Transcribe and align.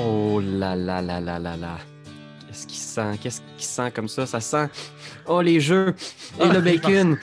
Oh 0.00 0.40
là 0.40 0.76
là 0.76 1.02
là 1.02 1.20
là 1.20 1.40
là 1.40 1.56
là. 1.56 1.78
Qu'est-ce 2.46 2.66
qui 2.68 2.76
sent? 2.76 3.18
Qu'est-ce 3.20 3.40
qui 3.56 3.64
sent 3.64 3.90
comme 3.90 4.06
ça? 4.06 4.26
Ça 4.26 4.40
sent. 4.40 4.68
Oh, 5.26 5.40
les 5.42 5.58
jeux 5.58 5.94
et 6.40 6.46
le 6.46 6.60
bacon. 6.60 7.18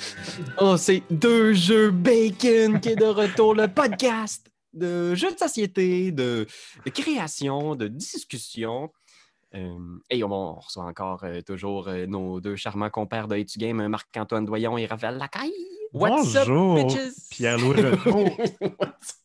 Oh, 0.59 0.75
c'est 0.75 1.01
deux 1.09 1.53
jeux 1.53 1.91
bacon 1.91 2.81
qui 2.81 2.89
est 2.89 2.95
de 2.97 3.05
retour. 3.05 3.55
Le 3.55 3.69
podcast 3.69 4.51
de 4.73 5.15
jeux 5.15 5.31
de 5.31 5.37
société, 5.37 6.11
de, 6.11 6.45
de 6.85 6.89
création, 6.91 7.75
de 7.75 7.87
discussion. 7.87 8.91
Euh, 9.53 9.77
et 10.09 10.21
on, 10.25 10.31
on 10.33 10.55
reçoit 10.55 10.83
encore 10.83 11.23
euh, 11.23 11.39
toujours 11.41 11.87
euh, 11.87 12.05
nos 12.07 12.41
deux 12.41 12.57
charmants 12.57 12.89
compères 12.89 13.29
de 13.29 13.37
H2 13.37 13.57
Game, 13.57 13.87
Marc-Antoine 13.87 14.43
Doyon 14.43 14.77
et 14.77 14.85
Raphaël 14.85 15.17
Lacaille. 15.17 15.53
What's 15.93 16.33
Bonjour, 16.33 16.77
up, 16.77 16.87
bitches? 16.87 17.13
Pierre-Louis 17.29 17.81
Renaud. 17.81 18.29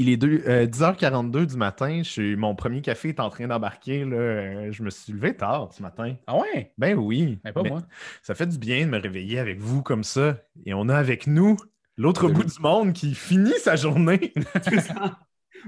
Il 0.00 0.08
est 0.08 0.16
deux- 0.16 0.42
euh, 0.48 0.64
10h42 0.66 1.44
du 1.44 1.56
matin. 1.58 2.02
Je 2.02 2.08
suis- 2.08 2.34
mon 2.36 2.54
premier 2.54 2.80
café 2.80 3.10
est 3.10 3.20
en 3.20 3.28
train 3.28 3.46
d'embarquer. 3.46 4.06
là. 4.06 4.16
Euh, 4.16 4.72
Je 4.72 4.82
me 4.82 4.88
suis 4.88 5.12
levé 5.12 5.36
tard 5.36 5.70
ce 5.74 5.82
matin. 5.82 6.16
Ah 6.26 6.38
ouais? 6.38 6.72
Ben 6.78 6.96
oui. 6.96 7.38
Mais 7.44 7.52
pas 7.52 7.62
Mais 7.62 7.68
moi. 7.68 7.82
Ça 8.22 8.34
fait 8.34 8.46
du 8.46 8.56
bien 8.56 8.86
de 8.86 8.90
me 8.90 8.98
réveiller 8.98 9.38
avec 9.38 9.58
vous 9.60 9.82
comme 9.82 10.02
ça. 10.02 10.38
Et 10.64 10.72
on 10.72 10.88
a 10.88 10.96
avec 10.96 11.26
nous 11.26 11.58
l'autre 11.98 12.30
bout 12.30 12.44
du 12.44 12.60
monde 12.62 12.94
qui 12.94 13.14
finit 13.14 13.52
sa 13.58 13.76
journée. 13.76 14.32
C'est 14.62 14.80
ça. 14.80 15.18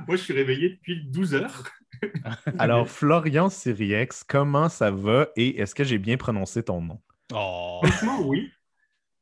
Moi, 0.06 0.16
je 0.16 0.23
suis 0.23 0.33
réveillé 0.33 0.70
depuis 0.70 1.05
12 1.05 1.34
heures. 1.34 1.64
Alors, 2.59 2.89
Florian 2.89 3.51
Siriex, 3.51 4.25
comment 4.25 4.70
ça 4.70 4.91
va 4.91 5.28
et 5.37 5.61
est-ce 5.61 5.75
que 5.75 5.84
j'ai 5.84 5.98
bien 5.98 6.17
prononcé 6.17 6.62
ton 6.62 6.80
nom? 6.80 6.98
Oh. 7.34 7.80
Franchement, 7.84 8.27
oui. 8.27 8.51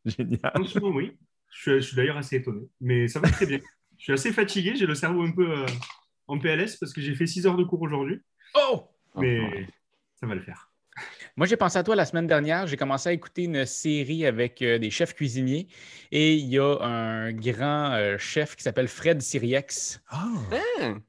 Génial. 0.04 0.52
Franchement, 0.54 0.90
oui. 0.94 1.18
Je 1.52 1.60
suis, 1.60 1.70
je 1.72 1.80
suis 1.80 1.96
d'ailleurs 1.96 2.16
assez 2.16 2.36
étonné. 2.36 2.60
Mais 2.80 3.08
ça 3.08 3.18
va 3.18 3.28
très 3.28 3.46
bien. 3.46 3.58
Je 4.00 4.04
suis 4.04 4.12
assez 4.12 4.32
fatigué. 4.32 4.74
J'ai 4.76 4.86
le 4.86 4.94
cerveau 4.94 5.22
un 5.22 5.30
peu 5.30 5.50
euh, 5.50 5.66
en 6.26 6.38
PLS 6.38 6.76
parce 6.76 6.92
que 6.92 7.00
j'ai 7.00 7.14
fait 7.14 7.26
6 7.26 7.46
heures 7.46 7.56
de 7.56 7.64
cours 7.64 7.82
aujourd'hui. 7.82 8.20
Oh! 8.54 8.88
Mais 9.16 9.66
ça 10.18 10.26
va 10.26 10.34
le 10.34 10.40
faire. 10.40 10.66
Moi, 11.36 11.46
j'ai 11.46 11.56
pensé 11.56 11.78
à 11.78 11.82
toi 11.82 11.94
la 11.94 12.04
semaine 12.04 12.26
dernière. 12.26 12.66
J'ai 12.66 12.76
commencé 12.76 13.08
à 13.08 13.12
écouter 13.12 13.44
une 13.44 13.64
série 13.66 14.26
avec 14.26 14.60
euh, 14.62 14.78
des 14.78 14.90
chefs 14.90 15.14
cuisiniers 15.14 15.68
et 16.10 16.34
il 16.34 16.46
y 16.46 16.58
a 16.58 16.78
un 16.82 17.32
grand 17.32 17.92
euh, 17.92 18.18
chef 18.18 18.56
qui 18.56 18.62
s'appelle 18.62 18.88
Fred 18.88 19.20
Siriex. 19.22 20.02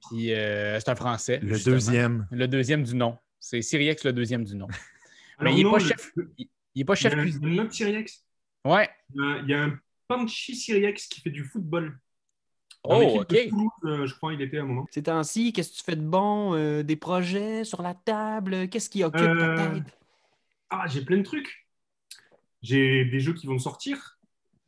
Puis 0.10 0.34
euh, 0.34 0.80
c'est 0.80 0.90
un 0.90 0.96
Français. 0.96 1.40
le 1.42 1.56
justement. 1.56 1.76
deuxième. 1.76 2.28
Le 2.32 2.48
deuxième 2.48 2.84
du 2.84 2.96
nom. 2.96 3.18
C'est 3.40 3.62
Siriex, 3.62 4.04
le 4.06 4.14
deuxième 4.14 4.44
du 4.44 4.56
nom. 4.56 4.68
Alors, 5.40 5.54
Mais 5.54 5.60
il 5.60 5.66
n'est 5.66 5.72
pas 5.72 5.78
le- 5.80 5.84
chef. 5.86 6.12
le- 6.16 6.32
Il 6.38 6.48
n'est 6.76 6.86
pas 6.86 6.94
Il 6.94 6.98
y 6.98 7.02
chef 7.02 7.14
a 7.14 7.18
un, 7.18 7.22
cuisinier. 7.24 7.60
un 7.60 7.64
autre 7.64 7.74
Siriex? 7.74 8.26
Ouais. 8.66 8.90
Il 9.16 9.22
y 9.22 9.26
a- 9.26 9.38
il 9.44 9.50
y 9.50 9.54
a 9.54 9.64
un 9.64 9.80
Panchi 10.08 10.56
Siriex 10.56 11.08
qui 11.08 11.22
fait 11.22 11.32
du 11.32 11.44
football. 11.44 11.98
Oh, 12.84 12.90
Dans 12.90 13.00
l'équipe 13.00 13.22
OK. 13.22 13.50
Toulouse, 13.50 13.70
euh, 13.86 14.08
je 14.08 14.16
crois 14.16 14.34
il 14.34 14.42
était 14.42 14.58
à 14.58 14.62
un 14.62 14.66
moment. 14.66 14.88
Ces 14.92 15.04
temps-ci, 15.04 15.54
qu'est-ce 15.54 15.72
que 15.72 15.78
tu 15.78 15.84
fais 15.84 15.96
de 15.96 16.02
bon? 16.02 16.56
Euh, 16.56 16.84
des 16.84 16.96
projets 16.96 17.64
sur 17.64 17.82
la 17.82 17.94
table? 17.94 18.68
Qu'est-ce 18.70 18.90
qui 18.90 19.04
occupe 19.04 19.22
ta 19.22 19.30
Euh, 19.30 19.56
tête? 19.56 19.98
Ah, 20.70 20.86
j'ai 20.88 21.04
plein 21.04 21.18
de 21.18 21.24
trucs. 21.24 21.68
J'ai 22.62 23.06
des 23.06 23.20
jeux 23.20 23.34
qui 23.34 23.48
vont 23.48 23.60
sortir. 23.60 24.20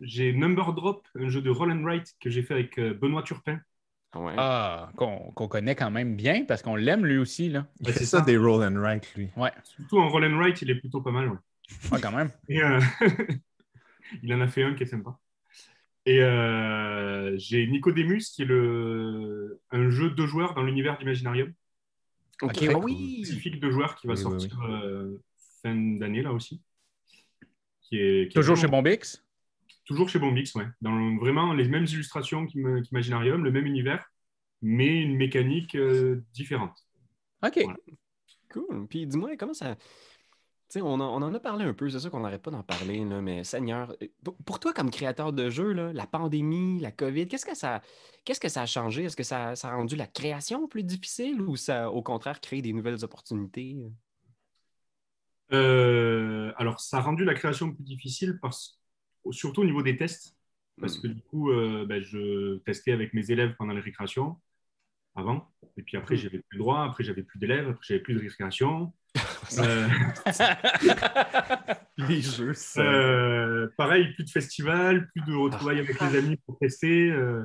J'ai 0.02 0.34
Number 0.34 0.74
Drop, 0.74 1.08
un 1.16 1.30
jeu 1.30 1.42
de 1.42 1.50
roll 1.50 1.72
and 1.72 1.84
write 1.84 2.16
que 2.20 2.30
j'ai 2.30 2.44
fait 2.44 2.54
avec 2.54 2.80
Benoît 2.80 3.24
Turpin. 3.24 3.60
Ouais. 4.16 4.34
Ah, 4.38 4.92
qu'on 4.96 5.32
connaît 5.48 5.76
quand 5.76 5.90
même 5.90 6.16
bien 6.16 6.46
parce 6.46 6.62
qu'on 6.62 6.76
l'aime 6.76 7.06
lui 7.06 7.18
aussi. 7.18 7.50
Là. 7.50 7.66
Il 7.80 7.88
Ouais, 7.88 7.94
fait 7.94 8.00
c'est 8.00 8.06
ça 8.06 8.20
ça. 8.20 8.22
des 8.22 8.38
roll 8.38 8.64
and 8.64 8.80
write, 8.80 9.14
lui. 9.16 9.30
Ouais, 9.36 9.52
Surtout 9.64 10.00
en 10.00 10.10
roll 10.10 10.26
and 10.26 10.38
write, 10.38 10.62
il 10.62 10.70
est 10.72 10.76
plutôt 10.76 11.02
pas 11.02 11.12
mal. 11.12 11.30
ouais. 11.30 11.38
Ouais, 11.92 12.00
quand 12.02 12.12
même. 12.12 12.32
Et, 12.50 12.62
euh, 12.62 12.80
il 14.24 14.34
en 14.34 14.42
a 14.42 14.48
fait 14.48 14.64
un 14.64 14.74
qui 14.74 14.84
est 14.84 14.88
sympa. 14.88 15.20
Et 16.06 16.22
euh, 16.22 17.38
j'ai 17.38 17.66
Nicodemus, 17.68 18.32
qui 18.34 18.42
est 18.42 18.46
le... 18.46 19.60
un 19.72 19.90
jeu 19.90 20.10
de 20.10 20.26
joueurs 20.26 20.54
dans 20.54 20.64
l'univers 20.64 20.98
d'Imaginarium. 20.98 21.54
Ok, 22.42 22.54
très 22.54 22.68
ah 22.70 22.74
cool. 22.74 22.86
oui! 22.86 23.24
Spécifique 23.24 23.60
de 23.60 23.72
joueurs 23.72 23.96
qui 23.96 24.08
va 24.08 24.14
Oui, 24.14 24.20
oui, 24.20 24.24
sortir 24.24 24.62
euh, 24.64 25.18
fin 25.62 25.76
d'année, 25.76 26.22
là 26.22 26.34
aussi. 26.34 26.62
Qui 27.82 27.98
est, 28.00 28.28
qui 28.30 28.38
est 28.38 28.42
Toujours 28.42 28.58
chez 28.58 28.68
Bombix? 28.68 29.24
Toujours 29.86 30.10
chez 30.10 30.20
Bombix, 30.20 30.54
ouais. 30.56 30.68
Dans 30.82 30.94
le- 30.94 31.20
vraiment 31.20 31.54
les 31.54 31.68
mêmes 31.68 31.86
illustrations 31.86 32.48
qu'Im- 32.48 32.82
qu'Imaginarium, 32.82 33.44
le 33.44 33.52
même 33.52 33.66
univers, 33.66 34.06
mais 34.62 35.02
une 35.02 35.16
mécanique 35.16 35.76
euh, 35.76 36.22
différente. 36.34 36.76
OK. 37.46 37.60
Voilà. 37.64 37.78
Cool. 38.52 38.88
Puis 38.88 39.08
dis-moi, 39.08 39.36
comment 39.38 39.54
ça. 39.54 39.76
On, 40.82 41.00
en- 41.00 41.22
on 41.22 41.26
en 41.26 41.34
a 41.34 41.40
parlé 41.40 41.66
un 41.66 41.74
peu, 41.74 41.90
c'est 41.90 42.00
sûr 42.00 42.10
qu'on 42.12 42.22
n'arrête 42.22 42.42
pas 42.42 42.52
d'en 42.52 42.64
parler, 42.64 43.04
là, 43.06 43.22
mais 43.22 43.44
Seigneur, 43.44 43.96
euh, 44.02 44.08
pour, 44.46 44.60
toi, 44.60 44.74
comme 44.74 44.90
créateur 44.90 45.34
de 45.34 45.50
jeux, 45.50 45.72
là, 45.74 45.94
la 45.94 46.08
pandémie, 46.08 46.80
la 46.80 46.92
COVID, 46.92 47.28
qu'est-ce 47.28 47.46
que 47.46 47.56
ça, 47.56 47.82
qu'est-ce 48.26 48.40
que 48.40 48.50
ça 48.50 48.64
a 48.64 48.66
changé? 48.66 49.04
Est-ce 49.04 49.16
que 49.16 49.24
ça, 49.24 49.56
ça 49.56 49.70
a 49.70 49.76
rendu 49.76 49.96
la 49.96 50.08
création 50.08 50.68
plus 50.68 50.84
difficile 50.84 51.42
ou 51.42 51.56
ça, 51.56 51.92
au 51.92 52.02
contraire, 52.02 52.42
crée 52.42 52.62
des 52.62 52.74
nouvelles 52.74 53.04
opportunités? 53.04 53.78
Euh, 55.52 56.52
alors, 56.58 56.80
ça 56.80 56.98
a 56.98 57.02
rendu 57.02 57.26
la 57.26 57.34
création 57.34 57.74
plus 57.74 57.84
difficile, 57.84 58.40
parce, 58.42 58.80
surtout 59.32 59.62
au 59.62 59.66
niveau 59.66 59.84
des 59.84 59.98
tests, 59.98 60.36
parce 60.80 60.98
que 60.98 61.08
du 61.08 61.22
coup, 61.22 61.52
euh, 61.52 61.86
ben, 61.86 62.02
je 62.02 62.58
testais 62.60 62.94
avec 62.94 63.14
mes 63.14 63.30
élèves 63.30 63.56
pendant 63.58 63.74
les 63.74 63.82
récréations, 63.82 64.40
avant, 65.16 65.54
et 65.78 65.84
puis 65.84 65.98
après, 65.98 66.16
j'avais 66.16 66.40
plus 66.40 66.58
le 66.58 66.60
droit, 66.60 66.84
après, 66.84 67.04
j'avais 67.04 67.22
plus 67.22 67.38
d'élèves, 67.38 67.70
après, 67.70 67.86
j'avais 67.88 68.00
plus 68.00 68.16
de 68.16 68.20
récréation. 68.20 68.92
Euh, 69.60 69.88
Les 71.98 72.22
jeux, 72.22 72.54
ça. 72.54 72.82
euh, 72.82 73.68
pareil, 73.78 74.14
plus 74.14 74.24
de 74.24 74.30
festivals, 74.30 75.10
plus 75.12 75.22
de 75.26 75.36
retrouvailles 75.36 75.80
avec 75.80 76.00
les 76.00 76.18
amis 76.18 76.38
pour 76.46 76.58
tester. 76.58 77.12
euh, 77.12 77.44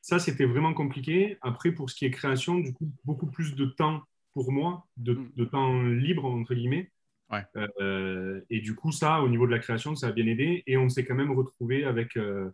ça, 0.00 0.18
c'était 0.18 0.44
vraiment 0.44 0.72
compliqué. 0.74 1.36
Après, 1.42 1.72
pour 1.72 1.90
ce 1.90 1.96
qui 1.96 2.04
est 2.06 2.10
création, 2.10 2.58
du 2.58 2.72
coup, 2.72 2.90
beaucoup 3.04 3.26
plus 3.26 3.54
de 3.56 3.66
temps 3.66 4.02
pour 4.34 4.52
moi, 4.52 4.86
de, 4.96 5.14
Mm. 5.14 5.30
de 5.36 5.44
temps 5.44 5.82
libre, 5.82 6.24
entre 6.24 6.54
guillemets. 6.54 6.90
Ouais. 7.30 7.44
Euh, 7.80 8.40
et 8.48 8.60
du 8.60 8.74
coup, 8.74 8.92
ça, 8.92 9.20
au 9.22 9.28
niveau 9.28 9.46
de 9.46 9.50
la 9.50 9.58
création, 9.58 9.94
ça 9.96 10.08
a 10.08 10.12
bien 10.12 10.26
aidé. 10.26 10.62
Et 10.66 10.76
on 10.76 10.88
s'est 10.88 11.04
quand 11.04 11.16
même 11.16 11.32
retrouvé 11.32 11.84
avec, 11.84 12.16
euh, 12.16 12.50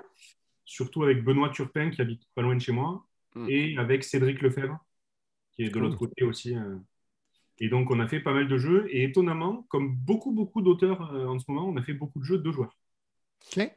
surtout 0.65 1.03
avec 1.05 1.23
Benoît 1.23 1.51
Turpin, 1.51 1.91
qui 1.91 2.01
habite 2.01 2.23
pas 2.35 2.43
loin 2.43 2.55
de 2.57 2.61
chez 2.61 2.73
moi, 2.73 3.05
Mm. 3.37 3.47
et 3.51 3.77
avec 3.79 4.03
Cédric 4.05 4.41
Lefebvre, 4.41 4.79
qui 5.53 5.65
est 5.65 5.71
de 5.71 5.79
l'autre 5.79 5.97
côté 5.99 6.25
aussi. 6.25 6.57
Et 7.61 7.69
donc, 7.69 7.91
on 7.91 8.01
a 8.01 8.09
fait 8.09 8.21
pas 8.21 8.33
mal 8.33 8.49
de 8.49 8.59
jeux. 8.59 8.87
Et 8.91 9.05
étonnamment, 9.05 9.65
comme 9.69 9.95
beaucoup, 9.95 10.33
beaucoup 10.33 10.63
d'auteurs 10.63 11.13
euh, 11.15 11.27
en 11.27 11.39
ce 11.39 11.45
moment, 11.49 11.69
on 11.69 11.77
a 11.77 11.83
fait 11.83 11.95
beaucoup 11.95 12.19
de 12.19 12.25
jeux 12.25 12.39
de 12.39 12.51
joueurs. 12.53 12.77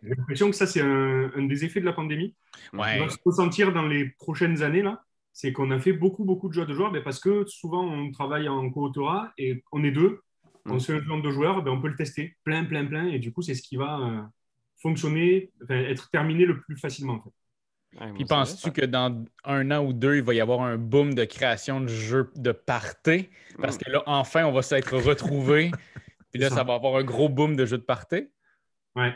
J'ai 0.02 0.10
l'impression 0.16 0.50
que 0.50 0.56
ça, 0.56 0.66
c'est 0.66 0.82
un, 0.82 1.32
un 1.36 1.44
des 1.44 1.66
effets 1.66 1.80
de 1.82 1.86
la 1.86 1.94
pandémie. 1.94 2.36
On 2.74 2.80
Ouais. 2.80 3.00
va 3.00 3.10
se 3.10 3.18
ressentir 3.24 3.74
dans 3.74 3.86
les 3.88 4.10
prochaines 4.10 4.64
années, 4.64 4.82
là. 4.82 5.04
C'est 5.34 5.54
qu'on 5.54 5.70
a 5.72 5.80
fait 5.80 5.94
beaucoup, 5.94 6.26
beaucoup 6.26 6.48
de 6.48 6.54
jeux 6.54 6.66
de 6.66 6.74
joueurs 6.74 6.92
mais 6.92 7.02
parce 7.02 7.20
que 7.20 7.46
souvent, 7.46 7.86
on 7.86 8.10
travaille 8.12 8.48
en 8.50 8.70
co-autorat 8.72 9.32
et 9.38 9.64
on 9.72 9.84
est 9.84 9.92
deux. 9.92 10.22
On 10.66 10.76
Mm. 10.76 10.80
se 10.80 11.00
fait 11.00 11.12
un 11.12 11.20
deux 11.20 11.32
joueurs, 11.32 11.62
ben, 11.64 11.72
on 11.72 11.80
peut 11.82 11.90
le 11.90 11.96
tester 11.96 12.36
plein, 12.44 12.66
plein, 12.66 12.86
plein. 12.86 13.08
Et 13.08 13.20
du 13.20 13.32
coup, 13.32 13.42
c'est 13.44 13.54
ce 13.54 13.62
qui 13.62 13.76
va 13.78 14.00
euh, 14.00 14.22
fonctionner, 14.82 15.52
enfin, 15.64 15.76
être 15.76 16.10
terminé 16.10 16.46
le 16.46 16.60
plus 16.62 16.76
facilement. 16.78 17.14
En 17.16 17.22
fait. 17.22 17.30
Ouais, 18.00 18.14
Puis 18.14 18.26
penses-tu 18.26 18.72
que 18.72 18.86
dans 18.86 19.26
un 19.44 19.72
an 19.72 19.84
ou 19.84 19.92
deux, 19.94 20.18
il 20.18 20.24
va 20.24 20.34
y 20.34 20.40
avoir 20.42 20.62
un 20.62 20.78
boom 20.78 21.14
de 21.16 21.26
création 21.26 21.82
de 21.82 21.88
jeux 21.88 22.32
de 22.36 22.52
party? 22.52 23.30
Parce 23.60 23.78
que 23.78 23.90
là, 23.90 24.04
enfin, 24.06 24.46
on 24.46 24.52
va 24.52 24.62
s'être 24.62 24.96
retrouvés. 24.98 25.72
Puis 26.32 26.42
là, 26.42 26.50
ça 26.50 26.58
ça. 26.58 26.64
va 26.64 26.76
avoir 26.76 26.98
un 26.98 27.04
gros 27.04 27.30
boom 27.30 27.56
de 27.56 27.66
jeux 27.66 27.78
de 27.80 27.84
party? 27.84 28.28
Ouais. 28.96 29.14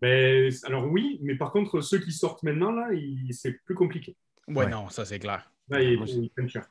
Ben, 0.00 0.50
alors 0.64 0.86
oui, 0.90 1.18
mais 1.22 1.36
par 1.36 1.52
contre, 1.52 1.80
ceux 1.80 1.98
qui 1.98 2.10
sortent 2.12 2.42
maintenant, 2.42 2.72
là, 2.72 2.92
il- 2.92 3.32
c'est 3.32 3.52
plus 3.64 3.74
compliqué. 3.74 4.16
Ouais, 4.48 4.64
Ouais. 4.64 4.66
non, 4.70 4.88
ça 4.88 5.04
c'est 5.04 5.18
clair. 5.18 5.50
Là, 5.68 5.78
Moi, 5.96 6.06
cher. 6.48 6.64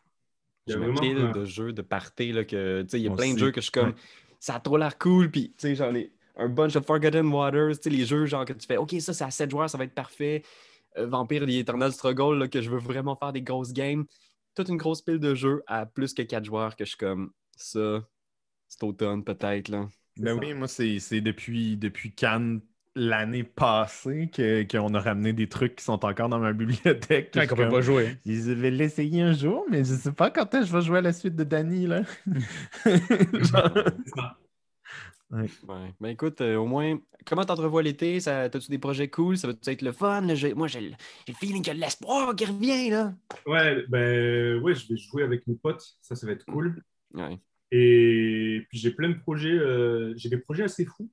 Il 0.67 0.71
y 0.71 0.75
a 0.75 0.77
me 0.79 0.83
vraiment, 0.85 0.99
pile 1.01 1.17
euh, 1.17 1.31
de 1.31 1.45
jeux 1.45 1.73
de 1.73 1.81
party, 1.81 2.31
là, 2.31 2.43
que, 2.45 2.83
tu 2.83 2.89
sais, 2.89 2.99
il 2.99 3.03
y 3.03 3.07
a 3.07 3.15
plein 3.15 3.33
de 3.33 3.39
jeux 3.39 3.51
que 3.51 3.59
je 3.59 3.63
suis 3.65 3.71
comme, 3.71 3.89
Ouais. 3.89 3.95
ça 4.39 4.55
a 4.55 4.59
trop 4.59 4.77
l'air 4.77 4.97
cool, 4.97 5.29
puis, 5.31 5.49
tu 5.49 5.53
sais, 5.59 5.75
j'en 5.75 5.93
ai 5.95 6.11
un 6.37 6.47
bunch 6.49 6.75
of 6.75 6.85
Forgotten 6.85 7.27
Waters, 7.27 7.75
tu 7.77 7.83
sais, 7.83 7.89
les 7.89 8.05
jeux, 8.05 8.25
genre, 8.25 8.45
que 8.45 8.53
tu 8.53 8.65
fais, 8.67 8.77
OK, 8.77 8.93
ça, 8.99 9.13
c'est 9.13 9.23
à 9.23 9.31
7 9.31 9.49
joueurs, 9.51 9.69
ça 9.69 9.77
va 9.77 9.83
être 9.85 9.93
parfait. 9.93 10.43
Euh, 10.97 11.07
Vampire, 11.07 11.45
The 11.45 11.49
Eternal 11.49 11.91
Struggle, 11.91 12.37
là, 12.39 12.47
que 12.47 12.61
je 12.61 12.69
veux 12.69 12.77
vraiment 12.79 13.15
faire 13.15 13.33
des 13.33 13.41
grosses 13.41 13.73
games. 13.73 14.05
Toute 14.55 14.69
une 14.69 14.77
grosse 14.77 15.01
pile 15.01 15.19
de 15.19 15.33
jeux 15.35 15.63
à 15.67 15.85
plus 15.85 16.13
que 16.13 16.21
4 16.21 16.45
joueurs 16.45 16.75
que 16.75 16.85
je 16.85 16.89
suis 16.89 16.97
comme, 16.97 17.31
ça, 17.57 18.03
c'est 18.67 18.83
automne, 18.83 19.23
peut-être, 19.23 19.69
là. 19.69 19.87
Ben 20.17 20.37
oui, 20.39 20.53
moi, 20.53 20.67
c'est 20.67 20.99
c'est 20.99 21.21
depuis, 21.21 21.75
depuis 21.75 22.13
Cannes 22.13 22.61
l'année 22.95 23.43
passée 23.43 24.29
que- 24.31 24.61
qu'on 24.69 24.93
a 24.93 24.99
ramené 24.99 25.33
des 25.33 25.49
trucs 25.49 25.75
qui 25.77 25.83
sont 25.83 26.05
encore 26.05 26.29
dans 26.29 26.37
ma 26.37 26.53
bibliothèque. 26.53 27.31
que 27.31 27.39
Quand 27.39 27.45
je 27.47 27.53
on 27.53 27.55
peut 27.55 27.63
comme- 27.63 27.71
pas 27.73 27.81
jouer. 27.81 28.17
Ils 28.25 28.53
vais 28.53 28.69
l'essayer 28.69 29.23
un 29.23 29.33
jour, 29.33 29.65
mais 29.71 29.79
je 29.83 29.95
sais 29.95 30.11
pas 30.11 30.29
quand 30.29 30.53
est-ce 30.53 30.61
que 30.61 30.67
je 30.67 30.73
vais 30.77 30.81
jouer 30.83 30.97
à 30.99 31.01
la 31.01 31.13
suite 31.13 31.35
de 31.35 31.43
Danny, 31.43 31.87
là. 31.87 32.03
Genre- 32.85 33.73
Ouais. 35.33 35.93
Ben 35.99 36.09
écoute, 36.09 36.41
euh, 36.41 36.57
au 36.57 36.67
moins, 36.67 36.99
comment 37.25 37.43
t'entrevois 37.43 37.81
l'été? 37.81 38.19
Ça- 38.19 38.49
T'as-tu 38.49 38.69
des 38.69 38.77
projets 38.77 39.07
cool? 39.09 39.35
Ça 39.37 39.47
va-tu 39.47 39.67
être 39.69 39.81
le 39.81 39.91
fun? 39.91 40.21
là? 40.21 40.35
J'ai- 40.35 40.53
Moi, 40.53 40.67
j'ai 40.67 40.81
le, 40.81 40.89
j'ai 41.25 41.33
le 41.33 41.37
feeling 41.37 41.63
qu'il 41.63 41.67
y 41.67 41.71
a 41.71 41.73
de 41.73 41.79
l'espoir 41.79 42.35
qui 42.35 42.45
revient, 42.45 42.89
là. 42.91 43.13
Ouais, 43.47 43.83
ben, 43.89 44.61
ouais, 44.61 44.75
je 44.75 44.87
vais 44.87 44.97
jouer 44.97 45.23
avec 45.23 45.47
mes 45.47 45.55
potes. 45.55 45.97
Ça, 46.01 46.15
ça 46.15 46.27
va 46.27 46.33
être 46.33 46.45
cool. 46.45 46.83
Ouais. 47.13 47.39
Et 47.71 48.61
puis 48.69 48.77
j'ai 48.77 48.91
plein 48.91 49.09
de 49.09 49.17
projets, 49.17 49.49
euh, 49.57 50.13
j'ai 50.15 50.29
des 50.29 50.37
projets 50.37 50.63
assez 50.65 50.85
fous. 50.85 51.09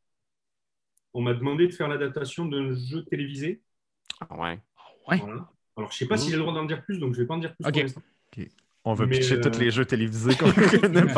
On 1.15 1.23
m'a 1.23 1.33
demandé 1.33 1.67
de 1.67 1.73
faire 1.73 1.89
l'adaptation 1.89 2.45
d'un 2.45 2.75
jeu 2.75 3.03
télévisé. 3.05 3.63
Ah 4.21 4.37
ouais? 4.39 4.59
Ouais? 5.09 5.17
Voilà. 5.17 5.49
Alors 5.79 5.91
je 5.91 5.97
sais 5.97 6.07
pas 6.07 6.19
si 6.19 6.29
j'ai 6.29 6.37
le 6.37 6.43
droit 6.43 6.53
d'en 6.53 6.67
dire 6.67 6.85
plus, 6.85 6.99
donc 6.99 7.15
je 7.15 7.23
vais 7.23 7.27
pas 7.27 7.35
en 7.35 7.39
dire 7.39 7.55
plus 7.57 7.67
Ok. 7.67 7.73
pour 7.73 7.83
l'instant. 7.83 8.03
On 8.85 8.95
va 8.95 9.07
Mais, 9.07 9.19
pitcher 9.19 9.37
euh, 9.37 9.41
tous 9.43 9.59
les 9.59 9.71
jeux 9.71 9.85
télévisés 9.87 10.35
qu'on 10.37 10.51
connaît. 10.81 11.03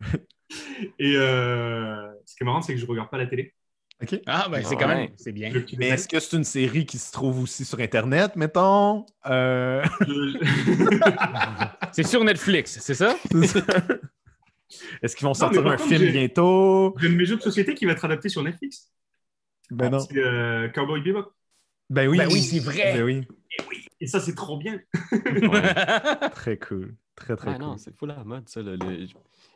Et 0.98 1.16
euh, 1.16 2.10
ce 2.24 2.34
qui 2.36 2.42
est 2.42 2.46
marrant, 2.46 2.62
c'est 2.62 2.74
que 2.74 2.80
je 2.80 2.86
regarde 2.86 3.10
pas 3.10 3.18
la 3.18 3.26
télé. 3.26 3.54
OK. 4.02 4.20
Ah, 4.26 4.48
ben 4.50 4.62
c'est 4.64 4.76
quand 4.76 4.88
même, 4.88 5.08
c'est 5.16 5.30
bien. 5.32 5.52
Mais 5.78 5.88
est-ce 5.90 6.08
que 6.08 6.18
c'est 6.18 6.36
une 6.36 6.44
série 6.44 6.84
qui 6.84 6.98
se 6.98 7.12
trouve 7.12 7.40
aussi 7.40 7.64
sur 7.64 7.78
Internet, 7.78 8.34
mettons? 8.36 9.06
Euh, 9.26 9.84
Je- 10.00 10.38
C'est 11.92 12.02
sur 12.02 12.24
Netflix, 12.24 12.78
c'est 12.80 12.94
ça? 12.94 13.16
Est-ce 15.02 15.14
qu'ils 15.14 15.26
vont 15.26 15.34
sortir 15.34 15.64
un 15.66 15.76
contre, 15.76 15.88
film 15.88 16.10
bientôt? 16.10 16.94
J'ai 16.98 17.08
mes 17.08 17.24
jeux 17.24 17.36
de 17.36 17.42
société 17.42 17.74
qui 17.74 17.84
va 17.86 17.92
être 17.92 18.04
adapté 18.04 18.28
sur 18.28 18.42
Netflix. 18.42 18.90
Ben 19.70 19.90
non. 19.90 20.00
C'est 20.00 20.18
euh, 20.18 20.68
Cowboy 20.70 21.00
Bebop. 21.00 21.32
Ben 21.90 22.08
oui. 22.08 22.18
Ben 22.18 22.26
oui, 22.30 22.42
c'est 22.42 22.58
vrai. 22.58 22.94
Ben 22.94 23.02
oui. 23.04 23.26
Et 24.00 24.06
ça, 24.08 24.18
c'est 24.18 24.34
trop 24.34 24.58
bien. 24.58 24.80
Très 26.32 26.58
cool. 26.58 26.96
Très, 27.14 27.36
très 27.36 27.50
Ouais, 27.50 27.56
cool. 27.58 27.64
non, 27.64 27.76
c'est 27.78 27.96
fou 27.96 28.06
la 28.06 28.24
mode, 28.24 28.48
ça. 28.48 28.60
le- 28.60 29.06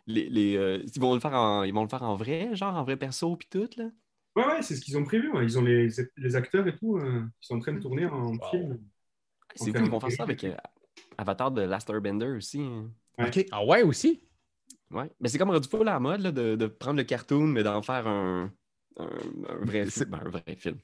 les, 0.08 0.28
les, 0.28 0.56
euh, 0.56 0.82
ils, 0.84 1.00
vont 1.00 1.14
le 1.14 1.20
faire 1.20 1.34
en, 1.34 1.62
ils 1.62 1.72
vont 1.72 1.82
le 1.82 1.88
faire 1.88 2.02
en 2.02 2.16
vrai, 2.16 2.54
genre 2.56 2.74
en 2.74 2.82
vrai 2.82 2.96
perso, 2.96 3.36
puis 3.36 3.48
tout, 3.48 3.68
là? 3.76 3.90
Ouais, 4.36 4.46
ouais, 4.46 4.62
c'est 4.62 4.74
ce 4.76 4.80
qu'ils 4.80 4.96
ont 4.98 5.04
prévu. 5.04 5.30
ouais. 5.32 5.44
Ils 5.44 5.58
ont 5.58 5.62
les, 5.62 5.88
les 6.16 6.36
acteurs 6.36 6.66
et 6.66 6.76
tout. 6.76 6.96
euh, 6.98 7.22
ils 7.24 7.46
sont 7.46 7.56
en 7.56 7.60
train 7.60 7.72
de 7.72 7.80
tourner 7.80 8.06
en 8.06 8.32
film. 8.50 8.78
C'est 9.54 9.70
Ok. 9.70 9.78
fou, 9.78 9.84
ils 9.84 9.90
vont 9.90 10.00
faire 10.00 10.12
ça 10.12 10.22
avec 10.24 10.44
euh, 10.44 10.54
Avatar 11.16 11.50
de 11.50 11.62
Last 11.62 11.88
Airbender 11.90 12.26
aussi. 12.28 12.60
hein. 12.60 12.90
OK. 13.18 13.46
Ah 13.50 13.64
ouais, 13.64 13.82
aussi? 13.82 14.22
Ouais. 14.90 15.10
Mais 15.20 15.28
c'est 15.28 15.38
comme 15.38 15.50
rendu 15.50 15.68
fou 15.68 15.82
la 15.82 15.98
mode, 16.00 16.20
là, 16.20 16.32
de, 16.32 16.56
de 16.56 16.66
prendre 16.66 16.96
le 16.98 17.04
cartoon, 17.04 17.46
mais 17.48 17.62
d'en 17.62 17.82
faire 17.82 18.06
un, 18.06 18.52
un, 18.98 19.08
un 19.48 19.64
vrai 19.64 19.84
C'est- 19.86 20.04
film. 20.04 20.10
ben, 20.10 20.20
un 20.24 20.30
vrai 20.30 20.56
film. 20.56 20.78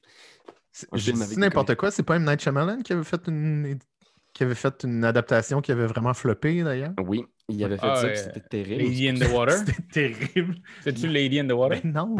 C'est- 0.72 1.36
n'importe 1.36 1.76
quoi. 1.76 1.90
C'est 1.92 2.02
pas 2.02 2.16
M. 2.16 2.24
Night 2.24 2.40
Shyamalan 2.40 2.82
qui 2.82 2.92
avait 2.92 3.04
fait 3.04 3.28
une 3.28 3.78
qui 4.34 4.42
avait 4.42 4.54
fait 4.54 4.82
une 4.84 5.04
adaptation 5.04 5.60
qui 5.62 5.72
avait 5.72 5.86
vraiment 5.86 6.12
floppé 6.12 6.62
d'ailleurs. 6.62 6.92
Oui, 7.06 7.24
il 7.48 7.64
avait 7.64 7.78
fait 7.78 7.86
Ah, 7.88 7.96
ça, 7.96 8.02
ouais. 8.04 8.12
puis 8.12 8.20
c'était 8.20 8.40
terrible. 8.40 8.82
Lady 8.82 9.08
in 9.08 9.14
the 9.14 9.30
Water? 9.32 9.56
C'était 9.66 9.82
terrible. 10.12 10.56
C'est-tu 10.82 11.06
Lady 11.08 11.40
in 11.40 11.48
the 11.48 11.52
Water? 11.52 11.80
Ben 11.82 11.92
non. 11.92 12.16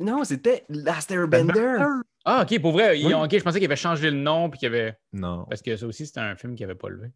Non, 0.00 0.24
c'était 0.24 0.64
Last 0.68 1.10
Airbender. 1.12 1.78
Ah, 2.24 2.42
ok, 2.44 2.60
pour 2.60 2.72
vrai. 2.72 2.98
ils 2.98 3.06
Oui. 3.06 3.14
ont- 3.14 3.22
ok, 3.24 3.30
je 3.38 3.42
pensais 3.44 3.58
qu'il 3.60 3.66
avait 3.68 3.76
changé 3.76 4.10
le 4.10 4.16
nom, 4.16 4.50
puis 4.50 4.58
qu'il 4.58 4.66
avait. 4.68 4.98
Non. 5.12 5.46
Parce 5.48 5.62
que 5.62 5.76
ça 5.76 5.86
aussi, 5.86 6.04
c'était 6.06 6.20
un 6.20 6.34
film 6.36 6.54
qui 6.56 6.64
avait 6.64 6.74
pas 6.74 6.88
levé. 6.88 7.08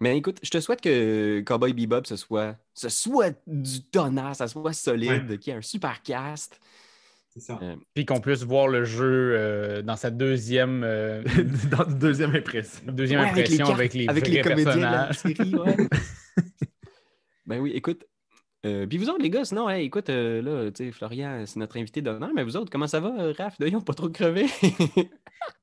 Mais 0.00 0.16
écoute, 0.16 0.38
je 0.42 0.50
te 0.50 0.58
souhaite 0.58 0.80
que 0.80 1.42
Cowboy 1.42 1.74
Bebop, 1.74 2.06
ce 2.06 2.16
soit, 2.16 2.56
ce 2.74 2.88
soit 2.88 3.36
du 3.46 3.82
tonnerre, 3.84 4.34
ça 4.34 4.48
soit 4.48 4.72
solide, 4.72 5.38
qu'il 5.38 5.52
y 5.52 5.54
ait 5.54 5.58
un 5.58 5.62
super 5.62 6.02
cast. 6.02 6.58
Euh, 7.62 7.76
Puis 7.94 8.04
qu'on 8.04 8.20
puisse 8.20 8.42
voir 8.42 8.68
le 8.68 8.84
jeu 8.84 9.34
euh, 9.36 9.82
dans 9.82 9.96
sa 9.96 10.10
deuxième, 10.10 10.82
euh, 10.84 11.22
Dans 11.70 11.84
deuxième 11.84 12.34
impression. 12.34 12.82
deuxième 12.92 13.20
Ouais, 13.20 13.28
avec 13.30 13.48
les 13.48 13.54
impression 13.54 13.66
cartes, 13.66 13.78
avec 13.78 13.94
les, 13.94 14.08
avec 14.08 14.24
vrais 14.24 14.34
les 14.34 14.40
comédiens 14.42 14.76
de 14.76 14.80
la 14.82 15.06
personnages. 15.06 15.18
série, 15.18 15.54
ouais. 15.54 15.76
ben 17.46 17.58
oui, 17.60 17.72
écoute. 17.74 18.04
euh, 18.66 18.86
puis 18.86 18.98
vous 18.98 19.08
autres, 19.08 19.22
les 19.22 19.30
gars, 19.30 19.44
sinon, 19.44 19.68
hey, 19.68 19.86
écoute, 19.86 20.10
euh, 20.10 20.42
là, 20.42 20.70
tu 20.70 20.84
sais, 20.84 20.92
Florian, 20.92 21.42
c'est 21.46 21.58
notre 21.58 21.76
invité 21.78 22.02
d'honneur, 22.02 22.30
mais 22.34 22.44
vous 22.44 22.56
autres, 22.56 22.70
comment 22.70 22.86
ça 22.86 23.00
va, 23.00 23.10
Raph? 23.36 23.58
D'ailleurs, 23.58 23.84
pas 23.84 23.94
trop 23.94 24.08
crevé? 24.08 24.46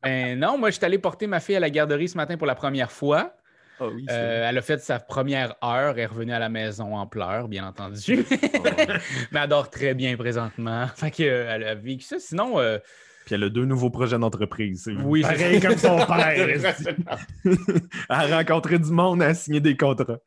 Ben 0.04 0.38
non, 0.38 0.58
moi, 0.58 0.72
je 0.72 0.76
suis 0.76 0.84
allé 0.86 0.98
porter 0.98 1.26
ma 1.26 1.40
fille 1.40 1.56
à 1.56 1.60
la 1.62 1.70
garderie 1.70 2.10
ce 2.10 2.18
matin 2.18 2.36
pour 2.36 2.48
la 2.48 2.56
première 2.56 2.92
fois. 2.92 3.34
Ah 3.80 3.88
oui, 3.88 4.06
Euh, 4.10 4.50
elle 4.50 4.58
a 4.58 4.62
fait 4.62 4.80
sa 4.82 5.00
première 5.00 5.56
heure, 5.64 5.94
elle 5.94 6.00
est 6.00 6.06
revenue 6.06 6.34
à 6.34 6.40
la 6.40 6.50
maison 6.50 6.96
en 6.98 7.08
pleurs, 7.08 7.48
bien 7.48 7.66
entendu. 7.68 8.26
Mais 9.32 9.40
elle 9.42 9.50
dort 9.50 9.70
très 9.70 9.94
bien 9.94 10.16
présentement. 10.18 10.88
Fait 10.96 11.12
qu'elle 11.12 11.64
a 11.64 11.76
vécu 11.76 12.04
ça. 12.04 12.20
Sinon, 12.20 12.60
euh, 12.60 12.78
Puis 13.26 13.36
elle 13.36 13.44
a 13.44 13.50
deux 13.50 13.66
nouveaux 13.66 13.90
projets 13.90 14.18
d'entreprise. 14.20 14.90
Oui, 15.04 15.22
pareil 15.22 15.60
comme 15.62 15.78
son 15.78 15.98
père. 15.98 17.18
a 18.10 18.28
rencontré 18.38 18.80
du 18.80 18.92
monde, 18.92 19.22
elle 19.22 19.30
a 19.30 19.34
signé 19.34 19.60
des 19.62 19.78
contrats. 19.78 20.20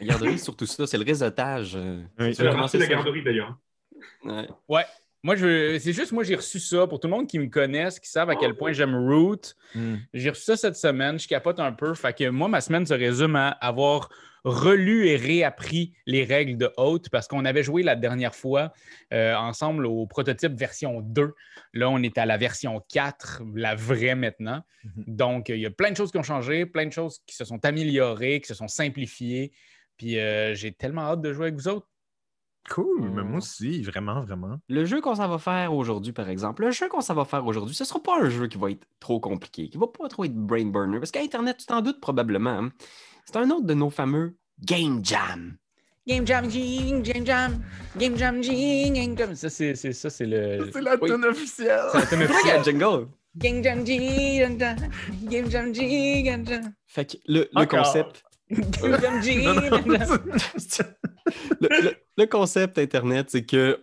La 0.00 0.06
garderie, 0.06 0.38
surtout 0.38 0.66
ça, 0.66 0.86
c'est 0.86 0.98
le 0.98 1.04
réseautage. 1.04 1.74
euh. 1.76 2.02
Oui. 2.18 2.34
C'est 2.34 2.44
la 2.44 2.52
la 2.52 2.86
garderie 2.86 3.22
d'ailleurs. 3.22 3.56
Ouais. 4.24 4.48
ouais. 4.68 4.84
Moi, 5.26 5.34
je, 5.34 5.76
c'est 5.80 5.92
juste, 5.92 6.12
moi, 6.12 6.22
j'ai 6.22 6.36
reçu 6.36 6.60
ça. 6.60 6.86
Pour 6.86 7.00
tout 7.00 7.08
le 7.08 7.14
monde 7.14 7.26
qui 7.26 7.40
me 7.40 7.48
connaisse, 7.48 7.98
qui 7.98 8.08
savent 8.08 8.30
à 8.30 8.36
quel 8.36 8.54
point 8.54 8.70
j'aime 8.72 8.94
Root, 8.94 9.56
Hmm. 9.74 9.96
j'ai 10.14 10.30
reçu 10.30 10.44
ça 10.44 10.56
cette 10.56 10.76
semaine. 10.76 11.18
Je 11.18 11.26
capote 11.26 11.58
un 11.58 11.72
peu. 11.72 11.94
Fait 11.94 12.16
que 12.16 12.28
moi, 12.28 12.46
ma 12.46 12.60
semaine 12.60 12.86
se 12.86 12.94
résume 12.94 13.34
à 13.34 13.48
avoir 13.48 14.08
relu 14.44 15.08
et 15.08 15.16
réappris 15.16 15.94
les 16.06 16.22
règles 16.22 16.56
de 16.56 16.70
Haute 16.76 17.08
parce 17.10 17.26
qu'on 17.26 17.44
avait 17.44 17.64
joué 17.64 17.82
la 17.82 17.96
dernière 17.96 18.36
fois 18.36 18.72
euh, 19.12 19.34
ensemble 19.34 19.84
au 19.84 20.06
prototype 20.06 20.52
version 20.52 21.00
2. 21.00 21.34
Là, 21.72 21.90
on 21.90 22.00
est 22.04 22.16
à 22.18 22.24
la 22.24 22.36
version 22.36 22.80
4, 22.92 23.42
la 23.56 23.74
vraie 23.74 24.14
maintenant. 24.14 24.62
Mhm. 24.84 25.04
Donc, 25.08 25.48
il 25.48 25.58
y 25.58 25.66
a 25.66 25.70
plein 25.72 25.90
de 25.90 25.96
choses 25.96 26.12
qui 26.12 26.18
ont 26.18 26.22
changé, 26.22 26.66
plein 26.66 26.86
de 26.86 26.92
choses 26.92 27.18
qui 27.26 27.34
se 27.34 27.44
sont 27.44 27.64
améliorées, 27.64 28.40
qui 28.40 28.46
se 28.46 28.54
sont 28.54 28.68
simplifiées. 28.68 29.50
Puis 29.96 30.20
euh, 30.20 30.54
j'ai 30.54 30.70
tellement 30.70 31.02
hâte 31.02 31.22
de 31.22 31.32
jouer 31.32 31.46
avec 31.46 31.56
vous 31.56 31.66
autres. 31.66 31.88
Cool, 32.70 33.10
mais 33.14 33.22
moi 33.22 33.38
aussi, 33.38 33.82
vraiment, 33.82 34.22
vraiment. 34.22 34.58
Le 34.68 34.84
jeu 34.84 35.00
qu'on 35.00 35.14
s'en 35.14 35.28
va 35.28 35.38
faire 35.38 35.72
aujourd'hui, 35.72 36.12
par 36.12 36.28
exemple, 36.28 36.64
le 36.64 36.70
jeu 36.72 36.88
qu'on 36.88 37.00
s'en 37.00 37.14
va 37.14 37.24
faire 37.24 37.46
aujourd'hui, 37.46 37.74
ce 37.74 37.84
ne 37.84 37.86
sera 37.86 38.00
pas 38.02 38.18
un 38.20 38.28
jeu 38.28 38.48
qui 38.48 38.58
va 38.58 38.70
être 38.70 38.86
trop 38.98 39.20
compliqué, 39.20 39.68
qui 39.68 39.78
va 39.78 39.86
pas 39.86 40.08
trop 40.08 40.24
être 40.24 40.34
brain 40.34 40.66
burner, 40.66 40.98
parce 40.98 41.12
qu'Internet, 41.12 41.58
tu 41.58 41.66
t'en 41.66 41.80
doutes 41.80 42.00
probablement. 42.00 42.50
hein. 42.58 42.70
C'est 43.24 43.36
un 43.36 43.50
autre 43.50 43.66
de 43.66 43.74
nos 43.74 43.90
fameux 43.90 44.36
Game 44.64 45.04
Jam. 45.04 45.56
Game 46.08 46.26
Jam, 46.26 46.48
Jing, 46.48 47.02
Game 47.02 47.26
Jam, 47.26 47.62
Game 47.96 48.16
Jam, 48.16 48.42
Jing, 48.42 48.94
Game 48.94 49.18
Jam. 49.18 49.34
Ça, 49.34 49.50
c'est 49.50 49.74
c'est- 49.74 49.92
ça, 49.92 50.08
c'est 50.08 50.24
le. 50.26 50.70
C'est 50.72 50.80
la 50.80 50.96
Oui. 51.00 51.10
tune 51.10 51.24
officielle. 51.24 51.80
c'est 51.92 52.16
la 52.16 52.22
un 52.22 52.24
officielle. 52.30 52.64
jingle. 52.64 53.08
Game 53.36 53.62
Jam, 53.62 53.84
Jing, 53.84 54.38
Game 54.38 54.58
Jam, 54.58 54.76
Game 55.24 55.50
Jam, 55.50 55.74
Jing, 55.74 56.24
Game 56.24 56.46
Jam. 56.46 56.72
Fait 56.86 57.04
que 57.04 57.16
le, 57.26 57.44
concept, 57.66 58.22
Le, 61.60 61.82
le- 61.82 61.96
le 62.18 62.26
concept 62.26 62.78
Internet, 62.78 63.30
c'est 63.30 63.44
qu'on 63.44 63.76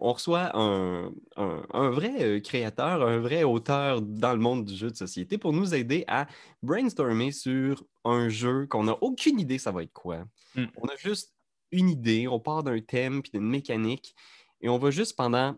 on 0.00 0.12
reçoit 0.12 0.54
un, 0.56 1.06
un- 1.36 1.62
un 1.72 1.90
vrai 1.90 2.12
euh, 2.20 2.40
créateur, 2.40 3.02
un 3.02 3.18
vrai 3.18 3.42
auteur 3.44 4.02
dans 4.02 4.32
le 4.32 4.38
monde 4.38 4.66
du 4.66 4.74
jeu 4.76 4.90
de 4.90 4.96
société 4.96 5.38
pour 5.38 5.52
nous 5.54 5.74
aider 5.74 6.04
à 6.06 6.26
brainstormer 6.62 7.32
sur 7.32 7.82
un 8.04 8.28
jeu 8.28 8.66
qu'on 8.66 8.84
n'a 8.84 8.96
aucune 9.00 9.40
idée 9.40 9.58
ça 9.58 9.72
va 9.72 9.82
être 9.82 9.92
quoi. 9.92 10.24
Hmm. 10.54 10.66
On 10.76 10.86
a 10.88 10.96
juste 10.96 11.32
une 11.70 11.88
idée, 11.88 12.28
on 12.28 12.38
part 12.38 12.62
d'un 12.62 12.80
thème 12.80 13.22
puis 13.22 13.30
d'une 13.32 13.48
mécanique 13.48 14.14
et 14.60 14.68
on 14.68 14.76
va 14.78 14.90
juste 14.90 15.16
pendant 15.16 15.56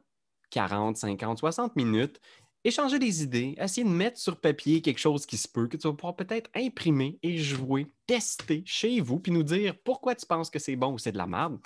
40, 0.51 0.97
50, 0.97 1.39
60 1.39 1.75
minutes 1.75 2.21
échanger 2.65 2.99
des 2.99 3.23
idées, 3.23 3.55
essayer 3.59 3.85
de 3.85 3.93
mettre 3.93 4.19
sur 4.19 4.41
papier 4.41 4.81
quelque 4.83 4.99
chose 4.99 5.27
qui 5.27 5.37
se 5.37 5.49
peut, 5.49 5.69
que 5.69 5.77
tu 5.77 5.87
vas 5.87 5.95
pouvoir 5.95 6.17
peut-être 6.17 6.51
imprimer 6.55 7.19
et 7.23 7.39
jouer, 7.39 7.93
tester 8.07 8.63
chez 8.67 9.01
vous, 9.01 9.21
puis 9.21 9.33
nous 9.33 9.43
dire 9.43 9.75
pourquoi 9.85 10.15
tu 10.15 10.27
penses 10.27 10.51
que 10.51 10.59
c'est 10.59 10.77
bon 10.77 10.95
ou 10.95 10.99
c'est 10.99 11.13
de 11.13 11.19
la 11.19 11.27
merde. 11.27 11.59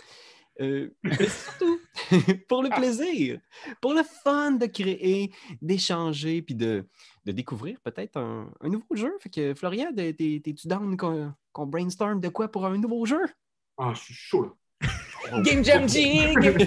Euh, 0.60 0.90
mais 1.04 1.28
surtout, 1.28 1.78
pour 2.48 2.62
le 2.62 2.70
plaisir, 2.70 3.40
pour 3.80 3.94
le 3.94 4.02
fun 4.02 4.52
de 4.52 4.66
créer, 4.66 5.32
d'échanger, 5.62 6.42
puis 6.42 6.54
de, 6.56 6.88
de 7.24 7.32
découvrir 7.32 7.80
peut-être 7.82 8.16
un, 8.16 8.52
un 8.60 8.68
nouveau 8.68 8.94
jeu. 8.96 9.12
Fait 9.20 9.30
que 9.30 9.54
Florian, 9.54 9.92
t'es- 9.94 10.14
t'es- 10.14 10.40
t'es-tu 10.42 10.66
down 10.66 10.96
qu'on 10.96 11.66
brainstorm 11.66 12.20
de 12.20 12.28
quoi 12.28 12.48
pour 12.48 12.66
un 12.66 12.76
nouveau 12.76 13.06
jeu? 13.06 13.24
Ah, 13.76 13.92
je 13.94 14.00
suis 14.02 14.14
chaud 14.14 14.42
là. 14.42 14.52
Game 15.42 15.64
Jam, 15.64 15.88
Jing, 15.88 16.34
Game 16.40 16.58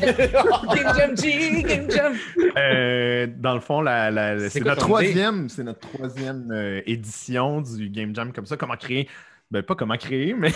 Jam, 0.98 1.18
Jing, 1.18 1.65
Game 1.65 1.89
Jam. 1.91 2.13
Euh, 2.58 3.27
dans 3.38 3.53
le 3.53 3.60
fond, 3.60 3.82
la- 3.82 4.12
la- 4.12 4.39
C'est 4.39 4.50
c'est 4.50 4.60
quoi 4.62 4.72
notre 4.72 4.82
ton 4.82 4.88
troisième, 4.88 5.50
c'est 5.50 5.63
notre 5.63 5.80
troisième 5.80 6.51
euh, 6.51 6.82
édition 6.86 7.62
du 7.62 7.89
Game 7.89 8.15
Jam 8.15 8.32
comme 8.34 8.46
ça. 8.46 8.58
Comment 8.58 8.75
créer? 8.75 9.08
Ben, 9.50 9.62
pas 9.62 9.75
comment 9.75 9.98
créer, 9.98 10.34
mais 10.34 10.51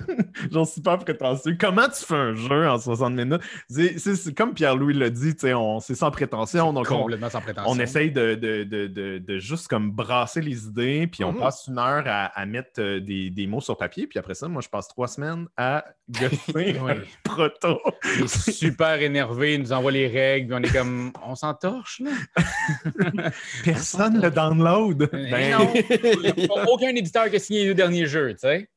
j'en 0.50 0.64
suis 0.64 0.80
pas 0.80 0.96
prétentieux. 0.98 1.56
Comment 1.56 1.86
tu 1.88 2.04
fais 2.04 2.16
un 2.16 2.34
jeu 2.34 2.68
en 2.68 2.78
60 2.78 3.14
minutes? 3.14 3.40
C'est, 3.68 3.96
c'est- 4.00 4.16
c'est 4.16 4.34
comme 4.34 4.54
Pierre-Louis 4.54 4.94
l'a 4.94 5.08
dit, 5.08 5.34
on, 5.54 5.78
c'est 5.78 5.94
sans 5.94 6.10
prétention. 6.10 6.72
Donc, 6.72 6.90
on, 6.90 6.98
Complètement 7.02 7.30
sans 7.30 7.40
prétention. 7.40 7.70
on 7.70 7.78
essaye 7.78 8.10
de, 8.10 8.34
de, 8.34 8.64
de, 8.64 8.88
de, 8.88 9.18
de 9.18 9.38
juste 9.38 9.68
comme 9.68 9.92
brasser 9.92 10.40
les 10.40 10.66
idées, 10.66 11.06
puis 11.06 11.22
on 11.22 11.32
Mhm. 11.32 11.38
passe 11.38 11.66
une 11.68 11.78
heure 11.78 12.02
à, 12.06 12.24
à 12.26 12.44
mettre 12.44 12.80
euh, 12.80 12.98
des, 12.98 13.30
des 13.30 13.46
mots 13.46 13.60
sur 13.60 13.76
papier, 13.76 14.08
puis 14.08 14.18
après 14.18 14.34
ça, 14.34 14.48
moi, 14.48 14.62
je 14.62 14.68
passe 14.68 14.88
trois 14.88 15.06
semaines 15.06 15.46
à 15.56 15.84
gosser 16.08 16.36
Oui. 16.82 16.94
proto. 17.24 17.80
Il 18.18 18.24
est 18.24 18.50
super 18.52 19.00
énervé, 19.00 19.54
il 19.54 19.60
nous 19.60 19.72
envoie 19.72 19.92
les 19.92 20.06
règles, 20.08 20.48
puis 20.48 20.56
on 20.60 20.62
est 20.68 20.72
comme, 20.72 21.12
on 21.24 21.34
s'entorche, 21.34 22.00
là. 22.00 22.10
Personne 23.64 24.20
le 24.20 24.30
download. 24.30 25.08
Ben, 25.12 25.58
non. 25.58 25.72
Aucun 26.68 26.88
éditeur 26.94 27.30
qui 27.30 27.36
a 27.36 27.38
signé 27.38 27.60
les 27.62 27.66
deux 27.68 27.74
derniers 27.74 28.06
jeux, 28.06 28.32
tu 28.34 28.40
sais. 28.40 28.68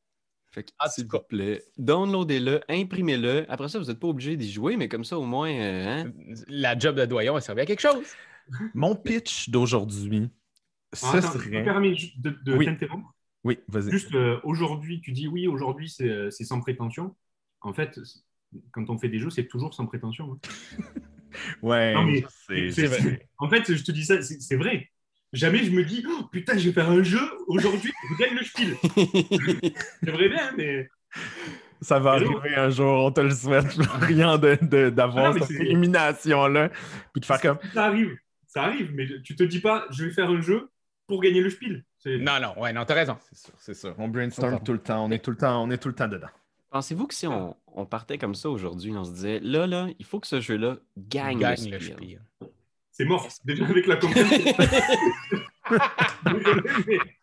Fait 0.50 0.62
que, 0.62 0.68
tout 0.70 0.90
s'il 0.90 1.06
vous 1.06 1.18
plaît, 1.28 1.62
downloadez-le, 1.76 2.60
imprimez-le. 2.70 3.44
Après 3.50 3.68
ça, 3.68 3.78
vous 3.78 3.84
n'êtes 3.84 4.00
pas 4.00 4.08
obligé 4.08 4.34
d'y 4.36 4.50
jouer, 4.50 4.76
mais 4.78 4.88
comme 4.88 5.04
ça, 5.04 5.18
au 5.18 5.24
moins, 5.24 5.50
euh, 5.52 5.86
hein? 6.04 6.12
La 6.48 6.76
job 6.78 6.96
de 6.96 7.04
doyon 7.04 7.36
a 7.36 7.40
servi 7.42 7.60
à 7.60 7.66
quelque 7.66 7.82
chose. 7.82 8.06
Mon 8.72 8.94
pitch 8.96 9.50
d'aujourd'hui, 9.50 10.30
ce 10.94 11.04
Ah, 11.06 11.18
attends, 11.18 11.32
serait. 11.32 11.62
permis 11.64 11.94
juste 11.98 12.18
de, 12.22 12.30
de 12.30 12.56
Oui. 12.56 12.64
t'interrompre? 12.64 13.12
Oui, 13.44 13.58
vas-y. 13.68 13.90
Juste 13.90 14.14
euh, 14.14 14.38
aujourd'hui, 14.44 15.00
tu 15.00 15.12
dis 15.12 15.28
oui, 15.28 15.46
aujourd'hui 15.46 15.88
c'est 15.88 16.08
euh, 16.08 16.30
c'est 16.30 16.44
sans 16.44 16.60
prétention. 16.60 17.14
En 17.60 17.72
fait, 17.72 17.98
quand 18.72 18.88
on 18.90 18.98
fait 18.98 19.08
des 19.08 19.18
jeux, 19.18 19.30
c'est 19.30 19.46
toujours 19.46 19.74
sans 19.74 19.86
prétention. 19.86 20.32
hein. 20.44 20.48
Ouais, 21.62 21.92
Non, 21.94 22.04
mais 22.04 22.24
c'est- 22.48 23.20
En 23.38 23.48
fait, 23.50 23.72
je 23.72 23.84
te 23.84 23.92
dis 23.92 24.04
ça, 24.04 24.20
c'est 24.22 24.56
vrai. 24.56 24.90
jamais 25.32 25.62
je 25.62 25.70
me 25.70 25.84
dis 25.84 26.02
oh, 26.08 26.24
putain, 26.32 26.56
je 26.56 26.66
vais 26.68 26.72
faire 26.72 26.88
un 26.90 27.02
jeu 27.02 27.20
aujourd'hui, 27.46 27.92
je 28.10 28.16
gagne 28.24 28.34
le 28.34 28.44
spiel. 28.44 28.74
J'aimerais 30.02 30.28
bien, 30.30 30.52
mais. 30.56 30.88
Ça 31.80 32.00
va 32.00 32.16
Hello. 32.16 32.38
arriver 32.38 32.56
un 32.56 32.70
jour, 32.70 33.04
on 33.04 33.12
te 33.12 33.20
le 33.20 33.30
souhaite. 33.30 33.72
Rien 34.00 34.36
de- 34.38 34.58
de- 34.62 34.90
d'avoir 34.90 35.36
Ah, 35.36 35.40
cette 35.46 35.60
élimination-là. 35.60 36.70
Puis 37.12 37.20
de 37.20 37.24
faire 37.26 37.40
comme. 37.40 37.58
Ça 37.72 37.84
arrive, 37.84 38.16
ça 38.46 38.64
arrive, 38.64 38.90
mais 38.94 39.06
tu 39.22 39.36
te 39.36 39.44
dis 39.44 39.60
pas 39.60 39.86
je 39.90 40.06
vais 40.06 40.10
faire 40.10 40.30
un 40.30 40.40
jeu 40.40 40.70
pour 41.06 41.20
gagner 41.20 41.40
le 41.42 41.50
spiel. 41.50 41.84
Non, 42.20 42.40
non, 42.40 42.58
ouais, 42.60 42.72
non, 42.72 42.84
t'as 42.84 42.94
raison. 42.94 43.16
C'est 43.32 43.38
sûr, 43.38 43.54
c'est 43.58 43.74
sûr. 43.74 43.94
On 43.98 44.08
brainstorm 44.08 44.60
tout 44.62 44.72
le 44.72 44.78
temps. 44.78 45.04
On 45.04 45.10
est 45.10 45.18
tout 45.18 45.30
le 45.30 45.36
temps, 45.36 45.62
on 45.62 45.70
est 45.70 45.78
tout 45.78 45.88
le 45.88 45.94
temps 45.94 46.08
dedans. 46.08 46.28
Pensez-vous 46.70 47.06
que 47.06 47.14
si 47.14 47.26
on, 47.26 47.56
on 47.66 47.86
partait 47.86 48.18
comme 48.18 48.34
ça 48.34 48.50
aujourd'hui, 48.50 48.92
on 48.96 49.04
se 49.04 49.12
disait 49.12 49.40
là, 49.40 49.66
là, 49.66 49.88
il 49.98 50.04
faut 50.04 50.20
que 50.20 50.26
ce 50.26 50.40
jeu-là 50.40 50.76
gagne, 50.96 51.38
Gagne 51.38 51.70
le 51.70 51.80
spiel. 51.80 52.20
C'est 52.90 53.04
mort. 53.04 53.28
Déjà 53.44 53.64
avec 53.66 53.86
la 53.86 53.96
compréhension. 54.00 54.54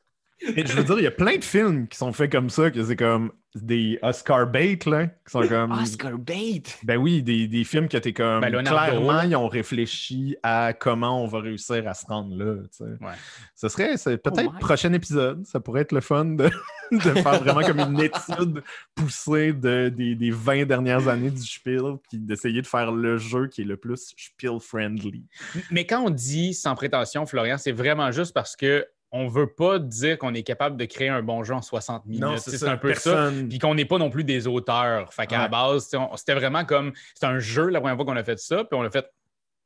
Mais- 0.55 0.65
je 0.65 0.73
veux 0.73 0.83
dire, 0.83 0.97
il 0.99 1.03
y 1.03 1.07
a 1.07 1.11
plein 1.11 1.37
de 1.37 1.43
films 1.43 1.87
qui 1.87 1.97
sont 1.97 2.13
faits 2.13 2.31
comme 2.31 2.49
ça, 2.49 2.71
que 2.71 2.83
c'est 2.83 2.95
comme 2.95 3.31
des 3.55 3.97
Oscar 4.01 4.47
bait, 4.47 4.77
là, 4.85 5.07
qui 5.07 5.13
sont 5.31 5.47
comme. 5.47 5.71
Oscar 5.71 6.17
bait! 6.17 6.61
Ben 6.83 6.97
oui, 6.97 7.23
des, 7.23 7.47
des 7.47 7.63
films 7.63 7.87
que 7.87 7.95
t'es 7.97 8.11
comme. 8.11 8.41
Ben, 8.41 8.51
clairement, 8.63 9.21
ils 9.21 9.35
ont 9.35 9.47
réfléchi 9.47 10.35
à 10.43 10.73
comment 10.73 11.23
on 11.23 11.27
va 11.27 11.39
réussir 11.39 11.87
à 11.87 11.93
se 11.93 12.05
rendre 12.05 12.35
là. 12.35 12.55
tu 12.63 12.69
sais. 12.79 12.83
Ouais. 12.83 13.13
Ce 13.55 13.69
serait 13.69 13.95
c'est 13.95 14.17
peut-être 14.17 14.51
my. 14.53 14.59
prochain 14.59 14.91
épisode. 14.91 15.45
Ça 15.45 15.61
pourrait 15.61 15.81
être 15.81 15.93
le 15.93 16.01
fun 16.01 16.25
de, 16.25 16.49
de 16.91 16.99
faire 16.99 17.41
vraiment 17.41 17.61
comme 17.61 17.79
une 17.79 18.01
étude 18.01 18.61
poussée 18.93 19.53
de, 19.53 19.87
des, 19.87 20.15
des 20.15 20.31
20 20.31 20.65
dernières 20.65 21.07
années 21.07 21.31
du 21.31 21.41
Spiel, 21.41 21.93
puis 22.09 22.19
d'essayer 22.19 22.61
de 22.61 22.67
faire 22.67 22.91
le 22.91 23.17
jeu 23.17 23.47
qui 23.47 23.61
est 23.61 23.65
le 23.65 23.77
plus 23.77 24.13
Spiel-friendly. 24.17 25.23
Mais 25.71 25.85
quand 25.85 26.01
on 26.01 26.09
dit 26.09 26.53
sans 26.53 26.75
prétention, 26.75 27.25
Florian, 27.25 27.57
c'est 27.57 27.71
vraiment 27.71 28.11
juste 28.11 28.33
parce 28.33 28.57
que 28.57 28.85
on 29.11 29.27
veut 29.27 29.47
pas 29.47 29.79
dire 29.79 30.17
qu'on 30.17 30.33
est 30.33 30.43
capable 30.43 30.77
de 30.77 30.85
créer 30.85 31.09
un 31.09 31.21
bon 31.21 31.43
jeu 31.43 31.53
en 31.53 31.61
60 31.61 32.05
minutes. 32.05 32.21
C'est 32.51 32.57
un 32.67 32.77
peu 32.77 32.93
ça. 32.93 33.11
Personne- 33.15 33.49
Puis 33.49 33.59
qu'on 33.59 33.75
n'est 33.75 33.85
pas 33.85 33.97
non 33.97 34.09
plus 34.09 34.23
des 34.23 34.47
auteurs. 34.47 35.13
Fait 35.13 35.25
qu'à 35.27 35.37
la 35.37 35.47
base, 35.47 35.89
on- 35.95 36.15
c'était 36.17 36.33
vraiment 36.35 36.65
comme. 36.65 36.91
C'était 37.13 37.27
un 37.27 37.39
jeu 37.39 37.67
la 37.69 37.79
première 37.79 37.95
fois 37.95 38.05
qu'on 38.05 38.15
a 38.17 38.23
fait 38.23 38.39
ça. 38.39 38.63
Puis 38.65 38.77
on 38.77 38.81
l'a 38.81 38.89
fait. 38.89 39.05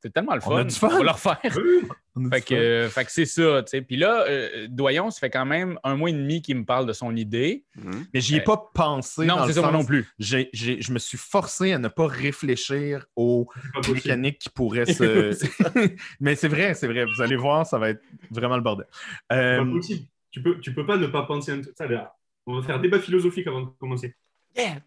C'est 0.02 0.14
tellement 0.14 0.34
le 0.36 0.40
fun. 0.42 0.52
On 0.52 0.56
a 0.58 0.64
du 0.64 0.74
fun. 0.74 0.88
va 0.88 1.04
le 1.04 1.10
refaire. 1.12 1.40
Oui, 1.58 1.82
on 2.16 2.26
a 2.26 2.30
Fait 2.36 2.40
du 2.40 2.46
que, 2.46 2.56
fun. 2.56 2.62
euh, 2.62 2.90
fait 2.90 3.06
que 3.06 3.12
c'est 3.12 3.26
ça. 3.26 3.64
Puis 3.86 3.98
là, 3.98 4.26
euh, 4.30 4.68
Doyon, 4.70 5.10
ça 5.12 5.20
fait 5.20 5.30
quand 5.30 5.46
même 5.46 5.78
un 5.84 5.96
mois 5.96 6.10
et 6.10 6.14
demi 6.14 6.42
qu'il 6.42 6.56
me 6.58 6.64
parle 6.66 6.86
de 6.86 6.94
son 6.94 7.14
idée. 7.18 7.66
Mhm. 7.76 8.06
Mais 8.14 8.22
j'y 8.22 8.36
ai 8.38 8.40
euh, 8.40 8.44
pas 8.46 8.72
pensé. 8.74 9.26
dans 9.26 9.36
non, 9.36 9.42
le 9.42 9.48
c'est 9.50 9.54
ça, 9.56 9.62
moi 9.62 9.72
non 9.74 9.84
plus. 9.84 10.08
j'ai- 10.18 10.50
j'ai- 10.54 10.82
je 10.82 10.94
me 10.94 11.00
suis 11.00 11.18
forcé 11.18 11.74
à 11.74 11.80
ne 11.80 11.90
pas 11.90 12.08
réfléchir 12.08 13.06
aux 13.18 13.50
pas 13.74 13.92
mécaniques 13.94 14.40
qui 14.40 14.50
pourraient 14.50 14.86
se. 14.86 15.32
Mais 16.22 16.36
c'est 16.36 16.48
vrai, 16.48 16.74
c'est 16.76 16.88
vrai. 16.88 17.04
Vous 17.06 17.22
allez 17.22 17.36
voir, 17.36 17.66
ça 17.66 17.78
va 17.78 17.90
être 17.90 18.02
vraiment 18.32 18.56
le 18.56 18.64
bordel. 18.64 18.88
C'est 19.30 19.36
Euh, 19.38 19.66
pas 19.66 19.72
possible. 19.72 20.06
Tu 20.32 20.42
peux, 20.42 20.60
tu 20.60 20.74
peux 20.74 20.86
pas 20.86 20.96
ne 20.98 21.08
pas 21.08 21.24
penser 21.24 21.52
un 21.52 21.60
truc. 21.62 21.74
Ça, 21.76 21.88
là, 21.88 22.16
on 22.46 22.60
va 22.60 22.66
faire 22.66 22.80
débat 22.80 23.00
philosophique 23.00 23.48
avant 23.48 23.62
de 23.62 23.68
commencer. 23.80 24.16
Yeah! 24.56 24.78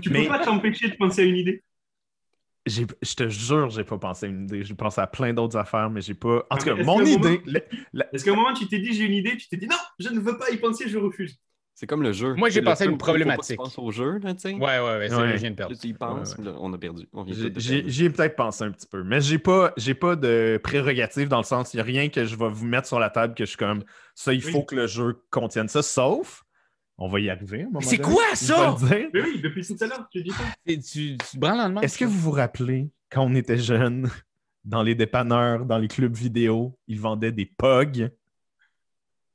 Tu 0.00 0.10
Mais- 0.10 0.22
peux 0.22 0.28
pas 0.28 0.38
t'empêcher 0.44 0.88
de 0.88 0.94
penser 0.96 1.22
à 1.22 1.24
une 1.24 1.36
idée. 1.36 1.62
J'ai- 2.66 2.86
je 3.02 3.14
te 3.14 3.28
jure, 3.28 3.70
j'ai 3.70 3.84
pas 3.84 3.98
pensé 3.98 4.26
à 4.26 4.28
une 4.28 4.44
idée. 4.44 4.62
J'ai 4.64 4.74
pensé 4.74 5.00
à 5.00 5.06
plein 5.06 5.32
d'autres 5.32 5.56
affaires, 5.56 5.90
mais 5.90 6.00
j'ai 6.00 6.14
pas. 6.14 6.44
En 6.50 6.56
tout 6.56 6.64
cas, 6.66 6.76
est-ce 6.76 6.84
mon 6.86 7.04
idée. 7.04 7.42
Est-ce 8.12 8.24
qu'à 8.24 8.32
un 8.32 8.36
moment, 8.36 8.52
tu 8.54 8.66
t'es 8.68 8.78
dit 8.78 8.92
j'ai 8.92 9.04
une 9.04 9.14
idée, 9.14 9.36
tu 9.36 9.48
t'es 9.48 9.56
dit 9.56 9.66
non, 9.66 9.76
je 9.98 10.08
ne 10.10 10.20
veux 10.20 10.38
pas 10.38 10.50
y 10.50 10.56
penser, 10.58 10.88
je 10.88 10.98
refuse. 10.98 11.38
C'est 11.74 11.86
comme 11.86 12.02
le 12.02 12.12
jeu. 12.12 12.34
Moi, 12.34 12.50
j'ai 12.50 12.60
pensé 12.62 12.84
à 12.84 12.86
une 12.86 12.98
problématique. 12.98 13.56
que 13.56 13.62
tu 13.62 13.66
penses 13.66 13.78
au 13.78 13.90
jeu, 13.90 14.18
là, 14.18 14.34
tu 14.34 14.40
sais. 14.40 14.52
Ouais, 14.54 14.60
ouais, 14.60 14.80
ouais. 14.98 15.08
c'est 15.08 15.16
Ouais. 15.16 15.32
je 15.32 15.36
viens 15.38 15.50
de 15.50 15.56
perdre. 15.56 15.74
Tu 15.76 15.88
y 15.88 15.94
penses, 15.94 16.36
Ouais, 16.38 16.44
là, 16.44 16.52
on 16.60 16.72
a 16.72 16.78
perdu. 16.78 17.08
On 17.14 17.24
vient 17.24 17.34
J'ai- 17.34 17.44
tous 17.44 17.54
de 17.54 17.60
J'ai 17.60 17.74
perdre. 17.76 17.88
j'y 17.90 18.04
ai 18.04 18.10
peut-être 18.10 18.36
pensé 18.36 18.64
un 18.64 18.70
petit 18.70 18.86
peu, 18.86 19.02
mais 19.02 19.20
j'ai 19.22 19.38
pas, 19.38 19.72
j'ai 19.78 19.94
pas 19.94 20.14
de 20.14 20.60
prérogative 20.62 21.28
dans 21.28 21.38
le 21.38 21.44
sens, 21.44 21.72
il 21.72 21.78
n'y 21.78 21.80
a 21.80 21.84
rien 21.84 22.08
que 22.10 22.24
je 22.26 22.36
vais 22.36 22.50
vous 22.50 22.66
mettre 22.66 22.86
sur 22.86 23.00
la 23.00 23.08
table 23.10 23.34
que 23.34 23.44
je 23.44 23.48
suis 23.48 23.56
comme 23.58 23.82
ça, 24.14 24.34
il 24.34 24.44
Oui. 24.44 24.52
faut 24.52 24.62
que 24.62 24.74
le 24.76 24.86
jeu 24.86 25.16
contienne 25.30 25.66
ça, 25.68 25.82
sauf, 25.82 26.41
on 27.04 27.08
va 27.08 27.20
y 27.20 27.28
arriver. 27.30 27.66
C'est 27.80 27.98
quoi 27.98 28.22
ça? 28.34 28.76
Mais 28.88 29.08
oui, 29.14 29.40
depuis 29.42 29.66
tout 29.66 29.76
à 29.80 29.86
l'heure, 29.86 30.08
tu 30.10 30.22
dis 30.22 30.30
pas. 30.30 30.44
Et 30.66 30.78
Tu, 30.78 31.16
tu 31.16 31.16
te 31.18 31.38
branles 31.38 31.78
Est-ce 31.82 31.98
que 31.98 32.04
vous 32.04 32.18
vous 32.18 32.30
rappelez 32.30 32.90
quand 33.10 33.22
on 33.24 33.34
était 33.34 33.58
jeunes, 33.58 34.08
dans 34.64 34.82
les 34.82 34.94
dépanneurs, 34.94 35.64
dans 35.66 35.78
les 35.78 35.88
clubs 35.88 36.14
vidéo, 36.14 36.78
ils 36.86 37.00
vendaient 37.00 37.32
des 37.32 37.46
POG, 37.46 38.10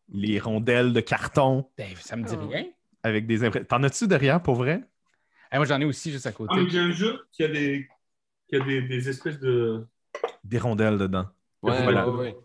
les 0.10 0.40
rondelles 0.40 0.94
de 0.94 1.02
carton 1.02 1.70
Dave, 1.78 2.00
ça 2.00 2.16
me 2.16 2.24
dit 2.24 2.36
Ah. 2.42 2.48
rien. 2.48 2.66
avec 3.04 3.28
des 3.28 3.44
impressions. 3.44 3.68
T'en 3.68 3.84
as-tu 3.84 4.08
derrière 4.08 4.42
pour 4.42 4.56
vrai? 4.56 4.84
Eh, 5.52 5.58
moi, 5.58 5.66
j'en 5.66 5.80
ai 5.80 5.86
aussi 5.86 6.12
juste 6.12 6.26
à 6.26 6.32
côté. 6.32 6.54
Ah, 6.58 6.62
mais 6.62 6.70
j'ai 6.70 6.80
un 6.80 6.92
jeu 6.92 7.20
qui 7.32 7.44
a 7.44 7.48
des, 7.48 7.88
qui 8.50 8.56
a 8.56 8.60
des, 8.62 8.82
des 8.82 9.10
espèces 9.10 9.40
de. 9.40 9.86
Des 10.44 10.58
rondelles 10.60 10.98
dedans. 10.98 11.26
Ouais, 11.68 11.84
Voilà. 11.84 12.08
ouais, 12.08 12.18
ouais. 12.18 12.36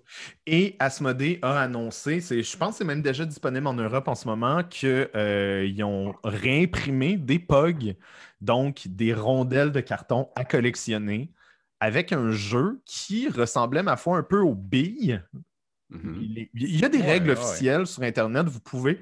Et 0.46 0.76
Asmodée 0.78 1.38
a 1.42 1.60
annoncé, 1.60 2.20
je 2.20 2.56
pense 2.56 2.70
que 2.72 2.78
c'est 2.78 2.84
même 2.84 3.02
déjà 3.02 3.24
disponible 3.24 3.66
en 3.66 3.74
Europe 3.74 4.08
en 4.08 4.14
ce 4.14 4.26
moment, 4.28 4.62
qu'ils 4.64 5.82
ont 5.84 6.14
réimprimé 6.24 7.16
des 7.16 7.38
POG, 7.38 7.96
donc 8.40 8.82
des 8.88 9.14
rondelles 9.14 9.72
de 9.72 9.80
carton 9.80 10.28
à 10.34 10.44
collectionner, 10.44 11.30
avec 11.80 12.12
un 12.12 12.30
jeu 12.30 12.80
qui 12.84 13.28
ressemblait, 13.28 13.82
ma 13.82 13.96
foi, 13.96 14.18
un 14.18 14.22
peu 14.22 14.40
aux 14.40 14.54
billes. 14.54 15.22
Mhm. 15.90 16.22
Il 16.22 16.38
est- 16.38 16.50
il 16.54 16.80
y 16.80 16.84
a 16.84 16.88
des 16.88 16.98
Ouais, 16.98 17.04
règles 17.06 17.30
officielles 17.30 17.86
sur 17.86 18.02
Internet, 18.02 18.48
vous 18.48 18.60
pouvez 18.60 19.00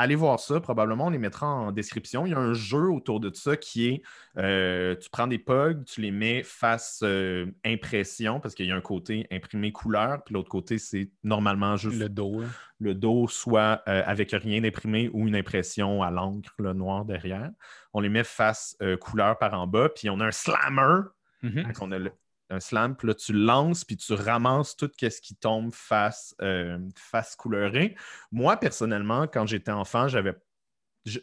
aller 0.00 0.14
voir 0.14 0.40
ça. 0.40 0.60
Probablement, 0.60 1.06
on 1.06 1.10
les 1.10 1.18
mettra 1.18 1.46
en 1.46 1.72
description. 1.72 2.26
Il 2.26 2.30
y 2.30 2.34
a 2.34 2.38
un 2.38 2.52
jeu 2.54 2.90
autour 2.90 3.20
de 3.20 3.30
ça 3.34 3.56
qui 3.56 3.88
est 3.88 4.02
euh, 4.38 4.94
tu 4.96 5.08
prends 5.10 5.26
des 5.26 5.38
POG, 5.38 5.84
tu 5.84 6.00
les 6.00 6.10
mets 6.10 6.42
face 6.42 7.00
euh, 7.02 7.46
impression, 7.64 8.40
parce 8.40 8.54
qu'il 8.54 8.66
y 8.66 8.72
a 8.72 8.76
un 8.76 8.80
côté 8.80 9.26
imprimé 9.30 9.72
couleur, 9.72 10.22
puis 10.24 10.34
l'autre 10.34 10.48
côté, 10.48 10.78
c'est 10.78 11.10
normalement 11.24 11.76
juste 11.76 11.96
Le 11.98 12.04
le, 12.04 12.08
dos. 12.08 12.40
hein. 12.42 12.94
dos, 12.94 13.28
soit 13.28 13.82
euh, 13.88 14.02
avec 14.06 14.30
rien 14.32 14.60
d'imprimé 14.60 15.10
ou 15.12 15.26
une 15.28 15.36
impression 15.36 16.02
à 16.02 16.10
l'encre, 16.10 16.54
le 16.58 16.72
noir 16.72 17.04
derrière. 17.04 17.50
On 17.92 18.00
les 18.00 18.08
met 18.08 18.24
face 18.24 18.76
couleur 19.00 19.36
par 19.38 19.54
en 19.54 19.66
bas, 19.66 19.88
puis 19.88 20.08
on 20.10 20.20
a 20.20 20.26
un 20.26 20.30
slammer. 20.32 21.02
Mhm. 21.42 21.72
Qu'on 21.72 21.90
a 21.90 21.98
le- 21.98 22.12
un 22.50 22.60
slam, 22.60 22.96
puis 22.96 23.08
là, 23.08 23.14
tu 23.14 23.32
lances, 23.32 23.84
puis 23.84 23.96
tu 23.96 24.12
ramasses 24.12 24.76
tout 24.76 24.90
ce 25.00 25.20
qui 25.20 25.36
tombe 25.36 25.72
face, 25.72 26.34
euh, 26.42 26.78
face 26.96 27.36
couleurée. 27.36 27.96
Moi, 28.32 28.56
personnellement, 28.58 29.26
quand 29.26 29.46
j'étais 29.46 29.70
enfant, 29.72 30.08
j'avais 30.08 30.34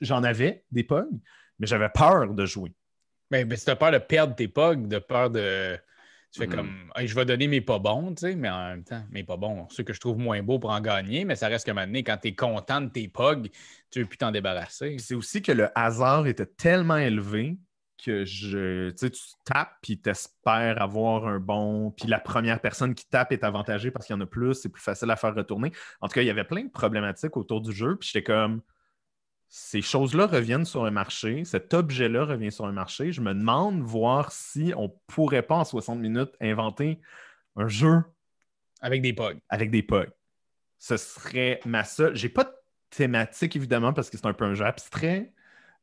j'en 0.02 0.24
avais 0.24 0.64
des 0.72 0.84
POG, 0.84 1.08
mais 1.60 1.68
j'avais 1.68 1.90
peur 1.90 2.34
de 2.34 2.46
jouer. 2.46 2.74
Mais, 3.30 3.46
mais 3.46 3.58
si 3.58 3.66
tu 3.66 3.72
as 3.72 3.76
peur 3.76 3.92
de 3.92 3.98
perdre 3.98 4.36
tes 4.36 4.48
pugs, 4.48 4.88
de 4.88 5.00
peur 5.00 5.30
de. 5.30 5.78
Tu 6.32 6.40
fais 6.42 6.48
Mhm. 6.48 6.56
comme, 6.56 6.92
Hey, 6.96 7.08
je 7.08 7.16
vais 7.16 7.26
donner 7.26 7.48
mes 7.48 7.62
pas 7.62 7.80
bons, 7.80 8.14
tu 8.14 8.22
sais, 8.22 8.36
mais 8.36 8.50
en 8.50 8.68
même 8.70 8.84
temps, 8.84 9.04
mes 9.12 9.24
pas 9.24 9.38
bons, 9.38 9.68
ceux 9.70 9.84
que 9.84 9.94
je 9.94 10.00
trouve 10.00 10.18
moins 10.18 10.44
beaux 10.44 10.60
pour 10.60 10.72
en 10.72 10.82
gagner, 10.82 11.24
mais 11.26 11.36
ça 11.36 11.48
reste 11.48 11.66
que 11.66 11.72
maintenant, 11.72 12.00
quand 12.00 12.18
tu 12.18 12.30
es 12.30 12.36
content 12.36 12.82
de 12.82 12.90
tes 12.90 13.08
pugs, 13.08 13.50
tu 13.92 14.02
veux 14.02 14.06
plus 14.06 14.18
t'en 14.18 14.32
débarrasser. 14.32 14.98
C'est 15.00 15.16
aussi 15.16 15.42
que 15.42 15.52
le 15.54 15.70
hasard 15.78 16.28
était 16.28 16.46
tellement 16.46 16.98
élevé 16.98 17.58
que 18.04 18.26
je, 18.26 18.92
tu 18.92 19.12
tapes, 19.46 19.78
puis 19.82 20.00
tu 20.00 20.10
espères 20.10 20.82
avoir 20.82 21.28
un 21.28 21.40
bon. 21.40 21.92
Puis 21.92 22.08
la 22.08 22.20
première 22.20 22.62
personne 22.62 22.96
qui 22.96 23.08
tape 23.08 23.32
est 23.32 23.44
avantagée 23.44 23.92
parce 23.92 24.06
qu'il 24.06 24.16
y 24.16 24.18
en 24.18 24.22
a 24.22 24.26
plus, 24.26 24.54
c'est 24.54 24.70
plus 24.70 24.82
facile 24.82 25.10
à 25.12 25.16
faire 25.16 25.36
retourner. 25.36 25.72
En 26.02 26.08
tout 26.08 26.14
cas, 26.14 26.22
il 26.22 26.28
y 26.28 26.30
avait 26.30 26.44
plein 26.44 26.64
de 26.64 26.70
problématiques 26.70 27.38
autour 27.38 27.62
du 27.62 27.72
jeu, 27.72 27.96
puis 27.96 28.10
j'étais 28.12 28.24
comme. 28.24 28.62
Ces 29.50 29.82
choses-là 29.82 30.28
reviennent 30.28 30.66
sur 30.66 30.84
un 30.84 30.92
marché, 30.92 31.46
cet 31.46 31.74
objet-là 31.74 32.26
revient 32.26 32.52
sur 32.52 32.66
un 32.66 32.74
marché. 32.74 33.14
Je 33.14 33.22
me 33.22 33.34
demande 33.34 33.80
voir 33.82 34.34
si 34.34 34.74
on 34.76 34.90
pourrait 35.08 35.42
pas 35.42 35.56
en 35.56 35.64
60 35.64 36.00
minutes 36.00 36.32
inventer 36.42 37.00
un 37.56 37.70
jeu 37.70 38.04
Avec 38.82 39.02
des 39.02 39.14
pugs. 39.14 39.40
avec 39.48 39.72
des 39.72 39.84
pugs. 39.84 40.12
Ce 40.80 40.98
serait 40.98 41.62
ma 41.66 41.86
seule. 41.86 42.14
J'ai 42.14 42.28
pas 42.28 42.44
de 42.44 42.54
thématique, 42.90 43.56
évidemment, 43.56 43.94
parce 43.94 44.10
que 44.10 44.18
c'est 44.18 44.28
un 44.28 44.34
peu 44.34 44.44
un 44.44 44.54
jeu 44.54 44.66
abstrait. 44.66 45.32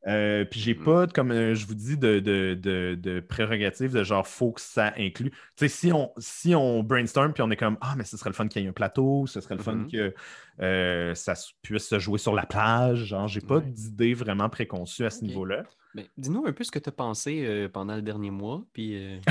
Euh, 0.07 0.45
puis 0.45 0.59
j'ai 0.59 0.75
Mm. 0.75 0.83
pas, 0.83 1.07
comme 1.07 1.31
euh, 1.31 1.55
je 1.55 1.65
vous 1.65 1.73
dis, 1.73 1.97
de, 1.97 2.19
de, 2.19 2.53
de, 2.53 2.95
de 3.01 3.19
prérogative 3.21 3.91
de 3.91 4.03
genre, 4.03 4.27
faut 4.27 4.51
que 4.51 4.61
ça 4.61 4.93
inclue. 4.97 5.31
Tu 5.31 5.37
sais, 5.55 5.67
si 5.67 5.91
on, 5.91 6.11
si 6.19 6.53
on 6.53 6.83
brainstorm 6.83 7.33
puis 7.33 7.41
on 7.41 7.49
est 7.49 7.55
comme, 7.55 7.77
ah, 7.81 7.95
mais 7.97 8.03
ce 8.03 8.15
serait 8.15 8.29
le 8.29 8.35
fun 8.35 8.47
qu'il 8.47 8.61
y 8.61 8.65
ait 8.65 8.69
un 8.69 8.73
plateau, 8.73 9.25
ce 9.25 9.41
serait 9.41 9.55
le 9.55 9.63
fun 9.63 9.73
Mhm. 9.75 9.91
que 9.91 10.13
euh, 10.61 11.15
ça 11.15 11.33
puisse 11.63 11.87
se 11.87 11.97
jouer 11.97 12.19
sur 12.19 12.33
la 12.35 12.45
plage. 12.45 13.05
Genre, 13.05 13.27
j'ai 13.27 13.41
pas 13.41 13.55
Ouais. 13.57 13.65
d'idée 13.65 14.13
vraiment 14.13 14.47
préconçue 14.49 15.05
à 15.05 15.09
ce 15.09 15.23
niveau-là. 15.23 15.63
Ben, 15.95 16.05
Dis-nous 16.17 16.45
un 16.45 16.51
peu 16.53 16.63
ce 16.63 16.71
que 16.71 16.79
tu 16.79 16.89
as 16.89 16.91
pensé 16.91 17.43
euh, 17.45 17.67
pendant 17.69 17.95
le 17.95 18.01
dernier 18.03 18.29
mois, 18.29 18.63
puis... 18.73 18.95
euh, 18.95 19.19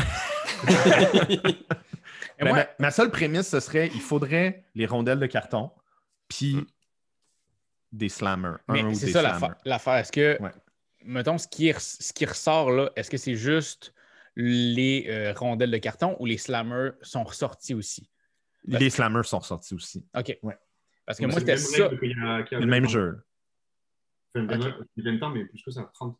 Ben, 2.40 2.52
ma, 2.52 2.66
ma 2.78 2.90
seule 2.90 3.10
prémisse, 3.10 3.48
ce 3.48 3.60
serait 3.60 3.90
il 3.94 4.00
faudrait 4.00 4.64
les 4.74 4.86
rondelles 4.86 5.20
de 5.20 5.26
carton, 5.26 5.70
puis 6.28 6.56
Mm. 6.56 6.66
des 7.92 8.08
slammers. 8.08 8.56
Mais 8.68 8.92
c'est 8.94 9.10
ça 9.12 9.22
l'affaire. 9.22 9.54
L'affaire, 9.64 9.94
est-ce 9.96 10.10
que, 10.12 10.36
Ouais. 10.42 10.50
Mettons, 11.04 11.38
ce 11.38 11.46
qui, 11.48 11.70
res- 11.70 11.78
ce 12.02 12.12
qui 12.12 12.24
ressort 12.26 12.70
là, 12.70 12.90
est-ce 12.96 13.10
que 13.10 13.16
c'est 13.16 13.36
juste 13.36 13.94
les 14.36 15.06
euh, 15.08 15.32
rondelles 15.34 15.70
de 15.70 15.78
carton 15.78 16.16
ou 16.18 16.26
les 16.26 16.38
slammers 16.38 16.90
sont 17.02 17.24
ressortis 17.24 17.74
aussi? 17.74 18.10
Les 18.64 18.90
slammers 18.90 19.24
sont 19.24 19.40
sortis 19.40 19.74
aussi. 19.74 20.06
OK. 20.16 20.38
Ouais. 20.42 20.58
Parce 21.06 21.18
que 21.18 21.24
Donc, 21.24 21.32
moi, 21.32 21.40
c'était 21.40 21.54
le 21.54 21.60
même 21.60 21.70
ça. 21.70 21.78
y 21.78 21.82
a- 21.82 22.58
y 22.58 22.60
le 22.60 22.66
même 22.66 22.84
20 22.84 22.88
ans. 22.88 22.90
jeu. 22.90 23.24
Enfin, 24.34 24.44
Ok. 24.46 24.50
20 24.62 24.76
il 24.96 25.04
y 25.04 25.08
a 25.08 25.12
20 25.12 25.22
ans, 25.22 25.30
mais 25.30 25.44
plus 25.44 25.62
que 25.62 25.70
ça, 25.70 25.90
30. 25.94 26.18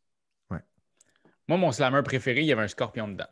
Moi, 1.47 1.59
mon 1.59 1.73
slammer 1.73 2.03
préféré, 2.03 2.41
il 2.41 2.47
y 2.47 2.53
avait 2.53 2.63
un 2.63 2.69
scorpion 2.69 3.07
dedans. 3.07 3.27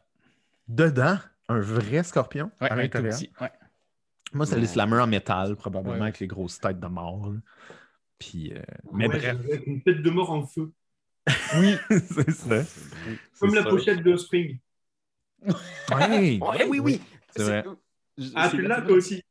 Dedans, 0.68 1.16
un 1.48 1.60
vrai 1.60 2.02
scorpion? 2.02 2.50
Ouais, 2.60 2.68
à 2.68 2.72
un 2.74 2.76
tout 2.76 2.82
l'intérieur? 2.82 3.14
petit. 3.16 3.32
Ouais. 3.40 3.50
Moi, 4.34 4.44
c'est 4.44 4.56
Ouais. 4.56 4.60
les 4.60 4.66
slammers 4.66 5.00
en 5.00 5.06
métal, 5.06 5.56
probablement, 5.56 5.94
Ouais. 5.96 6.02
avec 6.02 6.20
les 6.20 6.26
grosses 6.26 6.60
têtes 6.60 6.78
de 6.78 6.86
mort. 6.88 7.30
là. 7.30 7.38
Puis, 8.18 8.52
euh, 8.52 8.60
mais 8.92 9.08
Ouais, 9.08 9.18
bref, 9.18 9.36
Une 9.66 9.82
tête 9.82 10.02
de 10.02 10.10
mort 10.10 10.30
en 10.30 10.46
feu. 10.46 10.72
Oui, 11.56 11.76
c'est 11.90 12.30
ça. 12.30 12.62
Comme 13.40 13.54
la 13.54 13.62
ça. 13.62 13.68
pochette 13.68 14.02
de 14.02 14.16
Spring. 14.16 14.58
Ouais, 15.44 16.38
Ouais, 16.40 16.66
oui, 16.68 16.78
oui. 16.78 17.00
C'est 17.36 17.42
vrai. 17.42 17.64
Je- 18.18 18.30
Ah, 18.34 18.48
tu 18.50 18.62
l'as 18.62 18.82
toi 18.82 18.96
aussi. 18.96 19.22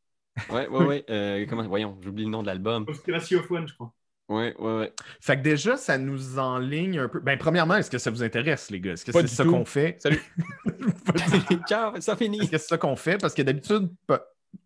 Ouais, 0.50 0.67
ouais, 0.67 0.86
ouais. 0.86 1.05
euh, 1.10 1.45
comment... 1.48 1.67
Voyons, 1.67 1.98
j'oublie 2.01 2.24
le 2.24 2.29
nom 2.29 2.41
de 2.41 2.48
l'album. 2.48 2.86
Conspiracy 2.86 3.36
of 3.36 3.50
One, 3.51 3.67
je 3.67 3.74
crois. 3.74 3.93
Ouais, 4.29 4.55
ouais, 4.60 4.77
ouais. 4.77 4.93
Fait 5.19 5.36
que 5.36 5.41
déjà, 5.41 5.75
ça 5.75 5.98
nous 5.98 6.39
enligne 6.39 7.00
un 7.00 7.10
peu. 7.10 7.19
Ben, 7.19 7.38
premièrement, 7.38 7.75
est-ce 7.75 7.91
que 7.91 7.98
ça 7.98 8.10
vous 8.12 8.24
intéresse, 8.24 8.71
les 8.71 8.79
gars? 8.79 8.93
Est-ce 8.93 9.03
que 9.03 9.12
c'est 9.12 9.27
ça 9.27 9.43
qu'on 9.43 9.65
fait? 9.65 9.98
Salut. 10.01 10.21
Ciao, 11.67 12.00
ça 12.00 12.15
finit. 12.15 12.39
Est-ce 12.39 12.51
que 12.51 12.57
c'est 12.57 12.67
ça 12.69 12.77
qu'on 12.77 12.95
fait? 12.95 13.17
Parce 13.17 13.33
que 13.33 13.41
d'habitude, 13.41 13.89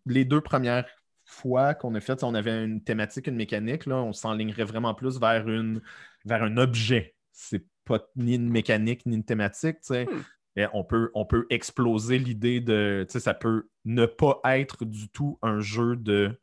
les 0.06 0.24
deux 0.24 0.40
premières 0.40 0.86
fois 1.24 1.74
qu'on 1.74 1.92
a 1.96 2.00
fait, 2.00 2.22
on 2.22 2.34
avait 2.34 2.64
une 2.64 2.82
thématique, 2.84 3.26
une 3.26 3.34
mécanique, 3.34 3.86
là, 3.86 3.96
on 3.96 4.12
s'enlignerait 4.12 4.64
vraiment 4.64 4.94
plus 4.94 5.18
vers, 5.18 5.48
une, 5.48 5.82
vers 6.24 6.44
un 6.44 6.56
objet. 6.58 7.15
C'est 7.38 7.64
pas 7.84 8.00
ni 8.16 8.34
une 8.36 8.48
mécanique 8.48 9.04
ni 9.06 9.14
une 9.16 9.24
thématique. 9.24 9.76
tu 9.82 9.88
sais. 9.88 10.06
Hmm. 10.06 10.22
Et 10.56 10.64
on, 10.72 10.84
peut, 10.84 11.10
on 11.14 11.26
peut 11.26 11.46
exploser 11.50 12.18
l'idée 12.18 12.60
de. 12.60 13.04
tu 13.06 13.12
sais, 13.12 13.20
Ça 13.20 13.34
peut 13.34 13.68
ne 13.84 14.06
pas 14.06 14.40
être 14.58 14.84
du 14.86 15.08
tout 15.10 15.38
un 15.42 15.60
jeu 15.60 15.96
de. 15.96 16.34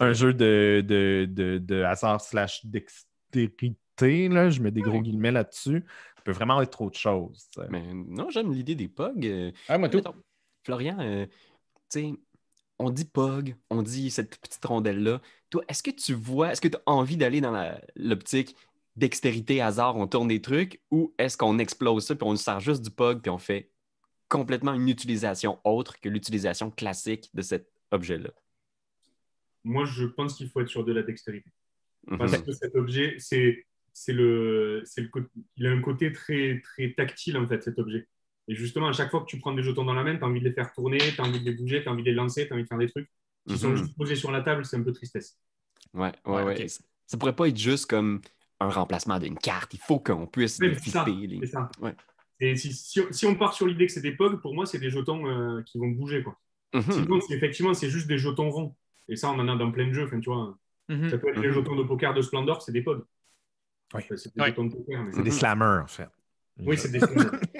un 0.00 0.12
jeu 0.12 0.34
de, 0.34 0.84
de, 0.86 1.26
de, 1.30 1.58
de 1.58 1.82
hasard 1.82 2.20
slash 2.20 2.64
dextérité. 2.66 4.28
Là. 4.28 4.50
Je 4.50 4.60
mets 4.62 4.70
des 4.70 4.80
gros 4.82 5.00
guillemets 5.00 5.32
là-dessus. 5.32 5.84
Ça 6.16 6.22
peut 6.24 6.32
vraiment 6.32 6.60
être 6.62 6.80
autre 6.82 6.98
chose. 6.98 7.48
Mais 7.70 7.82
non, 7.94 8.28
j'aime 8.30 8.52
l'idée 8.52 8.74
des 8.74 8.88
POG. 8.88 9.26
euh, 9.26 9.50
Ah, 9.68 9.78
moi, 9.78 9.88
tout. 9.88 9.96
mettons, 9.98 10.14
Florian, 10.64 10.98
euh, 11.00 11.26
tu 11.26 12.00
sais, 12.00 12.12
on 12.78 12.90
dit 12.90 13.04
POG, 13.04 13.56
on 13.70 13.82
dit 13.82 14.10
cette 14.10 14.38
petite 14.38 14.64
rondelle-là. 14.64 15.20
Toi, 15.50 15.62
est-ce 15.68 15.82
que 15.82 15.90
tu 15.90 16.12
vois, 16.14 16.52
est-ce 16.52 16.60
que 16.60 16.68
tu 16.68 16.76
as 16.76 16.82
envie 16.90 17.16
d'aller 17.16 17.40
dans 17.40 17.50
la- 17.52 17.80
l'optique 17.96 18.56
dextérité, 19.00 19.60
hasard, 19.60 19.96
on 19.96 20.06
tourne 20.06 20.28
des 20.28 20.40
trucs, 20.40 20.80
ou 20.92 21.12
est-ce 21.18 21.36
qu'on 21.36 21.58
explose 21.58 22.06
ça 22.06 22.14
puis 22.14 22.26
on 22.28 22.36
sert 22.36 22.60
juste 22.60 22.82
du 22.82 22.90
POG 22.90 23.20
puis 23.22 23.30
on 23.30 23.38
fait 23.38 23.70
complètement 24.28 24.74
une 24.74 24.88
utilisation 24.88 25.58
autre 25.64 25.98
que 26.00 26.08
l'utilisation 26.08 26.70
classique 26.70 27.28
de 27.34 27.42
cet 27.42 27.68
objet-là? 27.90 28.30
Moi, 29.64 29.84
je 29.84 30.04
pense 30.06 30.34
qu'il 30.36 30.48
faut 30.48 30.60
être 30.60 30.68
sur 30.68 30.84
de 30.84 30.92
la 30.92 31.02
dextérité. 31.02 31.50
Mhm. 32.06 32.18
Parce 32.18 32.38
que 32.38 32.52
cet 32.52 32.74
objet, 32.76 33.16
c'est 33.18 33.66
c'est 33.92 34.12
le, 34.12 34.82
c'est 34.84 35.00
le, 35.02 35.10
il 35.56 35.66
a 35.66 35.70
un 35.72 35.80
côté 35.82 36.12
très, 36.12 36.60
très 36.62 36.92
tactile, 36.92 37.36
en 37.36 37.46
fait, 37.46 37.60
cet 37.62 37.78
objet. 37.80 38.06
Et 38.46 38.54
justement, 38.54 38.88
à 38.88 38.92
chaque 38.92 39.10
fois 39.10 39.20
que 39.20 39.26
tu 39.26 39.38
prends 39.38 39.52
des 39.52 39.62
jetons 39.64 39.84
dans 39.84 39.94
la 39.94 40.04
main, 40.04 40.16
tu 40.16 40.22
as 40.22 40.26
envie 40.28 40.40
de 40.40 40.48
les 40.48 40.54
faire 40.54 40.72
tourner, 40.72 40.98
tu 40.98 41.20
as 41.20 41.24
envie 41.24 41.40
de 41.40 41.44
les 41.44 41.56
bouger, 41.56 41.82
tu 41.82 41.88
as 41.88 41.92
envie 41.92 42.02
de 42.04 42.08
les 42.08 42.14
lancer, 42.14 42.46
tu 42.46 42.52
as 42.52 42.54
envie 42.54 42.62
de 42.62 42.68
faire 42.68 42.78
des 42.78 42.88
trucs 42.88 43.10
qui 43.48 43.58
sont 43.58 43.70
Mhm. 43.70 43.76
juste 43.76 43.96
posés 43.96 44.14
sur 44.16 44.30
la 44.30 44.42
table, 44.42 44.64
c'est 44.64 44.76
un 44.76 44.82
peu 44.82 44.92
tristesse. 44.92 45.36
Ouais, 45.92 46.12
ouais, 46.24 46.32
Ouais, 46.36 46.44
ouais. 46.44 46.62
ok. 46.62 46.68
Ça- 46.70 46.84
Ça 47.06 47.18
pourrait 47.18 47.34
pas 47.34 47.48
être 47.48 47.56
juste 47.58 47.86
comme 47.86 48.20
un 48.60 48.68
remplacement 48.68 49.18
d'une 49.18 49.38
carte. 49.38 49.74
Il 49.74 49.80
faut 49.80 49.98
qu'on 49.98 50.26
puisse 50.26 50.60
les- 50.60 50.74
c'est 50.78 51.46
ça. 51.46 51.70
Ouais. 51.80 51.94
Et 52.40 52.56
si, 52.56 52.72
si, 52.72 53.00
si 53.10 53.26
on 53.26 53.34
part 53.34 53.54
sur 53.54 53.66
l'idée 53.66 53.86
que 53.86 53.92
c'est 53.92 54.00
des 54.00 54.12
POG, 54.12 54.40
pour 54.40 54.54
moi, 54.54 54.66
c'est 54.66 54.78
des 54.78 54.90
jetons 54.90 55.26
euh, 55.26 55.62
qui 55.62 55.78
vont 55.78 55.88
bouger. 55.88 56.22
Quoi. 56.22 56.38
Mhm. 56.74 56.82
Sinon, 56.90 57.20
c'est- 57.20 57.34
effectivement, 57.34 57.74
c'est 57.74 57.90
juste 57.90 58.06
des 58.06 58.18
jetons 58.18 58.50
ronds. 58.50 58.76
Et 59.08 59.16
ça, 59.16 59.30
on 59.30 59.38
en 59.38 59.48
a 59.48 59.56
dans 59.56 59.70
plein 59.72 59.88
de 59.88 59.92
jeux. 59.92 60.04
Enfin, 60.06 60.20
tu 60.20 60.30
vois, 60.30 60.56
Mhm. 60.88 61.10
ça 61.10 61.18
peut 61.18 61.28
être 61.30 61.40
les 61.40 61.48
Mhm. 61.48 61.54
jetons 61.54 61.76
de 61.76 61.82
poker 61.82 62.14
de 62.14 62.22
Splendor, 62.22 62.62
c'est 62.62 62.72
des 62.72 62.82
POG. 62.82 63.02
Oui. 63.94 64.02
Enfin, 64.04 64.16
c'est 64.16 64.34
des 64.34 64.50
de 64.50 64.54
poker. 64.74 65.02
mais- 65.04 65.22
des 65.22 65.30
slammers, 65.30 65.82
en 65.82 65.86
fait. 65.86 66.08
Oui, 66.62 66.76
c'est 66.76 66.90
des 66.92 67.00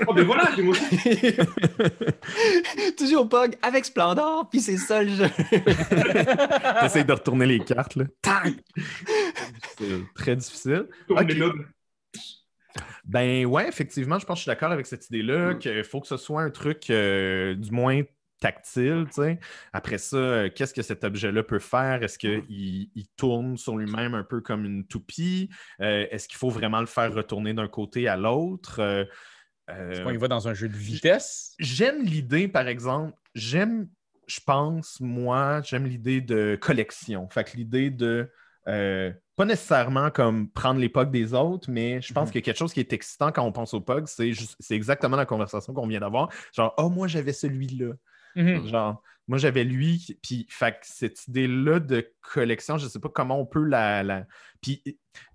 Oh, 0.07 0.13
ben 0.13 0.25
voilà, 0.27 0.51
j'ai 0.55 0.63
Toujours 2.99 3.27
POG 3.29 3.57
avec 3.63 3.87
Splendor, 3.87 4.49
puis 4.51 4.61
c'est 4.61 4.77
ça 4.77 5.03
le 5.03 5.09
jeu. 5.11 5.29
T'essayes 6.81 7.05
de 7.07 7.13
retourner 7.13 7.47
les 7.47 7.61
cartes, 7.61 7.97
là. 7.97 8.05
C'est 9.81 10.05
très 10.15 10.37
difficile. 10.37 10.87
Ben 13.05 13.45
ouais, 13.47 13.69
effectivement, 13.69 14.19
je 14.19 14.27
pense 14.27 14.37
que 14.37 14.39
je 14.39 14.43
suis 14.43 14.49
d'accord 14.51 14.71
avec 14.73 14.87
cette 14.87 15.07
idée-là, 15.09 15.55
Mm. 15.55 15.59
qu'il 15.59 15.85
faut 15.85 16.01
que 16.01 16.07
ce 16.07 16.17
soit 16.17 16.43
un 16.43 16.51
truc 16.51 16.89
euh, 16.91 17.55
du 17.55 17.71
moins 17.73 18.03
tactile, 18.41 19.05
tu 19.09 19.23
sais. 19.23 19.39
Après 19.73 19.99
ça, 19.99 20.17
euh, 20.17 20.51
qu'est-ce 20.55 20.73
que 20.73 20.83
cet 20.83 21.05
objet-là 21.05 21.43
peut 21.43 21.59
faire? 21.59 22.03
Est-ce 22.03 22.19
qu'il 22.19 22.45
il 22.49 23.07
tourne 23.17 23.57
sur 23.59 23.77
lui-même 23.77 24.15
un 24.15 24.23
peu 24.25 24.41
comme 24.41 24.65
une 24.65 24.87
toupie? 24.87 25.51
Euh, 25.83 26.07
Est-ce 26.11 26.29
qu'il 26.29 26.39
faut 26.39 26.49
vraiment 26.49 26.81
le 26.81 26.87
faire 26.87 27.13
retourner 27.13 27.53
d'un 27.53 27.69
côté 27.69 28.07
à 28.09 28.17
l'autre? 28.17 28.79
Euh, 28.81 29.05
Est-ce 29.69 30.03
qu'on 30.03 30.11
y 30.11 30.17
va 30.17 30.29
dans 30.29 30.49
un 30.49 30.55
jeu 30.55 30.69
de 30.69 30.77
vitesse? 30.77 31.55
J'aime 31.59 32.03
l'idée, 32.03 32.49
par 32.49 32.67
exemple, 32.69 33.17
j'aime, 33.35 33.89
je 34.27 34.41
pense, 34.47 35.01
moi, 35.01 35.61
j'aime 35.65 35.85
l'idée 35.87 36.21
de 36.21 36.57
collection. 36.61 37.29
Fait 37.29 37.45
que 37.45 37.57
l'idée 37.57 37.91
de, 37.91 38.31
euh, 38.69 39.13
pas 39.37 39.45
nécessairement 39.45 40.11
comme 40.11 40.51
prendre 40.51 40.81
les 40.81 40.89
pugs 40.89 41.07
des 41.07 41.33
autres, 41.35 41.71
mais 41.71 42.01
je 42.03 42.13
pense 42.13 42.29
Mhm. 42.29 42.35
que 42.35 42.39
quelque 42.41 42.59
chose 42.59 42.73
qui 42.75 42.81
est 42.81 42.93
excitant 42.93 43.33
quand 43.33 43.43
on 43.45 43.53
pense 43.53 43.73
aux 43.75 43.81
pugs, 43.81 44.07
c'est 44.07 44.33
juste- 44.33 44.57
c'est 44.61 44.75
exactement 44.75 45.17
la 45.17 45.27
conversation 45.27 45.73
qu'on 45.73 45.87
vient 45.87 46.01
d'avoir. 46.01 46.29
Genre, 46.55 46.75
oh, 46.77 46.91
moi, 46.91 47.09
j'avais 47.09 47.33
celui-là. 47.33 47.95
Mhm. 48.37 48.67
Genre, 48.69 49.03
moi, 49.29 49.39
j'avais 49.39 49.65
lui. 49.65 50.19
Puis, 50.23 50.47
fait 50.51 50.77
cette 50.83 51.27
idée-là 51.29 51.81
de 51.81 52.07
collection, 52.21 52.77
je 52.79 52.85
ne 52.85 52.91
sais 52.91 52.99
pas 53.01 53.09
comment 53.09 53.41
on 53.41 53.47
peut 53.47 53.65
la. 53.65 54.03
la... 54.03 54.27
Puis, 54.61 54.83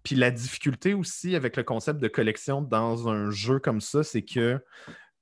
puis 0.03 0.15
la 0.15 0.29
difficulté 0.31 0.93
aussi 0.93 1.35
avec 1.35 1.57
le 1.57 1.63
concept 1.63 1.99
de 1.99 2.07
collection 2.07 2.61
dans 2.61 3.07
un 3.09 3.31
jeu 3.31 3.59
comme 3.59 3.81
ça, 3.81 4.03
c'est 4.03 4.21
que 4.23 4.59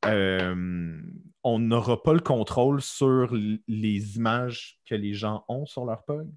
euh, 0.05 1.01
on 1.43 1.59
n'aura 1.59 2.01
pas 2.03 2.13
le 2.13 2.19
contrôle 2.19 2.81
sur 2.81 3.33
les 3.67 4.17
images 4.17 4.79
que 4.85 4.95
les 4.95 5.13
gens 5.13 5.45
ont 5.47 5.65
sur 5.65 5.85
leur 5.85 6.03
pug. 6.03 6.27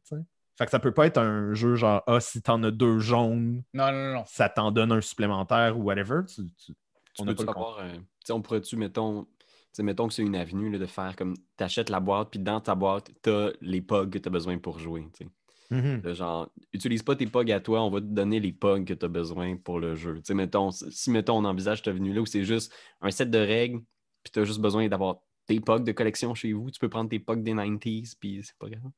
Tu. 0.57 0.59
Fait 0.59 0.65
que 0.65 0.71
ça 0.71 0.79
peut 0.79 0.93
pas 0.93 1.07
être 1.07 1.19
un 1.19 1.53
jeu 1.55 1.75
genre 1.75 2.03
Ah, 2.07 2.21
si 2.21 2.41
t'en 2.43 2.63
as 2.63 2.71
deux 2.71 2.99
jaunes, 2.99 3.63
Non, 3.75 3.93
non, 3.93 4.15
non. 4.15 4.25
ça 4.27 4.49
t'en 4.49 4.71
donne 4.73 4.93
un 4.93 5.01
supplémentaire 5.01 5.79
ou 5.79 5.83
whatever. 5.83 6.21
Tu, 6.27 6.43
tu- 6.57 6.73
Tu 7.15 7.23
on 7.23 7.25
pas 7.27 7.33
le 7.33 7.49
avoir, 7.49 7.79
euh, 7.81 7.97
tu 8.25 8.33
on 8.33 8.43
pourrait-tu, 8.43 8.77
mettons, 8.77 9.27
tu 9.75 9.83
mettons 9.83 10.09
que 10.09 10.15
c'est 10.15 10.23
une 10.23 10.37
avenue 10.37 10.71
là, 10.71 10.79
de 10.79 10.87
faire 10.87 11.15
comme 11.17 11.35
t'achètes 11.57 11.91
la 11.91 12.01
boîte, 12.01 12.29
puis 12.31 12.41
dans 12.41 12.61
ta 12.61 12.75
boîte, 12.75 13.11
t'as 13.23 13.51
les 13.61 13.81
pugs 13.83 14.09
que 14.11 14.19
t'as 14.19 14.31
besoin 14.31 14.59
pour 14.59 14.79
jouer. 14.79 15.07
tu. 15.17 15.27
Mhm. 15.71 16.01
De 16.01 16.15
genre, 16.15 16.49
utilise 16.73 17.03
pas 17.03 17.17
tes 17.17 17.27
pugs 17.27 17.51
à 17.51 17.59
toi, 17.61 17.83
on 17.83 17.91
va 17.91 18.01
te 18.01 18.07
donner 18.07 18.39
les 18.39 18.53
pugs 18.53 18.85
que 18.85 18.95
t'as 18.95 19.09
besoin 19.09 19.57
pour 19.57 19.81
le 19.81 19.95
jeu. 19.97 20.15
Tu 20.17 20.21
sais, 20.27 20.35
mettons, 20.35 20.71
si 20.71 21.11
mettons 21.11 21.39
on 21.39 21.45
envisage 21.45 21.79
cette 21.79 21.89
avenue-là 21.89 22.21
où 22.21 22.27
c'est 22.27 22.45
juste 22.45 22.73
un 23.01 23.11
set 23.11 23.31
de 23.31 23.39
règles, 23.39 23.81
puis 24.23 24.31
t'as 24.33 24.45
juste 24.45 24.61
besoin 24.61 24.87
d'avoir 24.89 25.17
tes 25.47 25.59
pugs 25.61 25.81
de 25.85 25.93
collection 25.93 26.35
chez 26.35 26.53
vous, 26.53 26.71
tu 26.71 26.79
peux 26.79 26.89
prendre 26.89 27.11
tes 27.11 27.19
pugs 27.19 27.37
des 27.43 27.53
90s, 27.55 28.15
puis 28.15 28.43
c'est 28.45 28.57
pas 28.59 28.69
grave. 28.69 28.91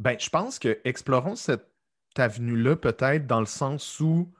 Ben, 0.00 0.16
je 0.18 0.30
pense 0.30 0.58
que 0.58 0.80
explorons 0.84 1.36
cette 1.36 1.68
avenue-là 2.16 2.74
peut-être 2.74 3.26
dans 3.26 3.40
le 3.40 3.46
sens 3.46 4.00
où 4.00 4.32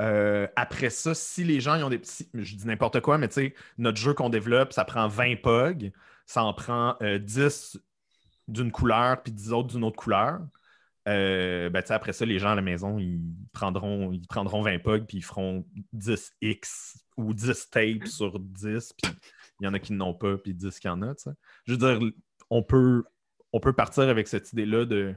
euh, 0.00 0.46
après 0.54 0.90
ça, 0.90 1.12
si 1.12 1.42
les 1.42 1.58
gens 1.58 1.82
ont 1.82 1.90
des 1.90 1.98
petits. 1.98 2.28
Je 2.34 2.54
dis 2.54 2.66
n'importe 2.68 3.00
quoi, 3.00 3.18
mais 3.18 3.26
tu 3.26 3.34
sais, 3.34 3.54
notre 3.78 3.98
jeu 3.98 4.14
qu'on 4.14 4.28
développe, 4.28 4.72
ça 4.72 4.84
prend 4.84 5.08
20 5.08 5.42
POG, 5.42 5.90
ça 6.24 6.44
en 6.44 6.54
prend 6.54 6.96
euh, 7.02 7.18
10 7.18 7.80
d'une 8.46 8.70
couleur 8.70 9.20
puis 9.20 9.32
10 9.32 9.52
autres 9.52 9.68
d'une 9.74 9.82
autre 9.82 9.96
couleur. 9.96 10.38
Euh, 11.08 11.68
ben, 11.68 11.82
après 11.88 12.12
ça, 12.12 12.24
les 12.24 12.38
gens 12.38 12.50
à 12.50 12.54
la 12.54 12.62
maison, 12.62 13.00
ils 13.00 13.20
prendront, 13.52 14.12
ils 14.12 14.26
prendront 14.28 14.62
20 14.62 14.78
POG 14.78 15.04
puis 15.04 15.18
ils 15.18 15.24
feront 15.24 15.66
10X 15.96 16.94
ou 17.16 17.34
10 17.34 17.70
tapes 17.70 18.06
sur 18.06 18.38
10, 18.38 18.92
puis 18.92 19.12
il 19.58 19.64
y 19.64 19.66
en 19.66 19.74
a 19.74 19.80
qui 19.80 19.94
n'ont 19.94 20.14
pas, 20.14 20.38
puis 20.38 20.54
10 20.54 20.78
qui 20.78 20.88
en 20.88 21.02
a. 21.02 21.12
Je 21.66 21.72
veux 21.72 21.78
dire, 21.78 21.98
on 22.50 22.62
peut, 22.62 23.02
on 23.52 23.60
peut 23.60 23.72
partir 23.72 24.04
avec 24.04 24.28
cette 24.28 24.52
idée-là 24.52 24.84
de 24.84 25.14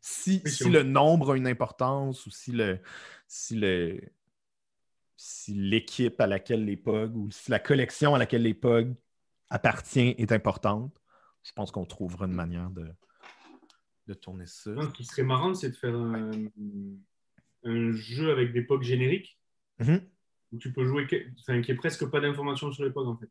si, 0.00 0.42
le 0.68 0.82
nombre 0.82 1.32
a 1.32 1.36
une 1.36 1.46
importance 1.46 2.26
ou 2.26 2.30
si 2.30 2.52
le 2.52 2.80
si 3.26 3.54
le 3.56 4.00
si 5.16 5.54
l'équipe 5.54 6.20
à 6.20 6.26
laquelle 6.26 6.64
les 6.64 6.76
POG 6.76 7.16
ou 7.16 7.30
si 7.30 7.50
la 7.50 7.60
collection 7.60 8.14
à 8.14 8.18
laquelle 8.18 8.42
les 8.42 8.54
POG 8.54 8.94
appartient 9.50 10.14
est 10.18 10.32
importante, 10.32 11.00
je 11.44 11.52
pense 11.52 11.70
qu'on 11.70 11.84
trouvera 11.84 12.26
une 12.26 12.32
manière 12.32 12.70
de, 12.70 12.88
de 14.08 14.14
tourner 14.14 14.46
ça. 14.46 14.70
Non, 14.70 14.82
Ce 14.82 14.88
qui 14.88 15.04
serait 15.04 15.22
marrant, 15.22 15.54
c'est 15.54 15.70
de 15.70 15.76
faire 15.76 15.94
un, 15.94 16.30
un 17.64 17.92
jeu 17.92 18.32
avec 18.32 18.52
des 18.52 18.62
POG 18.62 18.82
génériques 18.82 19.38
Mhm. 19.78 20.00
où 20.52 20.58
tu 20.58 20.72
peux 20.72 20.84
jouer, 20.84 21.06
enfin, 21.40 21.60
qui 21.62 21.70
est 21.72 21.76
presque 21.76 22.06
pas 22.10 22.20
d'informations 22.20 22.70
sur 22.72 22.84
les 22.84 22.90
POG 22.90 23.06
en 23.08 23.16
fait. 23.16 23.30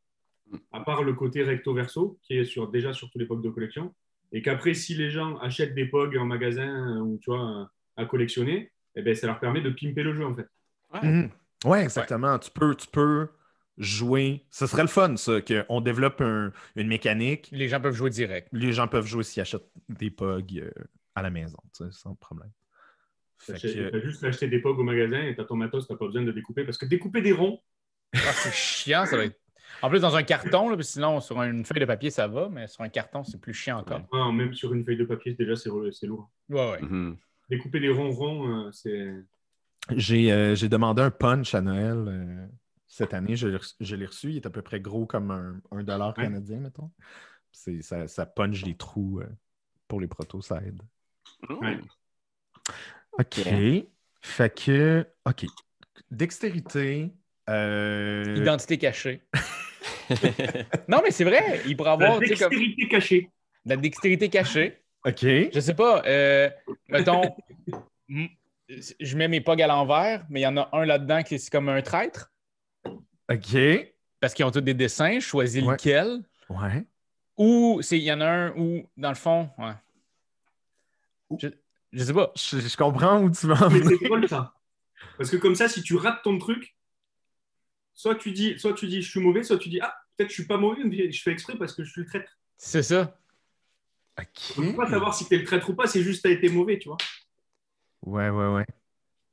À 0.72 0.82
part 0.82 1.04
le 1.04 1.14
côté 1.14 1.44
recto 1.44 1.74
verso 1.74 2.20
qui 2.24 2.34
est 2.38 2.46
sur, 2.46 2.70
déjà 2.70 2.94
sur 2.94 3.10
tous 3.10 3.20
les 3.20 3.26
POG 3.26 3.42
de 3.44 3.50
collection. 3.50 3.94
Et 4.32 4.42
qu'après, 4.42 4.74
si 4.74 4.96
les 4.96 5.10
gens 5.12 5.38
achètent 5.40 5.76
des 5.76 5.86
POG 5.86 6.18
en 6.18 6.26
magasin 6.26 6.98
euh, 6.98 7.00
ou 7.02 7.20
tu 7.22 7.32
vois, 7.32 7.70
à 7.98 8.06
collectionner, 8.06 8.72
eh 8.96 9.02
ben, 9.02 9.14
ça 9.16 9.28
leur 9.28 9.40
permet 9.40 9.62
de 9.62 9.70
pimper 9.70 10.04
le 10.04 10.14
jeu 10.14 10.26
en 10.26 10.36
fait. 10.36 10.48
Mhm. 11.04 11.30
Ouais, 11.66 11.84
exactement. 11.84 12.40
Tu, 12.40 12.50
peux, 12.52 12.74
tu 12.76 12.88
peux 12.88 13.28
jouer. 13.78 14.46
Ce 14.50 14.68
serait 14.68 14.82
le 14.84 14.88
fun, 14.88 15.16
ça, 15.18 15.40
qu'on 15.42 15.82
développe 15.82 16.22
un- 16.22 16.52
une 16.76 16.88
mécanique. 16.88 17.50
Les 17.52 17.68
gens 17.68 17.80
peuvent 17.82 17.94
jouer 17.96 18.10
direct. 18.10 18.48
Les 18.52 18.74
gens 18.74 18.88
peuvent 18.88 19.06
jouer 19.06 19.24
s'ils 19.24 19.42
achètent 19.42 19.70
des 19.90 20.10
POG 20.10 20.60
euh, 20.60 20.72
à 21.16 21.22
la 21.22 21.30
maison, 21.30 21.58
tu 21.76 21.84
sais, 21.86 21.92
sans 21.92 22.16
problème. 22.16 22.52
Tu 23.46 23.54
que- 23.54 23.96
as 23.96 24.02
juste 24.02 24.24
acheté 24.24 24.48
des 24.48 24.60
POG 24.60 24.80
au 24.80 24.84
magasin 24.84 25.22
et 25.24 25.36
tu 25.36 25.42
as 25.42 25.46
ton 25.46 25.56
matos, 25.56 25.88
tu 25.88 25.94
n'as 25.94 25.98
pas 25.98 26.06
besoin 26.06 26.24
de 26.24 26.32
découper. 26.32 26.64
Parce 26.64 26.78
que 26.78 26.86
découper 26.86 27.22
des 27.22 27.32
ronds, 27.32 27.60
Ah, 28.14 28.34
c'est 28.34 28.54
chiant, 28.54 29.06
ça 29.06 29.16
va 29.18 29.24
être. 29.26 29.40
En 29.82 29.90
plus, 29.90 30.00
dans 30.02 30.16
un 30.16 30.24
carton, 30.24 30.70
là, 30.70 30.76
parce 30.76 30.88
que 30.90 30.94
sinon, 30.94 31.20
sur 31.22 31.42
une 31.42 31.66
feuille 31.66 31.80
de 31.80 31.86
papier, 31.86 32.10
ça 32.12 32.28
va, 32.28 32.50
mais 32.50 32.68
sur 32.68 32.82
un 32.84 32.90
carton, 32.90 33.24
c'est 33.24 33.40
plus 33.40 33.54
chiant 33.54 33.80
encore. 33.80 34.02
Ah, 34.14 34.32
même 34.32 34.54
sur 34.54 34.74
une 34.74 34.84
feuille 34.84 34.98
de 34.98 35.06
papier, 35.06 35.34
déjà, 35.34 35.56
c'est 35.56 35.70
lourd. 36.08 36.30
Ouais, 36.50 36.72
ouais. 36.72 36.82
Mhm. 36.82 37.18
Découper 37.50 37.80
des 37.80 37.90
ronrons, 37.90 38.68
euh, 38.68 38.72
c'est. 38.72 39.14
J'ai 39.90 40.32
euh, 40.32 40.54
j'ai 40.56 40.70
demandé 40.70 41.02
un 41.02 41.10
punch 41.12 41.56
à 41.56 41.62
Noël 41.62 42.06
euh, 42.08 42.48
cette 42.88 43.14
année. 43.14 43.36
Je, 43.36 43.48
l'ai 43.48 43.58
reçu- 43.58 43.76
je 43.80 43.96
l'ai 43.96 44.06
reçu. 44.06 44.30
Il 44.30 44.36
est 44.38 44.46
à 44.46 44.50
peu 44.52 44.62
près 44.62 44.80
gros 44.80 45.06
comme 45.08 45.32
un, 45.32 45.60
un 45.72 45.84
dollar 45.84 46.14
Ouais. 46.18 46.24
canadien, 46.26 46.60
mettons. 46.60 46.92
C'est- 47.52 47.82
Ça, 47.82 48.08
ça 48.08 48.26
punch 48.26 48.64
les 48.64 48.76
trous 48.76 49.20
euh, 49.22 49.28
pour 49.88 50.00
les 50.00 50.08
protos, 50.08 50.42
ça 50.42 50.62
aide. 50.64 50.82
Ouais. 51.50 51.80
OK. 53.14 53.42
Fait 54.22 54.56
que. 54.56 55.06
OK. 55.26 55.46
Dextérité. 56.12 57.12
euh, 57.50 58.36
Identité 58.38 58.78
cachée. 58.78 59.24
non, 60.88 61.02
mais 61.04 61.12
c'est 61.12 61.24
vrai, 61.24 61.62
il 61.68 61.76
pourrait 61.78 61.90
La 61.90 61.94
avoir 61.94 62.12
comme, 62.20 62.28
dextérité 62.28 62.88
cachée. 62.88 63.30
de 63.66 63.70
la 63.70 63.78
dextérité 63.78 64.30
cachée. 64.30 64.78
OK. 65.06 65.22
Je 65.24 65.60
sais 65.60 65.74
pas, 65.74 66.04
euh, 66.06 66.50
mettons, 66.90 67.36
je 69.00 69.18
mets 69.18 69.28
mes 69.28 69.42
pogs 69.42 69.62
à 69.62 69.68
l'envers, 69.68 70.26
mais 70.30 70.42
il 70.42 70.44
y 70.44 70.48
en 70.48 70.58
a 70.58 70.70
un 70.74 70.86
là-dedans 70.86 71.24
qui 71.24 71.36
est 71.36 71.50
comme 71.50 71.70
un 71.70 71.82
traître, 71.82 72.32
OK. 73.30 73.58
parce 74.20 74.34
qu'ils 74.34 74.46
ont 74.46 74.52
tous 74.52 74.62
des 74.62 74.74
dessins, 74.74 75.16
je 75.20 75.26
choisis 75.26 75.64
Ouais. 75.64 75.74
lequel. 75.74 76.20
Ouais. 76.50 76.86
Ou 77.38 77.80
c'est- 77.82 77.98
il 77.98 78.04
y 78.04 78.12
en 78.12 78.22
a 78.22 78.28
un 78.28 78.52
où, 78.58 78.84
dans 78.98 79.10
le 79.10 79.16
fond, 79.16 79.50
ouais. 79.58 79.74
Je, 81.40 81.48
je 81.94 82.04
sais 82.04 82.14
pas. 82.14 82.32
Je, 82.36 82.60
je 82.60 82.78
comprends 82.78 83.22
où 83.22 83.32
tu 83.32 83.48
vas 83.48 83.66
en 83.66 83.70
Mais 83.70 83.82
c'est 83.84 84.06
drôle 84.06 84.28
ça. 84.28 84.54
Parce 85.18 85.30
que 85.32 85.38
comme 85.38 85.56
ça, 85.56 85.68
si 85.70 85.82
tu 85.82 85.96
rates 85.96 86.22
ton 86.24 86.38
truc, 86.38 86.76
soit 87.94 88.16
tu 88.16 88.32
dis, 88.32 88.60
soit 88.60 88.74
tu 88.74 88.88
dis 88.88 89.02
je 89.02 89.10
suis 89.10 89.20
mauvais, 89.22 89.44
soit 89.44 89.58
tu 89.58 89.70
dis 89.70 89.80
ah 89.82 89.96
peut-être 90.22 90.30
je 90.30 90.36
suis 90.36 90.48
pas 90.48 90.58
mauvais, 90.58 90.84
mais 90.84 91.12
je 91.12 91.22
fais 91.22 91.32
exprès 91.32 91.56
parce 91.58 91.74
que 91.74 91.84
je 91.84 91.92
suis 91.92 92.02
le 92.02 92.08
traître. 92.08 92.38
C'est 92.58 92.84
ça. 92.84 93.18
On 94.18 94.62
peut 94.62 94.70
OK. 94.70 94.76
pas 94.76 94.90
savoir 94.90 95.16
si 95.16 95.28
t'es 95.28 95.38
le 95.38 95.46
traître 95.46 95.70
ou 95.70 95.74
pas, 95.74 95.88
c'est 95.88 96.04
juste 96.04 96.24
t'as 96.24 96.30
été 96.30 96.50
mauvais, 96.50 96.78
tu 96.78 96.90
vois. 96.90 96.98
Ouais, 98.04 98.30
ouais, 98.30 98.48
ouais. 98.48 98.66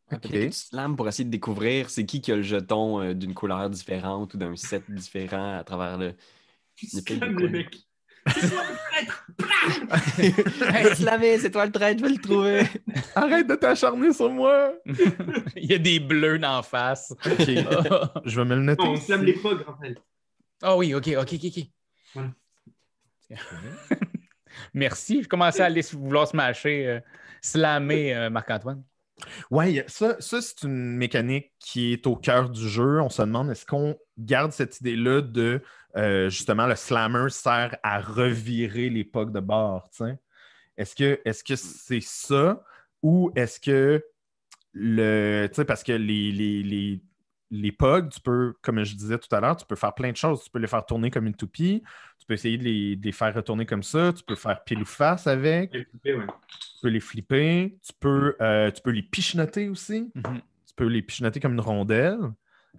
Peut-être 0.08 0.30
que 0.30 0.46
tu 0.46 0.52
slams 0.52 0.96
pour 0.96 1.06
essayer 1.06 1.24
de 1.26 1.30
découvrir 1.30 1.90
c'est 1.90 2.06
qui 2.06 2.22
qui 2.22 2.32
a 2.32 2.36
le 2.36 2.42
jeton 2.42 3.00
euh, 3.00 3.12
d'une 3.12 3.34
couleur 3.34 3.68
différente 3.68 4.32
ou 4.32 4.38
d'un 4.38 4.56
set 4.56 4.82
différent 4.88 5.58
à 5.58 5.64
travers 5.64 5.98
le. 5.98 6.14
Tu 6.76 6.86
les 6.96 7.48
mecs. 7.48 7.76
C'est 8.26 8.48
toi 8.48 8.62
le 8.70 8.76
traître. 8.76 9.26
Hey, 10.62 10.96
slammer, 10.96 11.38
c'est 11.38 11.50
toi 11.50 11.66
le 11.66 11.72
traître, 11.72 11.98
je 12.00 12.04
vais 12.04 12.12
le 12.12 12.20
trouver. 12.20 12.62
Arrête 13.14 13.46
de 13.46 13.54
t'acharner 13.54 14.12
sur 14.12 14.30
moi. 14.30 14.72
il 15.56 15.70
y 15.70 15.74
a 15.74 15.78
des 15.78 16.00
bleus 16.00 16.38
d'en 16.38 16.62
face. 16.62 17.12
OK. 17.24 17.46
Je 18.24 18.40
vais 18.40 18.44
me 18.44 18.54
le 18.54 18.62
noter. 18.62 18.82
On 18.82 18.96
slame 18.96 19.24
les 19.24 19.34
pogs, 19.34 19.62
Raphaël. 19.66 19.98
Ah 20.62 20.76
oui, 20.76 20.94
ok, 20.94 21.08
ok, 21.18 21.32
ok, 21.34 21.44
ok. 21.44 21.64
Voilà. 22.14 22.30
Merci. 24.74 25.22
Je 25.22 25.28
commençais 25.28 25.62
à 25.62 25.66
aller 25.66 25.82
vouloir 25.92 26.26
smasher, 26.26 26.86
euh, 26.86 27.00
slammer 27.42 28.14
euh, 28.14 28.30
Marc-Antoine. 28.30 28.82
Ouais, 29.50 29.84
ça, 29.88 30.16
ça 30.20 30.40
c'est 30.40 30.62
une 30.62 30.96
mécanique 30.96 31.52
qui 31.58 31.92
est 31.92 32.06
au 32.06 32.16
cœur 32.16 32.50
du 32.50 32.68
jeu. 32.68 33.00
On 33.00 33.08
se 33.08 33.22
demande 33.22 33.50
est-ce 33.50 33.66
qu'on 33.66 33.96
garde 34.16 34.52
cette 34.52 34.80
idée-là 34.80 35.22
de 35.22 35.62
euh, 35.96 36.28
justement 36.28 36.66
le 36.66 36.76
slammer 36.76 37.28
sert 37.30 37.76
à 37.82 38.00
revirer 38.00 38.90
les 38.90 39.04
pucks 39.04 39.32
de 39.32 39.40
bord. 39.40 39.90
Est-ce 40.76 40.94
que 40.94 41.20
est-ce 41.24 41.42
que 41.42 41.56
c'est 41.56 42.00
ça 42.00 42.62
ou 43.02 43.32
est-ce 43.34 43.58
que 43.58 44.04
le. 44.72 45.48
Tu 45.48 45.56
sais, 45.56 45.64
parce 45.64 45.82
que 45.82 45.92
les, 45.92 46.30
les, 46.30 46.62
les, 46.62 47.02
les 47.50 47.72
pugs, 47.72 48.08
tu 48.10 48.20
peux, 48.20 48.54
comme 48.62 48.82
je 48.84 48.94
disais 48.94 49.18
tout 49.18 49.34
à 49.34 49.40
l'heure, 49.40 49.56
tu 49.56 49.64
peux 49.66 49.76
faire 49.76 49.94
plein 49.94 50.10
de 50.12 50.16
choses. 50.16 50.42
Tu 50.44 50.50
peux 50.50 50.58
les 50.58 50.66
faire 50.66 50.84
tourner 50.84 51.10
comme 51.10 51.26
une 51.26 51.34
toupie, 51.34 51.82
tu 52.18 52.26
peux 52.26 52.34
essayer 52.34 52.58
de 52.58 52.64
les, 52.64 52.96
de 52.96 53.04
les 53.06 53.12
faire 53.12 53.34
retourner 53.34 53.64
comme 53.66 53.82
ça, 53.82 54.12
tu 54.12 54.22
peux 54.22 54.34
faire 54.36 54.62
pile 54.64 54.80
ou 54.82 54.84
face 54.84 55.26
avec, 55.26 55.72
ouais. 55.72 55.86
tu 56.04 56.18
peux 56.82 56.88
les 56.88 57.00
flipper, 57.00 57.78
tu 57.82 57.92
peux, 57.98 58.36
euh, 58.40 58.70
tu 58.70 58.82
peux 58.82 58.90
les 58.90 59.02
pichenoter 59.02 59.68
aussi 59.68 60.10
Mhm. 60.14 60.40
tu 60.66 60.74
peux 60.76 60.86
les 60.86 61.02
pichenoter 61.02 61.40
comme 61.40 61.54
une 61.54 61.60
rondelle. 61.60 62.18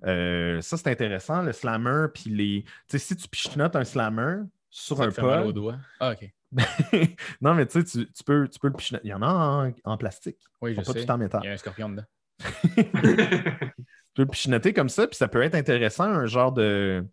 Euh, 0.05 0.62
ça, 0.62 0.77
c'est 0.77 0.89
intéressant, 0.91 1.41
le 1.41 1.51
slammer. 1.51 2.05
Puis 2.13 2.29
les. 2.29 2.63
Tu 2.63 2.71
sais, 2.88 2.99
si 2.99 3.15
tu 3.17 3.27
pichenotes 3.27 3.75
un 3.75 3.84
slammer 3.84 4.43
sur 4.69 4.97
Ça 4.97 5.03
un 5.05 5.12
pod. 5.12 5.73
Ah, 5.99 6.12
ok. 6.13 6.29
non, 7.41 7.53
mais 7.55 7.65
tu 7.65 7.82
sais, 7.82 8.05
tu, 8.13 8.23
peux, 8.23 8.47
tu 8.47 8.60
peux 8.60 8.67
le 8.69 8.73
pichenoter. 8.73 9.05
Il 9.08 9.10
y 9.10 9.13
en 9.13 9.21
a 9.21 9.27
en, 9.27 9.73
en 9.84 9.97
plastique. 9.97 10.38
Oui, 10.62 10.73
je 10.75 10.82
sont 10.82 10.93
pas 10.93 10.99
sais. 10.99 11.05
tout 11.05 11.12
en 11.12 11.15
Il 11.17 11.19
y 11.19 11.23
métal. 11.23 11.47
a 11.47 11.51
un 11.51 11.58
scorpion 11.58 11.89
dedans. 11.89 12.05
Tu 14.13 14.15
peux 14.15 14.22
le 14.24 14.28
pichenoter 14.30 14.74
comme 14.74 14.89
ça, 14.89 15.08
puis 15.08 15.15
ça 15.15 15.28
peut 15.28 15.41
être 15.41 15.56
intéressant, 15.56 16.06
un 16.06 16.26
genre 16.26 16.52
de. 16.52 17.06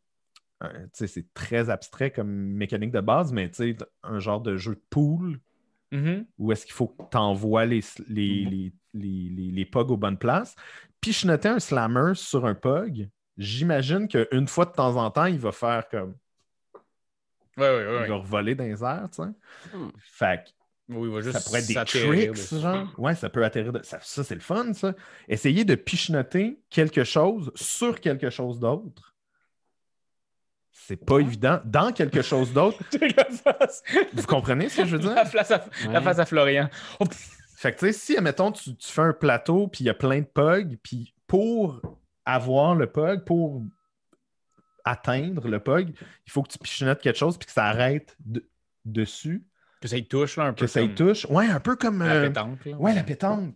Tu 0.63 0.69
sais, 0.95 1.07
c'est 1.07 1.33
très 1.35 1.69
abstrait 1.69 2.11
comme 2.11 2.29
mécanique 2.31 2.91
de 2.91 3.01
base, 3.01 3.33
mais 3.33 3.49
tu 3.51 3.57
sais, 3.57 3.77
un 4.03 4.19
genre 4.19 4.41
de 4.41 4.57
jeu 4.57 4.75
de 4.75 4.83
pool 4.91 5.41
Mhm. 5.93 6.27
où 6.39 6.51
est-ce 6.51 6.67
qu'il 6.67 6.75
faut 6.75 6.89
que 6.89 7.03
tu 7.13 7.17
envoies 7.17 7.65
les, 7.65 7.81
les, 8.09 8.45
les, 8.45 8.73
les, 8.93 9.29
les, 9.31 9.51
les 9.53 9.65
pugs 9.65 9.83
aux 9.89 9.97
bonnes 9.97 10.19
places. 10.19 10.57
Puis 11.01 11.13
je 11.13 11.29
notais 11.29 11.49
un 11.49 11.61
slammer 11.61 12.13
sur 12.15 12.45
un 12.45 12.55
pug. 12.57 13.09
J'imagine 13.39 14.09
qu'une 14.09 14.49
fois 14.49 14.65
de 14.65 14.73
temps 14.73 14.97
en 14.97 15.11
temps, 15.13 15.27
il 15.27 15.39
va 15.39 15.53
faire 15.53 15.89
comme. 15.89 16.17
Ouais, 17.57 17.69
ouais, 17.71 17.87
ouais. 17.87 18.03
Il 18.07 18.09
va 18.09 18.17
revoler 18.17 18.55
dans 18.57 18.65
les 18.65 18.83
airs, 18.83 19.09
tu 19.13 19.23
sais. 19.23 19.29
Fait 19.99 20.45
que 20.45 20.51
Oui, 20.89 21.23
juste 21.23 21.37
ça 21.39 21.45
pourrait 21.45 21.61
être 21.61 21.67
des 21.67 21.75
tricks, 22.33 22.61
genre. 22.61 22.89
Ouais, 22.97 23.15
ça 23.17 23.29
peut 23.29 23.45
atterrir. 23.45 23.73
de- 23.73 23.83
Ça, 23.83 23.99
ça, 24.01 24.23
c'est 24.23 24.35
le 24.37 24.41
fun, 24.41 24.73
ça. 24.73 24.95
Essayer 25.29 25.65
de 25.65 25.75
pichenoter 25.75 26.61
quelque 26.71 27.03
chose 27.03 27.51
sur 27.57 28.01
quelque 28.01 28.31
chose 28.31 28.61
d'autre. 28.61 29.15
C'est 30.71 31.05
pas 31.05 31.19
évident. 31.19 31.61
Dans 31.65 31.93
quelque 31.93 32.23
chose 32.23 32.53
d'autre. 32.53 32.79
Vous 34.13 34.23
comprenez 34.27 34.69
ce 34.69 34.77
que 34.83 34.87
je 34.87 34.97
veux 34.97 35.03
dire? 35.03 35.15
la, 35.15 35.25
face 35.25 35.51
à... 35.51 35.65
la 35.91 36.01
face 36.01 36.19
à 36.21 36.27
Florian. 36.27 36.69
Oh. 37.01 37.07
Fait 37.57 37.73
que, 37.73 37.79
tu 37.81 37.87
sais, 37.87 37.93
si, 37.93 38.17
admettons, 38.17 38.53
tu, 38.53 38.77
tu 38.77 38.93
fais 38.93 39.01
un 39.03 39.13
plateau, 39.15 39.67
puis 39.67 39.83
il 39.83 39.87
y 39.89 39.91
a 39.91 39.95
plein 39.95 40.21
de 40.21 40.27
pugs, 40.27 40.77
puis 40.83 41.15
pour 41.27 41.81
avoir 42.25 42.77
le 42.77 42.87
pug, 42.87 43.25
pour 43.25 43.63
atteindre 44.85 45.49
le 45.49 45.59
pug, 45.59 45.93
il 46.27 46.31
faut 46.31 46.43
que 46.43 46.53
tu 46.53 46.59
pichenotes 46.59 47.01
quelque 47.01 47.19
chose, 47.19 47.37
puis 47.39 47.47
que 47.47 47.53
ça 47.53 47.65
arrête 47.65 48.17
de- 48.25 48.49
dessus, 48.85 49.45
que 49.81 49.89
ça 49.89 49.97
y 49.97 50.07
touche, 50.07 50.37
là, 50.37 50.45
un 50.45 50.53
peu. 50.53 50.65
que 50.67 50.71
ça 50.71 50.83
y 50.83 50.95
touche. 50.95 51.27
Ouais, 51.31 51.47
un 51.47 51.61
peu 51.61 51.77
comme... 51.77 52.01
La 52.01 52.13
euh, 52.15 52.27
pétanque. 52.29 52.65
là. 52.65 52.77
ouais, 52.77 52.95
la 52.95 53.03
pétanque. 53.03 53.55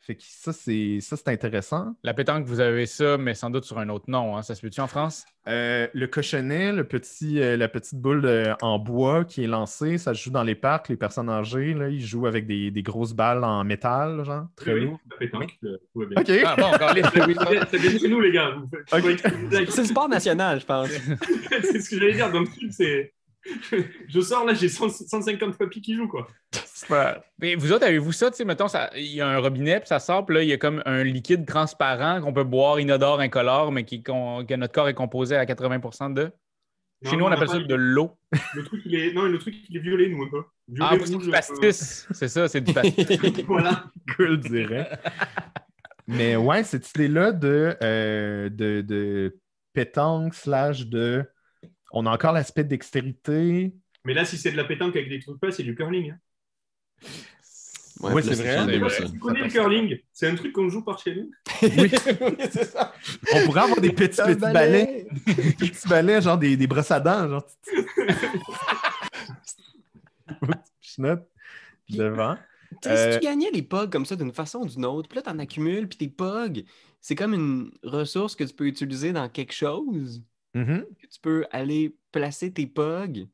Fait 0.00 0.14
que 0.14 0.22
ça, 0.24 0.52
c'est 0.52 1.00
ça, 1.00 1.16
c'est 1.16 1.26
intéressant. 1.30 1.96
La 2.04 2.14
pétanque, 2.14 2.44
vous 2.46 2.60
avez 2.60 2.86
ça, 2.86 3.18
mais 3.18 3.34
sans 3.34 3.50
doute 3.50 3.64
sur 3.64 3.76
un 3.80 3.88
autre 3.88 4.04
nom. 4.08 4.36
hein. 4.36 4.42
Ça 4.42 4.54
se 4.54 4.60
peut-tu 4.60 4.80
en 4.80 4.86
France? 4.86 5.24
Euh, 5.48 5.88
le 5.94 6.06
cochonnet, 6.06 6.70
le 6.72 6.84
petit, 6.84 7.40
euh, 7.40 7.56
la 7.56 7.66
petite 7.66 7.96
boule 8.00 8.24
euh, 8.24 8.54
en 8.62 8.78
bois 8.78 9.24
qui 9.24 9.42
est 9.42 9.48
lancée, 9.48 9.98
ça 9.98 10.14
se 10.14 10.22
joue 10.22 10.30
dans 10.30 10.44
les 10.44 10.54
parcs. 10.54 10.88
Les 10.90 10.96
personnes 10.96 11.28
âgées, 11.28 11.74
là, 11.74 11.88
ils 11.88 12.06
jouent 12.06 12.28
avec 12.28 12.46
des, 12.46 12.70
des 12.70 12.82
grosses 12.84 13.14
balles 13.14 13.42
en 13.42 13.64
métal, 13.64 14.24
genre, 14.24 14.46
très 14.54 14.74
Oui, 14.74 14.80
oui, 14.82 14.86
lourd. 14.86 15.00
la 15.10 15.16
pétanque, 15.16 15.58
tout 15.60 16.06
bien. 16.06 16.20
OK. 16.20 16.30
Ah 16.46 16.54
bon, 16.56 16.66
encore 16.66 16.94
les 16.94 17.02
C'est 17.02 17.78
bien 17.80 17.98
chez 17.98 18.08
nous, 18.08 18.20
les 18.20 18.30
gars. 18.30 18.54
C'est 18.88 19.76
le 19.78 19.84
sport 19.86 20.08
national, 20.08 20.60
je 20.60 20.66
pense. 20.66 20.88
c'est 21.62 21.80
ce 21.80 21.90
que 21.90 21.98
j'allais 21.98 22.14
dire. 22.14 22.30
Dans 22.30 22.40
le 22.42 22.46
truc, 22.46 22.72
c'est. 22.72 23.12
Je 24.08 24.20
sors 24.20 24.44
là, 24.44 24.54
j'ai 24.54 24.68
100 24.68 24.88
150 24.88 25.56
papis 25.56 25.80
qui 25.80 25.94
jouent, 25.94 26.08
quoi. 26.08 26.26
Super. 26.74 27.22
Mais 27.38 27.54
vous 27.54 27.72
autres, 27.72 27.86
avez-vous 27.86 28.12
ça? 28.12 28.30
Tu 28.30 28.36
sais, 28.38 28.44
mettons, 28.44 28.68
ça- 28.68 28.90
il 28.96 29.06
y 29.14 29.20
a 29.20 29.28
un 29.28 29.38
robinet, 29.38 29.80
puis 29.80 29.88
ça 29.88 29.98
sort, 29.98 30.26
puis 30.26 30.36
là, 30.36 30.42
il 30.42 30.48
y 30.48 30.52
a 30.52 30.58
comme 30.58 30.82
un 30.86 31.02
liquide 31.04 31.46
transparent 31.46 32.20
qu'on 32.20 32.32
peut 32.32 32.44
boire 32.44 32.80
inodore, 32.80 33.20
incolore, 33.20 33.72
mais 33.72 33.84
qui, 33.84 34.02
que 34.02 34.54
notre 34.56 34.72
corps 34.72 34.88
est 34.88 34.94
composé 34.94 35.36
à 35.36 35.44
80% 35.44 36.12
de? 36.12 36.30
Chez 37.04 37.16
nous, 37.16 37.24
on 37.26 37.30
appelle 37.30 37.48
ça 37.48 37.58
de 37.58 37.74
l'eau. 37.74 38.16
Le 38.54 38.64
truc, 38.64 38.82
il 38.86 38.94
est. 38.94 39.12
Non, 39.12 39.24
le 39.24 39.38
truc, 39.38 39.54
il 39.68 39.76
est 39.76 39.80
violet, 39.80 40.08
nous, 40.08 40.22
un 40.22 40.28
peu. 40.30 40.42
Violet, 40.66 40.88
Ah, 40.90 40.96
vous, 40.96 41.06
c'est 41.06 41.16
du 41.18 41.28
euh, 41.28 41.30
pastis. 41.30 42.06
C'est 42.10 42.28
ça, 42.28 42.48
c'est 42.48 42.60
du 42.62 42.72
pastis. 42.72 43.06
Voilà. 43.46 43.84
cool, 44.16 44.40
dirais. 44.40 44.88
Mais 46.06 46.36
ouais, 46.36 46.64
cette 46.64 46.88
idée-là 46.90 47.32
de, 47.32 47.76
euh, 47.82 48.48
de, 48.48 48.80
de 48.80 49.38
pétanque 49.72 50.34
slash 50.34 50.86
de. 50.86 51.24
On 51.98 52.04
a 52.04 52.10
encore 52.12 52.32
l'aspect 52.32 52.62
dextérité. 52.64 53.72
Mais 54.04 54.12
là, 54.12 54.26
si 54.26 54.36
c'est 54.36 54.52
de 54.52 54.56
la 54.58 54.64
pétanque 54.64 54.94
avec 54.96 55.08
des 55.08 55.18
trucs 55.18 55.40
pas, 55.40 55.50
c'est 55.50 55.62
du 55.62 55.74
curling. 55.74 56.10
hein. 56.10 56.18
Ouais, 58.00 58.14
là, 58.16 58.34
c'est 58.34 58.34
vrai. 58.34 58.80
Tu 59.10 59.18
connais 59.18 59.40
le 59.44 59.48
curling? 59.48 59.96
C'est 60.12 60.28
un 60.28 60.34
truc 60.34 60.52
qu'on 60.52 60.68
joue 60.68 60.82
par 60.84 60.98
chez 60.98 61.14
nous. 61.14 61.30
oui, 61.62 61.90
c'est 62.50 62.64
ça. 62.64 62.92
On 63.32 63.46
pourrait 63.46 63.62
avoir 63.62 63.80
des 63.80 63.92
petits, 63.92 64.20
balais. 64.38 64.52
balai. 64.52 65.06
Des 65.26 65.52
petits 65.70 65.88
balais, 65.88 66.20
genre 66.20 66.36
des, 66.36 66.54
des 66.58 66.66
brosses 66.66 66.90
à 66.90 67.00
dents. 67.00 67.26
Genre. 67.30 67.46
Devant. 71.88 72.36
Tu 72.82 72.88
sais, 72.88 72.90
Euh, 72.90 73.12
Si 73.12 73.18
tu 73.20 73.24
gagnais 73.24 73.50
les 73.52 73.62
pogs 73.62 73.90
comme 73.90 74.04
ça 74.04 74.16
d'une 74.16 74.32
façon 74.32 74.58
ou 74.60 74.66
d'une 74.66 74.84
autre, 74.84 75.08
puis 75.08 75.16
là, 75.16 75.22
t'en 75.22 75.38
accumules, 75.38 75.88
puis 75.88 75.96
tes 75.98 76.08
pogs, 76.08 76.64
c'est 77.00 77.14
comme 77.14 77.32
une 77.32 77.70
ressource 77.82 78.36
que 78.36 78.44
tu 78.44 78.52
peux 78.54 78.66
utiliser 78.66 79.12
dans 79.14 79.28
quelque 79.30 79.52
chose, 79.54 80.22
Mhm. 80.56 80.84
que 81.00 81.06
tu 81.06 81.20
peux 81.20 81.44
aller 81.52 81.94
placer 82.12 82.52
tes 82.52 82.66
pogs. 82.66 83.26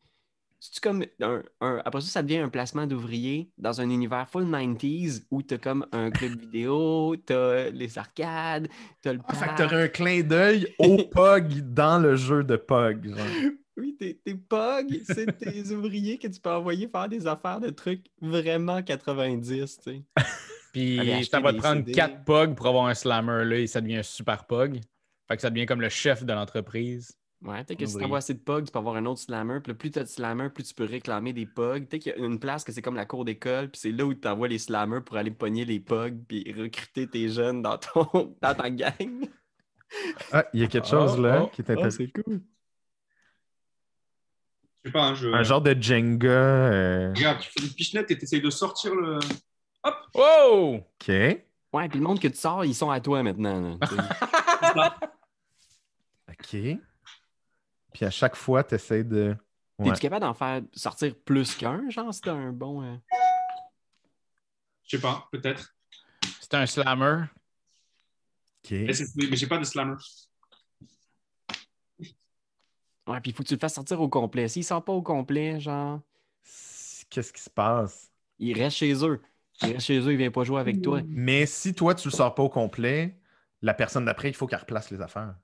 c'est 0.64 0.80
comme 0.82 1.04
un, 1.20 1.42
un- 1.60 1.82
Après 1.84 2.00
ça, 2.00 2.06
ça 2.08 2.22
devient 2.22 2.38
un 2.38 2.48
placement 2.48 2.86
d'ouvrier 2.86 3.50
dans 3.58 3.80
un 3.80 3.90
univers 3.90 4.28
full 4.28 4.44
90s 4.44 5.24
où 5.30 5.42
t'as 5.42 5.58
comme 5.58 5.84
un 5.92 6.10
club 6.10 6.38
vidéo, 6.38 7.16
t'as 7.26 7.70
les 7.70 7.98
arcades, 7.98 8.68
t'as 9.02 9.12
le 9.12 9.20
Ah, 9.26 9.34
fait 9.34 9.46
que 9.46 9.56
parc. 9.68 9.72
un 9.72 9.88
clin 9.88 10.22
d'œil 10.22 10.66
au 10.78 10.98
POG 11.12 11.60
dans 11.74 11.98
le 11.98 12.14
jeu 12.16 12.44
de 12.44 12.54
POG. 12.56 13.08
genre. 13.08 13.26
Oui, 13.76 13.96
tes, 13.98 14.14
tes 14.18 14.34
POG, 14.34 15.00
c'est 15.04 15.36
tes 15.38 15.70
ouvriers 15.72 16.18
que 16.18 16.28
tu 16.28 16.38
peux 16.40 16.50
envoyer 16.50 16.86
faire 16.88 17.08
des 17.08 17.26
affaires 17.26 17.58
de 17.60 17.70
trucs 17.70 18.06
vraiment 18.20 18.82
90, 18.82 19.78
tu 19.78 19.82
sais. 19.82 20.02
Puis 20.72 21.24
ça 21.30 21.40
va 21.40 21.52
te 21.52 21.58
prendre 21.58 21.78
CD. 21.80 21.92
4 21.92 22.24
POG 22.24 22.54
pour 22.54 22.66
avoir 22.68 22.86
un 22.86 22.94
slammer 22.94 23.44
là 23.44 23.56
et 23.58 23.66
ça 23.66 23.80
devient 23.80 23.96
un 23.96 24.02
super 24.02 24.44
POG. 24.46 24.80
Fait 25.32 25.36
que 25.36 25.42
ça 25.42 25.50
devient 25.50 25.64
comme 25.66 25.80
le 25.80 25.88
chef 25.88 26.24
de 26.24 26.32
l'entreprise. 26.34 27.16
Ouais, 27.40 27.64
peut-être 27.64 27.78
que 27.80 27.86
si 27.86 27.92
Ouvrier. 27.92 28.04
t'envoies 28.04 28.18
assez 28.18 28.34
de 28.34 28.38
POG, 28.40 28.66
tu 28.66 28.70
peux 28.72 28.78
avoir 28.78 28.96
un 28.96 29.06
autre 29.06 29.20
slammer. 29.20 29.60
Puis 29.64 29.72
plus 29.74 29.90
t'as 29.90 30.02
de 30.02 30.08
slammer, 30.08 30.50
plus 30.50 30.62
tu 30.64 30.74
peux 30.74 30.84
réclamer 30.84 31.32
des 31.32 31.46
POG. 31.46 31.86
Peut-être 31.88 32.02
qu'il 32.02 32.12
y 32.12 32.14
a 32.14 32.18
une 32.24 32.38
place 32.38 32.62
que 32.64 32.70
c'est 32.70 32.82
comme 32.82 32.94
la 32.96 33.06
cour 33.06 33.24
d'école, 33.24 33.70
puis 33.70 33.80
c'est 33.80 33.90
là 33.92 34.04
où 34.04 34.12
tu 34.14 34.28
envoies 34.28 34.48
les 34.48 34.58
slammers 34.58 35.00
pour 35.00 35.16
aller 35.16 35.30
pogner 35.30 35.64
les 35.64 35.80
POG, 35.80 36.18
puis 36.28 36.54
recruter 36.56 37.08
tes 37.08 37.28
jeunes 37.30 37.62
dans, 37.62 37.78
ton, 37.78 38.06
dans 38.42 38.54
ta 38.54 38.68
gang. 38.70 39.26
Ah, 40.32 40.44
il 40.52 40.60
y 40.60 40.64
a 40.64 40.66
quelque 40.68 40.86
chose 40.86 41.18
là 41.18 41.42
Oh, 41.44 41.48
qui 41.48 41.62
est 41.62 41.64
Oh, 41.68 41.72
intéressant. 41.72 41.96
c'est 41.98 42.22
cool. 42.22 42.40
Je 44.84 44.88
sais 44.88 44.92
pas, 44.92 45.02
hein, 45.08 45.14
je... 45.14 45.28
un 45.28 45.42
genre 45.42 45.62
de 45.62 45.76
Jenga. 45.80 46.28
euh, 46.28 47.12
Regarde, 47.16 47.40
tu 47.40 47.50
fais 47.50 47.66
une 47.66 47.72
pichenette 47.72 48.10
et 48.10 48.18
tu 48.18 48.24
essayes 48.24 48.40
de 48.42 48.50
sortir 48.50 48.94
le. 48.94 49.18
Wow! 50.14 50.74
OK. 50.76 51.08
Ouais, 51.08 51.88
puis 51.88 51.98
le 51.98 52.04
monde 52.04 52.20
que 52.20 52.28
tu 52.28 52.36
sors, 52.36 52.64
ils 52.64 52.74
sont 52.74 52.90
à 52.90 53.00
toi 53.00 53.22
maintenant. 53.22 53.78
là, 53.80 53.86
tu. 55.00 55.06
OK. 56.44 56.78
Puis 57.92 58.04
à 58.04 58.10
chaque 58.10 58.36
fois, 58.36 58.64
tu 58.64 58.74
essaies 58.74 59.04
de. 59.04 59.36
Ouais. 59.78 59.88
T'es-tu 59.90 60.00
capable 60.00 60.22
d'en 60.24 60.34
faire 60.34 60.62
sortir 60.72 61.14
plus 61.24 61.54
qu'un, 61.54 61.88
genre, 61.90 62.12
si 62.12 62.20
t'as 62.20 62.32
un 62.32 62.52
bon. 62.52 62.82
euh, 62.82 62.96
Je 64.84 64.96
sais 64.96 65.00
pas, 65.02 65.28
peut-être. 65.32 65.74
C'est 66.40 66.54
un 66.54 66.66
slammer. 66.66 67.24
OK. 68.64 68.70
Mais, 68.72 68.92
c'est- 68.92 69.16
mais 69.16 69.36
j'ai 69.36 69.46
pas 69.46 69.58
de 69.58 69.64
slammer. 69.64 69.94
Ouais, 73.08 73.20
puis 73.20 73.30
il 73.32 73.34
faut 73.34 73.42
que 73.42 73.48
tu 73.48 73.54
le 73.54 73.60
fasses 73.60 73.74
sortir 73.74 74.00
au 74.00 74.08
complet. 74.08 74.46
S'il 74.48 74.64
sort 74.64 74.84
pas 74.84 74.92
au 74.92 75.02
complet, 75.02 75.58
genre, 75.60 76.00
Qu'est-ce 77.10 77.32
qui 77.32 77.42
se 77.42 77.50
passe? 77.50 78.10
il 78.38 78.56
reste 78.60 78.76
chez 78.78 78.92
eux. 79.04 79.20
Il 79.62 79.72
reste 79.72 79.86
chez 79.86 79.98
eux, 80.00 80.12
il 80.12 80.16
vient 80.16 80.30
pas 80.30 80.44
jouer 80.44 80.60
avec 80.60 80.80
toi. 80.82 81.00
Mais 81.08 81.46
si 81.46 81.74
toi, 81.74 81.94
tu 81.94 82.08
le 82.08 82.12
sors 82.12 82.34
pas 82.34 82.42
au 82.42 82.48
complet, 82.48 83.18
la 83.60 83.74
personne 83.74 84.04
d'après, 84.04 84.28
il 84.28 84.34
faut 84.34 84.46
qu'elle 84.46 84.60
replace 84.60 84.90
les 84.90 85.00
affaires. 85.00 85.34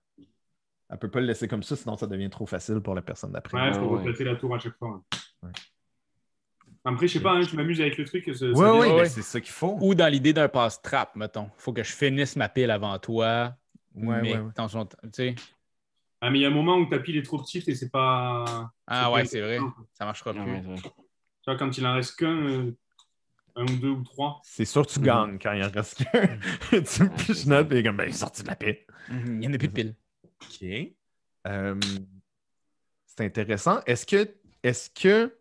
Elle 0.91 0.99
peut 0.99 1.11
pas 1.11 1.21
le 1.21 1.27
laisser 1.27 1.49
comme 1.49 1.63
ça, 1.63 1.77
sinon 1.77 1.97
ça 1.97 2.07
devient 2.07 2.31
trop 2.31 2.47
facile 2.47 2.81
pour 2.81 2.95
la 2.95 3.03
personne 3.03 3.33
d'après. 3.33 3.59
Ouais, 3.59 3.69
il 3.69 3.75
faut 3.75 3.81
ouais. 3.81 3.99
replacer 3.99 4.25
la 4.25 4.37
tour 4.37 4.55
à 4.55 4.59
chaque 4.59 4.77
fois. 4.79 5.03
Ouais. 5.43 5.51
Après, 6.85 7.07
je 7.07 7.15
sais 7.15 7.21
pas, 7.21 7.33
hein, 7.33 7.43
je 7.43 7.55
m'amuse 7.57 7.81
avec 7.81 7.99
le 7.99 8.05
truc. 8.07 8.25
ça- 8.27 8.33
ça 8.39 8.47
Oui, 8.47 8.69
oui, 8.81 8.89
ouais. 8.95 9.09
c'est 9.09 9.23
ça 9.23 9.41
qu'il 9.41 9.53
faut. 9.53 9.77
Ou 9.81 9.95
dans 9.95 10.09
l'idée 10.11 10.33
d'un 10.33 10.49
passe-trap, 10.49 11.15
mettons. 11.17 11.51
Faut 11.59 11.73
que 11.73 11.83
je 11.83 11.93
finisse 11.93 12.37
ma 12.37 12.49
pile 12.49 12.71
avant 12.71 12.99
toi. 12.99 13.55
Ouais, 13.95 14.23
mais 14.23 14.33
ouais, 14.35 14.39
ouais. 14.39 14.51
attention, 14.51 14.87
tu 14.87 14.97
sais. 15.13 15.35
Ah, 16.21 16.31
mais 16.31 16.39
il 16.39 16.43
y 16.43 16.45
a 16.47 16.49
un 16.49 16.53
moment 16.53 16.77
où 16.79 16.87
ta 16.87 16.99
pile 16.99 17.17
est 17.19 17.23
trop 17.23 17.39
petite 17.39 17.69
et 17.69 17.75
c'est 17.75 17.91
pas. 17.91 18.71
Ah 18.87 19.05
c'est 19.07 19.13
ouais, 19.15 19.25
c'est 19.27 19.41
vrai. 19.41 19.59
Ça 19.93 20.05
marchera 20.05 20.33
plus. 20.33 20.41
ouais, 20.43 20.65
ouais. 20.67 20.77
Tu 20.77 20.91
vois, 21.47 21.57
quand 21.57 21.77
il 21.77 21.87
en 21.87 21.95
reste 21.95 22.17
qu'un, 22.17 22.35
euh, 22.47 22.77
un 23.57 23.65
ou 23.65 23.77
deux 23.77 23.91
ou 23.91 24.03
trois. 24.05 24.41
C'est 24.45 24.65
sûr 24.65 24.87
que 24.87 24.93
tu 24.93 25.01
Mhm. 25.01 25.05
gagnes 25.05 25.39
quand 25.39 25.53
il 25.53 25.63
en 25.65 25.71
reste 25.71 25.97
qu'un. 26.05 26.39
tu 26.71 27.03
me 27.03 27.17
piches 27.17 27.47
et 27.77 27.83
comme, 27.83 27.97
ben, 27.97 28.05
il 28.05 28.11
est 28.11 28.13
sorti 28.13 28.43
de 28.43 28.49
la 28.49 28.57
paix. 28.57 28.87
Mhm, 29.11 29.27
Il 29.27 29.39
n'y 29.41 29.49
en 29.49 29.53
a 29.55 29.59
plus 29.59 29.69
de 29.69 29.73
pile. 29.73 29.95
OK. 30.43 30.67
Euh, 31.47 31.75
c'est 33.07 33.25
intéressant. 33.25 33.81
Est-ce 33.87 34.07
que, 34.07 34.29
est 34.63 34.93
que 34.95 35.35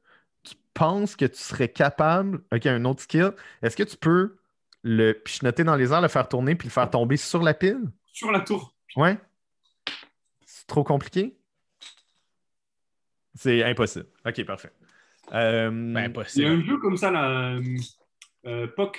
tu 0.44 0.56
penses 0.74 1.16
que 1.16 1.26
tu 1.26 1.38
serais 1.38 1.70
capable, 1.70 2.44
OK, 2.54 2.66
un 2.66 2.86
autre 2.86 3.02
skill, 3.02 3.32
est-ce 3.62 3.76
que 3.76 3.84
tu 3.84 3.98
peux 3.98 4.38
le 4.84 5.14
pichenoter 5.14 5.64
dans 5.64 5.76
les 5.76 5.92
airs, 5.92 6.02
le 6.02 6.08
faire 6.08 6.30
tourner 6.30 6.56
puis 6.56 6.68
le 6.68 6.72
faire 6.72 6.90
tomber 6.90 7.18
sur 7.18 7.42
la 7.44 7.54
pile? 7.54 7.82
Sur 8.14 8.32
la 8.32 8.40
tour. 8.42 8.74
Ouais? 8.96 9.18
C'est 10.46 10.66
trop 10.68 10.84
compliqué? 10.84 11.38
C'est 13.36 13.64
impossible. 13.64 14.08
OK, 14.26 14.44
parfait. 14.46 14.72
Euh, 15.34 15.70
Ben, 15.70 15.90
Il 15.90 15.94
y 15.94 15.98
a 15.98 16.06
impossible. 16.06 16.46
un 16.48 16.62
jeu 16.64 16.78
comme 16.80 16.98
ça, 16.98 17.12
là. 17.12 17.52
euh, 17.56 17.62
euh, 18.46 18.68
POC. 18.68 18.98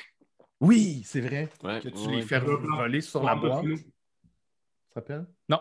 oui, 0.61 1.02
c'est 1.04 1.20
vrai. 1.22 1.48
Ouais, 1.64 1.80
Que 1.80 1.88
tu 1.88 1.98
ouais. 2.06 2.16
les 2.16 2.22
fais 2.22 2.38
voler 2.38 3.00
sur 3.00 3.22
la 3.24 3.34
boîte. 3.34 3.64
Ça 3.64 4.94
s'appelle? 4.94 5.26
Non. 5.48 5.61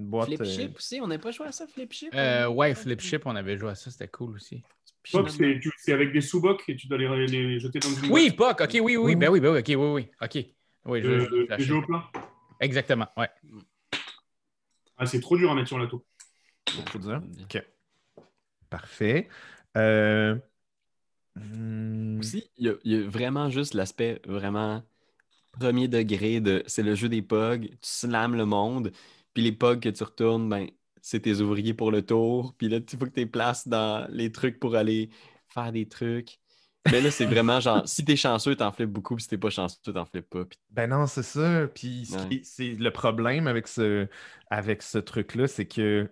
Boîte. 0.00 0.26
Flip 0.28 0.40
euh, 0.40 0.44
chip 0.44 0.76
aussi, 0.76 1.00
on 1.02 1.06
n'a 1.06 1.18
pas 1.18 1.30
joué 1.30 1.46
à 1.46 1.52
ça, 1.52 1.66
flip 1.66 1.92
chip? 1.92 2.14
Euh, 2.14 2.48
ouais, 2.48 2.74
Flip 2.74 3.00
Chip, 3.00 3.26
on 3.26 3.36
avait 3.36 3.58
joué 3.58 3.70
à 3.70 3.74
ça, 3.74 3.90
c'était 3.90 4.08
cool 4.08 4.34
aussi. 4.36 4.62
C'est 5.04 5.92
avec 5.92 6.12
des 6.12 6.20
sous-bocs 6.20 6.62
et 6.68 6.76
tu 6.76 6.86
dois 6.86 6.98
les, 6.98 7.26
les 7.26 7.60
jeter 7.60 7.78
dans 7.80 7.88
une 7.88 8.10
Oui. 8.10 8.30
POC, 8.30 8.60
ok, 8.62 8.70
oui, 8.74 8.80
oui, 8.80 8.96
oui, 8.96 9.16
ben 9.16 9.28
oui, 9.30 9.40
ben 9.40 9.52
oui, 9.52 9.58
ok, 9.58 9.66
oui, 9.68 9.76
oui, 9.76 10.08
ok. 10.20 10.44
Oui, 10.86 11.02
je, 11.02 11.10
Euh, 11.10 11.46
je- 11.58 11.64
je 11.64 11.74
au 11.74 11.82
plat. 11.82 12.10
Exactement, 12.60 13.06
ouais. 13.16 13.28
Ah, 14.96 15.06
c'est 15.06 15.20
trop 15.20 15.36
dur 15.36 15.50
à 15.50 15.54
mettre 15.54 15.68
sur 15.68 15.78
la 15.78 15.86
tour. 15.86 16.02
Faut 16.68 16.98
dire. 16.98 17.22
OK. 17.42 17.62
Parfait. 18.68 19.28
Euh, 19.76 20.36
hmm, 21.36 22.18
Aussi, 22.20 22.50
il 22.56 22.76
y, 22.84 22.90
y 22.92 22.96
a 22.96 23.08
vraiment 23.08 23.50
juste 23.50 23.74
l'aspect 23.74 24.20
vraiment 24.26 24.82
premier 25.52 25.88
degré 25.88 26.40
de 26.40 26.62
c'est 26.66 26.82
le 26.82 26.94
jeu 26.94 27.08
des 27.08 27.22
POG, 27.22 27.70
tu 27.70 27.76
slams 27.82 28.36
le 28.36 28.44
monde, 28.44 28.92
puis 29.34 29.42
les 29.42 29.52
POG 29.52 29.80
que 29.80 29.88
tu 29.90 30.04
retournes, 30.04 30.48
ben, 30.48 30.68
c'est 31.02 31.20
tes 31.20 31.40
ouvriers 31.40 31.74
pour 31.74 31.90
le 31.90 32.04
tour, 32.04 32.54
puis 32.58 32.68
là, 32.68 32.78
il 32.78 32.98
faut 32.98 33.06
que 33.06 33.10
tu 33.10 33.20
les 33.20 33.26
places 33.26 33.68
dans 33.68 34.06
les 34.10 34.32
trucs 34.32 34.58
pour 34.60 34.76
aller 34.76 35.10
faire 35.48 35.72
des 35.72 35.88
trucs. 35.88 36.40
Mais 36.88 37.00
là, 37.00 37.10
c'est 37.10 37.26
vraiment 37.26 37.60
genre, 37.60 37.86
si 37.88 38.04
t'es 38.04 38.16
chanceux, 38.16 38.56
t'en 38.56 38.72
flippes 38.72 38.90
beaucoup, 38.90 39.14
puis 39.16 39.22
si 39.24 39.28
t'es 39.30 39.38
pas 39.38 39.50
chanceux, 39.50 39.92
t'en 39.92 40.04
flippes 40.04 40.28
pas. 40.30 40.44
Ben 40.70 40.88
non, 40.88 41.06
c'est 41.06 41.22
ça. 41.24 41.66
Puis 41.74 42.06
Ouais. 42.08 42.40
c'est 42.42 42.74
le 42.74 42.90
problème 42.92 43.46
avec 43.48 43.66
ce, 43.68 44.08
avec 44.50 44.82
ce 44.82 44.98
truc-là, 44.98 45.48
c'est 45.48 45.66
que 45.66 46.08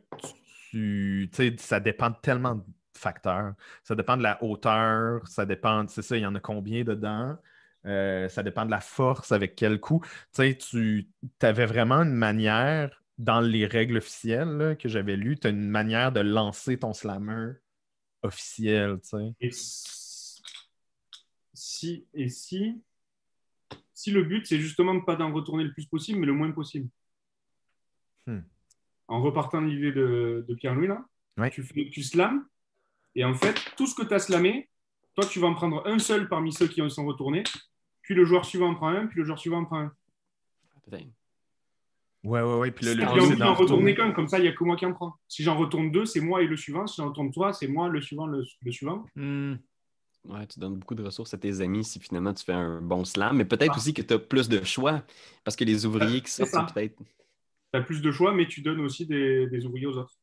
tu, 0.71 1.29
tu 1.33 1.37
sais, 1.37 1.57
ça 1.59 1.81
dépend 1.81 2.11
de 2.11 2.17
tellement 2.21 2.57
de 2.57 2.65
facteurs. 2.95 3.55
Ça 3.85 3.95
dépend 3.95 4.17
de 4.17 4.23
la 4.23 4.43
hauteur, 4.43 5.27
ça 5.29 5.47
dépend, 5.47 5.87
c'est 5.89 6.03
ça, 6.03 6.17
il 6.17 6.23
y 6.23 6.27
en 6.27 6.35
a 6.35 6.41
combien 6.41 6.83
dedans? 6.85 7.37
Euh, 7.87 8.29
ça 8.29 8.43
dépend 8.43 8.67
de 8.67 8.71
la 8.73 8.81
force, 8.81 9.31
avec 9.33 9.55
quel 9.55 9.79
coup. 9.81 10.01
Tu 10.05 10.09
sais, 10.33 10.59
tu 10.59 11.09
avais 11.41 11.67
vraiment 11.67 12.03
une 12.03 12.13
manière, 12.13 13.03
dans 13.19 13.41
les 13.41 13.67
règles 13.67 13.97
officielles 13.99 14.49
là, 14.57 14.75
que 14.77 14.89
j'avais 14.89 15.17
lues, 15.17 15.39
tu 15.39 15.47
as 15.49 15.51
une 15.51 15.69
manière 15.69 16.13
de 16.13 16.21
lancer 16.21 16.79
ton 16.79 16.93
slammer 16.93 17.53
officiel, 18.23 19.01
tu 19.03 19.09
sais. 19.09 19.35
Et 19.41 19.51
si, 19.51 20.43
si- 21.53 22.07
et 22.15 22.29
si, 22.29 22.81
si 23.93 24.11
le 24.13 24.23
but, 24.23 24.47
c'est 24.47 24.59
justement 24.61 24.95
de 24.95 25.01
ne 25.01 25.05
pas 25.05 25.17
d'en 25.17 25.33
retourner 25.33 25.65
le 25.65 25.73
plus 25.73 25.87
possible, 25.87 26.21
mais 26.21 26.27
le 26.27 26.33
moins 26.33 26.53
possible. 26.53 26.89
Hmm. 28.27 28.41
En 29.09 29.23
repartant 29.23 29.63
de 29.63 29.67
l'idée 29.69 29.93
de, 29.93 30.45
de 30.49 30.55
Pierre-Louis, 30.55 30.89
là, 30.89 31.05
Ouais. 31.39 31.51
tu, 31.51 31.63
fais, 31.63 31.89
tu 31.91 32.03
slams, 32.03 32.45
et 33.15 33.25
en 33.25 33.35
fait, 33.35 33.55
tout 33.77 33.87
ce 33.87 33.95
que 33.95 34.03
tu 34.03 34.13
as 34.13 34.19
slamé, 34.19 34.69
toi, 35.15 35.25
tu 35.25 35.39
vas 35.41 35.47
en 35.49 35.55
prendre 35.55 35.87
un 35.87 35.99
seul 35.99 36.29
parmi 36.29 36.53
ceux 36.53 36.67
qui 36.69 36.89
sont 36.91 37.07
retournés, 37.07 37.45
puis 38.03 38.15
le 38.15 38.25
joueur 38.25 38.45
suivant 38.45 38.71
en 38.71 38.75
prend 38.75 38.89
un, 38.89 39.07
puis 39.07 39.19
le 39.19 39.25
joueur 39.25 39.39
suivant 39.39 39.59
en 39.59 39.65
prend 39.65 39.81
un. 39.81 39.95
Peut-être. 40.85 41.07
Ouais, 42.25 42.43
ouais, 42.43 42.59
ouais. 42.59 42.71
Puis 42.73 42.85
là, 42.87 42.95
le 42.95 43.01
j'ai 43.01 43.07
envie 43.07 43.37
d'en 43.37 43.55
retourner 43.55 43.95
qu'un, 43.95 44.11
comme 44.13 44.27
ça, 44.29 44.39
il 44.39 44.43
n'y 44.43 44.49
a 44.49 44.53
que 44.53 44.65
moi 44.65 44.77
qui 44.77 44.85
en 44.87 44.93
prends. 44.93 45.15
Si 45.29 45.43
j'en 45.43 45.57
retourne 45.57 45.91
deux, 45.93 46.05
c'est 46.05 46.21
moi 46.21 46.43
et 46.43 46.47
le 46.47 46.57
suivant. 46.57 46.87
Si 46.87 46.97
j'en 47.01 47.09
retourne 47.09 47.31
trois, 47.31 47.53
c'est 47.53 47.69
moi, 47.69 47.89
le 47.89 48.01
suivant, 48.01 48.27
le, 48.27 48.45
le 48.63 48.73
suivant. 48.73 49.05
Hmm. 49.15 49.55
Ouais, 50.25 50.47
tu 50.47 50.59
donnes 50.59 50.77
beaucoup 50.77 50.97
de 50.97 51.03
ressources 51.05 51.33
à 51.33 51.39
tes 51.39 51.61
amis 51.61 51.85
si 51.85 52.01
finalement 52.01 52.35
tu 52.35 52.45
fais 52.45 52.53
un 52.53 52.83
bon 52.83 53.05
slam, 53.05 53.37
mais 53.37 53.45
peut-être 53.45 53.73
Ah. 53.75 53.77
aussi 53.79 53.95
que 53.95 54.03
tu 54.03 54.13
as 54.15 54.19
plus 54.19 54.49
de 54.49 54.63
choix, 54.65 55.03
parce 55.45 55.57
que 55.57 55.65
les 55.65 55.87
ouvriers 55.87 56.21
qui 56.21 56.31
C'est 56.31 56.45
sortent, 56.45 56.75
peut-être. 56.75 56.97
Tu 56.99 57.79
as 57.79 57.83
plus 57.83 58.03
de 58.03 58.11
choix, 58.11 58.35
mais 58.35 58.47
tu 58.47 58.61
donnes 58.61 58.81
aussi 58.81 59.07
des, 59.07 59.47
des 59.47 59.65
ouvriers 59.65 59.87
aux 59.87 59.97
autres. 59.97 60.15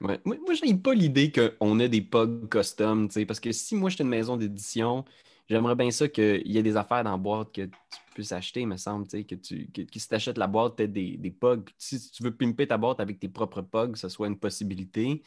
Ouais. 0.00 0.20
Moi, 0.24 0.36
moi 0.44 0.54
j'ai 0.54 0.74
pas 0.74 0.94
l'idée 0.94 1.32
qu'on 1.32 1.78
ait 1.80 1.88
des 1.88 2.02
POG 2.02 2.48
custom, 2.48 3.08
tu 3.08 3.14
sais, 3.14 3.26
parce 3.26 3.40
que 3.40 3.52
si 3.52 3.74
moi 3.74 3.88
j'étais 3.90 4.02
une 4.04 4.10
maison 4.10 4.36
d'édition, 4.36 5.04
j'aimerais 5.48 5.74
bien 5.76 5.90
ça 5.90 6.08
qu'il 6.08 6.46
y 6.46 6.58
ait 6.58 6.62
des 6.62 6.76
affaires 6.76 7.04
dans 7.04 7.12
la 7.12 7.16
boîte 7.16 7.52
que 7.54 7.62
tu 7.62 7.70
puisses 8.18 8.32
acheter, 8.32 8.66
me 8.66 8.76
semble, 8.76 9.06
que, 9.06 9.34
tu, 9.36 9.70
que, 9.70 9.82
que 9.82 9.98
si 9.98 10.08
tu 10.08 10.14
achètes 10.14 10.38
la 10.38 10.48
boîte, 10.48 10.76
tu 10.76 10.88
des, 10.88 11.16
des. 11.16 11.30
Puis 11.30 11.74
Si 11.78 12.10
tu 12.10 12.24
veux 12.24 12.34
pimper 12.34 12.66
ta 12.66 12.76
boîte 12.76 12.98
avec 12.98 13.20
tes 13.20 13.28
propres 13.28 13.62
que 13.86 13.98
ce 13.98 14.08
soit 14.08 14.26
une 14.26 14.38
possibilité, 14.38 15.22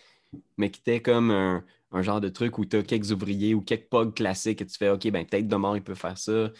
mais 0.57 0.69
qui 0.69 0.81
t'ait 0.81 1.01
comme 1.01 1.31
un, 1.31 1.63
un 1.93 2.01
genre 2.01 2.19
de 2.19 2.27
truc 2.27 2.57
où 2.57 2.65
tu 2.65 2.75
as 2.75 2.83
quelques 2.83 3.11
ouvriers 3.11 3.53
ou 3.53 3.61
quelques 3.61 3.87
POG 3.89 4.13
classiques 4.13 4.61
et 4.61 4.65
tu 4.65 4.77
fais, 4.77 4.89
OK, 4.89 5.09
ben 5.09 5.25
peut-être 5.25 5.47
demain 5.47 5.75
il 5.77 5.83
peut 5.83 5.95
faire 5.95 6.17
ça. 6.17 6.51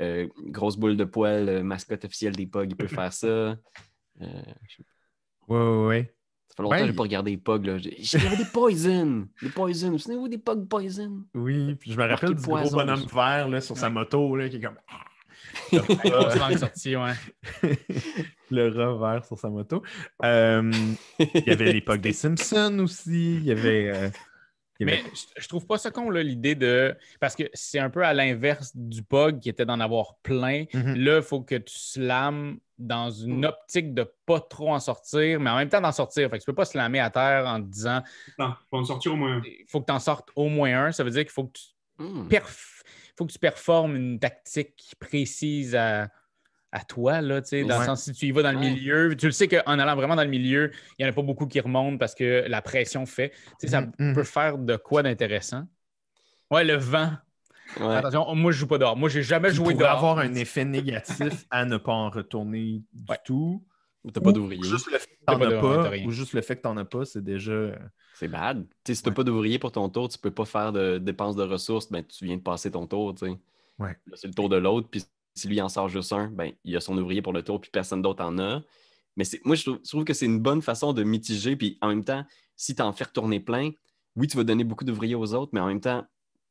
Euh, 0.00 0.28
grosse 0.44 0.76
boule 0.76 0.96
de 0.96 1.04
poil, 1.04 1.48
euh, 1.48 1.62
mascotte 1.62 2.04
officielle 2.04 2.36
des 2.36 2.46
POG, 2.46 2.72
il 2.72 2.76
peut 2.76 2.86
faire 2.86 3.12
ça. 3.12 3.26
Euh, 3.26 3.56
je. 4.20 4.82
Ouais, 5.48 5.58
ouais, 5.58 5.86
ouais. 5.86 6.14
ça 6.48 6.56
fait 6.56 6.62
longtemps 6.62 6.76
que 6.76 6.80
Ouais, 6.82 6.86
j'ai 6.88 6.92
pas 6.92 7.02
regardé 7.02 7.30
les 7.30 7.36
POG. 7.38 7.64
Là. 7.66 7.78
J'ai- 7.78 7.96
Il 7.98 8.26
avait 8.26 8.36
des 8.36 8.44
Poison. 8.44 9.26
Des 9.42 9.48
Poison. 9.48 9.90
Vous 9.90 9.98
souvenez-vous 9.98 10.28
des 10.28 10.38
POG 10.38 10.68
Poison? 10.68 11.24
Oui, 11.34 11.74
puis 11.76 11.92
je 11.92 11.98
me 11.98 12.04
rappelle 12.06 12.34
du 12.34 12.42
gros 12.42 12.58
poison 12.58 12.76
bonhomme 12.76 13.00
dessus. 13.04 13.14
vert 13.14 13.48
là, 13.48 13.60
sur 13.62 13.76
sa 13.76 13.88
moto 13.88 14.36
là, 14.36 14.48
qui 14.50 14.56
est 14.56 14.60
comme. 14.60 14.76
Sortie, 16.58 16.96
ouais. 16.96 17.12
le 18.50 18.68
revers 18.68 19.24
sur 19.24 19.38
sa 19.38 19.48
moto. 19.48 19.82
Euh, 20.24 20.70
il 21.18 21.44
y 21.46 21.50
avait 21.50 21.72
l'époque 21.72 22.00
des 22.00 22.12
Simpsons 22.12 22.78
aussi. 22.80 23.36
Il 23.36 23.44
y 23.44 23.52
avait. 23.52 23.90
euh, 23.94 24.08
il 24.80 24.86
y 24.88 24.90
avait- 24.92 25.02
Mais 25.02 25.10
je, 25.12 25.42
je 25.42 25.48
trouve 25.48 25.66
pas 25.66 25.76
ça 25.78 25.90
con, 25.90 26.08
là, 26.10 26.22
l'idée 26.22 26.54
de. 26.54 26.94
Parce 27.20 27.34
que 27.34 27.44
c'est 27.52 27.78
un 27.80 27.90
peu 27.90 28.04
à 28.04 28.14
l'inverse 28.14 28.72
du 28.76 29.02
POG 29.02 29.40
qui 29.40 29.48
était 29.48 29.66
d'en 29.66 29.80
avoir 29.80 30.16
plein. 30.22 30.64
Mhm. 30.72 30.94
Là, 30.96 31.16
il 31.16 31.22
faut 31.22 31.40
que 31.42 31.56
tu 31.56 31.74
slammes 31.76 32.58
dans 32.78 33.10
une 33.10 33.44
optique 33.44 33.92
de 33.92 34.08
pas 34.24 34.38
trop 34.40 34.72
en 34.72 34.78
sortir, 34.78 35.40
mais 35.40 35.50
en 35.50 35.56
même 35.56 35.68
temps 35.68 35.80
d'en 35.80 35.90
sortir. 35.90 36.30
Fait 36.30 36.38
que 36.38 36.44
tu 36.44 36.46
peux 36.46 36.54
pas 36.54 36.64
slammer 36.64 37.00
à 37.00 37.10
terre 37.10 37.44
en 37.46 37.60
te 37.60 37.66
disant 37.66 38.02
Non, 38.38 38.54
faut 38.70 38.76
en 38.78 38.84
sortir 38.84 39.14
au 39.14 39.16
moins 39.16 39.38
un. 39.38 39.42
il 39.44 39.64
faut 39.68 39.80
que 39.80 39.86
tu 39.86 39.92
en 39.92 39.98
sortes 39.98 40.28
au 40.36 40.48
moins 40.48 40.84
un. 40.86 40.92
Ça 40.92 41.02
veut 41.02 41.10
dire 41.10 41.22
qu'il 41.22 41.32
faut 41.32 41.44
que 41.46 41.58
tu 41.58 41.64
perf- 42.28 42.77
faut 43.18 43.26
que 43.26 43.32
tu 43.32 43.38
performes 43.40 43.96
une 43.96 44.18
tactique 44.20 44.94
précise 45.00 45.74
à, 45.74 46.08
à 46.70 46.84
toi, 46.84 47.20
là, 47.20 47.42
tu 47.42 47.48
sais, 47.48 47.64
dans 47.64 47.74
Ouais. 47.74 47.80
le 47.80 47.84
sens 47.86 48.04
si 48.04 48.12
tu 48.12 48.26
y 48.26 48.30
vas 48.30 48.42
dans 48.44 48.52
le 48.52 48.58
Ouais. 48.58 48.70
milieu. 48.70 49.16
Tu 49.16 49.26
le 49.26 49.32
sais 49.32 49.48
qu'en 49.48 49.78
allant 49.78 49.96
vraiment 49.96 50.14
dans 50.14 50.22
le 50.22 50.30
milieu, 50.30 50.70
il 50.98 51.02
n'y 51.02 51.06
en 51.06 51.12
a 51.12 51.14
pas 51.14 51.22
beaucoup 51.22 51.46
qui 51.46 51.58
remontent 51.58 51.98
parce 51.98 52.14
que 52.14 52.44
la 52.46 52.62
pression 52.62 53.04
fait. 53.06 53.30
Tu 53.30 53.36
sais, 53.62 53.68
ça 53.68 53.80
Mhm. 53.98 54.14
peut 54.14 54.22
faire 54.22 54.56
de 54.56 54.76
quoi 54.76 55.02
d'intéressant. 55.02 55.64
Ouais, 56.50 56.62
le 56.64 56.74
vent. 56.76 57.10
Ouais. 57.80 57.96
Attention, 57.96 58.34
moi, 58.36 58.52
je 58.52 58.58
joue 58.58 58.66
pas 58.68 58.78
dehors. 58.78 58.96
Moi, 58.96 59.08
j'ai 59.08 59.22
jamais 59.22 59.50
joué 59.50 59.72
pourrait 59.74 59.84
dehors. 59.84 59.96
avoir 59.98 60.18
un 60.20 60.34
effet 60.34 60.64
négatif 60.64 61.44
à 61.50 61.64
ne 61.64 61.76
pas 61.76 61.92
en 61.92 62.08
retourner 62.10 62.82
du 62.92 63.10
Ouais. 63.10 63.18
tout. 63.24 63.62
T'as 64.12 64.20
pas 64.20 64.30
Ou 64.30 64.32
d'ouvrier. 64.32 64.62
Juste 64.62 64.90
le 64.90 64.98
fait 64.98 65.06
que 65.06 65.24
t'en 65.26 65.40
as 65.40 65.60
pas, 65.60 65.90
ou 66.04 66.10
juste 66.10 66.32
le 66.32 66.40
fait 66.40 66.56
que 66.56 66.62
t'en 66.62 66.76
as 66.76 66.84
pas, 66.84 67.04
c'est 67.04 67.22
déjà. 67.22 67.52
euh, 67.52 67.76
C'est 68.14 68.28
bad. 68.28 68.66
Si 68.86 69.02
t'as 69.02 69.10
Ouais. 69.10 69.14
pas 69.14 69.24
d'ouvrier 69.24 69.58
pour 69.58 69.72
ton 69.72 69.88
tour, 69.88 70.08
tu 70.08 70.18
peux 70.18 70.30
pas 70.30 70.44
faire 70.44 70.72
de 70.72 70.98
dépenses 70.98 71.36
de 71.36 71.42
ressources, 71.42 71.90
ben 71.90 72.04
tu 72.04 72.24
viens 72.24 72.36
de 72.36 72.42
passer 72.42 72.70
ton 72.70 72.86
tour, 72.86 73.14
tu 73.14 73.26
sais. 73.26 73.38
Ouais. 73.78 73.96
Là, 74.06 74.14
c'est 74.16 74.26
le 74.28 74.34
tour 74.34 74.48
de 74.48 74.56
l'autre, 74.56 74.88
puis 74.90 75.04
si 75.34 75.48
lui 75.48 75.60
en 75.60 75.68
sort 75.68 75.88
juste 75.88 76.12
un, 76.12 76.28
ben 76.28 76.52
il 76.64 76.76
a 76.76 76.80
son 76.80 76.96
ouvrier 76.98 77.22
pour 77.22 77.32
le 77.32 77.42
tour, 77.42 77.60
puis 77.60 77.70
personne 77.70 78.02
d'autre 78.02 78.24
en 78.24 78.38
a. 78.38 78.62
Mais 79.16 79.24
c'est, 79.24 79.44
moi, 79.44 79.56
je 79.56 79.62
trouve, 79.64 79.78
je 79.84 79.88
trouve 79.88 80.04
que 80.04 80.14
c'est 80.14 80.26
une 80.26 80.40
bonne 80.40 80.62
façon 80.62 80.92
de 80.92 81.02
mitiger, 81.04 81.56
puis 81.56 81.78
en 81.80 81.88
même 81.88 82.04
temps, 82.04 82.24
si 82.56 82.74
tu 82.74 82.82
en 82.82 82.92
fais 82.92 83.04
retourner 83.04 83.40
plein, 83.40 83.70
oui, 84.16 84.26
tu 84.26 84.36
vas 84.36 84.44
donner 84.44 84.64
beaucoup 84.64 84.84
d'ouvriers 84.84 85.14
aux 85.14 85.34
autres, 85.34 85.50
mais 85.52 85.60
en 85.60 85.66
même 85.68 85.80
temps, 85.80 86.04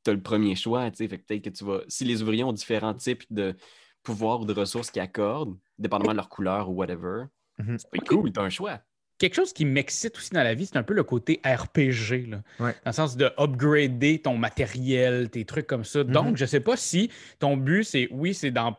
tu 0.06 0.12
as 0.12 0.13
le 0.13 0.22
premier 0.22 0.56
choix, 0.56 0.89
tu 0.91 0.98
sais. 0.98 1.08
Fait 1.08 1.17
peut-être 1.17 1.43
que 1.43 1.50
tu 1.50 1.65
vas. 1.65 1.82
Si 1.89 2.06
les 2.06 2.22
ouvriers 2.22 2.43
ont 2.46 2.54
différents 2.54 2.93
types 2.93 3.24
de 3.32 3.56
pouvoirs 4.04 4.39
ou 4.41 4.46
de 4.46 4.54
ressources 4.54 4.89
qu'ils 4.91 5.02
accordent, 5.02 5.58
dépendamment 5.80 6.12
de 6.12 6.17
leur 6.17 6.30
couleur 6.30 6.70
ou 6.70 6.74
whatever, 6.76 7.26
Mhm. 7.60 7.78
c'est 7.78 8.00
cool, 8.08 8.32
tu 8.32 8.39
as 8.39 8.43
un 8.43 8.50
choix. 8.50 8.80
Quelque 9.20 9.34
chose 9.34 9.52
qui 9.52 9.65
m'excite 9.65 10.15
aussi 10.15 10.30
dans 10.30 10.43
la 10.43 10.54
vie, 10.54 10.67
c'est 10.67 10.78
un 10.78 10.84
peu 10.84 10.93
le 10.93 11.04
côté 11.04 11.41
RPG. 11.43 12.28
Là. 12.30 12.43
Ouais. 12.60 12.74
Dans 12.86 12.91
le 12.91 12.91
sens 12.91 13.17
de 13.17 13.32
upgrader 13.39 14.20
ton 14.20 14.38
matériel, 14.38 15.30
tes 15.32 15.43
trucs 15.43 15.65
comme 15.65 15.84
ça. 15.84 16.04
Donc, 16.04 16.28
Mhm. 16.32 16.38
je 16.38 16.46
sais 16.46 16.60
pas 16.60 16.78
si 16.78 17.10
ton 17.39 17.58
but, 17.58 17.84
c'est 17.84 18.08
oui, 18.12 18.36
c'est 18.36 18.52
d'en, 18.52 18.78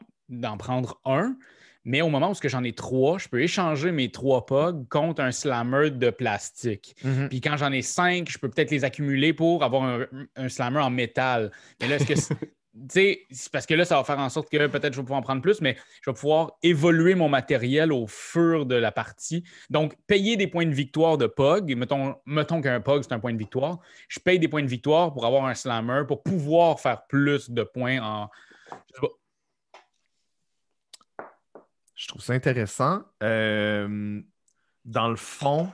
prendre 0.59 1.01
un, 1.05 1.37
mais 1.85 2.03
au 2.03 2.09
moment 2.09 2.31
où 2.31 2.35
ce 2.35 2.41
que 2.41 2.49
j'en 2.49 2.63
ai 2.63 2.73
trois, 2.73 3.19
je 3.19 3.29
peux 3.29 3.43
échanger 3.43 3.91
mes 3.91 4.13
trois 4.13 4.47
POG 4.47 4.87
contre 4.89 5.23
un 5.23 5.33
slammer 5.33 5.91
de 5.91 6.11
plastique. 6.11 6.95
mhm. 7.03 7.29
Puis 7.31 7.41
quand 7.41 7.57
j'en 7.57 7.73
ai 7.73 7.83
cinq, 7.83 8.31
je 8.31 8.39
peux 8.39 8.49
peut-être 8.49 8.71
les 8.71 8.85
accumuler 8.85 9.33
pour 9.33 9.65
avoir 9.65 9.83
un, 9.85 10.07
un 10.37 10.49
slammer 10.49 10.79
en 10.81 10.91
métal. 10.91 11.51
Mais 11.81 11.89
là, 11.89 11.97
est-ce 11.97 12.07
que. 12.07 12.15
c'est- 12.91 13.27
parce 13.53 13.67
que 13.67 13.75
là, 13.75 13.85
ça 13.85 13.97
va 13.97 14.05
faire 14.05 14.19
en 14.19 14.29
sorte 14.29 14.51
que 14.51 14.67
peut-être 14.67 14.93
je 14.93 14.99
vais 14.99 15.05
pouvoir 15.05 15.21
en 15.21 15.23
prendre 15.23 15.43
plus, 15.43 15.61
mais 15.61 15.77
je 16.03 16.11
vais 16.11 16.15
pouvoir 16.15 16.53
évoluer 16.63 17.15
mon 17.15 17.29
matériel 17.29 17.93
au 17.93 18.07
fur 18.07 18.67
de 18.67 18.75
la 18.75 18.93
partie. 18.93 19.45
Donc, 19.71 19.97
payer 20.07 20.37
des 20.37 20.47
points 20.47 20.67
de 20.67 20.75
victoire 20.75 21.19
de 21.19 21.27
POG, 21.27 21.75
mettons, 21.77 22.17
mettons 22.27 22.61
qu'un 22.61 22.81
POG, 22.81 23.05
c'est 23.05 23.13
un 23.13 23.21
point 23.21 23.33
de 23.33 23.39
victoire. 23.39 23.79
Je 24.09 24.21
paye 24.21 24.39
des 24.39 24.49
points 24.49 24.63
de 24.63 24.69
victoire 24.69 25.13
pour 25.13 25.27
avoir 25.27 25.47
un 25.47 25.55
slammer, 25.55 26.03
pour 26.07 26.23
pouvoir 26.23 26.81
faire 26.81 27.07
plus 27.07 27.51
de 27.51 27.63
points 27.63 28.01
en. 28.01 28.29
je 31.95 32.07
trouve 32.07 32.23
ça 32.23 32.33
intéressant. 32.33 33.03
Euh, 33.25 34.21
dans 34.85 35.09
le 35.09 35.17
fond, 35.17 35.69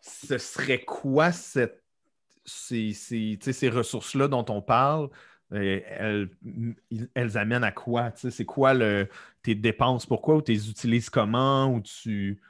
ce 0.00 0.38
serait 0.38 0.84
quoi 0.84 1.32
cette, 1.32 1.82
ces, 2.44 2.92
ces- 2.92 3.38
ces 3.40 3.68
ressources-là 3.68 4.28
dont 4.28 4.44
on 4.48 4.62
parle? 4.62 5.10
Euh, 5.52 5.80
elles, 5.86 6.28
elles 7.14 7.38
amènent 7.38 7.64
à 7.64 7.72
quoi? 7.72 8.10
Tu 8.12 8.22
sais, 8.22 8.30
C'est 8.30 8.44
quoi 8.44 8.74
le, 8.74 9.08
tes 9.42 9.54
dépenses? 9.54 10.06
Pourquoi? 10.06 10.36
Ou 10.36 10.42
tu 10.42 10.52
les 10.52 10.70
utilises 10.70 11.10
comment? 11.10 11.72
Ou 11.74 11.80
tu... 11.80 12.40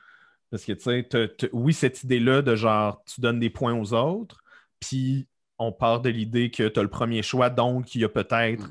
Parce 0.51 0.65
que, 0.65 0.73
tu 0.73 0.83
sais, 0.83 1.51
oui, 1.53 1.73
cette 1.73 2.03
idée-là 2.05 2.43
de 2.43 2.57
genre, 2.57 3.03
tu 3.05 3.21
donnes 3.21 3.41
des 3.41 3.51
points 3.51 3.75
aux 3.75 3.93
autres, 3.95 4.43
puis 4.81 5.29
on 5.59 5.73
part 5.73 6.01
de 6.01 6.11
l'idée 6.11 6.51
que 6.51 6.69
tu 6.69 6.81
as 6.81 6.83
le 6.83 6.91
premier 6.91 7.23
choix, 7.23 7.51
donc 7.51 7.95
il 7.95 8.01
y 8.01 8.05
a 8.05 8.09
peut-être 8.09 8.69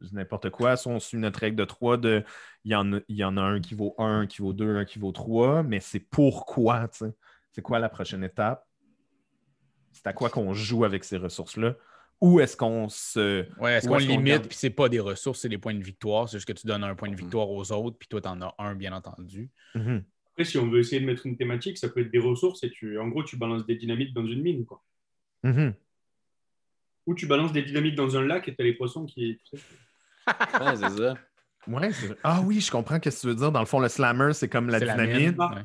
Mm. 0.00 0.06
n'importe 0.12 0.50
quoi. 0.50 0.76
Si 0.76 0.88
on 0.88 0.98
suit 1.00 1.18
notre 1.18 1.40
règle 1.40 1.56
de 1.56 1.64
3, 1.64 1.96
de, 1.96 2.24
il, 2.64 2.72
y 2.72 2.74
en 2.74 2.92
a, 2.94 3.00
il 3.08 3.16
y 3.16 3.24
en 3.24 3.36
a 3.36 3.42
un 3.42 3.60
qui 3.60 3.74
vaut 3.74 3.94
1, 3.98 4.20
un 4.22 4.26
qui 4.26 4.42
vaut 4.42 4.52
2, 4.52 4.76
un 4.76 4.84
qui 4.84 4.98
vaut 4.98 5.12
3, 5.12 5.62
mais 5.62 5.80
c'est 5.80 6.00
pourquoi, 6.00 6.88
tu 6.88 6.98
sais? 6.98 7.14
C'est 7.52 7.62
quoi 7.62 7.78
la 7.78 7.88
prochaine 7.88 8.24
étape? 8.24 8.66
C'est 9.92 10.06
à 10.06 10.12
quoi 10.12 10.30
qu'on 10.30 10.54
joue 10.54 10.84
avec 10.84 11.04
ces 11.04 11.16
ressources-là? 11.16 11.74
Ou 12.20 12.40
est-ce 12.40 12.56
qu'on 12.56 12.88
se. 12.90 13.46
Ouais, 13.58 13.74
est-ce 13.74 13.86
qu'on 13.88 13.94
qu'on 13.94 13.98
limite, 13.98 14.42
puis 14.48 14.56
c'est 14.56 14.68
pas 14.70 14.88
des 14.90 15.00
ressources, 15.00 15.40
c'est 15.40 15.48
des 15.48 15.56
points 15.58 15.74
de 15.74 15.82
victoire. 15.82 16.28
C'est 16.28 16.36
juste 16.36 16.46
que 16.48 16.52
tu 16.52 16.66
donnes 16.66 16.84
un 16.84 16.94
point 16.94 17.08
de 17.08 17.14
Mhm. 17.14 17.20
victoire 17.20 17.48
aux 17.50 17.72
autres, 17.72 17.96
puis 17.98 18.08
toi, 18.08 18.20
tu 18.20 18.28
en 18.28 18.40
as 18.42 18.54
un, 18.58 18.74
bien 18.74 18.92
entendu. 18.92 19.48
Mhm. 19.74 20.04
Après, 20.32 20.44
si 20.44 20.58
on 20.58 20.68
veut 20.68 20.80
essayer 20.80 21.00
de 21.00 21.06
mettre 21.06 21.24
une 21.26 21.36
thématique, 21.36 21.78
ça 21.78 21.88
peut 21.88 22.00
être 22.00 22.10
des 22.10 22.18
ressources 22.18 22.62
et 22.62 22.70
tu, 22.70 22.98
en 22.98 23.08
gros, 23.08 23.24
tu 23.24 23.36
balances 23.36 23.64
des 23.66 23.76
dynamites 23.76 24.12
dans 24.14 24.26
une 24.26 24.42
mine. 24.42 24.66
Quoi. 24.66 24.82
Mhm. 25.44 25.72
Ou 27.06 27.14
tu 27.14 27.26
balances 27.26 27.52
des 27.52 27.62
dynamites 27.62 27.94
dans 27.94 28.16
un 28.16 28.22
lac 28.22 28.46
et 28.48 28.54
tu 28.54 28.60
as 28.60 28.64
les 28.64 28.74
poissons 28.74 29.06
qui. 29.06 29.40
Ouais, 30.26 30.76
c'est 30.76 30.90
ça. 30.90 31.14
Ouais. 31.66 31.90
Ah 32.22 32.40
oui, 32.44 32.60
je 32.60 32.70
comprends 32.70 32.96
ce 32.96 33.00
que 33.00 33.20
tu 33.20 33.26
veux 33.26 33.34
dire. 33.34 33.50
Dans 33.50 33.60
le 33.60 33.66
fond, 33.66 33.80
le 33.80 33.88
slammer, 33.88 34.32
c'est 34.34 34.48
comme 34.48 34.68
la 34.68 34.78
dynamite. 34.78 35.38
ouais. 35.38 35.62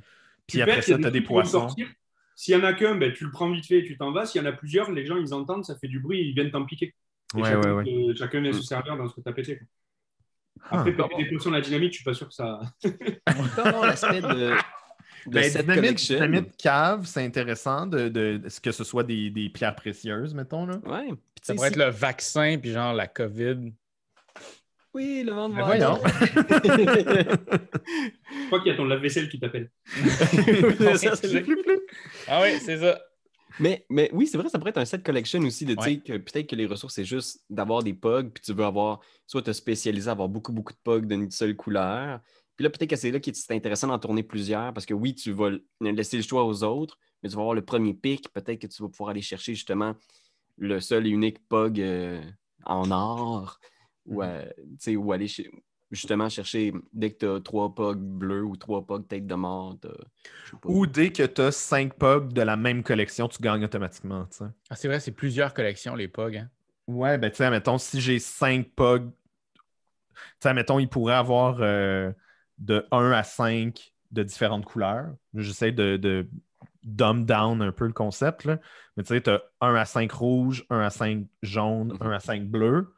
Puis 0.47 0.57
Tu 0.57 0.61
après 0.61 0.81
ça, 0.81 0.95
a 0.95 0.97
tu 0.97 1.05
as 1.05 1.11
des 1.11 1.21
poissons. 1.21 1.67
sortir. 1.67 1.87
S'il 2.35 2.53
y 2.53 2.57
en 2.57 2.63
a 2.63 2.73
qu'un, 2.73 2.95
ben, 2.95 3.13
tu 3.13 3.23
le 3.25 3.31
prends 3.31 3.49
vite 3.51 3.65
fait 3.65 3.79
et 3.79 3.83
tu 3.85 3.97
t'en 3.97 4.11
vas. 4.11 4.25
S'il 4.25 4.41
y 4.41 4.45
en 4.45 4.47
a 4.47 4.51
plusieurs, 4.51 4.91
les 4.91 5.05
gens, 5.05 5.17
ils 5.17 5.33
entendent, 5.33 5.63
ça 5.65 5.75
fait 5.77 5.87
du 5.87 5.99
bruit, 5.99 6.19
ils 6.21 6.33
viennent 6.33 6.51
t'en 6.51 6.65
piquer. 6.65 6.93
Et 7.35 7.41
Ouais, 7.41 7.49
chacun, 7.49 7.73
ouais, 7.75 7.83
ouais. 7.83 8.09
euh, 8.09 8.13
chacun 8.15 8.41
vient 8.41 8.51
se 8.53 8.59
Mm. 8.59 8.63
servir 8.63 8.97
dans 8.97 9.07
ce 9.07 9.15
que 9.15 9.21
tu 9.21 9.29
as 9.29 9.33
pété. 9.33 9.57
quoi. 9.57 9.67
Ah. 10.71 10.79
Après, 10.81 10.91
péter 10.95 11.23
des 11.23 11.29
poissons 11.29 11.49
à 11.53 11.55
la 11.57 11.61
dynamite, 11.61 11.91
je 11.93 11.95
suis 11.97 12.03
pas 12.03 12.13
sûr 12.13 12.27
que 12.27 12.33
ça. 12.33 12.59
Avoir 13.57 13.85
l'aspect 13.87 14.21
de, 14.21 14.27
de 14.27 14.53
Ben, 15.27 15.49
dynamite, 15.49 15.97
dynamite 16.07 16.57
cave, 16.57 17.05
c'est 17.05 17.23
intéressant 17.25 17.87
de, 17.87 18.09
de, 18.09 18.37
de- 18.37 18.59
que 18.61 18.71
ce 18.71 18.83
soit 18.83 19.03
des, 19.03 19.29
des 19.29 19.49
pierres 19.49 19.75
précieuses, 19.75 20.33
mettons. 20.33 20.65
Là? 20.65 20.77
Ouais. 20.85 21.07
Puis, 21.09 21.17
Ça 21.41 21.55
pourrait 21.55 21.69
si- 21.69 21.79
être 21.79 21.85
le 21.85 21.91
vaccin, 21.91 22.57
puis 22.61 22.71
genre 22.71 22.93
la 22.93 23.07
COVID. 23.07 23.71
Oui, 24.95 25.23
le 25.25 25.33
vent 25.33 25.49
de 25.49 25.55
mer. 25.55 25.65
voyons. 25.65 25.99
Je 27.25 28.45
crois 28.47 28.59
qu'il 28.61 28.71
y 28.71 28.73
a 28.73 28.77
ton 28.77 28.85
lave-vaisselle 28.85 29.29
qui 29.29 29.39
t'appelle. 29.39 29.69
C'est 29.95 30.97
ça, 30.97 31.15
c'est 31.15 31.31
le- 31.33 31.85
Ah 32.27 32.41
oui, 32.43 32.57
c'est 32.59 32.77
ça. 32.79 32.99
mais, 33.59 33.85
mais 33.89 34.09
oui, 34.13 34.27
c'est 34.27 34.37
vrai, 34.37 34.49
ça 34.49 34.57
pourrait 34.57 34.69
être 34.71 34.77
un 34.77 34.85
set 34.85 35.03
collection 35.03 35.39
aussi, 35.41 35.65
de 35.65 35.73
tu 35.75 35.83
sais, 35.83 35.89
Ouais. 35.89 35.97
que 35.97 36.13
peut-être 36.17 36.47
que 36.49 36.55
les 36.55 36.65
ressources, 36.65 36.95
c'est 36.95 37.05
juste 37.05 37.41
d'avoir 37.49 37.83
des 37.83 37.93
pugs, 37.93 38.29
puis 38.33 38.41
tu 38.43 38.53
veux 38.53 38.63
avoir, 38.65 38.99
soit 39.27 39.41
te 39.41 39.51
spécialiser 39.51 40.07
à 40.09 40.11
avoir 40.11 40.29
beaucoup, 40.29 40.51
beaucoup 40.53 40.73
de 40.73 40.79
pugs 40.83 41.05
d'une 41.05 41.29
seule 41.31 41.55
couleur. 41.55 42.19
Puis 42.55 42.63
là, 42.63 42.69
peut-être 42.69 42.89
que 42.89 42.95
c'est 42.95 43.11
là 43.11 43.19
que 43.19 43.31
c'est 43.33 43.53
intéressant 43.53 43.87
d'en 43.87 43.99
tourner 43.99 44.23
plusieurs, 44.23 44.73
parce 44.73 44.85
que 44.85 44.93
oui, 44.93 45.13
tu 45.13 45.31
vas 45.31 45.49
laisser 45.81 46.17
le 46.17 46.23
choix 46.23 46.45
aux 46.45 46.63
autres, 46.63 46.97
mais 47.21 47.29
tu 47.29 47.35
vas 47.35 47.41
avoir 47.41 47.55
le 47.55 47.63
premier 47.63 47.93
pic, 47.93 48.31
peut-être 48.33 48.59
que 48.61 48.67
tu 48.67 48.81
vas 48.81 48.87
pouvoir 48.89 49.09
aller 49.09 49.21
chercher 49.21 49.53
justement 49.55 49.93
le 50.57 50.79
seul 50.79 51.05
et 51.05 51.09
unique 51.09 51.45
pug 51.49 51.81
euh, 51.81 52.21
en 52.65 52.89
or, 52.91 53.59
ou, 54.05 54.21
euh, 54.23 54.43
tu 54.57 54.63
sais, 54.79 54.95
ou 54.95 55.11
aller 55.11 55.27
chez- 55.27 55.51
justement 55.91 56.29
chercher, 56.29 56.73
dès 56.93 57.11
que 57.11 57.17
tu 57.19 57.27
as 57.27 57.39
trois 57.41 57.73
pugs 57.73 57.95
bleus 57.95 58.43
ou 58.43 58.55
trois 58.55 58.85
pugs 58.85 59.03
tête 59.07 59.27
de 59.27 59.35
mort. 59.35 59.77
Ou 60.65 60.85
dès 60.87 61.11
que 61.11 61.23
tu 61.25 61.41
as 61.41 61.51
5 61.51 61.93
pugs 61.95 62.33
de 62.33 62.41
la 62.41 62.55
même 62.57 62.83
collection, 62.83 63.27
tu 63.27 63.41
gagnes 63.41 63.63
automatiquement. 63.65 64.25
tu 64.25 64.37
sais. 64.37 64.45
Ah, 64.69 64.75
c'est 64.75 64.87
vrai, 64.87 64.99
c'est 64.99 65.11
plusieurs 65.11 65.53
collections, 65.53 65.95
les 65.95 66.07
POG. 66.07 66.37
hein. 66.37 66.49
Ouais, 66.87 67.17
ben 67.17 67.29
tu 67.31 67.37
sais, 67.37 67.49
mettons, 67.49 67.77
si 67.77 67.99
j'ai 67.99 68.19
5 68.19 68.69
pugs, 68.75 69.09
tu 69.09 70.21
sais, 70.39 70.53
mettons, 70.53 70.79
il 70.79 70.87
pourrait 70.87 71.15
avoir 71.15 71.57
euh, 71.61 72.11
de 72.57 72.85
1 72.91 73.11
à 73.11 73.23
5 73.23 73.93
de 74.11 74.23
différentes 74.23 74.65
couleurs. 74.65 75.13
J'essaie 75.33 75.71
de, 75.71 75.97
de 75.97 76.27
dumb 76.83 77.25
down 77.25 77.61
un 77.61 77.71
peu 77.71 77.87
le 77.87 77.93
concept, 77.93 78.45
là. 78.45 78.59
Mais 78.97 79.03
tu 79.03 79.09
sais, 79.09 79.21
tu 79.21 79.29
as 79.29 79.41
1 79.61 79.75
à 79.75 79.85
5 79.85 80.11
rouge, 80.11 80.65
1 80.69 80.79
à 80.79 80.89
5 80.89 81.25
jaune, 81.41 81.93
Mhm. 81.93 81.97
1 82.07 82.11
à 82.11 82.19
5 82.19 82.43
bleu. 82.47 82.93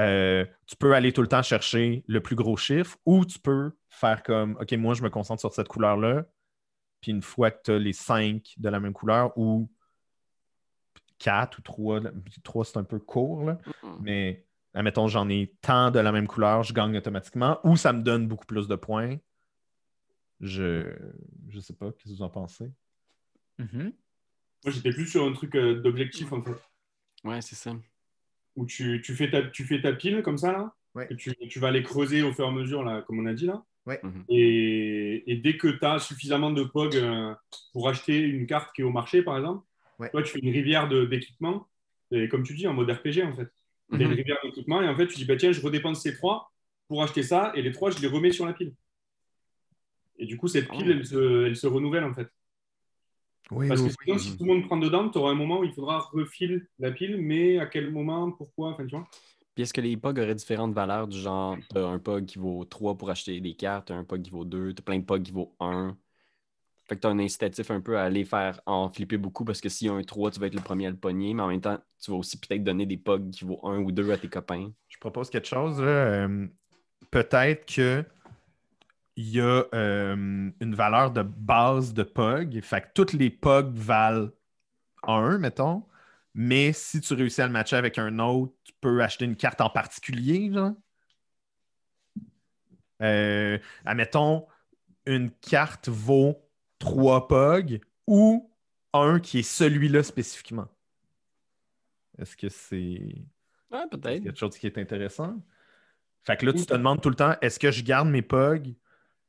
Euh, 0.00 0.44
tu 0.66 0.76
peux 0.76 0.94
aller 0.94 1.12
tout 1.12 1.22
le 1.22 1.28
temps 1.28 1.42
chercher 1.42 2.04
le 2.06 2.20
plus 2.20 2.36
gros 2.36 2.56
chiffre 2.56 2.98
ou 3.06 3.24
tu 3.24 3.38
peux 3.38 3.72
faire 3.88 4.22
comme 4.22 4.56
OK, 4.60 4.72
moi, 4.72 4.94
je 4.94 5.02
me 5.02 5.10
concentre 5.10 5.40
sur 5.40 5.52
cette 5.52 5.68
couleur-là. 5.68 6.24
Puis 7.00 7.12
une 7.12 7.22
fois 7.22 7.50
que 7.50 7.62
tu 7.64 7.70
as 7.72 7.78
les 7.78 7.92
5 7.92 8.54
de 8.58 8.68
la 8.68 8.80
même 8.80 8.92
couleur 8.92 9.36
ou 9.38 9.70
4 11.18 11.58
ou 11.58 11.62
3, 11.62 12.00
3 12.42 12.64
c'est 12.64 12.76
un 12.76 12.84
peu 12.84 12.98
court, 12.98 13.44
là. 13.44 13.58
Mm. 13.82 13.88
Mais 14.00 14.46
admettons, 14.74 15.08
j'en 15.08 15.28
ai 15.28 15.54
tant 15.62 15.90
de 15.90 15.98
la 15.98 16.12
même 16.12 16.26
couleur, 16.26 16.62
je 16.62 16.74
gagne 16.74 16.96
automatiquement, 16.96 17.58
ou 17.64 17.76
ça 17.76 17.92
me 17.92 18.02
donne 18.02 18.28
beaucoup 18.28 18.46
plus 18.46 18.68
de 18.68 18.76
points. 18.76 19.16
Je 20.40 20.94
je 21.48 21.60
sais 21.60 21.72
pas, 21.72 21.92
qu'est-ce 21.92 22.12
que 22.12 22.16
vous 22.18 22.22
en 22.22 22.28
pensez? 22.28 22.70
Mhm. 23.58 23.92
Moi, 24.64 24.72
j'étais 24.72 24.90
plus 24.90 25.06
sur 25.06 25.24
un 25.24 25.32
truc 25.32 25.56
d'objectif, 25.56 26.32
en 26.32 26.42
fait. 26.42 26.56
Ouais, 27.24 27.40
c'est 27.40 27.54
ça. 27.54 27.72
Où 28.56 28.66
tu, 28.66 29.00
tu, 29.04 29.14
fais 29.14 29.30
ta, 29.30 29.42
tu 29.42 29.64
fais 29.64 29.80
ta 29.80 29.92
pile 29.92 30.22
comme 30.22 30.38
ça, 30.38 30.52
là. 30.52 30.74
Ouais. 30.94 31.06
que 31.06 31.14
tu, 31.14 31.34
tu 31.50 31.58
vas 31.60 31.70
les 31.70 31.82
creuser 31.82 32.22
au 32.22 32.32
fur 32.32 32.46
et 32.46 32.48
à 32.48 32.50
mesure, 32.50 32.82
là, 32.82 33.02
comme 33.02 33.18
on 33.20 33.26
a 33.26 33.34
dit 33.34 33.44
là. 33.46 33.62
Mhm. 33.86 34.24
Et, 34.30 35.30
et 35.30 35.36
dès 35.36 35.56
que 35.58 35.68
tu 35.68 35.84
as 35.84 35.98
suffisamment 35.98 36.50
de 36.50 36.64
POG 36.64 36.96
euh, 36.96 37.34
pour 37.72 37.88
acheter 37.88 38.18
une 38.18 38.46
carte 38.46 38.74
qui 38.74 38.80
est 38.80 38.84
au 38.84 38.90
marché, 38.90 39.22
par 39.22 39.36
exemple, 39.36 39.62
Ouais. 39.98 40.10
toi, 40.10 40.22
tu 40.22 40.32
fais 40.32 40.38
une 40.40 40.52
rivière 40.52 40.88
de- 40.88 41.04
d'équipement. 41.06 41.66
Et 42.10 42.28
comme 42.28 42.42
tu 42.44 42.54
dis, 42.54 42.66
en 42.66 42.72
mode 42.74 42.90
RPG, 42.90 43.22
en 43.24 43.34
fait. 43.34 43.48
Tu 43.90 43.96
as 43.96 44.02
une 44.02 44.08
Mhm. 44.08 44.14
rivière 44.14 44.36
d'équipement 44.42 44.82
et 44.82 44.88
en 44.88 44.96
fait, 44.96 45.06
tu 45.06 45.16
dis, 45.16 45.24
bah, 45.26 45.36
tiens, 45.36 45.52
je 45.52 45.60
redépense 45.60 46.02
ces 46.02 46.14
trois 46.14 46.50
pour 46.88 47.02
acheter 47.02 47.22
ça 47.22 47.52
et 47.54 47.62
les 47.62 47.72
trois, 47.72 47.90
je 47.90 48.00
les 48.00 48.08
remets 48.08 48.32
sur 48.32 48.46
la 48.46 48.52
pile. 48.54 48.72
Et 50.18 50.24
du 50.26 50.36
coup, 50.38 50.48
cette 50.48 50.68
pile, 50.70 50.86
Oh. 50.88 50.92
elle, 50.92 51.06
se, 51.06 51.46
elle 51.46 51.56
se 51.56 51.66
renouvelle, 51.66 52.04
en 52.04 52.14
fait. 52.14 52.28
Oui, 53.50 53.68
Parce 53.68 53.80
que 53.80 53.86
oui, 53.86 53.92
sinon, 54.02 54.14
oui. 54.16 54.20
si 54.20 54.36
tout 54.36 54.44
le 54.44 54.54
monde 54.54 54.64
prend 54.66 54.76
dedans, 54.76 55.08
tu 55.08 55.18
auras 55.18 55.30
un 55.30 55.34
moment 55.36 55.60
où 55.60 55.64
il 55.64 55.72
faudra 55.72 55.98
refiler 56.12 56.62
la 56.78 56.90
pile, 56.90 57.16
mais 57.20 57.58
à 57.58 57.66
quel 57.66 57.90
moment, 57.92 58.30
pourquoi, 58.32 58.70
enfin, 58.70 58.84
tu 58.86 58.96
vois. 58.96 59.06
Puis 59.54 59.62
est-ce 59.62 59.72
que 59.72 59.80
les 59.80 59.96
POG 59.96 60.18
auraient 60.18 60.34
différentes 60.34 60.74
valeurs 60.74 61.08
du 61.08 61.18
genre, 61.18 61.56
t'as 61.72 61.86
un 61.86 61.98
POG 61.98 62.26
qui 62.26 62.38
vaut 62.38 62.64
3 62.64 62.96
pour 62.96 63.08
acheter 63.10 63.40
des 63.40 63.54
cartes, 63.54 63.90
un 63.90 64.04
POG 64.04 64.22
qui 64.22 64.30
vaut 64.30 64.44
2, 64.44 64.74
t'as 64.74 64.82
plein 64.82 64.98
de 64.98 65.04
POG 65.04 65.22
qui 65.22 65.32
vaut 65.32 65.54
1. 65.60 65.96
Fait 66.88 66.94
que 66.96 67.00
t'as 67.00 67.08
un 67.10 67.18
incitatif 67.18 67.70
un 67.70 67.80
peu 67.80 67.96
à 67.98 68.02
aller 68.04 68.24
faire 68.24 68.60
en 68.66 68.88
flipper 68.90 69.16
beaucoup 69.16 69.44
parce 69.44 69.60
que 69.60 69.68
s'il 69.68 69.86
y 69.88 69.90
a 69.90 69.94
un 69.94 70.02
3, 70.02 70.30
tu 70.30 70.38
vas 70.40 70.46
être 70.46 70.54
le 70.54 70.60
premier 70.60 70.86
à 70.86 70.90
le 70.90 70.96
pogner, 70.96 71.32
mais 71.34 71.42
en 71.42 71.48
même 71.48 71.60
temps, 71.60 71.78
tu 72.00 72.10
vas 72.10 72.16
aussi 72.18 72.38
peut-être 72.38 72.62
donner 72.62 72.84
des 72.86 72.96
POG 72.96 73.30
qui 73.30 73.44
vaut 73.44 73.60
1 73.66 73.78
ou 73.78 73.90
2 73.92 74.10
à 74.12 74.18
tes 74.18 74.28
copains. 74.28 74.70
Je 74.88 74.98
propose 74.98 75.30
quelque 75.30 75.48
chose. 75.48 75.80
là. 75.80 75.86
Euh, 75.86 76.46
Peut-être 77.10 77.66
que 77.74 78.04
il 79.16 79.30
y 79.30 79.40
a 79.40 79.64
euh, 79.74 80.50
une 80.60 80.74
valeur 80.74 81.10
de 81.10 81.22
base 81.22 81.94
de 81.94 82.02
POG. 82.02 82.60
Fait 82.62 82.82
que 82.82 82.88
toutes 82.94 83.12
les 83.14 83.30
POG 83.30 83.74
valent 83.74 84.30
1, 85.04 85.38
mettons. 85.38 85.86
Mais 86.34 86.72
si 86.72 87.00
tu 87.00 87.14
réussis 87.14 87.40
à 87.42 87.46
le 87.46 87.52
matcher 87.52 87.76
avec 87.76 87.98
un 87.98 88.18
autre, 88.18 88.54
tu 88.64 88.72
peux 88.80 89.02
acheter 89.02 89.24
une 89.24 89.36
carte 89.36 89.60
en 89.62 89.70
particulier, 89.70 90.52
genre. 90.52 90.72
Euh, 93.02 93.58
admettons, 93.84 94.46
une 95.06 95.30
carte 95.30 95.88
vaut 95.88 96.36
3 96.78 97.28
POG 97.28 97.80
ou 98.06 98.50
un 98.92 99.20
qui 99.20 99.40
est 99.40 99.42
celui-là 99.42 100.02
spécifiquement. 100.02 100.68
Est-ce 102.18 102.36
que 102.36 102.48
c'est 102.48 103.26
Ouais, 103.70 103.84
c'est 103.90 104.00
peut-être. 104.00 104.22
quelque 104.22 104.38
chose 104.38 104.58
qui 104.58 104.66
est 104.66 104.78
intéressant? 104.78 105.42
Fait 106.24 106.36
que 106.36 106.46
là, 106.46 106.52
tu 106.52 106.66
te 106.66 106.74
demandes 106.74 107.00
tout 107.02 107.10
le 107.10 107.16
temps, 107.16 107.34
est-ce 107.40 107.58
que 107.58 107.70
je 107.70 107.82
garde 107.84 108.08
mes 108.08 108.22
POG 108.22 108.74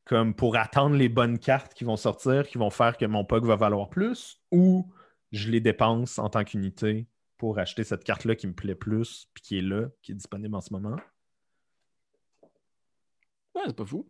comme 0.08 0.34
pour 0.34 0.56
attendre 0.56 0.96
les 0.96 1.10
bonnes 1.10 1.38
cartes 1.38 1.74
qui 1.74 1.84
vont 1.84 1.98
sortir, 1.98 2.48
qui 2.48 2.58
vont 2.58 2.70
faire 2.70 2.98
que 2.98 3.06
mon 3.06 3.26
POG 3.26 3.46
va 3.46 3.56
valoir 3.58 3.90
plus, 3.90 4.40
ou 4.52 4.90
je 5.32 5.52
les 5.52 5.60
dépense 5.60 6.18
en 6.18 6.30
tant 6.30 6.44
qu'unité 6.44 7.08
pour 7.38 7.60
acheter 7.60 7.84
cette 7.84 8.04
carte-là 8.04 8.36
qui 8.36 8.48
me 8.48 8.54
plaît 8.54 8.74
plus, 8.76 9.28
puis 9.34 9.44
qui 9.44 9.58
est 9.60 9.62
là, 9.62 9.88
qui 10.02 10.14
est 10.14 10.16
disponible 10.16 10.56
en 10.56 10.62
ce 10.62 10.74
moment? 10.74 10.96
Ouais, 13.56 13.64
c'est 13.68 13.76
pas 13.76 13.86
fou. 13.86 14.08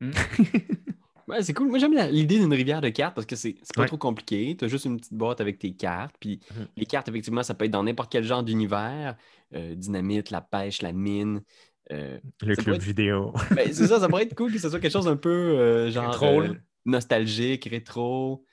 Hmm. 0.00 0.10
ouais, 1.28 1.42
c'est 1.42 1.54
cool. 1.54 1.68
Moi, 1.68 1.78
j'aime 1.78 1.94
l'idée 2.10 2.38
d'une 2.38 2.52
rivière 2.52 2.80
de 2.80 2.88
cartes 2.90 3.14
parce 3.14 3.26
que 3.26 3.36
c'est 3.36 3.56
pas 3.74 3.82
Ouais. 3.82 3.86
trop 3.86 3.98
compliqué. 3.98 4.56
Tu 4.56 4.64
as 4.64 4.68
juste 4.68 4.84
une 4.84 4.98
petite 4.98 5.14
boîte 5.14 5.40
avec 5.40 5.58
tes 5.58 5.72
cartes. 5.74 6.14
Puis 6.20 6.40
Mhm. 6.54 6.68
les 6.76 6.86
cartes, 6.86 7.08
effectivement, 7.08 7.42
ça 7.42 7.54
peut 7.54 7.64
être 7.64 7.70
dans 7.70 7.84
n'importe 7.84 8.10
quel 8.12 8.24
genre 8.24 8.42
d'univers. 8.42 9.16
Euh, 9.54 9.74
dynamite, 9.74 10.30
la 10.30 10.40
pêche, 10.40 10.80
la 10.82 10.92
mine. 10.92 11.42
Euh, 11.90 12.18
Le 12.42 12.54
club 12.56 12.76
être- 12.76 12.82
vidéo. 12.82 13.32
ben, 13.54 13.72
c'est 13.72 13.86
ça, 13.88 13.98
ça 14.00 14.08
pourrait 14.08 14.22
être 14.24 14.34
cool 14.36 14.52
que 14.52 14.58
ce 14.58 14.68
soit 14.70 14.78
quelque 14.80 14.92
chose 14.92 15.08
un 15.08 15.16
peu 15.16 15.28
euh, 15.30 15.90
genre 15.90 16.10
Rétro, 16.12 16.42
euh, 16.42 16.54
nostalgique, 16.84 17.64
rétro. 17.70 18.44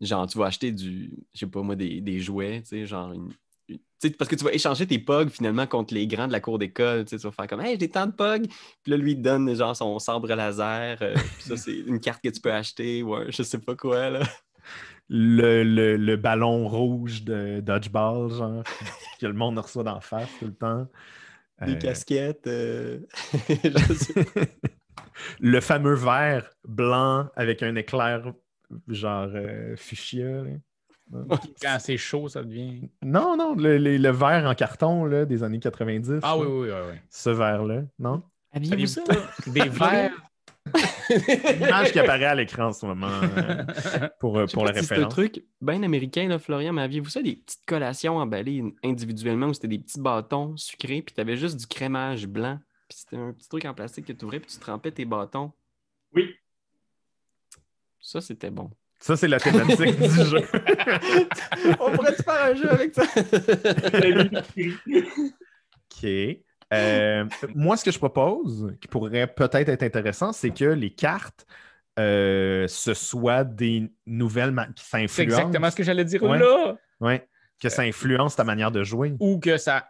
Genre, 0.00 0.26
tu 0.26 0.36
vas 0.38 0.46
acheter 0.46 0.72
du, 0.72 1.12
je 1.32 1.38
sais 1.40 1.46
pas 1.46 1.62
moi, 1.62 1.76
des, 1.76 2.00
des 2.00 2.18
jouets, 2.18 2.60
tu 2.62 2.68
sais, 2.68 2.86
genre 2.86 3.12
une- 3.12 3.30
parce 4.18 4.28
que 4.28 4.34
tu 4.34 4.42
vas 4.44 4.52
échanger 4.52 4.84
tes 4.84 4.98
pogs 4.98 5.28
finalement 5.30 5.64
contre 5.68 5.94
les 5.94 6.08
grands 6.08 6.26
de 6.26 6.32
la 6.32 6.40
cour 6.40 6.58
d'école. 6.58 7.04
Tu 7.04 7.16
vas 7.18 7.30
faire 7.30 7.46
comme 7.46 7.60
Hey, 7.60 7.76
j'ai 7.78 7.88
tant 7.88 8.06
de 8.06 8.10
pogs. 8.12 8.46
Puis 8.82 8.90
là, 8.90 8.96
lui, 8.96 9.12
il 9.12 9.16
te 9.18 9.22
donne 9.22 9.54
genre 9.54 9.76
son 9.76 9.96
sabre 10.00 10.26
laser. 10.26 10.98
euh, 11.02 11.14
puis 11.38 11.42
ça, 11.44 11.56
c'est 11.56 11.76
une 11.78 12.00
carte 12.00 12.20
que 12.20 12.28
tu 12.28 12.40
peux 12.40 12.52
acheter. 12.52 13.04
ou 13.04 13.14
un 13.14 13.26
je 13.28 13.44
sais 13.44 13.58
pas 13.60 13.76
quoi. 13.76 14.10
Là. 14.10 14.20
Le, 15.08 15.62
le- 15.62 15.96
le 15.96 16.16
ballon 16.16 16.66
rouge 16.68 17.22
de 17.22 17.60
dodgeball, 17.60 18.30
genre, 18.32 18.64
que 19.20 19.26
le 19.26 19.34
monde 19.34 19.58
reçoit 19.60 19.84
d'en 19.84 20.00
face 20.00 20.28
tout 20.40 20.46
le 20.46 20.54
temps. 20.54 20.88
Des 21.66 21.72
Euh, 21.72 21.76
casquettes. 21.76 22.46
euh, 22.46 23.00
le 25.40 25.60
fameux 25.60 25.94
verre 25.94 26.50
blanc 26.66 27.28
avec 27.36 27.62
un 27.62 27.74
éclair 27.76 28.32
genre 28.88 29.28
euh, 29.34 29.76
fuchsia. 29.76 30.42
là. 30.42 30.50
Quand 31.60 31.76
c'est 31.78 31.98
chaud, 31.98 32.28
ça 32.28 32.42
devient. 32.42 32.88
Non, 33.02 33.36
non, 33.36 33.54
le, 33.54 33.76
le- 33.76 33.98
le 33.98 34.10
verre 34.10 34.46
en 34.48 34.54
carton 34.54 35.04
là, 35.04 35.24
des 35.26 35.42
années 35.42 35.58
90. 35.60 36.20
Ah 36.22 36.38
oui, 36.38 36.44
là. 36.44 36.48
oui, 36.50 36.68
oui. 36.70 36.90
oui. 36.92 36.98
Ce 37.10 37.30
verre-là, 37.30 37.82
non? 37.98 38.22
Aviez-vous 38.52 38.86
ça? 38.86 39.02
Des 39.46 39.68
verres. 39.68 40.12
L'image 40.64 41.92
qui 41.92 41.98
apparaît 41.98 42.24
à 42.26 42.34
l'écran 42.34 42.66
en 42.66 42.72
ce 42.72 42.86
moment 42.86 43.08
euh, 43.08 43.64
pour, 44.20 44.38
euh, 44.38 44.46
pour 44.46 44.64
la 44.64 44.72
si 44.74 44.84
C'est 44.86 44.92
un 44.94 44.96
référence. 44.96 45.12
truc 45.12 45.44
bien 45.60 45.82
américain, 45.82 46.28
là, 46.28 46.38
Florian, 46.38 46.72
mais 46.72 46.82
aviez-vous 46.82 47.10
ça, 47.10 47.20
des 47.22 47.36
petites 47.36 47.64
collations 47.66 48.18
emballées 48.18 48.62
individuellement 48.84 49.48
où 49.48 49.54
c'était 49.54 49.68
des 49.68 49.78
petits 49.78 50.00
bâtons 50.00 50.56
sucrés, 50.56 51.02
puis 51.02 51.14
tu 51.14 51.20
avais 51.20 51.36
juste 51.36 51.58
du 51.58 51.66
crémage 51.66 52.26
blanc, 52.26 52.58
puis 52.88 52.98
c'était 52.98 53.16
un 53.16 53.32
petit 53.32 53.48
truc 53.48 53.64
en 53.64 53.74
plastique 53.74 54.06
que 54.06 54.12
tu 54.12 54.24
ouvrais, 54.24 54.40
puis 54.40 54.50
tu 54.52 54.58
trempais 54.58 54.92
tes 54.92 55.04
bâtons? 55.04 55.52
Oui. 56.14 56.34
Ça, 58.00 58.20
c'était 58.20 58.50
bon. 58.50 58.70
Ça, 58.98 59.16
c'est 59.16 59.28
la 59.28 59.40
thématique 59.40 59.98
du 59.98 60.08
jeu. 60.24 60.42
On 61.80 61.90
pourrait-tu 61.90 62.22
faire 62.22 62.42
un 62.44 62.54
jeu 62.54 62.70
avec 62.70 62.94
ça? 62.94 63.02
OK. 65.76 66.06
Euh, 66.72 67.26
moi, 67.54 67.76
ce 67.76 67.84
que 67.84 67.90
je 67.90 67.98
propose, 67.98 68.74
qui 68.80 68.88
pourrait 68.88 69.26
peut-être 69.26 69.68
être 69.68 69.82
intéressant, 69.82 70.32
c'est 70.32 70.50
que 70.50 70.64
les 70.64 70.90
cartes, 70.90 71.46
euh, 71.98 72.66
ce 72.68 72.94
soient 72.94 73.44
des 73.44 73.92
nouvelles 74.06 74.54
qui 74.74 74.82
C'est 74.84 75.06
s'influencent. 75.06 75.22
exactement 75.22 75.70
ce 75.70 75.76
que 75.76 75.82
j'allais 75.82 76.04
dire 76.04 76.22
Ouais. 76.22 76.38
là. 76.38 76.76
Ouais, 77.00 77.28
que 77.60 77.68
ça 77.68 77.82
influence 77.82 78.36
ta 78.36 78.44
manière 78.44 78.70
de 78.70 78.82
jouer. 78.84 79.14
Ou 79.20 79.38
que 79.38 79.56
ça 79.58 79.88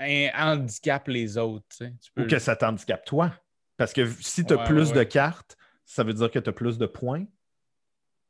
handicape 0.00 1.08
les 1.08 1.36
autres. 1.38 1.64
tu 1.70 1.76
sais. 1.76 1.94
Tu 2.00 2.22
Ou 2.22 2.26
que 2.26 2.38
ça 2.38 2.56
t'handicape 2.56 3.04
toi. 3.04 3.32
Parce 3.76 3.92
que 3.92 4.06
si 4.06 4.44
tu 4.44 4.52
as 4.54 4.56
Ouais, 4.56 4.64
plus 4.64 4.90
ouais, 4.90 4.98
de 4.98 5.02
cartes, 5.04 5.56
ça 5.84 6.02
veut 6.04 6.14
dire 6.14 6.30
que 6.30 6.38
tu 6.38 6.48
as 6.48 6.52
plus 6.52 6.78
de 6.78 6.86
points. 6.86 7.24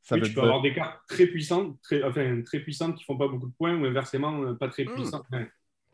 Ça 0.02 0.14
Oui, 0.16 0.20
veut 0.22 0.26
tu 0.28 0.34
peux 0.34 0.40
dire... 0.40 0.44
avoir 0.50 0.62
des 0.62 0.74
cartes 0.74 1.00
très 1.08 1.26
puissantes, 1.26 1.80
très, 1.82 2.02
enfin, 2.02 2.42
très 2.44 2.60
puissantes 2.60 2.96
qui 2.96 3.04
font 3.04 3.16
pas 3.16 3.28
beaucoup 3.28 3.46
de 3.48 3.54
points, 3.54 3.74
ou 3.74 3.84
inversement, 3.86 4.42
euh, 4.42 4.54
pas 4.54 4.68
très 4.68 4.84
Hmm. 4.84 4.94
puissantes, 4.94 5.24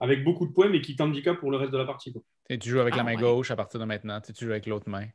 avec 0.00 0.24
beaucoup 0.24 0.46
de 0.46 0.52
points, 0.52 0.68
mais 0.68 0.80
qui 0.80 0.96
t'handicapent 0.96 1.38
pour 1.38 1.50
le 1.50 1.56
reste 1.58 1.72
de 1.72 1.78
la 1.78 1.84
partie. 1.84 2.12
quoi. 2.12 2.22
Tu 2.48 2.54
sais, 2.54 2.58
tu 2.58 2.68
joues 2.70 2.80
avec 2.80 2.94
la 2.96 3.02
Ah, 3.02 3.04
main 3.04 3.14
ouais. 3.14 3.20
gauche 3.20 3.50
à 3.50 3.56
partir 3.56 3.78
de 3.80 3.84
maintenant. 3.84 4.20
Tu 4.20 4.28
sais, 4.28 4.32
tu 4.32 4.44
joues 4.46 4.50
avec 4.52 4.66
l'autre 4.66 4.88
main. 4.88 5.06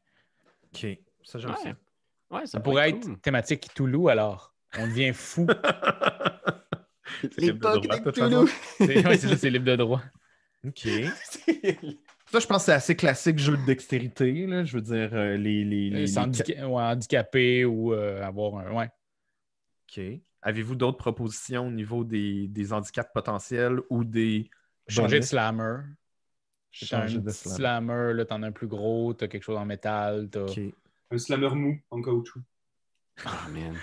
OK. 0.74 0.86
Ça, 1.24 1.40
j'aime 1.40 1.52
Ouais. 1.52 1.56
ça. 1.64 1.70
Ouais, 2.32 2.40
ça, 2.42 2.46
Ça 2.48 2.60
pourrait 2.60 2.90
être 2.90 3.02
cool. 3.02 3.20
thématique 3.20 3.68
Toulouse 3.74 4.10
alors. 4.10 4.54
On 4.78 4.88
devient 4.88 5.12
fou. 5.14 5.48
Libre 7.38 7.80
de 7.80 7.88
Cthulhu. 8.12 8.48
c'est 8.78 9.18
ça, 9.18 9.38
c'est 9.38 9.50
libre 9.50 9.66
de 9.66 9.76
droit. 9.76 10.02
OK. 10.66 10.88
Ça, 12.28 12.40
je 12.40 12.48
pense 12.48 12.58
que 12.64 12.66
c'est 12.66 12.74
assez 12.74 12.96
classique 12.96 13.38
jeu 13.38 13.56
de 13.56 13.64
dextérité. 13.68 14.48
Là. 14.48 14.64
Je 14.66 14.76
veux 14.76 14.82
dire, 14.82 15.10
euh, 15.14 15.38
les... 15.38 15.64
les, 15.64 15.92
les- 15.92 16.08
C'est 16.08 16.20
les- 16.20 16.26
handica- 16.26 16.66
ouais, 16.68 16.84
handicapé 16.84 17.66
ou 17.66 17.94
euh, 17.94 18.24
avoir 18.24 18.56
un. 18.58 18.72
Ouais. 18.76 18.90
OK. 19.88 20.04
Avez-vous 20.42 20.76
d'autres 20.76 20.98
propositions 20.98 21.68
au 21.68 21.72
niveau 21.72 22.04
des, 22.04 22.48
des 22.48 22.74
handicaps 22.74 23.12
potentiels 23.14 23.80
ou 23.92 24.04
des... 24.04 24.50
Changer 24.88 25.20
de 25.20 25.26
slammer. 25.26 25.64
Un 25.64 25.86
Changer 26.72 27.20
de 27.20 27.30
slammer. 27.32 27.56
slammer, 27.56 28.14
là, 28.14 28.26
t'en 28.26 28.44
as 28.44 28.48
un 28.48 28.52
plus 28.52 28.68
gros, 28.68 29.14
t'as 29.14 29.28
quelque 29.28 29.44
chose 29.44 29.58
en 29.58 29.66
métal, 29.66 30.30
t'as. 30.30 30.46
Un 31.12 31.18
slammer 31.18 31.50
mou 31.56 31.80
en 31.92 32.02
caoutchouc. 32.02 32.42
Ah, 33.26 33.48
man. 33.50 33.76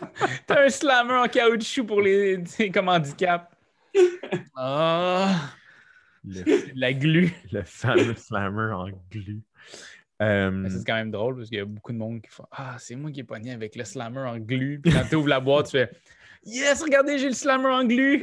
T'as 0.46 0.64
un 0.64 0.68
slammer 0.68 1.14
en 1.14 1.28
caoutchouc 1.28 1.84
pour 1.86 2.00
les. 2.02 2.42
comme 2.74 2.88
handicap. 2.88 3.54
Ah! 4.56 5.52
Le, 6.24 6.44
La 6.74 6.92
glu. 6.92 7.32
le 7.52 7.62
fameux 7.62 8.14
slammer 8.14 8.72
en 8.72 8.88
glu. 9.10 9.40
Euh, 10.22 10.50
Mais 10.50 10.70
C'est 10.70 10.84
quand 10.86 10.94
même 10.94 11.10
drôle 11.10 11.36
parce 11.36 11.48
qu'il 11.48 11.58
y 11.58 11.60
a 11.60 11.64
beaucoup 11.64 11.92
de 11.92 11.98
monde 11.98 12.22
qui 12.22 12.30
font 12.30 12.46
Ah, 12.50 12.76
c'est 12.78 12.94
moi 12.94 13.10
qui 13.10 13.20
ai 13.20 13.24
pogné 13.24 13.52
avec 13.52 13.74
le 13.76 13.84
slammer 13.84 14.20
en 14.20 14.38
glu. 14.38 14.80
Puis 14.82 14.92
quand 14.92 15.04
tu 15.08 15.16
ouvres 15.16 15.28
la 15.28 15.40
boîte, 15.40 15.66
tu 15.66 15.72
fais 15.72 15.90
Yes, 16.44 16.82
regardez, 16.82 17.18
j'ai 17.18 17.28
le 17.28 17.34
slammer 17.34 17.68
en 17.68 17.84
glu. 17.84 18.22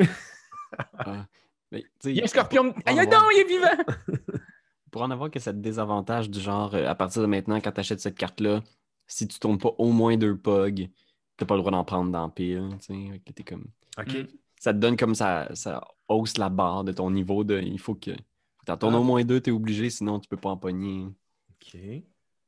Ah. 0.97 1.25
Mais, 1.71 1.83
Il 2.05 2.11
y 2.15 2.21
a 2.21 2.23
un 2.23 2.27
scorpion. 2.27 2.73
avoir- 2.85 3.05
non, 3.07 3.27
il 3.31 3.39
est 3.41 3.47
vivant. 3.47 3.83
Pour 4.91 5.03
en 5.03 5.11
avoir 5.11 5.29
que 5.29 5.39
ça 5.39 5.53
te 5.53 5.59
désavantage 5.59 6.29
du 6.29 6.39
genre, 6.39 6.73
euh, 6.73 6.87
à 6.87 6.95
partir 6.95 7.21
de 7.21 7.27
maintenant, 7.27 7.59
quand 7.61 7.71
tu 7.71 7.79
achètes 7.79 7.99
cette 7.99 8.17
carte-là, 8.17 8.61
si 9.05 9.27
tu 9.27 9.37
tournes 9.39 9.59
pas 9.59 9.69
au 9.77 9.91
moins 9.91 10.17
deux 10.17 10.35
pogs, 10.35 10.89
t'as 11.37 11.45
pas 11.45 11.55
le 11.55 11.61
droit 11.61 11.71
d'en 11.71 11.83
prendre 11.83 12.11
dans 12.11 12.27
pile. 12.29 12.69
tu 12.79 12.85
sais. 12.85 13.11
Fait 13.11 13.19
que 13.19 13.33
t'es 13.33 13.43
comme... 13.43 13.65
OK. 13.99 14.13
Mm. 14.13 14.27
Ça 14.59 14.73
te 14.73 14.79
donne 14.79 14.97
comme 14.97 15.15
ça, 15.15 15.47
ça 15.53 15.81
hausse 16.07 16.37
la 16.37 16.49
barre 16.49 16.83
de 16.83 16.91
ton 16.91 17.11
niveau 17.11 17.43
de. 17.45 17.61
Il 17.61 17.79
faut 17.79 17.95
que. 17.95 18.11
Tu 18.11 18.71
en 18.71 18.75
tournes 18.77 18.95
Ah. 18.95 18.99
au 18.99 19.03
moins 19.03 19.23
deux, 19.23 19.39
t'es 19.39 19.51
obligé, 19.51 19.89
sinon 19.89 20.19
tu 20.19 20.27
peux 20.27 20.35
pas 20.37 20.49
en 20.49 20.57
pogner. 20.57 21.05
OK. 21.51 21.79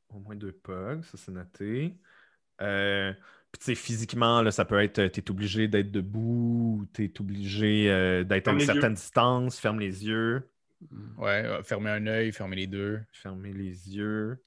Au 0.09 0.19
moins 0.19 0.35
deux 0.35 0.51
pugs, 0.51 1.03
ça 1.03 1.17
c'est 1.17 1.31
noté. 1.31 1.95
Euh, 2.59 3.13
Puis 3.51 3.59
tu 3.59 3.65
sais, 3.65 3.75
physiquement, 3.75 4.41
là, 4.41 4.51
ça 4.51 4.63
peut 4.65 4.79
être, 4.79 5.07
tu 5.07 5.19
es 5.19 5.31
obligé 5.31 5.67
d'être 5.67 5.91
debout, 5.91 6.85
tu 6.93 7.03
es 7.05 7.21
obligé 7.21 7.89
euh, 7.91 8.23
d'être 8.23 8.47
à 8.47 8.51
une 8.53 8.59
certaine 8.61 8.93
distance, 8.93 9.59
ferme 9.59 9.79
les 9.79 10.05
yeux. 10.05 10.47
Ouais, 11.17 11.43
euh, 11.45 11.61
fermer 11.63 11.89
un 11.91 12.07
œil, 12.07 12.31
fermer 12.31 12.55
les 12.55 12.67
deux. 12.67 13.01
Fermer 13.11 13.51
les 13.53 13.95
yeux. 13.95 14.41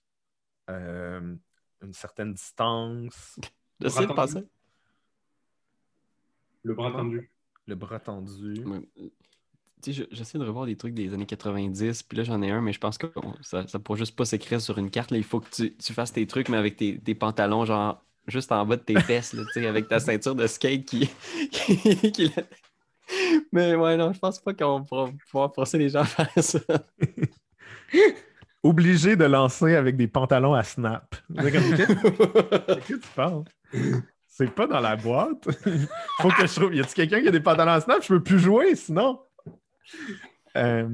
Euh, 0.70 1.34
une 1.82 1.92
certaine 1.92 2.32
distance. 2.32 3.38
De 3.80 3.88
Bras 3.88 4.14
penser. 4.14 4.44
Le 6.62 6.74
bras 6.74 6.90
tendu. 6.92 7.30
Le 7.66 7.74
bras 7.74 8.00
tendu. 8.00 8.64
Ouais. 8.64 8.88
Tu 8.96 9.12
sais, 9.82 9.92
je- 9.92 10.04
j'essaie 10.16 10.38
de 10.38 10.44
revoir 10.44 10.64
des 10.64 10.76
trucs 10.76 10.94
des 10.94 11.12
années 11.12 11.26
90, 11.26 12.04
puis 12.04 12.16
là 12.16 12.24
j'en 12.24 12.40
ai 12.40 12.50
un, 12.50 12.62
mais 12.62 12.72
je 12.72 12.78
pense 12.80 12.96
que 12.96 13.06
bon, 13.08 13.34
ça, 13.42 13.66
ça 13.66 13.78
pourra 13.78 13.98
juste 13.98 14.16
pas 14.16 14.24
s'écrire 14.24 14.60
sur 14.62 14.78
une 14.78 14.90
carte. 14.90 15.10
Là. 15.10 15.18
Il 15.18 15.24
faut 15.24 15.40
que 15.40 15.50
tu, 15.50 15.74
tu 15.76 15.92
fasses 15.92 16.12
tes 16.12 16.26
trucs, 16.26 16.48
mais 16.48 16.56
avec 16.56 16.76
tes, 16.76 16.98
tes 16.98 17.14
pantalons, 17.14 17.66
genre 17.66 18.02
juste 18.26 18.52
en 18.52 18.64
bas 18.64 18.76
de 18.76 18.82
tes 18.82 19.00
fesses, 19.00 19.32
là, 19.32 19.42
avec 19.68 19.88
ta 19.88 20.00
ceinture 20.00 20.34
de 20.34 20.46
skate 20.46 20.84
qui. 20.84 21.10
Mais 23.52 23.74
ouais, 23.74 23.96
non, 23.96 24.12
je 24.12 24.18
pense 24.18 24.40
pas 24.40 24.54
qu'on 24.54 24.82
pourra 24.82 25.10
pouvoir 25.30 25.54
forcer 25.54 25.78
les 25.78 25.90
gens 25.90 26.00
à 26.00 26.04
faire 26.04 26.44
ça. 26.44 26.58
Obligé 28.62 29.14
de 29.14 29.24
lancer 29.24 29.74
avec 29.74 29.96
des 29.96 30.08
pantalons 30.08 30.54
à 30.54 30.62
snap. 30.62 31.14
Qu'est-ce 31.36 31.76
qu'est-ce 31.76 32.94
que 32.94 32.94
tu? 32.94 34.00
C'est 34.26 34.50
pas 34.50 34.66
dans 34.66 34.80
la 34.80 34.96
boîte. 34.96 35.48
Faut 36.20 36.30
que 36.30 36.46
je 36.46 36.54
trouve. 36.54 36.74
Y 36.74 36.80
a-t-il 36.80 36.94
quelqu'un 36.94 37.20
qui 37.20 37.28
a 37.28 37.30
des 37.30 37.40
pantalons 37.40 37.72
à 37.72 37.80
snap? 37.80 38.02
Je 38.02 38.08
peux 38.08 38.22
plus 38.22 38.38
jouer 38.38 38.74
sinon. 38.74 39.20
Euh, 40.56 40.88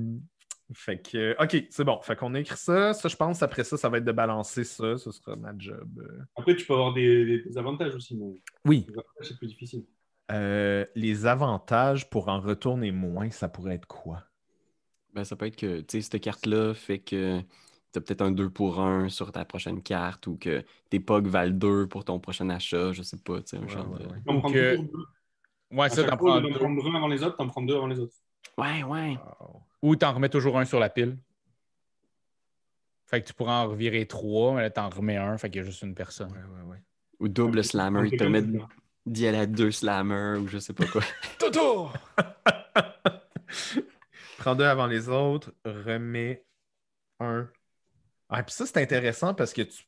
fait 0.72 0.98
que, 0.98 1.36
ok, 1.42 1.66
c'est 1.70 1.84
bon. 1.84 2.00
Fait 2.02 2.16
qu'on 2.16 2.34
a 2.34 2.40
écrit 2.40 2.56
ça. 2.56 2.92
Ça, 2.92 3.08
je 3.08 3.16
pense, 3.16 3.42
après 3.42 3.64
ça, 3.64 3.76
ça 3.76 3.88
va 3.88 3.98
être 3.98 4.04
de 4.04 4.12
balancer 4.12 4.64
ça. 4.64 4.96
Ce 4.98 5.10
sera 5.10 5.36
ma 5.36 5.52
job. 5.56 5.88
Euh, 5.98 6.22
Après, 6.36 6.54
tu 6.54 6.64
peux 6.66 6.74
avoir 6.74 6.92
des, 6.92 7.44
avantages 7.56 7.94
aussi, 7.94 8.16
mais 8.16 8.40
Oui. 8.64 8.86
les 8.88 8.94
avantages, 8.94 9.26
c'est 9.28 9.36
plus 9.38 9.48
difficile. 9.48 9.84
Euh, 10.30 10.84
les 10.94 11.26
avantages 11.26 12.08
pour 12.08 12.28
en 12.28 12.40
retourner 12.40 12.92
moins, 12.92 13.30
ça 13.30 13.48
pourrait 13.48 13.74
être 13.74 13.86
quoi? 13.86 14.24
Ben, 15.12 15.24
ça 15.24 15.34
peut 15.34 15.46
être 15.46 15.56
que, 15.56 15.80
tu 15.80 15.86
sais, 15.88 16.02
cette 16.02 16.20
carte-là 16.22 16.72
fait 16.72 17.00
que 17.00 17.40
tu 17.92 17.98
as 17.98 18.00
peut-être 18.00 18.22
un 18.22 18.30
2 18.30 18.48
pour 18.48 18.80
1 18.80 19.08
sur 19.08 19.32
ta 19.32 19.44
prochaine 19.44 19.82
carte 19.82 20.28
ou 20.28 20.36
que 20.36 20.64
tes 20.88 21.00
POG 21.00 21.26
valent 21.26 21.56
2 21.56 21.88
pour 21.88 22.04
ton 22.04 22.20
prochain 22.20 22.48
achat, 22.48 22.92
je 22.92 23.02
sais 23.02 23.16
pas, 23.16 23.40
tu 23.42 23.48
sais, 23.48 23.56
un 23.56 23.62
Ouais, 23.62 23.68
genre 23.68 23.90
ouais, 23.90 23.98
de... 23.98 24.04
ouais. 24.06 24.20
T'en 24.24 24.36
Ou 24.36 24.38
prends 24.38 24.50
deux. 24.50 24.78
Ouais, 25.72 25.86
À 25.86 25.88
ça, 25.88 26.04
t'en 26.04 26.16
prends 26.16 26.40
deux. 26.40 26.52
avant 26.54 27.08
les 27.08 27.24
autres, 27.24 27.36
t'en 27.36 27.48
prends 27.48 27.62
deux 27.62 27.74
avant 27.74 27.88
les 27.88 27.98
autres. 27.98 28.14
Ouais, 28.56 28.84
ouais. 28.84 29.18
Wow. 29.40 29.62
Ou 29.82 29.96
t'en 29.96 30.12
remets 30.12 30.28
toujours 30.28 30.58
un 30.58 30.64
sur 30.64 30.78
la 30.78 30.90
pile. 30.90 31.16
Fait 33.06 33.20
que 33.22 33.26
tu 33.26 33.34
pourras 33.34 33.64
en 33.64 33.68
revirer 33.70 34.06
trois, 34.06 34.54
mais 34.54 34.62
là, 34.62 34.70
t'en 34.70 34.88
remets 34.88 35.16
un, 35.16 35.36
fait 35.38 35.50
qu'il 35.50 35.60
y 35.60 35.62
a 35.62 35.66
juste 35.66 35.82
une 35.82 35.94
personne. 35.94 36.30
Ouais, 36.32 36.38
ouais, 36.38 36.62
ouais. 36.70 36.82
Ou 37.18 37.28
double 37.28 37.64
slammer, 37.64 38.04
il 38.06 38.10
te 38.12 38.16
permet 38.16 38.42
de- 38.42 38.60
d'y 39.06 39.26
aller 39.26 39.38
à 39.38 39.46
deux 39.46 39.70
slammers 39.72 40.38
ou 40.40 40.46
je 40.48 40.58
sais 40.58 40.72
pas 40.74 40.86
quoi. 40.86 41.02
Toto! 41.38 41.88
Prends 44.38 44.54
deux 44.54 44.64
avant 44.64 44.86
les 44.86 45.08
autres, 45.08 45.52
remets 45.64 46.44
un. 47.18 47.48
Ah, 48.28 48.42
puis 48.42 48.54
ça, 48.54 48.64
c'est 48.66 48.78
intéressant 48.80 49.34
parce 49.34 49.52
que 49.52 49.62
tu... 49.62 49.84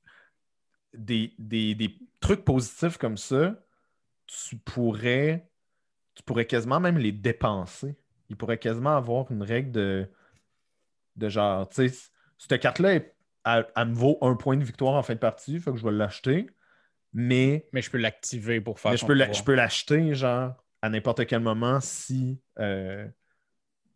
des, 0.92 1.32
des- 1.38 1.74
des 1.74 1.96
trucs 2.20 2.44
positifs 2.44 2.98
comme 2.98 3.16
ça, 3.16 3.54
tu 4.26 4.56
pourrais, 4.56 5.48
tu 6.14 6.22
pourrais 6.22 6.46
quasiment 6.46 6.80
même 6.80 6.98
les 6.98 7.12
dépenser. 7.12 7.94
Il 8.32 8.36
pourrait 8.38 8.56
quasiment 8.56 8.96
avoir 8.96 9.30
une 9.30 9.42
règle 9.42 9.70
de, 9.72 10.08
de 11.16 11.28
genre, 11.28 11.68
tu 11.68 11.86
sais, 11.86 12.08
cette 12.38 12.58
carte-là, 12.62 12.94
elle, 12.94 13.12
elle- 13.44 13.66
elle 13.76 13.88
me 13.88 13.94
vaut 13.94 14.16
un 14.22 14.34
point 14.36 14.56
de 14.56 14.64
victoire 14.64 14.94
en 14.94 15.02
fin 15.02 15.12
de 15.12 15.18
partie, 15.18 15.60
fait 15.60 15.70
que 15.70 15.76
je 15.76 15.84
vais 15.84 15.92
l'acheter. 15.92 16.48
Mais 17.12 17.68
Mais 17.74 17.82
je 17.82 17.90
peux 17.90 17.98
l'activer 17.98 18.62
pour 18.62 18.80
faire 18.80 18.92
mais 18.92 18.96
je 18.96 19.04
peux, 19.04 19.12
la- 19.12 19.30
je 19.30 19.42
peux 19.42 19.54
l'acheter, 19.54 20.14
genre, 20.14 20.54
à 20.80 20.88
n'importe 20.88 21.26
quel 21.26 21.40
moment 21.40 21.78
si. 21.82 22.40
euh, 22.58 23.04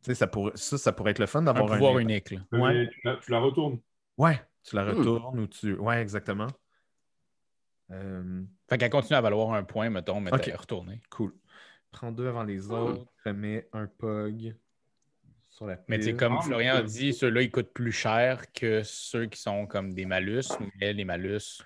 tu 0.03 0.11
sais, 0.11 0.15
ça, 0.15 0.27
pourrait- 0.27 0.53
ça, 0.55 0.77
ça 0.77 0.93
pourrait 0.93 1.13
être 1.13 1.19
le 1.19 1.25
fun 1.27 1.39
un 1.41 1.45
d'avoir 1.45 1.65
un. 1.65 1.77
pouvoir 1.79 1.93
impact. 1.97 2.31
unique. 2.31 2.31
Là. 2.53 2.59
Ouais. 2.61 2.89
Tu, 2.91 3.01
la, 3.05 3.17
tu 3.17 3.31
la 3.31 3.39
retournes. 3.39 3.79
Ouais, 4.19 4.39
tu 4.65 4.77
la 4.77 4.85
Hmm. 4.85 4.99
retournes 4.99 5.39
ou 5.41 5.47
tu. 5.47 5.73
Ouais, 5.77 6.03
exactement. 6.03 6.49
Euh, 7.91 8.43
Fait 8.69 8.77
qu'elle 8.79 8.91
continue 8.91 9.17
à 9.17 9.21
valoir 9.23 9.53
un 9.55 9.63
point, 9.63 9.89
mettons, 9.89 10.21
mais 10.21 10.33
Ok. 10.35 10.43
t'es 10.43 10.55
retourné. 10.55 11.01
cool. 11.09 11.33
Prends 11.93 12.13
deux 12.13 12.29
avant 12.29 12.43
les 12.45 12.71
autres, 12.71 13.07
remets 13.25 13.69
un 13.73 13.87
pug 13.87 14.55
sur 15.49 15.67
la 15.67 15.79
Mais 15.89 15.99
tu 15.99 16.05
sais, 16.05 16.11
pile. 16.11 16.19
comme 16.19 16.37
Ah, 16.39 16.43
Florian 16.43 16.75
a 16.77 16.83
mais- 16.83 16.89
dit, 16.89 17.13
ceux-là, 17.15 17.43
ils 17.43 17.51
coûtent 17.51 17.73
plus 17.73 17.93
cher 17.93 18.53
que 18.53 18.83
ceux 18.83 19.27
qui 19.27 19.41
sont 19.41 19.67
comme 19.67 19.95
des 19.95 20.05
malus, 20.05 20.45
mais 20.81 20.93
les 20.93 21.05
malus, 21.05 21.63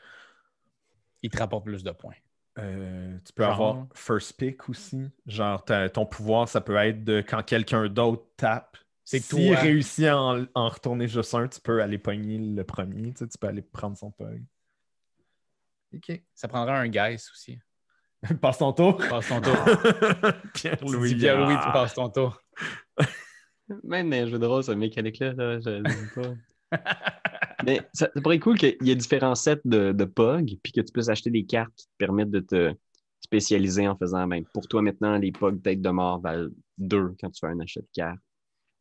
ils 1.22 1.30
te 1.30 1.38
rapportent 1.38 1.64
plus 1.64 1.82
de 1.82 1.90
points. 1.90 2.14
Euh, 2.58 3.18
tu 3.24 3.32
peux 3.32 3.42
Genre. 3.42 3.52
avoir 3.52 3.86
first 3.94 4.36
pick 4.38 4.68
aussi. 4.68 5.10
Genre, 5.26 5.64
ton 5.92 6.06
pouvoir, 6.06 6.48
ça 6.48 6.60
peut 6.60 6.76
être 6.76 7.02
de 7.04 7.20
quand 7.26 7.42
quelqu'un 7.42 7.88
d'autre 7.88 8.24
tape. 8.36 8.76
C'est 9.04 9.18
S'il 9.20 9.52
toi. 9.52 9.60
réussit 9.60 10.04
à 10.04 10.20
en, 10.20 10.44
en 10.54 10.68
retourner 10.68 11.08
juste 11.08 11.34
un, 11.34 11.48
tu 11.48 11.60
peux 11.60 11.82
aller 11.82 11.98
pogner 11.98 12.38
le 12.38 12.62
premier. 12.62 13.12
Tu, 13.12 13.18
sais, 13.18 13.28
tu 13.28 13.38
peux 13.38 13.48
aller 13.48 13.62
prendre 13.62 13.96
son 13.96 14.12
pug. 14.12 14.44
OK. 15.94 16.22
Ça 16.34 16.46
prendra 16.46 16.78
un 16.78 16.88
guess 16.88 17.28
aussi. 17.32 17.58
Passe 18.40 18.58
ton 18.58 18.72
tour. 18.72 18.96
Passe 18.96 19.28
ton 19.28 19.40
tour. 19.40 19.56
Pierre-Louis. 20.54 21.14
Pierre-Louis, 21.14 21.56
tu 21.62 21.72
passes 21.72 21.94
ton 21.94 22.10
tour. 22.10 22.40
Même 23.84 24.10
les 24.10 24.28
jeux 24.28 24.38
de 24.38 24.46
rôle, 24.46 24.64
cette 24.64 24.76
mécanique-là, 24.76 25.32
là, 25.32 25.60
je 25.60 25.70
ne 25.70 25.88
sais 25.88 26.20
pas. 26.20 26.78
Mais 27.64 27.80
ça, 27.92 28.10
ça 28.12 28.20
pourrait 28.20 28.36
être 28.36 28.42
cool 28.42 28.58
qu'il 28.58 28.76
y 28.82 28.90
ait 28.90 28.96
différents 28.96 29.34
sets 29.34 29.60
de, 29.64 29.92
de 29.92 30.04
POG, 30.04 30.58
puis 30.62 30.72
que 30.72 30.80
tu 30.80 30.92
puisses 30.92 31.08
acheter 31.08 31.30
des 31.30 31.44
cartes 31.44 31.72
qui 31.76 31.86
te 31.86 31.92
permettent 31.98 32.30
de 32.30 32.40
te 32.40 32.74
spécialiser 33.20 33.86
en 33.86 33.96
faisant, 33.96 34.26
ben, 34.26 34.44
pour 34.52 34.66
toi 34.66 34.82
maintenant, 34.82 35.16
les 35.16 35.30
POG 35.32 35.62
tête 35.62 35.80
de 35.80 35.90
mort 35.90 36.20
valent 36.20 36.50
2 36.78 37.14
quand 37.20 37.30
tu 37.30 37.40
fais 37.40 37.46
un 37.52 37.60
achat 37.60 37.80
de 37.80 37.88
cartes. 37.92 38.18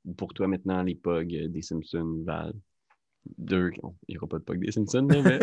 Ou 0.05 0.13
Pour 0.13 0.33
toi 0.33 0.47
maintenant, 0.47 0.81
les 0.81 0.95
POG 0.95 1.35
euh, 1.35 1.47
des 1.49 1.61
Simpsons 1.61 2.23
valent 2.25 2.53
2. 3.37 3.71
Il 4.07 4.13
n'y 4.13 4.17
aura 4.17 4.27
pas 4.27 4.39
de 4.39 4.43
POG 4.43 4.59
des 4.59 4.71
Simpsons, 4.71 5.07
là, 5.07 5.21
mais. 5.21 5.39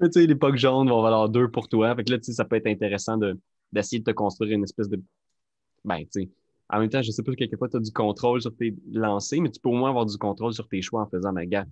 Mais 0.00 0.08
tu 0.08 0.20
sais, 0.20 0.26
les 0.26 0.34
POG 0.34 0.56
jaunes 0.56 0.88
vont 0.88 1.02
valoir 1.02 1.28
2 1.28 1.50
pour 1.50 1.68
toi. 1.68 1.94
Fait 1.94 2.04
que 2.04 2.10
là, 2.12 2.18
tu 2.18 2.24
sais, 2.24 2.32
ça 2.32 2.44
peut 2.44 2.56
être 2.56 2.66
intéressant 2.66 3.16
de- 3.16 3.38
d'essayer 3.72 4.00
de 4.00 4.04
te 4.04 4.10
construire 4.12 4.52
une 4.52 4.64
espèce 4.64 4.88
de. 4.88 5.00
Ben, 5.84 5.98
tu 5.98 6.22
sais. 6.22 6.30
En 6.68 6.78
même 6.80 6.88
temps, 6.88 7.02
je 7.02 7.10
sais 7.10 7.22
pas, 7.22 7.34
quelquefois, 7.34 7.68
tu 7.68 7.76
as 7.76 7.80
du 7.80 7.92
contrôle 7.92 8.40
sur 8.40 8.54
tes 8.54 8.74
lancers, 8.92 9.40
mais 9.42 9.50
tu 9.50 9.60
peux 9.60 9.68
au 9.68 9.74
moins 9.74 9.90
avoir 9.90 10.06
du 10.06 10.16
contrôle 10.16 10.52
sur 10.54 10.68
tes 10.68 10.80
choix 10.82 11.02
en 11.02 11.06
faisant, 11.06 11.32
ma 11.32 11.44
gars, 11.44 11.66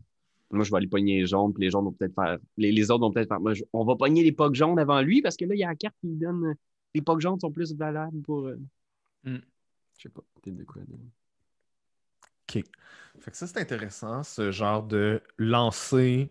moi, 0.51 0.65
je 0.65 0.71
vais 0.71 0.77
aller 0.79 0.89
pogner 0.89 1.21
les 1.21 1.27
jaunes, 1.27 1.53
puis 1.53 1.65
les 1.65 1.71
jaunes 1.71 1.85
vont 1.85 1.93
peut-être 1.93 2.15
faire. 2.15 2.39
Les, 2.57 2.73
les 2.73 2.91
autres 2.91 3.01
vont 3.03 3.13
peut-être 3.13 3.29
faire. 3.29 3.41
moi, 3.41 3.55
je- 3.55 3.65
on 3.73 3.85
va 3.85 3.97
pogner 3.97 4.25
les 4.25 4.33
POG 4.33 4.55
jaunes 4.55 4.79
avant 4.79 5.01
lui, 5.01 5.23
parce 5.23 5.37
que 5.37 5.45
là, 5.45 5.55
il 5.55 5.59
y 5.59 5.65
a 5.65 5.69
la 5.69 5.77
carte 5.77 5.95
qui 6.01 6.09
lui 6.09 6.17
donne. 6.17 6.55
Les 6.95 7.03
POG 7.03 7.21
jaunes 7.21 7.39
sont 7.41 7.53
plus 7.53 7.75
valables 7.75 8.21
pour. 8.23 8.49
Hmm. 9.25 9.39
Je 9.99 10.03
sais 10.03 10.09
pas, 10.09 10.23
peut-être 10.43 10.57
de 10.57 10.65
quoi. 10.65 10.83
OK. 12.49 12.65
Fait 13.21 13.31
que 13.31 13.37
ça, 13.37 13.47
c'est 13.47 13.59
intéressant, 13.61 14.23
ce 14.23 14.51
genre 14.51 14.83
de 14.83 15.21
lancer. 15.37 16.31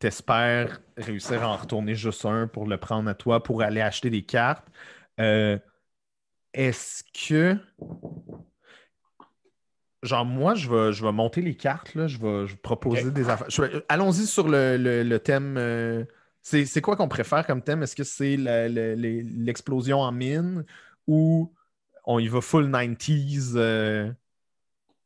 T'espères 0.00 0.80
réussir 0.96 1.42
à 1.42 1.48
en 1.48 1.56
retourner 1.56 1.94
juste 1.94 2.24
un 2.24 2.46
pour 2.48 2.66
le 2.66 2.78
prendre 2.78 3.08
à 3.08 3.14
toi, 3.14 3.42
pour 3.42 3.60
aller 3.62 3.82
acheter 3.82 4.08
des 4.10 4.22
cartes. 4.22 4.66
Euh, 5.20 5.58
Est-ce 6.54 7.04
que. 7.12 7.56
Genre, 10.02 10.24
moi, 10.24 10.54
je 10.54 10.70
vais, 10.70 10.92
je 10.94 11.04
vais 11.04 11.12
monter 11.12 11.42
les 11.42 11.54
cartes, 11.54 11.94
là. 11.94 12.06
Je 12.06 12.16
vais, 12.16 12.46
je 12.46 12.52
vais 12.52 12.58
proposer 12.62 13.10
des 13.10 13.28
affaires. 13.28 13.48
Vais- 13.58 13.84
Allons-y 13.90 14.26
sur 14.26 14.48
le, 14.48 14.78
le- 14.78 15.02
le 15.02 15.18
thème. 15.18 15.56
euh, 15.58 16.04
C'est 16.40 16.80
quoi 16.80 16.96
qu'on 16.96 17.08
préfère 17.08 17.46
comme 17.46 17.60
thème? 17.62 17.82
Est-ce 17.82 17.94
que 17.94 18.04
c'est 18.04 18.38
l'explosion 18.38 20.00
en 20.00 20.12
mine 20.12 20.64
ou 21.06 21.52
on 22.06 22.18
y 22.18 22.28
va 22.28 22.40
full 22.40 22.70
90s 22.70 23.52
euh, 23.56 24.10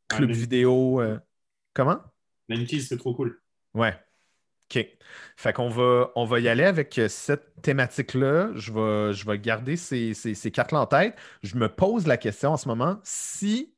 club 0.07 0.29
Ah, 0.29 0.33
les- 0.33 0.39
vidéo? 0.39 1.01
Comment? 1.73 1.99
90 2.47 2.87
c'est 2.87 2.97
trop 2.97 3.13
cool. 3.13 3.41
Ouais. 3.73 3.93
OK. 4.71 4.87
Fait 5.35 5.53
qu'on 5.53 5.69
va, 5.69 6.11
on 6.15 6.25
va 6.25 6.39
y 6.39 6.47
aller 6.47 6.63
avec 6.63 6.99
cette 7.07 7.61
thématique-là. 7.61 8.51
Je 8.55 8.71
vais, 8.73 9.13
je 9.13 9.25
vais 9.25 9.37
garder 9.39 9.77
ces, 9.77 10.13
ces- 10.13 10.51
cartes-là 10.51 10.81
en 10.81 10.87
tête. 10.87 11.15
Je 11.43 11.55
me 11.55 11.69
pose 11.69 12.07
la 12.07 12.17
question 12.17 12.51
en 12.51 12.57
ce 12.57 12.67
moment, 12.67 12.99
si 13.03 13.73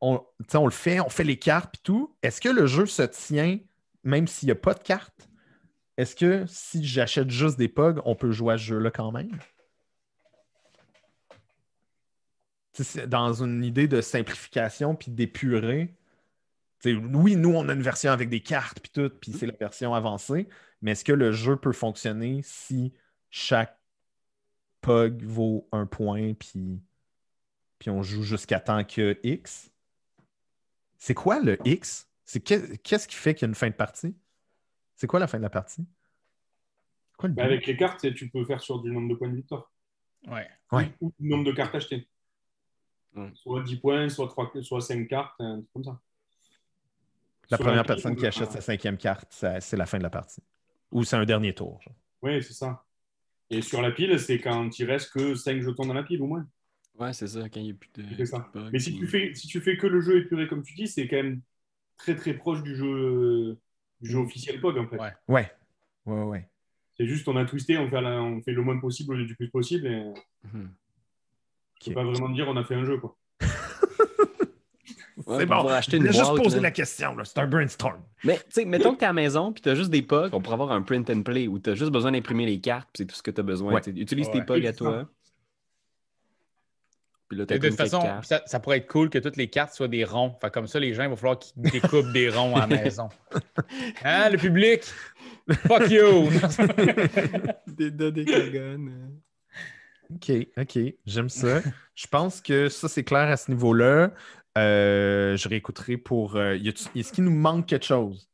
on, 0.00 0.24
on 0.54 0.64
le 0.66 0.72
fait, 0.72 1.00
on 1.00 1.08
fait 1.08 1.24
les 1.24 1.38
cartes 1.38 1.76
et 1.76 1.82
tout, 1.82 2.16
est-ce 2.22 2.40
que 2.40 2.48
le 2.48 2.66
jeu 2.66 2.86
se 2.86 3.02
tient 3.02 3.58
même 4.04 4.26
s'il 4.26 4.46
n'y 4.46 4.52
a 4.52 4.56
pas 4.56 4.74
de 4.74 4.82
cartes? 4.82 5.28
Est-ce 5.96 6.14
que 6.16 6.44
si 6.46 6.84
j'achète 6.84 7.30
juste 7.30 7.58
des 7.58 7.68
POG, 7.68 8.00
on 8.04 8.14
peut 8.14 8.30
jouer 8.32 8.54
à 8.54 8.58
ce 8.58 8.64
jeu-là 8.64 8.90
quand 8.90 9.12
même? 9.12 9.30
Dans 13.06 13.42
une 13.42 13.64
idée 13.64 13.88
de 13.88 14.02
simplification 14.02 14.94
puis 14.94 15.10
d'épurer. 15.10 15.94
Oui, 16.94 17.36
nous, 17.36 17.54
on 17.54 17.68
a 17.68 17.72
une 17.72 17.82
version 17.82 18.10
avec 18.10 18.28
des 18.28 18.40
cartes 18.40 18.80
puis 18.80 18.90
tout, 18.90 19.10
puis 19.20 19.32
c'est 19.32 19.46
la 19.46 19.54
version 19.54 19.94
avancée, 19.94 20.48
mais 20.82 20.92
est-ce 20.92 21.04
que 21.04 21.12
le 21.12 21.32
jeu 21.32 21.56
peut 21.56 21.72
fonctionner 21.72 22.40
si 22.42 22.92
chaque 23.30 23.78
POG 24.80 25.22
vaut 25.22 25.68
un 25.72 25.86
point 25.86 26.34
puis, 26.34 26.80
puis 27.78 27.90
on 27.90 28.02
joue 28.02 28.22
jusqu'à 28.22 28.60
temps 28.60 28.84
que 28.84 29.18
X? 29.22 29.70
C'est 30.98 31.14
quoi 31.14 31.40
le 31.40 31.58
X? 31.66 32.08
C'est 32.24 32.40
Qu'est-ce 32.40 33.06
qui 33.08 33.14
fait 33.16 33.34
qu'il 33.34 33.42
y 33.42 33.46
a 33.46 33.48
une 33.48 33.54
fin 33.54 33.68
de 33.68 33.74
partie? 33.74 34.16
C'est 34.96 35.06
quoi 35.06 35.20
la 35.20 35.26
fin 35.26 35.38
de 35.38 35.42
la 35.42 35.50
partie? 35.50 35.86
Quoi 37.16 37.28
le 37.28 37.40
avec 37.40 37.66
les 37.66 37.76
cartes, 37.76 38.12
tu 38.14 38.28
peux 38.30 38.44
faire 38.44 38.60
sur 38.60 38.80
du 38.80 38.90
nombre 38.90 39.08
de 39.08 39.14
points 39.14 39.28
de 39.28 39.36
victoire 39.36 39.70
Ouais. 40.26 40.48
Ouais. 40.72 40.92
ou 41.00 41.12
du 41.18 41.28
nombre 41.28 41.44
de 41.44 41.52
cartes 41.52 41.74
achetées. 41.74 42.08
Ouais. 43.14 43.30
Soit 43.34 43.62
10 43.62 43.76
points, 43.76 44.08
soit, 44.08 44.28
3, 44.28 44.52
soit 44.62 44.80
5 44.80 45.06
cartes, 45.08 45.34
un 45.38 45.58
truc 45.58 45.72
comme 45.72 45.84
ça. 45.84 46.00
La 47.50 47.58
première 47.58 47.84
personne 47.84 48.16
qui 48.16 48.26
achète 48.26 48.50
sa 48.52 48.60
cinquième 48.60 48.96
carte, 48.96 49.32
c'est 49.60 49.76
la 49.76 49.86
fin 49.86 49.98
de 49.98 50.02
la 50.02 50.10
partie. 50.10 50.42
Ou 50.92 51.04
c'est 51.04 51.16
un 51.16 51.24
dernier 51.24 51.52
tour. 51.54 51.80
genre. 51.82 51.94
Oui, 52.22 52.42
c'est 52.42 52.52
ça. 52.52 52.84
Et 53.50 53.62
sur 53.62 53.80
la 53.82 53.90
pile, 53.92 54.18
c'est 54.18 54.38
quand 54.40 54.76
il 54.78 54.84
reste 54.86 55.12
que 55.12 55.34
5 55.34 55.60
jetons 55.62 55.86
dans 55.86 55.94
la 55.94 56.02
pile 56.02 56.20
au 56.22 56.26
moins. 56.26 56.46
Ouais, 56.98 57.12
c'est 57.12 57.26
ça, 57.28 57.40
quand 57.48 57.60
il 57.60 57.64
n'y 57.64 57.70
a 57.70 57.74
plus 57.74 57.90
de. 57.94 58.04
C'est 58.16 58.26
ça. 58.26 58.40
plus 58.40 58.58
de 58.58 58.64
bugs, 58.64 58.70
Mais 58.72 58.78
si 58.78 58.96
tu, 58.96 59.06
fais, 59.06 59.34
si 59.34 59.46
tu 59.46 59.60
fais 59.60 59.76
que 59.76 59.86
le 59.86 60.00
jeu 60.00 60.18
épuré 60.18 60.48
comme 60.48 60.62
tu 60.62 60.74
dis, 60.74 60.88
c'est 60.88 61.06
quand 61.06 61.16
même 61.16 61.42
très 61.96 62.16
très 62.16 62.34
proche 62.34 62.62
du 62.62 62.74
jeu, 62.74 63.58
du 64.00 64.10
jeu 64.10 64.18
officiel 64.18 64.60
POG 64.60 64.78
en 64.78 64.88
fait. 64.88 64.96
Ouais. 64.98 65.12
Ouais. 65.28 65.52
Ouais, 66.06 66.22
ouais. 66.24 66.48
C'est 66.96 67.06
juste 67.06 67.28
on 67.28 67.36
a 67.36 67.44
twisté, 67.44 67.76
on 67.78 67.88
fait, 67.88 68.00
la- 68.00 68.22
on 68.22 68.40
fait 68.42 68.52
le 68.52 68.62
moins 68.62 68.78
possible 68.80 69.12
au 69.12 69.16
lieu 69.16 69.26
du 69.26 69.36
plus 69.36 69.50
possible 69.50 69.86
et 69.86 70.04
tu 70.44 70.48
Ok. 70.50 71.84
peux 71.88 71.92
pas 71.94 72.04
vraiment 72.04 72.30
dire 72.30 72.48
on 72.48 72.56
a 72.56 72.64
fait 72.64 72.74
un 72.74 72.84
jeu 72.84 72.98
quoi. 72.98 73.16
Ouais, 75.26 75.38
c'est 75.38 75.44
on 75.52 75.56
bon. 75.56 75.64
va 75.64 75.76
acheter 75.76 75.98
Je 75.98 76.02
une 76.02 76.12
juste 76.12 76.20
boîte, 76.24 76.42
poser 76.42 76.56
là. 76.56 76.62
la 76.62 76.70
question. 76.70 77.16
là. 77.16 77.24
C'est 77.24 77.38
un 77.38 77.46
brainstorm. 77.46 78.00
Mais 78.24 78.36
tu 78.36 78.42
sais, 78.50 78.64
mettons 78.64 78.94
que 78.94 79.00
t'es 79.00 79.04
à 79.06 79.08
la 79.08 79.12
maison 79.14 79.52
puis 79.52 79.60
t'as 79.62 79.74
juste 79.74 79.90
des 79.90 80.02
pugs, 80.02 80.28
on 80.32 80.40
pourrait 80.40 80.54
avoir 80.54 80.72
un 80.72 80.82
print 80.82 81.10
and 81.10 81.22
play 81.22 81.48
où 81.48 81.58
t'as 81.58 81.74
juste 81.74 81.90
besoin 81.90 82.12
d'imprimer 82.12 82.46
les 82.46 82.60
cartes 82.60 82.88
puis 82.92 83.02
c'est 83.02 83.06
tout 83.06 83.16
ce 83.16 83.22
que 83.22 83.30
besoin. 83.42 83.74
Ouais. 83.74 83.80
Tu 83.80 83.92
sais, 83.92 83.98
Utilise 83.98 84.26
Ouais. 84.28 84.32
tes 84.34 84.42
pugs 84.42 84.66
à 84.66 84.72
toi. 84.72 85.08
Puis 87.28 87.36
là, 87.38 87.44
de 87.44 87.58
toute 87.58 87.74
façon, 87.76 88.00
ça, 88.22 88.42
ça 88.46 88.60
pourrait 88.60 88.76
être 88.78 88.86
cool 88.86 89.10
que 89.10 89.18
toutes 89.18 89.36
les 89.36 89.48
cartes 89.48 89.74
soient 89.74 89.88
des 89.88 90.04
ronds. 90.04 90.36
Fait 90.40 90.48
comme 90.52 90.68
ça, 90.68 90.78
les 90.78 90.94
gens, 90.94 91.02
il 91.02 91.10
va 91.10 91.16
falloir 91.16 91.40
qu'ils 91.40 91.60
découpent 91.60 92.12
des 92.12 92.28
ronds 92.30 92.54
à 92.54 92.60
la 92.60 92.66
maison. 92.68 93.08
Hein, 94.04 94.30
le 94.30 94.38
public? 94.38 94.82
Fuck 95.66 95.90
you! 95.90 96.28
Des 97.66 97.90
dodécagones. 97.90 99.18
OK, 100.14 100.30
OK. 100.56 100.78
J'aime 101.04 101.28
ça. 101.28 101.62
Je 101.96 102.06
pense 102.06 102.40
que 102.40 102.68
ça, 102.68 102.88
c'est 102.88 103.02
clair 103.02 103.28
à 103.28 103.36
ce 103.36 103.50
niveau-là. 103.50 104.12
Euh, 104.56 105.36
je 105.36 105.48
réécouterai 105.48 105.96
pour. 105.96 106.36
euh, 106.36 106.54
Est-ce 106.94 107.12
qu'il 107.12 107.24
nous 107.24 107.34
manque 107.34 107.66
quelque 107.66 107.84
chose? 107.86 108.30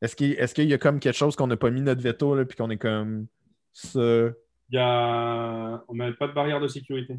Est-ce 0.00 0.16
qu'il 0.16 0.68
y 0.68 0.72
a 0.74 0.78
comme 0.78 0.98
quelque 0.98 1.16
chose 1.16 1.36
qu'on 1.36 1.46
n'a 1.46 1.56
pas 1.56 1.70
mis 1.70 1.82
notre 1.82 2.00
veto, 2.02 2.34
là, 2.34 2.44
puis 2.44 2.56
qu'on 2.56 2.70
est 2.70 2.78
comme 2.78 3.26
ça? 3.72 4.00
Il 4.70 4.76
y 4.76 4.78
a... 4.78 5.82
On 5.88 5.94
n'a 5.94 6.12
pas 6.12 6.26
de 6.28 6.32
barrière 6.32 6.60
de 6.60 6.68
sécurité. 6.68 7.18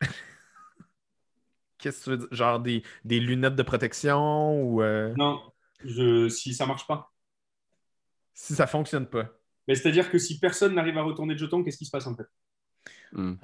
Qu'est-ce 1.78 1.98
que 2.00 2.04
tu 2.04 2.10
veux 2.10 2.16
dire? 2.18 2.28
Genre 2.32 2.60
des, 2.60 2.82
des 3.04 3.20
lunettes 3.20 3.56
de 3.56 3.62
protection 3.62 4.62
ou 4.62 4.82
euh, 4.82 5.14
Non, 5.16 5.40
je... 5.84 6.28
si 6.28 6.54
ça 6.54 6.66
marche 6.66 6.86
pas. 6.86 7.12
si 8.32 8.54
ça 8.54 8.66
fonctionne 8.66 9.06
pas? 9.06 9.28
Mais 9.68 9.74
c'est-à-dire 9.74 10.10
que 10.10 10.18
si 10.18 10.38
personne 10.40 10.74
n'arrive 10.74 10.98
à 10.98 11.02
retourner 11.02 11.34
de 11.34 11.38
jetons, 11.38 11.62
qu'est-ce 11.62 11.78
qui 11.78 11.86
se 11.86 11.90
passe 11.90 12.06
en 12.06 12.16
fait? 12.16 12.26
Hmm. 13.12 13.34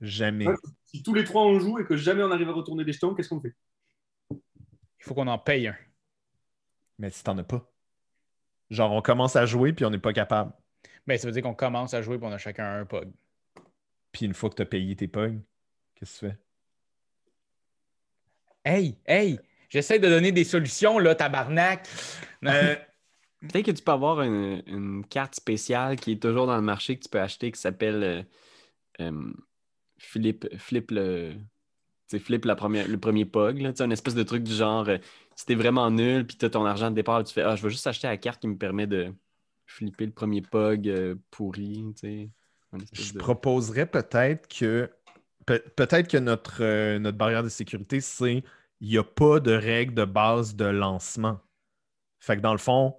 Jamais. 0.00 0.48
Ouais. 0.48 0.54
Si 0.94 1.02
tous 1.02 1.12
les 1.12 1.24
trois 1.24 1.42
on 1.42 1.58
joue 1.58 1.80
et 1.80 1.84
que 1.84 1.96
jamais 1.96 2.22
on 2.22 2.30
arrive 2.30 2.48
à 2.48 2.52
retourner 2.52 2.84
des 2.84 2.92
jetons, 2.92 3.16
qu'est-ce 3.16 3.28
qu'on 3.28 3.40
fait? 3.40 3.52
Il 4.30 5.00
faut 5.00 5.12
qu'on 5.12 5.26
en 5.26 5.40
paye 5.40 5.66
un. 5.66 5.76
Mais 7.00 7.10
si 7.10 7.24
t'en 7.24 7.36
as 7.36 7.42
pas. 7.42 7.68
Genre, 8.70 8.92
on 8.92 9.02
commence 9.02 9.34
à 9.34 9.44
jouer, 9.44 9.72
puis 9.72 9.84
on 9.84 9.90
n'est 9.90 9.98
pas 9.98 10.12
capable. 10.12 10.52
Ben, 11.08 11.18
ça 11.18 11.26
veut 11.26 11.32
dire 11.32 11.42
qu'on 11.42 11.54
commence 11.54 11.94
à 11.94 12.02
jouer 12.02 12.14
et 12.14 12.20
on 12.22 12.30
a 12.30 12.38
chacun 12.38 12.80
un 12.80 12.84
pug. 12.84 13.10
Puis 14.12 14.24
une 14.24 14.34
fois 14.34 14.50
que 14.50 14.54
tu 14.54 14.62
as 14.62 14.66
payé 14.66 14.94
tes 14.94 15.08
pognes, 15.08 15.42
qu'est-ce 15.96 16.20
que 16.20 16.26
tu 16.26 16.32
fais? 16.32 16.38
Hey, 18.64 18.96
hey! 19.04 19.40
J'essaie 19.70 19.98
de 19.98 20.08
donner 20.08 20.30
des 20.30 20.44
solutions, 20.44 21.00
là, 21.00 21.16
tabarnak! 21.16 21.88
Euh, 22.44 22.76
Peut-être 23.40 23.66
que 23.66 23.72
tu 23.72 23.82
peux 23.82 23.92
avoir 23.92 24.22
une, 24.22 24.62
une 24.68 25.04
carte 25.04 25.34
spéciale 25.34 25.96
qui 25.96 26.12
est 26.12 26.22
toujours 26.22 26.46
dans 26.46 26.56
le 26.56 26.62
marché 26.62 26.96
que 26.96 27.02
tu 27.02 27.10
peux 27.10 27.20
acheter 27.20 27.50
qui 27.50 27.60
s'appelle 27.60 28.02
euh, 28.04 28.22
euh, 29.00 29.32
Flip, 30.04 30.46
Flip 30.58 30.90
le. 30.90 31.34
tu 31.34 31.38
sais, 32.08 32.20
Flip 32.20 32.44
la 32.46 32.56
première, 32.56 32.88
le 32.88 32.98
premier 33.00 33.24
pug, 33.26 33.60
là, 33.60 33.72
une 33.80 33.92
espèce 33.92 34.14
de 34.14 34.22
truc 34.24 34.42
du 34.44 34.54
genre 34.54 34.88
euh, 34.88 34.98
si 35.36 35.46
t'es 35.46 35.54
vraiment 35.54 35.90
nul 35.90 36.26
puis 36.26 36.36
t'as 36.36 36.50
ton 36.50 36.64
argent 36.66 36.90
de 36.90 36.96
départ, 36.96 37.24
tu 37.24 37.34
fais 37.34 37.42
Ah, 37.42 37.56
je 37.56 37.62
vais 37.62 37.70
juste 37.70 37.86
acheter 37.86 38.06
la 38.08 38.16
carte 38.18 38.40
qui 38.40 38.48
me 38.48 38.58
permet 38.58 38.86
de 38.86 39.14
flipper 39.66 40.06
le 40.06 40.12
premier 40.12 40.42
pug 40.42 40.88
euh, 40.88 41.16
pourri, 41.30 41.84
Je 42.92 43.12
de- 43.12 43.18
proposerais 43.18 43.86
peut-être 43.86 44.48
que 44.48 44.90
peut- 45.46 45.62
peut-être 45.76 46.08
que 46.08 46.16
notre, 46.18 46.62
euh, 46.62 46.98
notre 46.98 47.18
barrière 47.18 47.42
de 47.42 47.48
sécurité, 47.48 48.00
c'est 48.00 48.44
il 48.80 48.88
n'y 48.88 48.98
a 48.98 49.04
pas 49.04 49.40
de 49.40 49.52
règle 49.52 49.94
de 49.94 50.04
base 50.04 50.54
de 50.56 50.64
lancement. 50.66 51.40
Fait 52.20 52.36
que 52.36 52.42
dans 52.42 52.52
le 52.52 52.58
fond, 52.58 52.96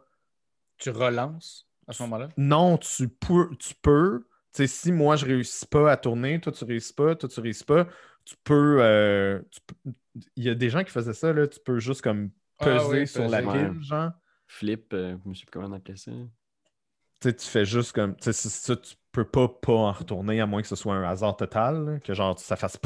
Tu 0.77 0.89
relances 0.89 1.67
à 1.87 1.93
ce 1.93 2.03
moment-là? 2.03 2.29
non, 2.37 2.77
tu 2.77 3.07
peux. 3.09 3.49
Tu 3.57 3.73
peux 3.81 4.27
sais, 4.55 4.67
si 4.67 4.91
moi 4.91 5.15
je 5.15 5.25
réussis 5.25 5.65
pas 5.65 5.91
à 5.91 5.97
tourner, 5.97 6.39
toi 6.39 6.51
tu 6.51 6.63
réussis 6.63 6.93
pas, 6.93 7.15
toi 7.15 7.27
tu 7.29 7.39
réussis 7.39 7.63
pas, 7.65 7.87
tu 8.23 8.35
peux. 8.43 8.77
euh, 8.81 9.41
tu 9.51 9.59
peux- 9.65 9.91
Il 10.35 10.43
y 10.43 10.49
a 10.49 10.55
des 10.55 10.69
gens 10.69 10.83
qui 10.83 10.91
faisaient 10.91 11.13
ça, 11.13 11.33
là, 11.33 11.47
tu 11.47 11.59
peux 11.59 11.79
juste 11.79 12.01
comme 12.01 12.31
peser 12.59 12.69
Ah 12.79 12.87
oui, 12.87 13.07
sur 13.07 13.27
la 13.27 13.41
peser. 13.41 13.51
pile, 13.51 13.77
Ouais. 13.77 13.83
genre. 13.83 14.11
Flip, 14.47 14.93
euh, 14.93 15.17
je 15.33 15.39
sais 15.39 15.45
plus 15.45 15.51
comment 15.51 15.67
on 15.67 15.73
appelait 15.73 15.95
ça. 15.97 16.11
Tu 16.11 17.29
sais, 17.29 17.35
tu 17.35 17.45
fais 17.47 17.65
juste 17.65 17.91
comme. 17.93 18.15
Tu 18.15 18.31
ça, 18.31 18.75
tu 18.75 18.95
peux 19.11 19.25
pas 19.27 19.47
pas 19.47 19.73
en 19.73 19.91
retourner 19.91 20.39
à 20.41 20.45
moins 20.45 20.61
que 20.61 20.67
ce 20.67 20.75
soit 20.75 20.95
un 20.95 21.03
hasard 21.03 21.35
total, 21.35 21.85
là, 21.85 21.99
que 21.99 22.13
genre 22.13 22.37
ça 22.39 22.55
fasse 22.55 22.77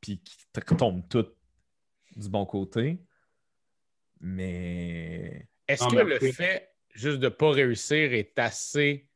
puis 0.00 0.20
qu'il 0.20 0.46
te 0.52 0.60
retombe 0.70 1.06
tout 1.08 1.26
du 2.16 2.28
bon 2.28 2.46
côté. 2.46 3.00
Mais. 4.20 5.48
Est-ce 5.66 5.86
que 5.88 5.96
mais 5.96 6.04
le 6.04 6.18
fait 6.32 6.70
juste 6.94 7.18
de 7.18 7.24
ne 7.26 7.28
pas 7.28 7.50
réussir 7.50 8.12
est 8.12 8.38
assez 8.38 9.08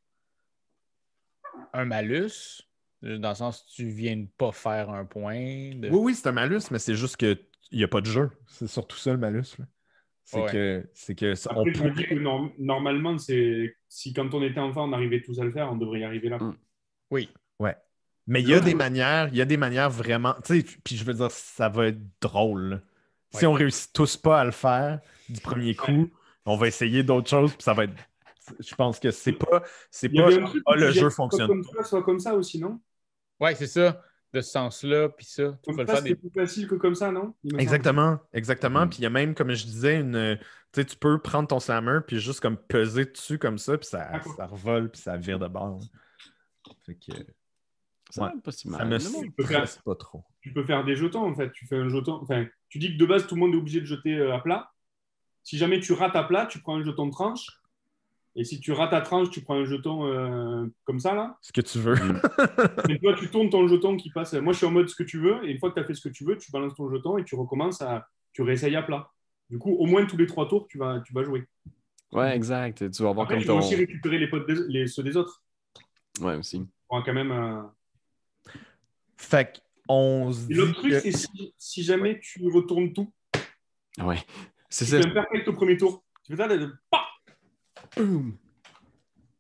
un 1.73 1.85
malus? 1.85 2.63
Dans 3.03 3.31
le 3.31 3.35
sens 3.35 3.67
tu 3.67 3.89
viens 3.89 4.17
de 4.17 4.27
pas 4.39 4.53
faire 4.53 4.91
un 4.91 5.05
point. 5.05 5.75
de- 5.75 5.89
Oui, 5.91 5.99
oui, 6.01 6.15
c'est 6.15 6.29
un 6.29 6.33
malus, 6.33 6.61
mais 6.71 6.79
c'est 6.79 6.95
juste 6.95 7.17
qu'il 7.17 7.39
n'y 7.73 7.83
a 7.85 7.89
pas 7.89 8.01
de 8.01 8.07
jeu. 8.07 8.31
C'est 8.47 8.69
surtout 8.69 8.97
ça 8.97 9.11
le 9.13 9.19
malus. 9.19 9.57
là. 9.59 9.65
C'est 10.25 10.41
Ouais. 10.41 10.53
que. 10.53 10.91
C'est 10.95 11.15
que. 11.17 11.35
ça- 11.35 11.51
on 11.57 11.61
Après, 11.63 11.75
je 11.75 11.83
me 11.83 11.91
dis 11.91 12.05
que 12.05 12.15
norm- 12.15 12.53
normalement, 12.59 13.19
c'est 13.19 13.75
si 13.89 14.13
quand 14.13 14.33
on 14.35 14.43
était 14.43 14.61
enfant, 14.61 14.89
on 14.89 14.93
arrivait 14.93 15.21
tous 15.21 15.41
à 15.41 15.45
le 15.45 15.51
faire, 15.51 15.73
on 15.73 15.77
devrait 15.77 16.01
y 16.01 16.05
arriver 16.05 16.29
là. 16.29 16.39
Mm. 16.39 16.57
Oui. 17.11 17.29
Mais 18.29 18.41
il 18.41 18.49
y 18.49 18.55
a 18.55 18.61
des 18.61 18.75
manières, 18.77 19.27
il 19.33 19.37
y 19.37 19.41
a 19.41 19.45
des 19.45 19.57
manières 19.57 19.91
vraiment. 19.91 20.35
Tu 20.45 20.61
sais, 20.61 20.67
puis 20.85 20.97
je 20.97 21.03
veux 21.05 21.13
dire, 21.13 21.31
ça 21.33 21.69
va 21.69 21.89
être 21.89 21.99
drôle. 22.21 22.81
Si 23.31 23.39
Ouais. 23.39 23.47
on 23.47 23.53
réussit 23.53 23.93
tous 23.93 24.17
pas 24.17 24.41
à 24.41 24.45
le 24.45 24.53
faire 24.53 25.01
du 25.29 25.41
premier 25.41 25.75
coup, 25.75 26.09
on 26.47 26.57
va 26.57 26.69
essayer 26.69 27.03
d'autres 27.03 27.29
choses, 27.29 27.53
puis 27.53 27.65
ça 27.65 27.75
va 27.75 27.83
être. 27.83 27.95
Je 28.61 28.75
pense 28.75 28.99
que 28.99 29.11
c'est 29.11 29.33
pas. 29.33 29.63
C'est 29.91 30.09
pas. 30.09 30.31
genre, 30.31 30.55
Ah, 30.67 30.75
le 30.77 30.91
jeu 30.91 31.11
fonctionne. 31.11 31.47
Soit 31.47 31.55
comme 31.55 31.63
ça, 31.65 31.85
soit 31.85 32.03
comme 32.03 32.19
ça 32.21 32.35
aussi, 32.35 32.59
non? 32.61 32.81
Ouais, 33.41 33.55
c'est 33.55 33.67
ça. 33.67 34.03
De 34.33 34.41
ce 34.41 34.51
sens-là, 34.51 35.11
puis 35.11 35.27
ça. 35.27 35.53
Tu 35.53 35.59
Comme 35.67 35.77
peux 35.77 35.83
le 35.83 35.87
ça, 35.89 35.95
faire 35.95 36.03
c'est 36.03 36.09
des. 36.09 36.15
plus 36.17 36.31
facile 36.31 36.67
que 36.67 36.75
comme 36.77 36.95
ça, 36.95 37.13
non? 37.13 37.35
Me. 37.45 37.61
Exactement, 37.61 38.19
exactement. 38.33 38.87
Mm. 38.87 38.89
Puis 38.89 38.99
il 39.01 39.03
y 39.03 39.07
a 39.07 39.11
même, 39.11 39.35
comme 39.35 39.53
je 39.53 39.65
disais, 39.65 40.01
une. 40.01 40.39
Tu 40.73 40.81
sais, 40.81 40.85
tu 40.87 40.97
peux 40.97 41.19
prendre 41.21 41.47
ton 41.49 41.61
slammer, 41.61 41.99
puis 42.07 42.19
juste 42.19 42.41
comme 42.41 42.57
peser 42.57 43.05
dessus 43.05 43.39
comme 43.39 43.59
ça, 43.59 43.77
puis 43.77 43.87
ça, 43.87 44.11
ça 44.37 44.47
revole, 44.47 44.91
puis 44.91 45.03
ça 45.03 45.19
vire 45.19 45.39
de 45.39 45.49
bord. 45.49 45.81
Fait 46.87 46.95
que 46.95 47.13
Ça 48.11 48.25
Ouais. 48.25 48.31
pas 48.43 48.53
si 48.53 48.69
ça 48.71 48.79
mal. 48.79 48.89
me 48.89 49.31
peut 49.31 49.45
faire- 49.45 49.67
stresse 49.69 49.83
pas 49.85 49.95
trop. 49.97 50.25
Tu 50.41 50.53
peux 50.53 50.65
faire 50.65 50.83
des 50.85 50.97
jetons, 50.97 51.29
en 51.31 51.35
fait. 51.35 51.51
Tu 51.53 51.67
fais 51.67 51.77
un 51.77 51.89
jeton. 51.91 52.19
Enfin, 52.23 52.47
tu 52.71 52.79
dis 52.79 52.95
que 52.95 52.99
de 52.99 53.07
base, 53.07 53.27
tout 53.27 53.35
le 53.35 53.41
monde 53.41 53.55
est 53.55 53.59
obligé 53.59 53.81
de 53.81 53.87
jeter 53.87 54.15
euh, 54.17 54.35
à 54.35 54.41
plat. 54.41 54.71
Si 55.43 55.59
jamais 55.59 55.81
tu 55.81 55.93
rates 55.93 56.17
à 56.17 56.25
plat, 56.25 56.47
tu 56.47 56.61
prends 56.61 56.77
un 56.79 56.85
jeton 56.85 57.07
de 57.07 57.13
tranche. 57.13 57.47
Et 58.35 58.45
si 58.45 58.61
tu 58.61 58.73
rates 58.73 58.95
à 58.95 59.03
tranche, 59.03 59.29
tu 59.31 59.43
prends 59.43 59.57
un 59.57 59.65
jeton 59.67 60.07
euh, 60.07 60.67
comme 60.85 60.99
ça, 61.01 61.15
là. 61.15 61.37
Ce 61.43 61.53
que 61.53 61.61
tu 61.61 61.79
veux. 61.79 61.95
Et 62.89 62.99
toi, 62.99 63.15
tu 63.15 63.29
tournes 63.29 63.51
ton 63.51 63.67
jeton 63.69 63.97
qui 63.97 64.11
passe. 64.11 64.33
Moi, 64.35 64.53
je 64.55 64.59
suis 64.59 64.67
en 64.67 64.71
mode 64.71 64.89
ce 64.89 64.95
que 64.95 65.03
tu 65.03 65.19
veux. 65.19 65.45
Et 65.47 65.51
une 65.53 65.59
fois 65.59 65.69
que 65.71 65.75
tu 65.75 65.81
as 65.81 65.85
fait 65.85 65.93
ce 65.95 66.01
que 66.09 66.13
tu 66.13 66.25
veux, 66.25 66.39
tu 66.39 66.51
balances 66.51 66.75
ton 66.75 66.91
jeton 66.91 67.19
et 67.19 67.25
tu 67.25 67.35
recommences 67.35 67.83
à. 67.83 68.09
Tu 68.33 68.41
réessayes 68.43 68.75
à 68.77 68.83
plat. 68.83 69.11
Du 69.51 69.59
coup, 69.59 69.73
au 69.73 69.85
moins 69.85 70.07
tous 70.07 70.17
les 70.17 70.27
trois 70.27 70.49
tours, 70.49 70.67
tu 70.67 70.79
vas, 70.79 71.01
tu 71.01 71.13
vas 71.13 71.23
jouer. 71.25 71.47
Ouais, 72.13 72.35
exact. 72.35 72.91
Tu 72.91 73.03
vas 73.03 73.11
avoir 73.11 73.25
Après, 73.25 73.35
comme 73.35 73.43
tu 73.43 73.49
ton. 73.49 73.59
aussi 73.59 73.75
récupérer 73.75 74.19
les 74.19 74.29
potes 74.29 74.47
des- 74.47 74.67
les, 74.69 74.87
ceux 74.87 75.03
des 75.03 75.17
autres. 75.17 75.43
Ouais, 76.21 76.37
aussi. 76.37 76.67
On 76.89 76.99
va 76.99 77.05
quand 77.05 77.13
même. 77.13 77.33
euh, 77.33 77.63
Fait 79.17 79.63
qu'on 79.87 80.33
se 80.33 80.51
Et 80.51 80.55
l'autre 80.55 80.73
truc, 80.75 80.93
que- 80.93 81.01
c'est 81.01 81.13
si, 81.13 81.55
si 81.59 81.83
jamais 81.83 82.19
tu 82.21 82.41
retournes 82.51 82.93
tout, 82.93 83.13
Ouais. 83.99 84.17
C'est 84.71 84.87
tu 84.87 84.91
ça. 84.93 85.07
un 85.07 85.11
perfect 85.11 85.47
au 85.49 85.53
premier 85.53 85.77
tour. 85.77 86.03
Tu 86.25 86.33
fais 86.33 86.39
ça, 86.39 86.47
là, 86.47 86.57
de- 86.57 86.73
paf 86.91 87.03
Boom. 87.97 88.37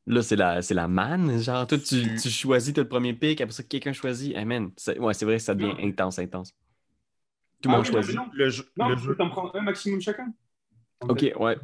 Là, 0.06 0.22
c'est 0.22 0.36
la, 0.36 0.62
c'est 0.62 0.74
la 0.74 0.88
manne. 0.88 1.38
Genre, 1.40 1.66
toi, 1.66 1.78
tu, 1.78 2.16
tu 2.16 2.28
choisis, 2.30 2.74
t'as 2.74 2.82
le 2.82 2.88
premier 2.88 3.14
pick, 3.14 3.40
après 3.40 3.52
ça, 3.52 3.62
quelqu'un 3.62 3.92
choisit. 3.92 4.34
C'est- 4.76 4.98
ouais, 4.98 5.14
c'est 5.14 5.24
vrai, 5.24 5.38
ça 5.38 5.54
devient 5.54 5.74
Non. 5.78 5.88
intense, 5.88 6.18
intense. 6.18 6.52
Tout 7.62 7.68
le 7.68 7.74
Ah 7.74 7.76
monde 7.78 7.86
oui, 7.86 7.92
non, 7.94 8.02
choisit. 8.02 8.16
non. 8.16 8.30
le 8.32 8.50
jeu. 8.50 8.64
Non, 8.76 8.88
le 8.88 8.96
tu 8.96 9.02
jeu- 9.02 9.08
peux 9.10 9.16
t'en 9.16 9.30
prendre 9.30 9.54
un 9.54 9.62
maximum 9.62 10.00
chacun. 10.00 10.32
Ok, 11.02 11.20
fait. 11.20 11.36
ouais. 11.36 11.56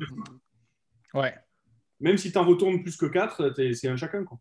Ouais. 1.14 1.34
Même 2.01 2.16
si 2.16 2.30
tu 2.30 2.39
en 2.39 2.45
retournes 2.45 2.80
plus 2.82 2.97
que 2.97 3.07
4, 3.07 3.53
c'est 3.74 3.89
un 3.89 3.97
chacun. 3.97 4.22
Quoi. 4.24 4.39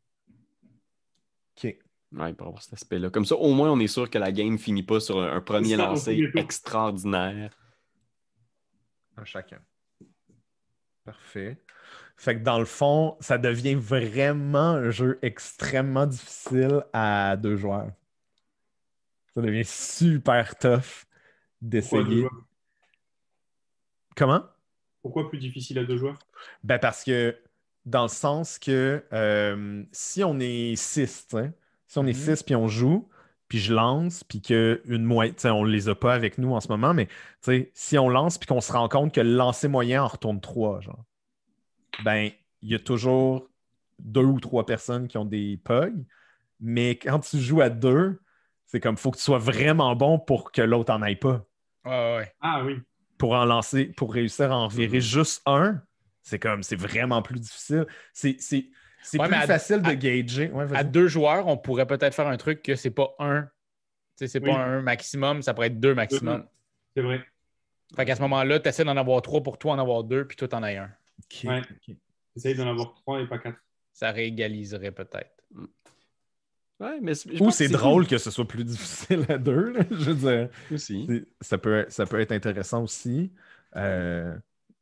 Ok. 1.58 1.76
Ouais, 2.14 2.34
pour 2.34 2.48
avoir 2.48 2.62
cet 2.62 2.74
aspect-là. 2.74 3.10
Comme 3.10 3.26
ça, 3.26 3.36
au 3.36 3.52
moins, 3.54 3.72
on 3.72 3.80
est 3.80 3.88
sûr 3.88 4.10
que 4.10 4.18
la 4.20 4.32
game 4.32 4.58
finit 4.60 4.84
pas 4.84 5.00
sur 5.00 5.20
un, 5.22 5.36
un 5.36 5.42
premier 5.42 5.76
lancer 5.76 6.16
tour. 6.16 6.32
Un 6.36 6.44
extraordinaire. 6.44 7.58
chacun. 9.26 9.60
Parfait. 11.04 11.58
Fait 12.18 12.36
que 12.36 12.44
dans 12.44 12.58
le 12.58 12.66
fond, 12.66 13.16
ça 13.20 13.38
devient 13.38 13.76
vraiment 13.76 14.72
un 14.72 14.90
jeu 14.90 15.20
extrêmement 15.22 16.08
difficile 16.08 16.84
à 16.92 17.38
deux 17.38 17.56
joueurs. 17.56 17.92
Ça 19.36 19.42
devient 19.42 19.66
super 19.66 20.56
tough 20.58 21.06
d'essayer. 21.62 22.26
Comment? 24.16 24.44
Pourquoi 25.04 25.30
plus 25.30 25.38
difficile 25.38 25.78
à 25.80 25.84
deux 25.84 25.98
joueurs? 25.98 26.18
Ben 26.64 26.80
parce 26.80 27.04
que 27.04 27.38
dans 27.86 28.04
le 28.04 28.10
sens 28.10 28.58
que 28.58 29.04
euh, 29.14 29.84
si 29.92 30.24
on 30.24 30.40
est 30.40 30.76
6, 30.76 31.28
si 31.88 32.00
on 32.00 32.06
est 32.08 32.14
Mhm. 32.14 32.36
6 32.36 32.44
puis 32.44 32.56
on 32.56 32.68
joue, 32.68 33.08
puis 33.48 33.60
je 33.60 33.74
lance, 33.74 34.24
puis 34.24 34.42
que 34.42 34.82
une 34.86 35.04
moyenne, 35.06 35.36
on 35.46 35.66
ne 35.66 35.70
les 35.72 35.88
a 35.88 35.96
pas 35.96 36.14
avec 36.14 36.38
nous 36.38 36.54
en 36.54 36.60
ce 36.60 36.68
moment, 36.68 36.94
mais 36.94 37.08
si 37.74 37.98
on 37.98 38.10
lance 38.10 38.38
puis 38.38 38.48
qu'on 38.48 38.60
se 38.60 38.72
rend 38.74 38.90
compte 38.90 39.14
que 39.14 39.22
le 39.22 39.34
lancer 39.36 39.68
moyen 39.68 40.04
en 40.04 40.08
retourne 40.08 40.42
3, 40.42 40.82
genre, 40.82 41.06
ben 42.04 42.30
il 42.62 42.70
y 42.72 42.76
a 42.76 42.80
toujours 42.80 43.48
deux 44.00 44.24
ou 44.24 44.40
trois 44.40 44.66
personnes 44.66 45.08
qui 45.08 45.18
ont 45.18 45.26
des 45.26 45.58
pugs, 45.64 46.06
mais 46.60 46.92
quand 46.98 47.20
tu 47.20 47.40
joues 47.40 47.62
à 47.62 47.70
deux, 47.70 48.20
c'est 48.66 48.80
comme 48.80 48.98
faut 48.98 49.12
que 49.12 49.18
tu 49.18 49.24
sois 49.24 49.38
vraiment 49.40 49.96
bon 49.96 50.20
pour 50.20 50.52
que 50.52 50.62
l'autre 50.62 50.94
en 50.94 51.02
aille 51.02 51.16
pas 51.16 51.46
Ouais. 51.86 52.34
Ah 52.42 52.64
oui. 52.66 52.80
pour 53.18 53.34
en 53.34 53.46
lancer, 53.46 53.86
pour 53.86 54.14
réussir 54.14 54.52
à 54.52 54.58
en 54.58 54.68
virer 54.68 54.98
Mhm. 54.98 55.02
juste 55.02 55.42
un, 55.46 55.82
c'est 56.22 56.38
comme, 56.40 56.62
c'est 56.64 56.76
vraiment 56.76 57.22
plus 57.22 57.40
difficile. 57.40 57.88
C'est, 58.14 58.36
c'est, 58.40 58.70
c'est 59.02 59.20
Ouais, 59.20 59.28
plus 59.28 59.36
à- 59.36 59.48
facile 59.48 59.82
de 59.82 59.90
à- 59.90 59.96
gager. 59.96 60.52
À 60.74 60.84
deux 60.84 61.08
joueurs, 61.08 61.48
on 61.48 61.58
pourrait 61.58 61.88
peut-être 61.88 62.14
faire 62.14 62.28
un 62.28 62.38
truc 62.38 62.62
que 62.62 62.76
c'est 62.76 62.92
pas 62.92 63.16
un. 63.20 63.44
Tu 63.44 63.50
sais, 64.18 64.28
c'est 64.28 64.40
Oui. 64.44 64.52
pas 64.52 64.58
un 64.60 64.82
maximum, 64.82 65.42
ça 65.42 65.54
pourrait 65.54 65.68
être 65.68 65.80
deux 65.80 65.96
maximum. 65.96 66.46
C'est 66.96 67.02
vrai. 67.02 67.26
Fait 67.96 68.04
qu'à 68.06 68.16
ce 68.16 68.22
moment-là, 68.22 68.60
tu 68.60 68.68
essaies 68.68 68.84
d'en 68.84 68.98
avoir 68.98 69.22
trois 69.22 69.42
pour 69.42 69.58
toi 69.58 69.74
en 69.74 69.80
avoir 69.80 70.04
deux, 70.04 70.26
puis 70.28 70.36
toi, 70.36 70.48
t'en 70.50 70.62
as 70.64 70.78
un. 70.78 70.92
Ouais. 71.44 71.62
Essaye 72.36 72.56
d'en 72.56 72.68
avoir 72.70 72.94
trois 72.94 73.20
et 73.22 73.28
pas 73.28 73.40
quatre. 73.40 73.58
Ça 73.94 74.12
réégaliserait 74.12 74.92
peut-être. 74.92 75.44
Ouais, 76.80 77.00
mais 77.02 77.14
je 77.16 77.42
Ou 77.42 77.50
c'est 77.50 77.70
drôle 77.70 78.06
que 78.08 78.20
ce 78.20 78.30
soit 78.30 78.48
plus 78.48 78.64
difficile 78.64 79.26
à 79.30 79.38
deux. 79.40 79.72
là. 79.72 79.82
Je 79.90 80.12
veux 80.12 80.14
dire, 80.14 80.50
aussi. 80.72 81.26
ça 81.42 81.58
peut, 81.58 81.86
ça 81.90 82.06
peut 82.06 82.20
être 82.20 82.32
intéressant 82.32 82.84
aussi. 82.84 83.32
Euh, 83.76 84.36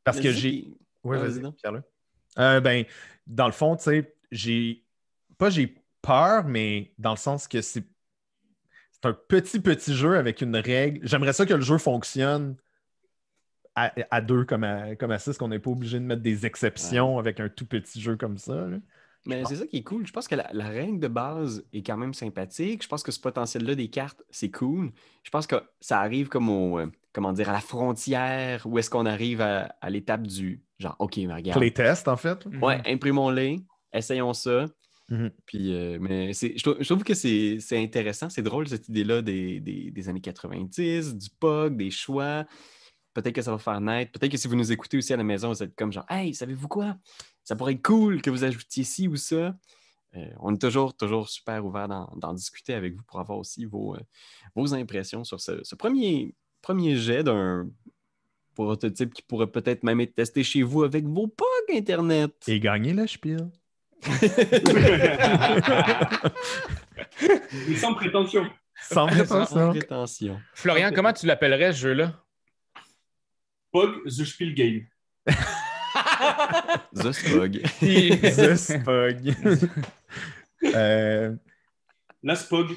parce 0.03 0.17
Mais 0.17 0.23
que 0.23 0.31
j'ai. 0.31 0.67
Oui, 1.03 1.17
Ah, 1.19 1.23
vas-y. 1.23 1.51
Pierre-Luc. 1.53 1.83
Euh, 2.38 2.59
ben, 2.59 2.83
dans 3.25 3.45
le 3.45 3.53
fond, 3.53 3.77
tu 3.77 3.83
sais, 3.83 4.13
j'ai. 4.31 4.83
Pas 5.38 5.49
j'ai 5.49 5.73
peur, 6.01 6.43
mais 6.45 6.93
dans 6.97 7.11
le 7.11 7.17
sens 7.17 7.47
que 7.47 7.61
c'est. 7.61 7.86
C'est 8.91 9.05
un 9.05 9.13
petit, 9.13 9.59
petit 9.59 9.95
jeu 9.95 10.17
avec 10.17 10.41
une 10.41 10.55
règle. 10.55 11.07
J'aimerais 11.07 11.33
ça 11.33 11.45
que 11.45 11.53
le 11.53 11.61
jeu 11.61 11.77
fonctionne 11.77 12.55
à, 13.76 13.93
à 14.11 14.21
deux 14.21 14.45
comme 14.45 14.63
à, 14.63 14.95
comme 14.95 15.11
à 15.11 15.19
six, 15.19 15.38
qu'on 15.38 15.49
n'est 15.49 15.59
pas 15.59 15.71
obligé 15.71 15.99
de 15.99 16.05
mettre 16.05 16.21
des 16.21 16.45
exceptions 16.45 17.17
avec 17.19 17.39
un 17.39 17.49
tout 17.49 17.65
petit 17.65 18.01
jeu 18.01 18.15
comme 18.15 18.38
ça. 18.38 18.67
là. 18.67 18.78
Mais 19.28 19.43
c'est 19.45 19.55
ça 19.55 19.65
qui 19.65 19.78
est 19.78 19.84
cool. 19.84 20.05
Je 20.05 20.11
pense 20.13 20.28
que 20.28 20.36
la, 20.36 20.47
la 20.53 20.67
règle 20.67 20.99
de 20.99 21.07
base 21.07 21.65
est 21.73 21.82
quand 21.82 21.97
même 21.97 22.13
sympathique. 22.13 22.84
Je 22.84 22.88
pense 22.88 23.01
que 23.01 23.11
ce 23.11 23.19
potentiel-là 23.19 23.73
des 23.73 23.88
cartes, 23.88 24.21
c'est 24.30 24.51
cool. 24.51 24.91
Je 25.23 25.32
pense 25.32 25.47
que 25.47 25.55
ça 25.82 25.99
arrive 25.99 26.28
comme 26.30 26.47
au, 26.47 26.78
euh, 26.78 26.86
comment 27.11 27.34
dire, 27.34 27.49
à 27.49 27.53
la 27.53 27.59
frontière 27.59 28.61
où 28.65 28.78
est-ce 28.78 28.89
qu'on 28.91 29.07
arrive 29.07 29.41
à, 29.41 29.76
à 29.82 29.89
l'étape 29.89 30.28
du 30.28 30.61
genre, 30.78 30.95
OK, 30.99 31.17
mais 31.17 31.34
regarde. 31.34 31.57
Playtest, 31.59 32.07
en 32.07 32.17
fait. 32.17 32.45
Ouais, 32.61 32.80
imprimons-les, 32.86 33.61
essayons 33.93 34.34
ça. 34.34 34.67
Mhm. 35.09 35.32
Puis, 35.47 35.73
euh, 35.73 35.97
mais 35.99 36.34
c'est, 36.34 36.53
je, 36.57 36.63
trouve, 36.63 36.78
je 36.80 36.86
trouve 36.88 37.03
que 37.03 37.13
c'est, 37.15 37.57
c'est 37.59 37.82
intéressant, 37.82 38.30
c'est 38.30 38.41
drôle 38.43 38.67
cette 38.67 38.89
idée-là 38.89 39.21
des, 39.23 39.59
des- 39.59 39.89
des 39.91 40.09
années 40.09 40.21
90, 40.21 41.15
du 41.17 41.30
POG, 41.39 41.78
des 41.78 41.89
choix. 41.91 42.45
Peut-être 43.16 43.34
que 43.34 43.41
ça 43.41 43.51
va 43.51 43.57
faire 43.57 43.80
naître. 43.80 44.11
Peut-être 44.11 44.32
que 44.32 44.38
si 44.38 44.49
vous 44.49 44.57
nous 44.57 44.74
écoutez 44.74 44.97
aussi 44.97 45.13
à 45.13 45.18
la 45.18 45.24
maison, 45.24 45.47
vous 45.47 45.63
êtes 45.63 45.74
comme 45.74 45.91
genre, 45.91 46.05
hey, 46.09 46.34
savez-vous 46.34 46.68
quoi? 46.68 46.97
Ça 47.45 47.55
pourrait 47.55 47.74
être 47.74 47.82
cool 47.82 48.22
que 48.22 48.30
vous 48.30 48.43
ajoutiez 48.43 48.84
ci 48.84 49.07
ou 49.07 49.16
ça. 49.16 49.55
Euh, 50.16 50.26
on 50.41 50.53
est 50.53 50.61
toujours, 50.61 50.93
toujours 50.95 51.30
super 51.30 51.66
ouvert 51.66 51.88
d'en, 51.88 52.34
discuter 52.34 52.74
avec 52.74 52.93
vous 52.93 53.03
pour 53.03 53.22
avoir 53.22 53.39
aussi 53.39 53.63
vos, 53.63 53.95
euh, 53.95 53.99
vos 54.53 54.74
impressions 54.74 55.24
sur 55.24 55.39
ce, 55.39 55.63
ce 55.63 55.76
premier, 55.76 56.36
premier 56.61 56.97
jet 56.97 57.24
d'un 57.24 57.70
prototype 58.53 59.13
qui 59.13 59.22
pourrait 59.22 59.47
peut-être 59.47 59.84
même 59.84 60.01
être 60.01 60.13
testé 60.13 60.43
chez 60.43 60.61
vous 60.61 60.84
avec 60.84 61.05
vos 61.05 61.28
POG 61.28 61.78
Internet. 61.78 62.34
Et 62.47 62.59
gagner 62.59 62.91
le 62.91 63.07
spiel. 63.07 63.49
Mais 67.68 67.76
sans 67.78 67.93
prétention. 67.93 68.45
Sans 68.82 69.07
Sans 69.07 69.07
prétention. 69.07 69.70
prétention. 69.70 70.41
Florian, 70.53 70.91
comment 70.93 71.13
tu 71.13 71.26
l'appellerais 71.26 71.72
ce 71.72 71.78
jeu-là? 71.78 72.24
Pog, 73.76 74.05
The 74.05 74.23
Spiel 74.23 74.53
Game. 74.53 74.88
The 76.95 77.11
Spog. 77.11 77.59
The 77.82 78.55
Spog. 78.55 79.17
Euh, 80.63 81.36
La 82.23 82.36
Spog. 82.38 82.71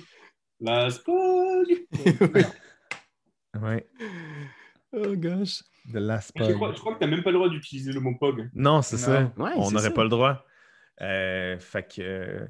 La 0.58 0.90
Spog. 0.90 1.66
ouais, 3.62 3.86
oh 4.92 5.14
gosh. 5.14 5.62
de 5.86 6.00
la 6.00 6.18
Je 6.18 6.32
crois, 6.32 6.48
Spog. 6.48 6.74
je 6.74 6.80
crois 6.80 6.94
que 6.94 6.98
tu 6.98 7.04
n'as 7.04 7.10
même 7.12 7.22
pas 7.22 7.30
le 7.30 7.36
droit 7.36 7.48
d'utiliser 7.48 7.92
le 7.92 8.00
mot 8.00 8.16
Pog. 8.18 8.50
Non, 8.52 8.82
c'est 8.82 8.98
ça. 8.98 9.32
Ouais, 9.36 9.52
On 9.54 9.70
n'aurait 9.70 9.94
pas 9.94 10.02
le 10.02 10.08
droit. 10.08 10.44
Euh, 11.00 11.60
fait 11.60 11.94
que 11.94 12.02
euh, 12.02 12.46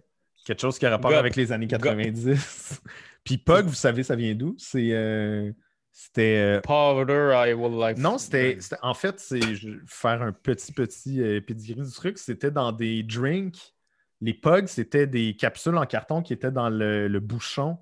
quelque 0.46 0.62
chose 0.62 0.78
qui 0.78 0.86
a 0.86 0.90
rapport 0.90 1.11
Gop. 1.11 1.20
avec 1.20 1.36
les 1.36 1.53
années 1.53 1.66
90. 1.66 2.80
Puis 3.24 3.36
Pog, 3.36 3.66
vous 3.66 3.74
savez, 3.74 4.05
ça 4.05 4.16
vient 4.16 4.34
d'où? 4.34 4.55
C'est 4.57 4.88
euh, 4.92 5.53
c'était 5.93 6.59
euh, 6.59 6.61
Powder, 6.61 7.32
I 7.49 7.53
will 7.55 7.78
like. 7.78 7.99
non, 7.99 8.18
c'était 8.18 8.59
en 8.82 8.95
fait, 8.95 9.18
c'est 9.20 9.55
je 9.55 9.70
vais 9.70 9.78
faire 9.86 10.22
un 10.22 10.32
petit 10.32 10.72
petit 10.72 11.20
euh, 11.22 11.41
pedigree 11.41 11.82
du 11.82 11.93
truc. 11.93 12.18
C'était 12.18 12.51
dans 12.51 12.72
des 12.72 13.03
drinks. 13.03 13.74
Les 14.20 14.34
Pogs, 14.34 14.66
c'était 14.66 15.07
des 15.07 15.36
capsules 15.36 15.76
en 15.76 15.86
carton 15.86 16.22
qui 16.22 16.32
étaient 16.32 16.51
dans 16.51 16.68
le, 16.70 17.07
le 17.09 17.20
bouchon 17.20 17.78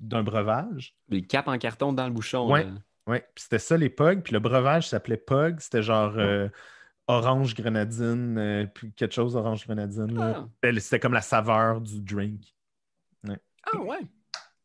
d'un 0.00 0.22
breuvage. 0.22 0.94
Les 1.08 1.22
capes 1.22 1.48
en 1.48 1.58
carton 1.58 1.92
dans 1.92 2.06
le 2.06 2.12
bouchon. 2.12 2.50
Ouais. 2.50 2.64
là. 2.64 2.70
Ouais, 3.08 3.20
puis 3.34 3.42
c'était 3.42 3.58
ça 3.58 3.76
les 3.76 3.90
Pogs. 3.90 4.22
Puis 4.22 4.32
le 4.32 4.38
breuvage 4.40 4.88
s'appelait 4.88 5.16
Pog. 5.16 5.58
C'était 5.58 5.82
genre 5.82 6.14
euh, 6.16 6.48
orange 7.08 7.54
grenadine, 7.56 8.38
euh, 8.38 8.66
puis 8.66 8.92
quelque 8.92 9.12
chose 9.14 9.34
orange 9.34 9.66
grenadine. 9.66 10.16
Ah. 10.20 10.46
C'était- 10.62 10.80
C'était 10.80 11.00
comme 11.00 11.14
la 11.14 11.20
saveur 11.20 11.80
du 11.80 12.00
drink. 12.00 12.54
Ah 13.64 13.80
ouais. 13.80 14.00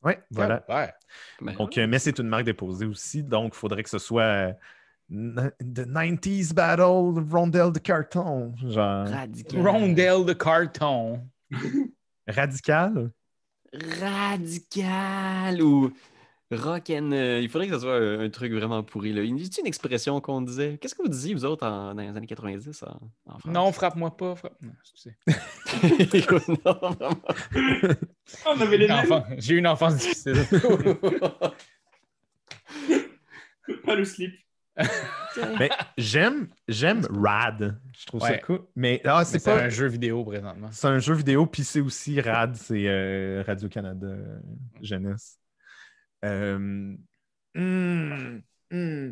Ouais, 0.08 0.24
voilà. 0.32 0.64
Ouais. 0.70 0.94
Ben, 1.42 1.54
Donc, 1.54 1.78
euh, 1.78 1.86
mais 1.86 2.00
c'est 2.00 2.18
une 2.18 2.30
marque 2.30 2.46
déposée 2.46 2.86
aussi, 2.86 3.24
donc 3.24 3.54
il 3.54 3.58
faudrait 3.58 3.84
que 3.84 3.90
ce 3.90 4.00
soit 4.00 4.22
euh, 4.24 4.54
The 5.10 5.86
90s 5.86 6.54
Battle 6.54 7.26
Rondelle 7.30 7.74
de 7.74 7.80
carton. 7.80 8.54
Genre 8.58 9.06
Radical. 9.06 9.68
Rondelle 9.68 10.26
de 10.26 10.34
carton. 10.34 11.28
radical? 12.28 13.12
Radical 14.00 15.62
ou 15.62 15.92
rock 16.52 16.90
and. 16.90 17.12
euh, 17.12 17.40
il 17.42 17.50
faudrait 17.50 17.68
que 17.68 17.74
ce 17.76 17.80
soit 17.82 17.96
un, 17.98 18.20
un 18.22 18.30
truc 18.30 18.52
vraiment 18.54 18.84
pourri. 18.84 19.14
Là. 19.14 19.22
Y 19.24 19.32
a 19.32 19.60
une 19.60 19.68
expression 19.68 20.20
qu'on 20.22 20.42
disait? 20.42 20.78
Qu'est-ce 20.80 20.96
que 20.96 21.02
vous 21.02 21.10
disiez, 21.10 21.34
vous 21.34 21.46
autres, 21.46 21.66
en- 21.68 21.94
dans 21.96 22.02
les 22.02 22.10
années 22.16 22.28
90 22.28 22.84
en, 22.84 23.00
en 23.34 23.40
France? 23.40 23.54
Non, 23.54 23.72
frappe-moi 23.72 24.16
pas. 24.16 24.36
Frappe... 24.36 24.58
Non, 24.62 24.72
excusez. 24.82 25.16
non, 26.66 26.74
vraiment. 26.74 27.22
On 28.46 28.62
avait 28.62 28.78
les 28.78 28.88
mêmes. 28.88 28.98
Enfant- 29.00 29.26
J'ai 29.38 29.54
eu 29.56 29.58
une 29.58 29.68
enfance 29.68 29.96
difficile. 29.98 30.36
Pas 33.86 33.96
le 33.96 34.06
slip. 34.06 34.34
Mais 35.60 35.70
j'aime, 35.98 36.50
j'aime 36.68 37.02
Rad. 37.10 37.80
Je 38.00 38.06
trouve 38.06 38.22
ça 38.22 38.38
cool. 38.38 38.62
Mais 38.76 39.02
ah, 39.06 39.26
c'est 39.26 39.44
pas. 39.44 39.64
un 39.64 39.70
jeu 39.70 39.88
vidéo 39.88 40.24
présentement. 40.24 40.70
C'est 40.72 40.88
un 40.88 41.00
jeu 41.00 41.16
vidéo, 41.16 41.48
puis 41.48 41.64
c'est 41.64 41.82
aussi 41.82 42.22
Rad, 42.22 42.56
c'est 42.56 42.88
euh, 42.88 43.44
Radio-Canada 43.46 44.06
euh, 44.08 44.40
Jeunesse. 44.82 45.40
Euh, 46.26 46.96
hmm, 47.54 48.40
hmm. 48.72 49.12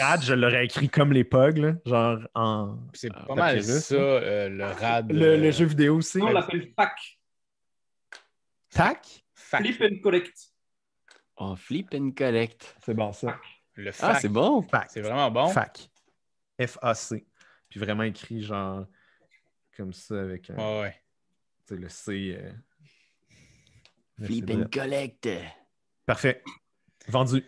Rad, 0.00 0.22
je 0.22 0.34
l'aurais 0.34 0.64
écrit 0.64 0.88
comme 0.88 1.12
les 1.12 1.24
Pogs, 1.24 1.58
là, 1.58 1.74
genre 1.86 2.18
en. 2.34 2.78
C'est 2.94 3.12
pas 3.12 3.34
mal 3.34 3.62
ça, 3.62 3.94
euh, 3.94 4.48
le 4.48 4.64
rad. 4.64 5.12
Le, 5.12 5.36
le 5.36 5.48
euh, 5.48 5.52
jeu 5.52 5.66
vidéo 5.66 5.96
aussi. 5.96 6.18
Non, 6.18 6.28
on 6.28 6.32
l'appelle 6.32 6.72
FAC. 6.74 7.18
Tac. 8.70 9.24
fac. 9.34 9.62
Flip 9.62 9.82
and 9.82 10.00
Collect. 10.02 10.52
Oh, 11.36 11.56
flip 11.56 11.88
and 11.94 12.12
collect. 12.16 12.76
C'est 12.84 12.94
bon 12.94 13.12
ça. 13.12 13.38
Le 13.74 13.90
Ah, 14.00 14.18
c'est 14.20 14.28
bon. 14.28 14.62
Fac. 14.62 14.90
c'est 14.90 15.00
vraiment 15.00 15.30
bon. 15.30 15.48
Fac. 15.48 15.90
F-A-C. 16.60 17.26
Puis 17.68 17.80
vraiment 17.80 18.02
écrit 18.04 18.42
genre 18.42 18.86
comme 19.76 19.92
ça 19.92 20.20
avec 20.20 20.50
un, 20.50 20.56
Ouais, 20.56 20.80
ouais. 20.82 20.96
tu 21.66 21.74
sais, 21.74 21.80
le 21.80 21.88
C. 21.88 22.38
euh, 22.38 22.52
Flip 24.24 24.50
and 24.50 24.64
collect. 24.72 25.28
Parfait. 26.12 26.42
Vendu. 27.08 27.42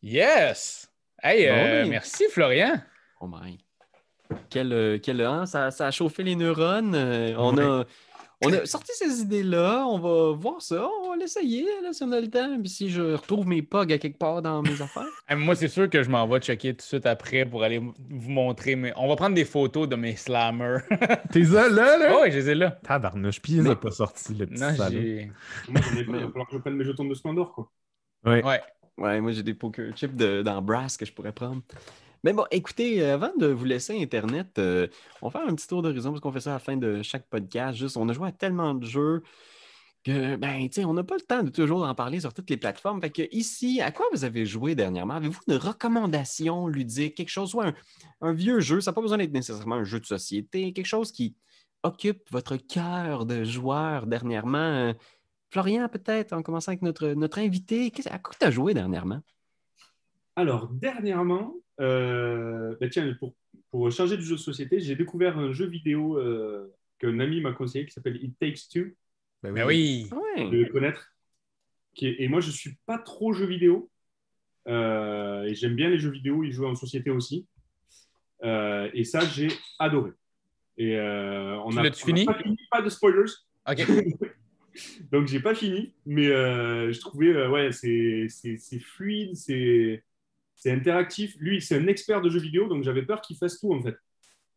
Yes! 0.00 0.88
Hey, 1.20 1.48
Bon, 1.48 1.52
euh, 1.56 1.86
merci 1.88 2.22
Florian. 2.30 2.80
Oh 3.20 3.26
my. 3.26 3.58
Quel, 4.48 4.72
euh, 4.72 4.98
quel 5.02 5.20
hein, 5.22 5.44
ça, 5.44 5.72
ça 5.72 5.88
a 5.88 5.90
chauffé 5.90 6.22
les 6.22 6.36
neurones. 6.36 6.94
Euh, 6.94 7.34
on, 7.36 7.58
a, 7.58 7.84
on 8.44 8.52
a 8.52 8.64
sorti 8.64 8.92
ces 8.94 9.22
idées-là. 9.22 9.84
On 9.88 9.98
va 9.98 10.38
voir 10.38 10.62
ça. 10.62 10.88
On 11.02 11.10
va 11.10 11.16
l'essayer 11.16 11.66
là, 11.82 11.92
si 11.92 12.04
on 12.04 12.12
a 12.12 12.20
le 12.20 12.28
temps. 12.30 12.60
Puis 12.60 12.68
si 12.68 12.90
je 12.90 13.02
retrouve 13.02 13.48
mes 13.48 13.62
pogs 13.62 13.92
à 13.92 13.98
quelque 13.98 14.18
part 14.18 14.40
dans 14.40 14.62
mes 14.62 14.80
affaires. 14.80 15.08
Moi, 15.36 15.56
c'est 15.56 15.66
sûr 15.66 15.90
que 15.90 16.04
je 16.04 16.08
m'en 16.08 16.28
vais 16.28 16.38
checker 16.38 16.74
tout 16.74 16.76
de 16.78 16.82
suite 16.82 17.06
après 17.06 17.44
pour 17.44 17.64
aller 17.64 17.78
vous 17.78 18.30
montrer. 18.30 18.76
Mais 18.76 18.92
on 18.96 19.08
va 19.08 19.16
prendre 19.16 19.34
des 19.34 19.44
photos 19.44 19.88
de 19.88 19.96
mes 19.96 20.14
slammers. 20.14 20.78
T'es 21.32 21.40
là, 21.40 21.68
là, 21.68 21.98
là? 21.98 22.12
oh, 22.14 22.20
oui, 22.22 22.30
je 22.30 22.36
les 22.36 22.50
ai 22.50 22.54
là. 22.54 22.70
Tabarnouche. 22.70 23.40
Puis 23.42 23.54
il 23.54 23.62
les 23.62 23.66
a 23.66 23.68
Mais- 23.70 23.76
pas 23.76 23.90
sorti, 23.90 24.32
le 24.34 24.46
petit 24.46 24.60
Non, 24.62 24.70
j'ai. 24.90 25.32
Moi, 25.68 25.80
j'en 25.82 25.96
ai 25.98 26.04
pas. 26.04 26.12
Il 26.12 26.24
va 26.24 26.28
falloir 26.28 26.46
que 26.46 26.52
je 26.52 26.58
prenne 26.58 26.74
mes 26.76 26.84
jetons 26.84 27.04
de 27.04 27.14
Splendor, 27.14 27.52
quoi. 27.52 27.72
Ouais. 28.26 28.44
Ouais. 28.44 28.60
Ouais, 28.98 29.20
moi 29.20 29.32
j'ai 29.32 29.42
des 29.42 29.54
poker 29.54 29.94
chips 29.94 30.14
de- 30.14 30.42
dans 30.42 30.62
Brass 30.62 30.96
que 30.96 31.04
je 31.04 31.12
pourrais 31.12 31.32
prendre. 31.32 31.62
Mais 32.24 32.32
bon, 32.32 32.44
écoutez, 32.50 33.02
euh, 33.02 33.14
avant 33.14 33.30
de 33.38 33.46
vous 33.46 33.64
laisser 33.66 34.02
Internet, 34.02 34.58
euh, 34.58 34.88
on 35.22 35.28
va 35.28 35.38
faire 35.38 35.48
un 35.48 35.54
petit 35.54 35.68
tour 35.68 35.82
d'horizon 35.82 36.10
parce 36.10 36.20
qu'on 36.20 36.32
fait 36.32 36.40
ça 36.40 36.50
à 36.50 36.54
la 36.54 36.58
fin 36.58 36.76
de 36.76 37.02
chaque 37.02 37.28
podcast. 37.28 37.78
Juste, 37.78 37.96
on 37.96 38.08
a 38.08 38.12
joué 38.12 38.28
à 38.28 38.32
tellement 38.32 38.74
de 38.74 38.84
jeux 38.86 39.22
que, 40.02 40.36
ben, 40.36 40.66
tu 40.68 40.72
sais, 40.80 40.84
on 40.84 40.94
n'a 40.94 41.04
pas 41.04 41.16
le 41.16 41.20
temps 41.20 41.42
de 41.42 41.50
toujours 41.50 41.84
en 41.84 41.94
parler 41.94 42.20
sur 42.20 42.32
toutes 42.32 42.48
les 42.50 42.56
plateformes. 42.56 43.00
Fait 43.00 43.10
que 43.10 43.22
ici, 43.32 43.80
à 43.80 43.92
quoi 43.92 44.06
vous 44.12 44.24
avez 44.24 44.46
joué 44.46 44.74
dernièrement? 44.74 45.14
Avez-vous 45.14 45.40
une 45.46 45.56
recommandation 45.56 46.66
ludique, 46.68 47.16
quelque 47.16 47.28
chose, 47.28 47.50
soit 47.50 47.66
un, 47.66 47.74
un 48.22 48.32
vieux 48.32 48.60
jeu, 48.60 48.80
ça 48.80 48.90
n'a 48.90 48.94
pas 48.94 49.02
besoin 49.02 49.18
d'être 49.18 49.32
nécessairement 49.32 49.76
un 49.76 49.84
jeu 49.84 50.00
de 50.00 50.06
société, 50.06 50.72
quelque 50.72 50.86
chose 50.86 51.12
qui 51.12 51.36
occupe 51.82 52.28
votre 52.30 52.56
cœur 52.56 53.26
de 53.26 53.44
joueur 53.44 54.06
dernièrement? 54.06 54.94
Florian, 55.56 55.88
peut-être, 55.88 56.34
en 56.34 56.42
commençant 56.42 56.70
avec 56.72 56.82
notre, 56.82 57.08
notre 57.14 57.38
invité, 57.38 57.90
Qu'est-ce- 57.90 58.10
à 58.10 58.18
quoi 58.18 58.34
tu 58.38 58.44
as 58.44 58.50
joué 58.50 58.74
dernièrement? 58.74 59.22
Alors, 60.36 60.68
dernièrement, 60.68 61.54
euh, 61.80 62.76
bah 62.78 62.90
tiens, 62.90 63.10
pour, 63.18 63.32
pour 63.70 63.90
changer 63.90 64.18
du 64.18 64.22
jeu 64.22 64.34
de 64.34 64.40
société, 64.40 64.80
j'ai 64.80 64.96
découvert 64.96 65.38
un 65.38 65.52
jeu 65.54 65.64
vidéo 65.64 66.18
euh, 66.18 66.70
qu'un 66.98 67.18
ami 67.20 67.40
m'a 67.40 67.52
conseillé 67.54 67.86
qui 67.86 67.92
s'appelle 67.92 68.22
It 68.22 68.38
Takes 68.38 68.68
Two, 68.70 68.90
Ben 69.42 69.54
Ben 69.54 69.66
oui. 69.66 70.10
Ouais. 70.12 70.50
de 70.50 70.58
le 70.58 70.66
connaître. 70.70 71.10
Qui 71.94 72.08
est- 72.08 72.16
et 72.22 72.28
moi, 72.28 72.40
je 72.40 72.48
ne 72.48 72.52
suis 72.52 72.76
pas 72.84 72.98
trop 72.98 73.32
jeu 73.32 73.46
vidéo. 73.46 73.88
Euh, 74.68 75.44
et 75.44 75.54
j'aime 75.54 75.74
bien 75.74 75.88
les 75.88 75.98
jeux 75.98 76.10
vidéo, 76.10 76.44
y 76.44 76.52
jouer 76.52 76.66
en 76.66 76.74
société 76.74 77.08
aussi. 77.08 77.46
Euh, 78.44 78.90
et 78.92 79.04
ça, 79.04 79.20
j'ai 79.20 79.48
adoré. 79.78 80.10
Et 80.76 80.96
euh, 80.98 81.56
on 81.64 81.70
Tu 81.70 81.78
a, 81.78 81.80
on 81.80 81.84
a 81.86 81.92
fini? 81.92 82.26
pas 82.26 82.34
fini, 82.34 82.58
pas 82.70 82.82
de 82.82 82.90
spoilers. 82.90 83.32
OK. 83.66 83.78
Donc, 85.12 85.26
j'ai 85.26 85.40
pas 85.40 85.54
fini, 85.54 85.94
mais 86.06 86.28
euh, 86.28 86.92
je 86.92 87.00
trouvais, 87.00 87.28
euh, 87.28 87.48
ouais, 87.50 87.72
c'est 87.72 88.26
c'est- 88.28 88.56
c'est 88.58 88.78
fluide, 88.80 89.36
c'est 89.36 90.04
c'est 90.56 90.72
interactif. 90.72 91.36
Lui, 91.38 91.60
c'est 91.62 91.76
un 91.78 91.86
expert 91.88 92.22
de 92.22 92.30
jeux 92.30 92.40
vidéo, 92.40 92.68
donc 92.68 92.82
j'avais 92.84 93.02
peur 93.04 93.20
qu'il 93.20 93.36
fasse 93.36 93.60
tout, 93.60 93.72
en 93.74 93.82
fait. 93.82 93.96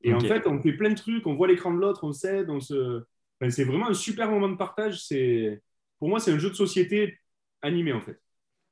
Et 0.04 0.14
en 0.14 0.24
fait, 0.26 0.48
on 0.48 0.62
fait 0.62 0.74
plein 0.74 0.90
de 0.92 0.96
trucs, 0.96 1.28
on 1.28 1.36
voit 1.36 1.48
l'écran 1.48 1.74
de 1.74 1.80
l'autre, 1.80 2.04
on 2.06 2.14
s'aide, 2.14 2.50
on 2.50 2.60
se... 2.62 3.04
enfin, 3.42 3.50
c'est 3.52 3.66
vraiment 3.66 3.90
un 3.90 3.94
super 3.94 4.30
moment 4.32 4.50
de 4.50 4.56
partage. 4.58 5.02
C'est 5.06 5.62
Pour 6.00 6.10
moi, 6.10 6.20
c'est 6.20 6.32
un 6.34 6.40
jeu 6.40 6.50
de 6.50 6.56
société 6.56 7.20
animé, 7.62 7.94
en 7.94 8.02
fait. 8.02 8.20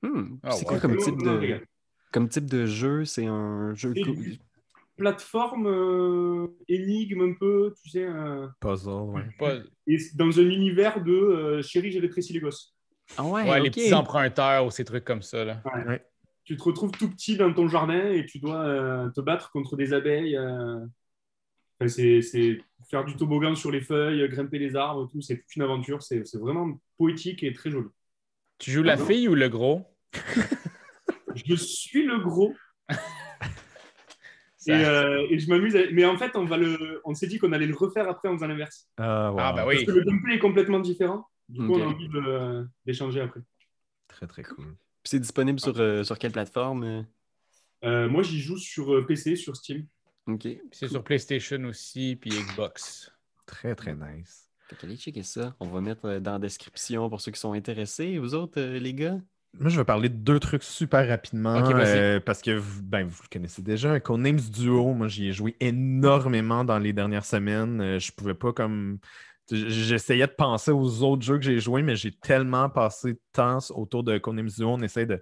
Hmm, 0.02 0.38
Ah 0.43 0.58
c'est 0.58 0.66
ouais. 0.66 0.66
quoi 0.66 0.80
comme 0.80 0.98
type, 0.98 1.22
de, 1.22 1.60
comme 2.12 2.30
type 2.30 2.45
de 2.50 2.66
jeu? 2.66 3.06
C'est 3.06 3.26
un 3.26 3.74
jeu. 3.76 3.95
Du- 3.95 4.38
Plateforme, 4.98 5.68
euh, 5.68 6.48
énigme 6.68 7.22
un 7.22 7.34
peu, 7.39 7.74
tu 7.84 7.89
sais, 7.89 8.04
euh, 8.04 8.48
Puzzle, 8.60 8.89
ouais. 9.39 9.62
Et 9.86 9.98
dans 10.16 10.39
un 10.39 10.50
univers 10.50 11.04
de 11.04 11.12
euh, 11.14 11.62
chérie, 11.62 11.91
j'ai 11.91 12.00
rétréci 12.00 12.34
les 12.34 12.39
gosses. 12.39 12.76
Ah 13.16 13.24
ouais, 13.24 13.50
ouais, 13.50 13.62
les 13.62 13.70
petits 13.70 13.93
emprunteurs 13.93 14.66
ou 14.66 14.72
ces 14.72 14.84
trucs 14.84 15.06
comme 15.06 15.22
ça. 15.22 15.45
Là. 15.45 15.62
tu 16.43 16.58
te 16.58 16.64
retrouves 16.64 16.91
tout 16.91 17.10
petit 17.10 17.38
dans 17.38 17.54
ton 17.54 17.68
jardin 17.68 18.12
et 18.12 18.26
tu 18.26 18.39
dois 18.39 18.66
euh, 18.66 19.10
te 19.12 19.22
battre 19.22 19.52
contre 19.52 19.76
des 19.78 19.93
abeilles. 19.93 20.36
euh. 20.36 20.80
Enfin, 21.80 21.88
c'est, 21.88 22.22
c'est 22.22 22.60
faire 22.89 23.06
du 23.06 23.16
toboggan 23.16 23.54
sur 23.56 23.72
les 23.72 23.82
feuilles, 23.82 24.28
grimper 24.30 24.58
les 24.58 24.76
arbres, 24.76 25.08
tout. 25.12 25.22
C'est 25.22 25.38
toute 25.38 25.56
une 25.56 25.62
aventure. 25.62 26.02
C'est, 26.02 26.26
c'est 26.26 26.39
vraiment 26.39 26.80
poétique 26.98 27.43
et 27.43 27.54
très 27.54 27.70
joli. 27.70 27.88
Tu 28.58 28.72
joues 28.72 28.84
la 28.84 28.93
Ah 28.93 28.98
fille 28.98 29.28
ou 29.28 29.36
le 29.36 29.48
gros? 29.48 29.86
Je 31.36 31.56
suis 31.56 32.04
le 32.04 32.18
gros 32.20 32.54
et, 34.68 34.86
euh, 34.86 35.26
et 35.30 35.39
je 35.39 35.49
m'amuse. 35.49 35.76
à- 35.76 35.89
Mais 35.91 36.05
en 36.05 36.18
fait, 36.18 36.36
on, 36.36 36.45
va 36.45 36.57
le... 36.57 37.01
on 37.05 37.13
s'est 37.13 37.28
dit 37.28 37.38
qu'on 37.39 37.51
allait 37.53 37.65
le 37.68 37.76
refaire 37.76 38.07
après 38.09 38.30
en 38.30 38.34
faisant 38.34 38.47
l'inverse. 38.47 38.88
Ah, 38.97 39.32
wow. 39.32 39.38
Ah, 39.39 39.53
bah 39.53 39.63
Parce 39.65 39.78
oui. 39.80 39.86
que 39.86 39.91
le 39.91 40.03
gameplay 40.03 40.36
est 40.36 40.39
complètement 40.39 40.80
différent. 40.80 41.28
Du 41.49 41.59
coup, 41.65 41.74
on 41.76 41.82
a 41.82 41.86
envie 41.86 42.09
de- 42.09 42.68
d'échanger 42.86 43.22
après. 43.22 43.39
Très, 44.07 44.28
très 44.28 44.43
cool. 44.43 44.65
Puis 45.03 45.11
c'est 45.11 45.20
disponible 45.20 45.59
sur, 45.59 45.80
euh, 45.80 46.03
sur 46.03 46.18
quelle 46.20 46.32
plateforme? 46.32 46.84
euh? 46.84 47.01
Euh, 47.86 48.09
moi, 48.09 48.24
j'y 48.24 48.39
joue 48.39 48.57
sur 48.57 48.93
euh, 48.93 49.05
PC, 49.05 49.36
sur 49.36 49.55
Steam. 49.55 49.86
Ok. 50.28 50.47
C'est 50.72 50.89
sur 50.89 51.03
PlayStation 51.03 51.63
aussi, 51.65 52.18
puis 52.20 52.32
Xbox. 52.32 53.11
Très, 53.45 53.76
très 53.76 53.95
nice. 53.95 54.49
Fait 54.68 54.76
qu'allez 54.76 54.97
checker 54.97 55.24
ça. 55.24 55.55
On 55.61 55.68
va 55.68 55.80
mettre 55.80 56.05
euh, 56.05 56.20
dans 56.20 56.34
la 56.34 56.39
description 56.39 57.09
pour 57.09 57.22
ceux 57.22 57.32
qui 57.32 57.39
sont 57.39 57.53
intéressés. 57.53 58.18
Vous 58.18 58.34
autres, 58.34 58.59
euh, 58.59 58.78
les 58.80 58.93
gars? 58.93 59.18
Moi, 59.60 59.70
je 59.70 59.78
vais 59.78 59.86
parler 59.86 60.10
de 60.10 60.16
deux 60.16 60.39
trucs 60.39 60.64
super 60.64 61.08
rapidement. 61.08 61.55
Euh, 61.97 62.20
parce 62.20 62.41
que 62.41 62.51
vous, 62.51 62.84
ben, 62.84 63.08
vous 63.08 63.22
le 63.24 63.28
connaissez 63.32 63.62
déjà. 63.62 63.99
Codenames 63.99 64.39
Duo, 64.39 64.93
moi, 64.93 65.08
j'y 65.08 65.28
ai 65.30 65.32
joué 65.32 65.55
énormément 65.60 66.64
dans 66.64 66.80
les 66.80 66.93
dernières 66.93 67.26
semaines. 67.26 67.82
Euh, 67.82 67.99
je 67.99 68.12
pouvais 68.12 68.34
pas 68.36 68.53
comme. 68.53 68.99
J'essayais 69.49 70.28
de 70.28 70.32
penser 70.34 70.72
aux 70.72 71.03
autres 71.03 71.22
jeux 71.24 71.38
que 71.38 71.45
j'ai 71.45 71.60
joués, 71.60 71.82
mais 71.82 71.95
j'ai 71.95 72.12
tellement 72.12 72.70
passé 72.70 73.14
de 73.14 73.20
temps 73.32 73.60
autour 73.70 74.03
de 74.03 74.18
Codenames 74.18 74.49
Duo. 74.49 74.70
On 74.72 74.82
essaie 74.82 75.05
de- 75.05 75.22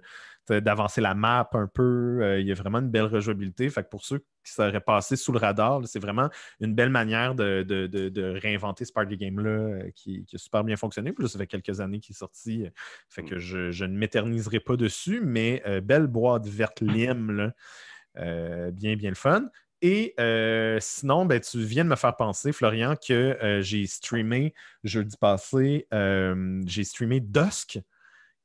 d'avancer 0.52 1.00
la 1.00 1.14
map 1.14 1.48
un 1.52 1.66
peu. 1.66 2.20
Euh, 2.22 2.40
il 2.40 2.46
y 2.46 2.52
a 2.52 2.54
vraiment 2.54 2.78
une 2.78 2.90
belle 2.90 3.04
rejouabilité. 3.06 3.68
Fait 3.70 3.82
que 3.82 3.88
pour 3.88 4.04
ceux 4.04 4.18
qui 4.44 4.52
seraient 4.52 4.80
passés 4.80 5.16
sous 5.16 5.32
le 5.32 5.38
radar, 5.38 5.80
c'est 5.86 5.98
vraiment 5.98 6.28
une 6.60 6.74
belle 6.74 6.90
manière 6.90 7.34
de, 7.34 7.62
de- 7.62 7.86
de- 7.86 8.08
de 8.08 8.22
réinventer 8.40 8.84
ce 8.84 8.92
party 8.92 9.16
game-là 9.16 9.50
euh, 9.50 9.90
qui, 9.94 10.24
qui 10.24 10.36
a 10.36 10.38
super 10.38 10.64
bien 10.64 10.76
fonctionné. 10.76 11.12
Puis 11.12 11.24
là, 11.24 11.28
ça 11.28 11.38
fait 11.38 11.46
quelques 11.46 11.80
années 11.80 12.00
qu'il 12.00 12.14
est 12.14 12.18
sorti. 12.18 12.64
euh, 12.64 12.70
Fait 13.08 13.24
que 13.24 13.38
je, 13.38 13.70
je 13.70 13.84
ne 13.84 13.96
m'éterniserai 13.96 14.60
pas 14.60 14.76
dessus, 14.76 15.20
mais 15.22 15.62
euh, 15.66 15.80
belle 15.80 16.06
boîte 16.06 16.46
verte 16.46 16.80
lime, 16.80 17.32
là. 17.32 17.52
Euh, 18.18 18.70
bien, 18.70 18.96
bien 18.96 19.10
le 19.10 19.14
fun. 19.16 19.50
Et 19.82 20.14
euh, 20.18 20.78
sinon, 20.80 21.26
ben, 21.26 21.38
tu 21.38 21.58
viens 21.62 21.84
de 21.84 21.90
me 21.90 21.96
faire 21.96 22.16
penser, 22.16 22.50
Florian, 22.52 22.94
que 22.96 23.12
euh, 23.12 23.60
j'ai 23.60 23.86
streamé 23.86 24.54
jeudi 24.84 25.16
passé, 25.18 25.86
euh, 25.92 26.62
j'ai 26.66 26.82
streamé 26.82 27.20
Dusk, 27.20 27.78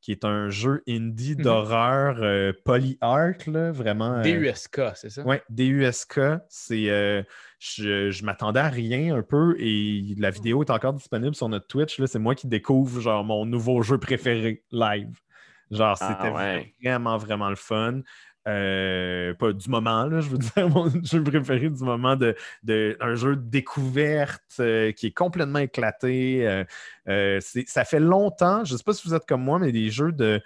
qui 0.02 0.12
est 0.12 0.26
un 0.26 0.50
jeu 0.50 0.82
indie 0.88 1.36
Mhm. 1.36 1.44
d'horreur 1.44 2.18
euh, 2.22 2.52
vraiment. 3.72 4.16
euh, 4.16 4.22
DUSK, 4.24 4.82
c'est 4.96 5.10
ça? 5.10 5.24
oui, 5.26 5.38
DUSK, 5.50 6.20
c'est. 6.50 6.90
euh, 6.90 7.24
je 7.60 8.10
je 8.12 8.26
m'attendais 8.26 8.60
à 8.60 8.70
rien 8.70 9.16
un 9.16 9.22
peu 9.22 9.56
et 9.60 10.16
la 10.18 10.32
vidéo 10.32 10.64
est 10.64 10.72
encore 10.72 10.94
disponible 10.94 11.36
sur 11.36 11.48
notre 11.50 11.68
Twitch. 11.68 12.00
là. 12.00 12.08
C'est 12.08 12.20
moi 12.20 12.34
qui 12.36 12.48
découvre 12.48 13.00
genre 13.02 13.24
mon 13.24 13.46
nouveau 13.46 13.82
jeu 13.84 13.98
préféré 14.00 14.64
live. 14.72 15.20
Genre, 15.70 15.96
Ah, 16.02 16.18
c'était 16.22 16.30
ouais. 16.36 16.74
vraiment, 16.84 17.18
vraiment 17.18 17.50
le 17.50 17.56
fun. 17.56 18.02
Euh, 18.48 19.34
pas 19.36 19.54
du 19.54 19.70
moment, 19.70 20.06
là, 20.06 20.20
je 20.20 20.30
veux 20.30 20.38
dire, 20.56 20.68
mon 20.70 20.90
jeu 21.04 21.24
préféré 21.24 21.70
du 21.70 21.84
moment 21.84 22.16
de, 22.16 22.36
de- 22.64 22.98
un 23.00 23.14
jeu 23.16 23.36
de 23.36 23.42
découverte 23.50 24.42
euh, 24.60 24.92
qui 24.94 25.08
est 25.08 25.12
complètement 25.12 25.60
éclaté. 25.60 26.66
Euh, 27.08 27.40
c'est- 27.40 27.68
ça 27.70 27.86
fait 27.86 28.00
longtemps, 28.00 28.64
je 28.66 28.74
ne 28.74 28.78
sais 28.78 28.84
pas 28.84 28.94
si 28.94 29.08
vous 29.08 29.14
êtes 29.14 29.26
comme 29.28 29.44
moi, 29.44 29.60
mais 29.60 29.72
des 29.72 29.90
jeux 29.92 30.12
de 30.12 30.42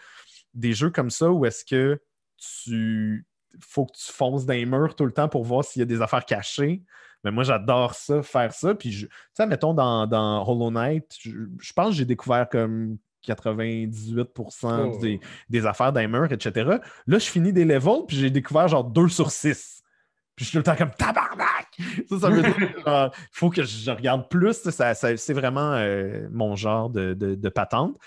des 0.54 0.74
jeux 0.74 0.89
comme 0.89 1.10
ça 1.10 1.30
où 1.32 1.46
est-ce 1.46 1.66
que 1.66 2.02
tu 2.38 3.26
faut 3.60 3.86
que 3.86 3.93
tu 3.98 4.12
fonces 4.12 4.46
dans 4.46 4.54
les 4.54 4.66
murs 4.66 4.96
tout 4.96 5.06
le 5.06 5.12
temps 5.14 5.30
pour 5.30 5.43
voir 5.46 5.64
s'il 5.64 5.80
y 5.80 5.84
a 5.84 5.86
des 5.86 6.02
affaires 6.02 6.26
cachées. 6.26 6.82
Mais 7.24 7.32
moi, 7.32 7.43
j'adore 7.43 7.93
ça, 7.96 8.22
faire 8.22 8.54
ça. 8.54 8.76
Puis, 8.76 8.89
tu 8.91 9.10
sais, 9.34 9.48
mettons, 9.48 9.74
dans, 9.74 10.06
dans 10.08 10.46
Hollow 10.48 10.70
Knight, 10.72 11.06
je, 11.22 11.32
je 11.60 11.74
pense 11.74 11.89
que 11.89 11.96
j'ai 11.96 12.06
découvert 12.06 12.48
comme 12.50 12.98
98% 13.26 14.91
Oh. 14.95 14.97
des, 15.01 15.19
des 15.49 15.65
affaires 15.65 15.91
murs, 15.93 16.32
etc. 16.32 16.78
Là, 17.07 17.19
je 17.19 17.26
finis 17.26 17.53
des 17.53 17.65
levels, 17.65 18.05
puis 18.07 18.17
j'ai 18.17 18.30
découvert 18.30 18.67
genre 18.67 18.84
2 18.84 19.07
sur 19.09 19.32
6. 19.32 19.82
Puis 20.36 20.43
je 20.45 20.49
suis 20.49 20.57
tout 20.57 20.59
le 20.59 20.63
temps 20.63 20.76
comme 20.76 20.91
tabarnak! 20.91 21.67
Ça, 22.09 22.19
ça 22.19 22.30
veut 22.30 22.41
dire 22.41 22.55
il 22.59 23.09
faut 23.32 23.49
que 23.49 23.63
je 23.63 23.89
regarde 23.91 24.28
plus. 24.30 24.53
Ça, 24.69 24.93
ça- 24.93 25.17
c'est 25.17 25.34
vraiment 25.34 25.73
euh, 25.73 26.28
mon 26.32 26.55
genre 26.55 26.89
de, 26.89 27.13
de, 27.13 27.36
de 27.36 27.49
patente. 27.49 27.97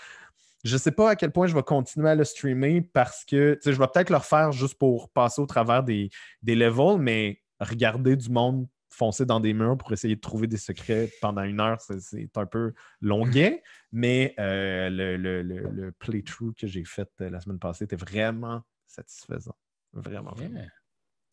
Je 0.63 0.75
sais 0.77 0.91
pas 0.91 1.11
à 1.11 1.15
quel 1.15 1.31
point 1.31 1.47
je 1.47 1.55
vais 1.55 1.63
continuer 1.63 2.09
à 2.09 2.15
le 2.15 2.23
streamer 2.25 2.81
parce 2.81 3.23
que 3.25 3.57
je 3.65 3.71
vais 3.71 3.87
peut-être 3.87 4.09
le 4.09 4.17
refaire 4.17 4.51
juste 4.51 4.77
pour 4.77 5.09
passer 5.09 5.41
au 5.41 5.45
travers 5.45 5.83
des, 5.83 6.09
des 6.43 6.53
levels, 6.55 6.97
mais 6.99 7.41
regarder 7.59 8.15
du 8.15 8.29
monde 8.29 8.67
foncer 8.89 9.25
dans 9.25 9.39
des 9.39 9.53
murs 9.53 9.77
pour 9.77 9.91
essayer 9.93 10.15
de 10.15 10.19
trouver 10.21 10.47
des 10.47 10.57
secrets 10.57 11.09
pendant 11.21 11.43
une 11.43 11.59
heure, 11.59 11.79
c'est- 11.81 12.29
un 12.35 12.45
peu 12.45 12.73
longuet. 13.01 13.61
mais 13.91 14.33
euh, 14.39 14.89
le, 14.89 15.17
le- 15.17 15.41
le- 15.41 15.69
le 15.69 15.91
playthrough 15.91 16.53
que 16.55 16.67
j'ai 16.67 16.83
fait 16.85 17.09
euh, 17.21 17.29
la 17.29 17.39
semaine 17.39 17.59
passée 17.59 17.85
était 17.85 17.95
vraiment 17.95 18.61
satisfaisant. 18.85 19.55
Vraiment. 19.93 20.33
Yeah. 20.37 20.47
vraiment. 20.49 20.65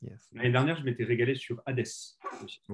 Yes. 0.03 0.29
L'année 0.35 0.51
dernière, 0.53 0.77
je 0.77 0.83
m'étais 0.85 1.05
régalé 1.05 1.35
sur 1.35 1.61
Hades. 1.65 1.83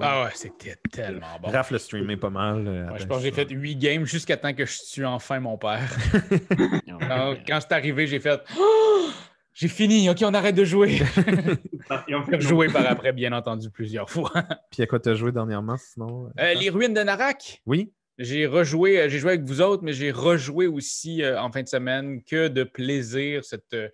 Ah 0.01 0.25
ouais, 0.25 0.31
c'était 0.35 0.75
tellement 0.91 1.39
bon. 1.41 1.51
Raph 1.51 1.71
le 1.71 1.79
streamé 1.79 2.17
pas 2.17 2.31
mal. 2.31 2.67
euh, 2.67 2.91
Ouais, 2.91 2.99
je 2.99 3.07
pense 3.07 3.19
que 3.19 3.23
j'ai 3.23 3.31
fait 3.33 3.49
8 3.49 3.77
games 3.77 4.05
jusqu'à 4.05 4.37
temps 4.37 4.53
que 4.53 4.67
je 4.67 4.79
tue 4.93 5.07
enfin 5.07 5.39
mon 5.39 5.57
père. 5.57 5.89
Quand, 6.89 7.35
quand 7.47 7.61
c'est 7.61 7.73
arrivé, 7.73 8.07
j'ai 8.09 8.19
fait 8.21 8.41
Oh! 8.59 8.99
J'ai 9.55 9.69
fini, 9.69 10.09
ok, 10.09 10.19
on 10.23 10.35
arrête 10.35 10.55
de 10.55 10.65
jouer. 10.65 11.01
Ah, 11.91 12.05
Et 12.09 12.41
joué 12.41 12.69
par 12.69 12.87
après, 12.87 13.13
bien 13.13 13.33
entendu, 13.33 13.69
plusieurs 13.69 14.09
fois. 14.09 14.31
Puis 14.71 14.83
à 14.83 14.87
quoi 14.87 15.01
t'as 15.01 15.15
joué 15.15 15.33
dernièrement 15.33 15.77
sinon? 15.77 16.27
euh, 16.27 16.31
Euh, 16.41 16.55
les 16.55 16.71
ruines 16.71 16.95
de 16.95 17.01
Narak? 17.03 17.61
Oui. 17.67 17.93
J'ai 18.19 18.47
rejoué, 18.47 19.01
euh, 19.01 19.09
j'ai 19.09 19.19
joué 19.19 19.33
avec 19.33 19.43
vous 19.43 19.61
autres, 19.61 19.83
mais 19.83 19.93
j'ai 19.93 20.11
rejoué 20.13 20.67
aussi 20.69 21.23
euh, 21.23 21.41
en 21.41 21.51
fin 21.51 21.63
de 21.63 21.69
semaine 21.69 22.23
que 22.23 22.49
de 22.49 22.63
plaisir, 22.65 23.45
cette 23.45 23.75
euh, 23.75 23.89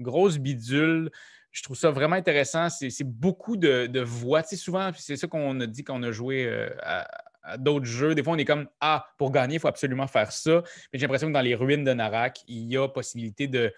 grosse 0.00 0.38
bidule. 0.38 1.10
Je 1.52 1.62
trouve 1.62 1.76
ça 1.76 1.90
vraiment 1.90 2.16
intéressant. 2.16 2.68
C'est 2.70 3.04
beaucoup 3.04 3.56
de, 3.56 3.86
de 3.86 4.00
voix. 4.00 4.42
Tu 4.42 4.50
sais, 4.50 4.56
souvent, 4.56 4.90
c'est 4.96 5.16
ça 5.16 5.28
qu'on 5.28 5.60
a 5.60 5.66
dit 5.66 5.84
quand 5.84 5.96
on 6.00 6.02
a 6.02 6.10
joué 6.10 6.46
euh, 6.46 6.70
à, 6.82 7.06
à 7.42 7.58
d'autres 7.58 7.84
jeux. 7.86 8.14
Des 8.16 8.24
fois, 8.24 8.32
on 8.32 8.38
est 8.38 8.44
comme 8.46 8.66
Ah, 8.80 9.06
pour 9.18 9.30
gagner, 9.30 9.56
il 9.56 9.60
faut 9.60 9.68
absolument 9.68 10.06
faire 10.08 10.32
ça. 10.32 10.62
Mais 10.92 10.98
j'ai 10.98 11.02
l'impression 11.02 11.28
que 11.28 11.32
dans 11.34 11.42
les 11.42 11.54
ruines 11.54 11.84
de 11.84 11.92
Narak, 11.92 12.38
il 12.48 12.64
y 12.72 12.76
a 12.76 12.88
possibilité 12.88 13.46
de 13.46 13.72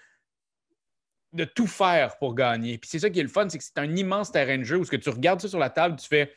de 1.36 1.44
tout 1.44 1.66
faire 1.66 2.18
pour 2.18 2.34
gagner. 2.34 2.78
Puis 2.78 2.90
c'est 2.90 2.98
ça 2.98 3.10
qui 3.10 3.20
est 3.20 3.22
le 3.22 3.28
fun, 3.28 3.48
c'est 3.48 3.58
que 3.58 3.64
c'est 3.64 3.78
un 3.78 3.94
immense 3.94 4.32
terrain 4.32 4.58
de 4.58 4.64
jeu 4.64 4.78
où 4.78 4.84
ce 4.84 4.90
que 4.90 4.96
tu 4.96 5.10
regardes 5.10 5.40
ça 5.40 5.48
sur 5.48 5.58
la 5.58 5.70
table, 5.70 5.96
tu 5.96 6.08
fais 6.08 6.32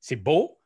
c'est 0.00 0.16
beau, 0.16 0.58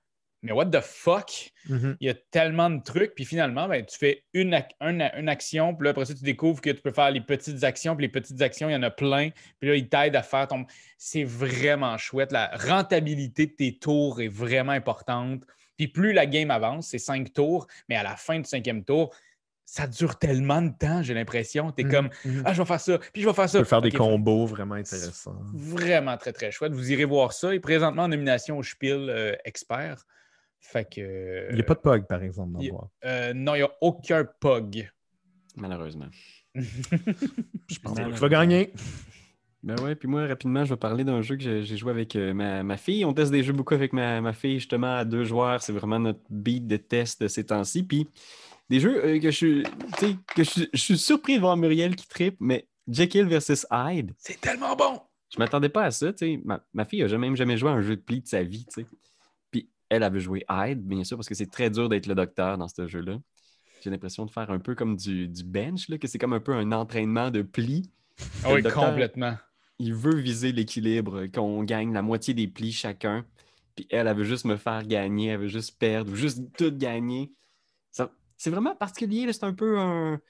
mais 0.42 0.52
what 0.52 0.66
the 0.66 0.80
fuck? 0.80 1.52
Mhm. 1.68 1.96
Il 2.00 2.06
y 2.06 2.10
a 2.10 2.14
tellement 2.14 2.68
de 2.68 2.82
trucs, 2.82 3.14
puis 3.14 3.24
finalement, 3.24 3.68
ben, 3.68 3.84
tu 3.86 3.96
fais 3.96 4.24
une, 4.34 4.54
ac- 4.54 4.74
un- 4.80 5.16
une 5.18 5.28
action, 5.28 5.74
puis 5.74 5.84
là, 5.84 5.90
après 5.90 6.04
ça, 6.04 6.14
tu 6.14 6.24
découvres 6.24 6.60
que 6.60 6.70
tu 6.70 6.80
peux 6.82 6.90
faire 6.90 7.10
les 7.10 7.20
petites 7.20 7.62
actions, 7.62 7.94
puis 7.94 8.06
les 8.06 8.12
petites 8.12 8.42
actions, 8.42 8.68
il 8.68 8.72
y 8.72 8.76
en 8.76 8.82
a 8.82 8.90
plein, 8.90 9.30
puis 9.60 9.68
là, 9.68 9.76
ils 9.76 9.88
t'aident 9.88 10.16
à 10.16 10.22
faire 10.22 10.48
ton. 10.48 10.66
C'est 10.98 11.24
vraiment 11.24 11.96
chouette. 11.96 12.32
La 12.32 12.50
rentabilité 12.56 13.46
de 13.46 13.52
tes 13.52 13.78
tours 13.78 14.20
est 14.20 14.28
vraiment 14.28 14.72
importante. 14.72 15.44
Puis 15.76 15.88
plus 15.88 16.12
la 16.12 16.26
game 16.26 16.50
avance, 16.50 16.88
c'est 16.88 16.98
cinq 16.98 17.32
tours, 17.32 17.66
mais 17.88 17.96
à 17.96 18.02
la 18.02 18.16
fin 18.16 18.38
du 18.38 18.44
cinquième 18.44 18.84
tour, 18.84 19.14
ça 19.64 19.86
dure 19.86 20.18
tellement 20.18 20.60
de 20.60 20.72
temps, 20.78 21.02
j'ai 21.02 21.14
l'impression. 21.14 21.72
Tu 21.72 21.82
es 21.82 21.84
Mhm. 21.84 21.90
comme, 21.90 22.08
Mhm. 22.24 22.42
ah, 22.44 22.52
je 22.52 22.60
vais 22.60 22.66
faire 22.66 22.80
ça, 22.80 22.98
puis 23.12 23.22
je 23.22 23.26
vais 23.28 23.32
faire 23.34 23.44
Tu 23.46 23.52
ça. 23.52 23.58
peux 23.60 23.64
faire 23.64 23.80
des 23.80 23.90
combos 23.92 24.46
vraiment 24.46 24.74
intéressants. 24.74 25.36
Vraiment 25.54 26.16
très, 26.18 26.32
très 26.32 26.50
chouette. 26.50 26.72
Vous 26.72 26.92
irez 26.92 27.04
voir 27.04 27.32
ça. 27.32 27.54
Et 27.54 27.60
présentement 27.60 28.02
en 28.02 28.08
nomination 28.08 28.58
au 28.58 28.62
Spiel 28.62 29.08
euh, 29.08 29.34
expert. 29.44 30.04
Fait 30.60 30.84
que. 30.88 31.48
Il 31.50 31.54
n'y 31.56 31.60
a 31.60 31.64
pas 31.64 31.74
de 31.74 31.80
pug, 31.80 32.06
par 32.06 32.22
exemple, 32.22 32.52
dans 32.52 32.60
le 32.60 32.68
euh, 33.04 33.32
non, 33.34 33.54
il 33.54 33.58
n'y 33.58 33.64
a 33.64 33.70
aucun 33.80 34.24
POG. 34.40 34.90
Malheureusement. 35.56 36.06
Je 36.54 37.78
pense 37.82 37.98
que 37.98 38.04
tu 38.12 38.20
vas 38.20 38.28
gagner. 38.28 38.72
Ben 39.62 39.78
ouais, 39.80 39.94
puis 39.94 40.08
moi, 40.08 40.26
rapidement, 40.26 40.64
je 40.64 40.70
vais 40.74 40.76
parler 40.78 41.04
d'un 41.04 41.22
jeu 41.22 41.36
que 41.36 41.42
j'ai 41.42 41.62
j'ai 41.62 41.76
joué 41.76 41.92
avec 41.92 42.16
euh, 42.16 42.34
ma, 42.34 42.64
ma 42.64 42.76
fille. 42.76 43.04
On 43.04 43.12
teste 43.14 43.30
des 43.30 43.44
jeux 43.44 43.52
beaucoup 43.52 43.74
avec 43.74 43.92
ma, 43.92 44.20
ma 44.20 44.32
fille, 44.32 44.58
justement, 44.58 44.96
à 44.96 45.04
deux 45.04 45.22
joueurs. 45.24 45.62
C'est 45.62 45.72
vraiment 45.72 46.00
notre 46.00 46.18
beat 46.30 46.66
de 46.66 46.76
test 46.76 47.22
de 47.22 47.28
ces 47.28 47.44
temps-ci. 47.44 47.84
Puis 47.84 48.08
des 48.70 48.80
jeux 48.80 49.04
euh, 49.04 49.18
que 49.20 49.30
je 49.30 49.36
suis, 49.36 49.62
tu 49.98 50.06
sais, 50.06 50.16
que 50.34 50.44
je, 50.44 50.50
suis- 50.50 50.68
je 50.72 50.78
suis 50.80 50.98
surpris 50.98 51.36
de 51.36 51.40
voir 51.40 51.56
Muriel 51.56 51.94
qui 51.96 52.08
tripe, 52.08 52.36
mais 52.40 52.66
Jekyll 52.88 53.26
versus 53.26 53.66
Hyde, 53.70 54.12
C'est 54.18 54.40
tellement 54.40 54.74
bon! 54.76 55.00
je 55.30 55.38
m'attendais 55.38 55.68
pas 55.70 55.84
à 55.84 55.90
ça, 55.90 56.12
tu 56.12 56.18
sais. 56.26 56.40
Ma, 56.44 56.62
ma 56.74 56.84
fille 56.84 57.02
a 57.02 57.08
jamais, 57.08 57.26
même 57.28 57.36
jamais 57.36 57.56
joué 57.56 57.70
à 57.70 57.72
un 57.74 57.80
jeu 57.82 57.96
de 57.96 58.00
pli 58.02 58.20
de 58.20 58.26
sa 58.28 58.42
vie, 58.42 58.66
tu 58.66 58.82
sais. 58.82 58.86
Puis 59.50 59.68
elle 59.88 60.02
avait 60.02 60.20
joué 60.20 60.44
Hyde, 60.50 60.82
bien 60.86 61.04
sûr, 61.04 61.16
parce 61.16 61.28
que 61.28 61.34
c'est 61.34 61.50
très 61.50 61.70
dur 61.70 61.88
d'être 61.88 62.06
le 62.06 62.14
docteur 62.14 62.58
dans 62.58 62.68
ce 62.68 62.86
jeu-là. 62.86 63.18
J'ai 63.82 63.90
l'impression 63.90 64.24
de 64.26 64.30
faire 64.30 64.50
un 64.50 64.58
peu 64.58 64.74
comme 64.74 64.96
du, 64.96 65.26
du 65.28 65.42
bench, 65.44 65.88
là, 65.88 65.98
que 65.98 66.06
c'est 66.06 66.18
comme 66.18 66.32
un 66.34 66.40
peu 66.40 66.52
un 66.54 66.70
entraînement 66.72 67.30
de 67.30 67.42
pli. 67.42 67.90
Ah 68.44 68.48
Le 68.50 68.54
oui, 68.56 68.62
docteur- 68.62 68.90
complètement. 68.90 69.36
il 69.78 69.94
veut 69.94 70.14
viser 70.16 70.52
l'équilibre, 70.52 71.26
qu'on 71.26 71.64
gagne 71.64 71.92
la 71.92 72.02
moitié 72.02 72.32
des 72.34 72.46
plis 72.46 72.72
chacun. 72.72 73.24
Puis 73.74 73.86
elle, 73.90 74.06
elle 74.06 74.16
veut 74.16 74.22
juste 74.24 74.44
me 74.44 74.56
faire 74.56 74.86
gagner, 74.86 75.28
elle 75.28 75.40
veut 75.40 75.48
juste 75.48 75.78
perdre, 75.78 76.12
ou 76.12 76.14
juste 76.14 76.42
tout 76.58 76.70
gagner. 76.76 77.32
C'est 78.42 78.50
vraiment 78.50 78.74
particulier, 78.74 79.32
c'est 79.32 79.44
un 79.44 79.54
peu 79.54 79.78
un. 79.78 80.20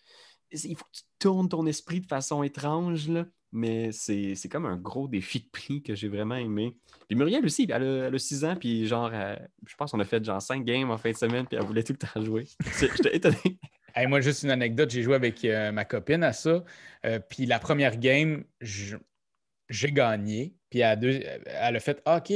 Il 0.50 0.76
faut 0.76 0.84
que 0.84 0.90
tu 0.98 1.02
tournes 1.18 1.48
ton 1.48 1.64
esprit 1.64 2.02
de 2.02 2.06
façon 2.06 2.42
étrange, 2.42 3.08
là, 3.08 3.24
mais 3.52 3.90
c'est 3.90 4.36
comme 4.50 4.66
un 4.66 4.76
gros 4.76 5.08
défi 5.08 5.40
de 5.40 5.48
prix 5.50 5.82
que 5.82 5.94
j'ai 5.94 6.08
vraiment 6.08 6.34
aimé. 6.34 6.76
Puis 7.08 7.16
Muriel 7.16 7.42
aussi, 7.42 7.66
elle 7.70 7.82
a, 7.82 8.06
elle 8.08 8.14
a 8.14 8.18
6 8.18 8.44
ans, 8.44 8.54
puis 8.54 8.86
genre, 8.86 9.14
elle- 9.14 9.48
je 9.66 9.74
pense 9.76 9.92
qu'on 9.92 10.00
a 10.00 10.04
fait 10.04 10.22
genre 10.22 10.42
5 10.42 10.62
games 10.62 10.90
en 10.90 10.98
fin 10.98 11.10
de 11.10 11.16
semaine, 11.16 11.46
puis 11.46 11.56
elle 11.56 11.64
voulait 11.64 11.82
tout 11.82 11.94
le 11.94 12.06
temps 12.06 12.22
jouer. 12.22 12.44
J'étais 12.80 13.16
étonné. 13.16 13.58
Moi, 14.06 14.20
juste 14.20 14.42
une 14.42 14.50
anecdote, 14.50 14.90
j'ai 14.90 15.00
joué 15.02 15.14
avec 15.14 15.42
euh, 15.46 15.72
ma 15.72 15.86
copine 15.86 16.22
à 16.22 16.34
ça. 16.34 16.62
Euh, 17.06 17.18
puis 17.18 17.46
la 17.46 17.58
première 17.58 17.96
game, 17.96 18.44
j'ai 18.60 19.90
gagné. 19.90 20.54
Puis 20.68 20.82
deux, 20.98 21.18
elle 21.46 21.76
a 21.76 21.80
fait 21.80 22.02
Ah, 22.04 22.18
OK, 22.18 22.30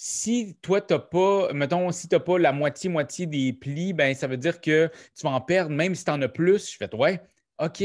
si 0.00 0.56
toi, 0.62 0.80
tu 0.80 0.94
n'as 0.94 1.00
pas, 1.00 1.52
mettons, 1.52 1.90
si 1.90 2.08
tu 2.08 2.14
n'as 2.14 2.20
pas 2.20 2.38
la 2.38 2.52
moitié-moitié 2.52 3.26
des 3.26 3.52
plis, 3.52 3.92
ben 3.92 4.14
ça 4.14 4.28
veut 4.28 4.36
dire 4.36 4.60
que 4.60 4.88
tu 5.16 5.22
vas 5.24 5.30
en 5.30 5.40
perdre, 5.40 5.72
même 5.72 5.96
si 5.96 6.04
tu 6.04 6.10
en 6.12 6.22
as 6.22 6.28
plus. 6.28 6.70
Je 6.70 6.76
fais 6.76 6.94
Ouais, 6.94 7.20
OK. 7.58 7.82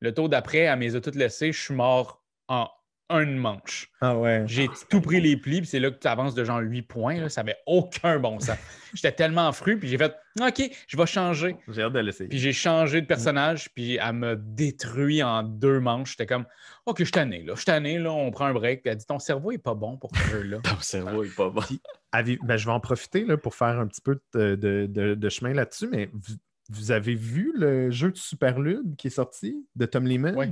Le 0.00 0.12
tour 0.12 0.28
d'après, 0.28 0.58
elle 0.58 0.78
me 0.78 0.82
les 0.84 0.94
a 0.94 1.00
toutes 1.00 1.14
laissées, 1.14 1.52
je 1.52 1.62
suis 1.62 1.72
mort 1.72 2.22
en 2.48 2.68
une 3.10 3.36
manche. 3.36 3.90
Ah 4.00 4.16
ouais. 4.18 4.44
J'ai 4.46 4.68
tout 4.90 5.00
pris 5.00 5.20
les 5.20 5.36
plis, 5.36 5.60
puis 5.60 5.66
c'est 5.68 5.78
là 5.78 5.90
que 5.90 5.98
tu 5.98 6.06
avances 6.08 6.34
de 6.34 6.42
genre 6.44 6.60
8 6.60 6.82
points. 6.82 7.20
là. 7.20 7.28
ça 7.28 7.42
n'avait 7.42 7.58
aucun 7.66 8.18
bon 8.18 8.40
sens. 8.40 8.56
J'étais 8.94 9.12
tellement 9.12 9.52
fru, 9.52 9.78
puis 9.78 9.88
j'ai 9.88 9.98
fait 9.98 10.14
OK, 10.40 10.62
je 10.88 10.96
vais 10.96 11.06
changer. 11.06 11.56
J'ai 11.68 11.82
hâte 11.82 11.92
de 11.92 11.98
l'essayer. 12.00 12.28
Puis 12.28 12.38
j'ai 12.38 12.52
changé 12.52 13.00
de 13.02 13.06
personnage, 13.06 13.68
puis 13.74 13.96
elle 14.02 14.12
me 14.14 14.36
détruit 14.36 15.22
en 15.22 15.42
deux 15.42 15.80
manches. 15.80 16.12
J'étais 16.12 16.26
comme, 16.26 16.46
OK, 16.86 17.04
je 17.04 17.10
tanné, 17.12 17.42
là. 17.42 17.54
Je 17.56 17.64
tanné, 17.64 17.98
là. 17.98 18.10
On 18.12 18.30
prend 18.30 18.46
un 18.46 18.54
break. 18.54 18.82
Puis 18.82 18.90
elle 18.90 18.96
dit, 18.96 19.06
ton 19.06 19.18
cerveau 19.18 19.52
est 19.52 19.58
pas 19.58 19.74
bon 19.74 19.96
pour 19.98 20.10
ce 20.16 20.30
jeu-là. 20.30 20.58
Ton 20.64 20.80
cerveau 20.80 21.24
est 21.24 21.34
pas 21.36 21.50
bon. 21.50 21.60
Ben, 22.12 22.56
je 22.56 22.64
vais 22.64 22.72
en 22.72 22.80
profiter 22.80 23.24
là, 23.24 23.36
pour 23.36 23.54
faire 23.54 23.78
un 23.80 23.86
petit 23.86 24.00
peu 24.00 24.18
de, 24.34 24.54
de- 24.54 24.86
de- 24.88 25.14
de 25.14 25.28
chemin 25.28 25.52
là-dessus, 25.52 25.88
mais 25.88 26.08
vous, 26.12 26.34
vous 26.70 26.90
avez 26.92 27.14
vu 27.14 27.52
le 27.56 27.90
jeu 27.90 28.10
de 28.12 28.16
Superlude 28.16 28.96
qui 28.96 29.08
est 29.08 29.10
sorti 29.10 29.66
de 29.76 29.84
Tom 29.86 30.06
Lehman? 30.06 30.34
Oui. 30.36 30.46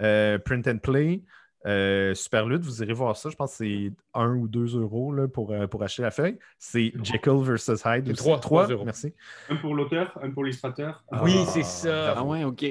Euh, 0.00 0.38
Print 0.38 0.68
and 0.68 0.78
Play. 0.78 1.22
Euh, 1.66 2.14
Superlude, 2.14 2.62
vous 2.62 2.82
irez 2.82 2.92
voir 2.92 3.16
ça. 3.16 3.30
Je 3.30 3.36
pense 3.36 3.50
que 3.58 3.64
c'est 3.64 3.90
1 4.14 4.28
ou 4.34 4.46
2 4.48 4.76
euros 4.78 5.12
là, 5.12 5.26
pour, 5.28 5.50
euh, 5.52 5.66
pour 5.66 5.82
acheter 5.82 6.02
la 6.02 6.10
feuille. 6.10 6.38
C'est 6.58 6.92
Jekyll 7.02 7.42
versus 7.42 7.80
Hyde. 7.84 8.04
C'est 8.06 8.12
aussi. 8.12 8.14
trois- 8.22 8.38
Trois, 8.40 8.62
trois 8.64 8.66
euros. 8.68 8.84
merci. 8.84 9.12
Un 9.48 9.56
pour 9.56 9.74
l'auteur, 9.74 10.16
un 10.22 10.30
pour 10.30 10.44
l'illustrateur. 10.44 11.04
Oui, 11.22 11.34
Ah, 11.38 11.44
c'est 11.46 11.64
ça. 11.64 12.14
Ah 12.16 12.22
ouais, 12.24 12.44
ok. 12.44 12.64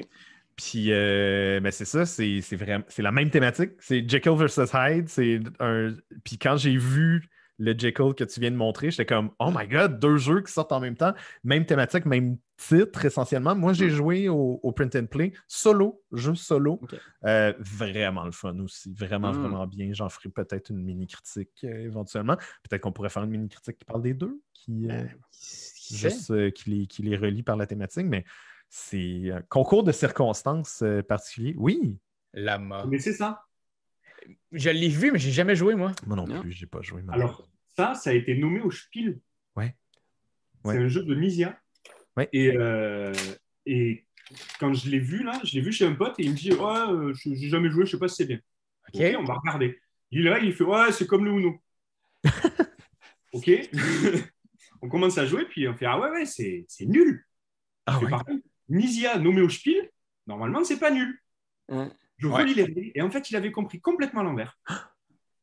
Puis, 0.56 0.88
euh, 0.92 1.60
ben, 1.60 1.72
c'est 1.72 1.86
ça, 1.86 2.06
c'est 2.06 2.42
c'est 2.42 2.56
vraiment, 2.56 2.84
c'est 2.88 3.04
la 3.04 3.12
même 3.12 3.30
thématique. 3.30 3.72
C'est 3.80 4.10
Jekyll 4.10 4.36
versus 4.36 4.72
Hyde. 4.74 5.08
C'est 5.10 5.40
un. 5.60 5.94
Puis 6.24 6.38
quand 6.40 6.58
j'ai 6.58 6.76
vu 6.78 7.28
le 7.60 7.74
Jekyll 7.78 8.14
que 8.16 8.24
tu 8.24 8.40
viens 8.40 8.52
de 8.52 8.56
montrer, 8.56 8.92
j'étais 8.92 9.06
comme, 9.06 9.32
oh 9.40 9.52
my 9.54 9.68
god, 9.68 10.00
deux 10.00 10.18
jeux 10.18 10.42
qui 10.42 10.52
sortent 10.52 10.72
en 10.72 10.80
même 10.80 10.96
temps, 10.96 11.14
même 11.44 11.66
thématique, 11.66 12.06
même 12.06 12.38
titre 12.58 13.06
essentiellement. 13.06 13.56
Moi, 13.56 13.74
j'ai 13.74 13.90
joué 13.90 14.30
au, 14.30 14.60
au 14.62 14.72
Print 14.72 14.96
and 14.96 15.06
Play 15.08 15.34
solo, 15.48 16.04
jeu 16.12 16.36
solo. 16.36 16.80
Euh, 17.26 17.54
vraiment 17.60 18.26
le 18.26 18.32
fun 18.32 18.58
aussi, 18.60 18.94
vraiment, 18.94 19.32
Mm. 19.32 19.42
vraiment 19.42 19.68
bien. 19.68 19.90
J'en 19.94 20.10
ferai 20.10 20.30
peut-être 20.30 20.70
une 20.70 20.84
mini 20.84 21.08
critique 21.08 21.64
euh, 21.64 21.84
éventuellement. 21.86 22.36
Peut-être 22.64 22.82
qu'on 22.82 22.92
pourrait 22.92 23.10
faire 23.10 23.24
une 23.24 23.32
mini 23.32 23.50
critique 23.50 23.78
qui 23.78 23.86
parle 23.86 24.02
des 24.02 24.14
deux, 24.14 24.40
qui, 24.54 24.90
euh, 24.90 25.04
juste 25.92 26.32
euh, 26.32 26.50
qui, 26.52 26.70
les, 26.70 26.88
qui 26.88 27.02
les 27.04 27.18
relie 27.18 27.44
par 27.44 27.56
la 27.58 27.66
thématique, 27.68 28.06
mais 28.06 28.24
c'est 28.70 29.32
un 29.32 29.42
concours 29.50 29.84
de 29.84 29.92
circonstances 29.92 30.82
euh, 30.84 31.02
particulier. 31.02 31.56
Oui, 31.58 31.98
Lama. 32.34 32.86
Mais 32.88 33.00
c'est 33.00 33.14
ça. 33.14 33.47
Je 34.52 34.70
l'ai 34.70 34.90
vu, 34.90 35.12
mais 35.12 35.20
j'ai 35.20 35.32
jamais 35.32 35.56
joué, 35.56 35.76
moi. 35.76 35.92
moi 36.06 36.16
non, 36.18 36.28
Non. 36.28 36.42
plus, 36.42 36.52
j'ai 36.52 36.66
pas 36.68 36.82
joué. 36.82 37.02
Alors, 37.10 37.48
ça, 37.76 37.94
ça 37.96 38.10
a 38.10 38.14
été 38.14 38.36
nommé 38.38 38.60
au 38.62 38.72
Spiel. 38.72 39.20
Ouais. 39.56 39.76
C'est 40.66 40.72
Ouais. 40.72 40.78
un 40.78 40.88
jeu 40.88 41.04
de 41.04 41.16
Nisia. 41.16 41.60
Ouais. 42.16 42.28
Et, 42.34 42.56
euh, 42.58 43.14
et 43.66 44.06
quand 44.60 44.74
je 44.74 44.90
l'ai 44.90 45.00
vu, 45.00 45.24
là, 45.24 45.40
je 45.44 45.54
l'ai 45.56 45.62
vu 45.62 45.72
chez 45.72 45.86
un 45.86 45.94
pote 45.94 46.20
et 46.20 46.24
il 46.24 46.32
me 46.32 46.36
dit 46.36 46.52
Ouais, 46.52 46.60
euh, 46.90 47.14
je 47.14 47.34
j'ai 47.34 47.50
jamais 47.50 47.70
joué, 47.70 47.86
je 47.86 47.92
sais 47.92 48.00
pas 48.00 48.08
si 48.08 48.16
c'est 48.16 48.26
bien. 48.26 48.40
OK. 48.94 49.00
Ok, 49.02 49.16
on 49.20 49.24
va 49.24 49.36
regarder. 49.36 49.80
Il 50.12 50.26
est 50.26 50.30
là, 50.30 50.40
il 50.40 50.54
fait 50.54 50.64
Ouais, 50.64 50.92
c'est 50.92 51.06
comme 51.08 51.26
le 51.26 51.32
Uno. 51.32 51.62
ok. 53.34 53.50
on 54.82 54.90
commence 54.90 55.18
à 55.18 55.26
jouer, 55.26 55.46
puis 55.46 55.68
on 55.68 55.76
fait 55.76 55.86
Ah 55.86 56.00
ouais, 56.00 56.10
ouais, 56.10 56.26
c'est 56.26 56.66
c'est 56.68 56.86
nul. 56.86 57.24
Ah 57.86 58.00
ouais? 58.00 58.10
Par 58.10 58.26
contre, 58.26 58.44
Nisia 58.70 59.18
nommé 59.18 59.42
au 59.42 59.50
Spiel, 59.50 59.90
normalement, 60.26 60.64
c'est 60.64 60.80
pas 60.80 60.92
nul. 60.92 61.18
Hein. 61.70 61.92
Je 62.18 62.28
Ouais. 62.28 62.42
relis 62.42 62.54
les 62.56 62.64
règles 62.64 62.92
et 62.96 63.02
en 63.02 63.10
fait, 63.12 63.30
il 63.30 63.36
avait 63.36 63.52
compris 63.52 63.80
complètement 63.80 64.24
l'envers. 64.24 64.58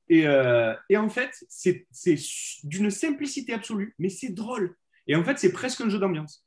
Et, 0.09 0.27
euh, 0.27 0.75
et 0.89 0.97
en 0.97 1.09
fait, 1.09 1.45
c'est 1.49 1.87
c'est 1.91 2.17
d'une 2.65 2.91
simplicité 2.91 3.55
absolue, 3.55 3.95
mais 3.99 4.09
c'est 4.09 4.31
drôle. 4.31 4.77
Et 5.07 5.17
en 5.17 5.25
fait, 5.25 5.39
c'est 5.39 5.53
presque 5.53 5.81
un 5.81 5.89
jeu 5.89 5.99
d'ambiance. 5.99 6.47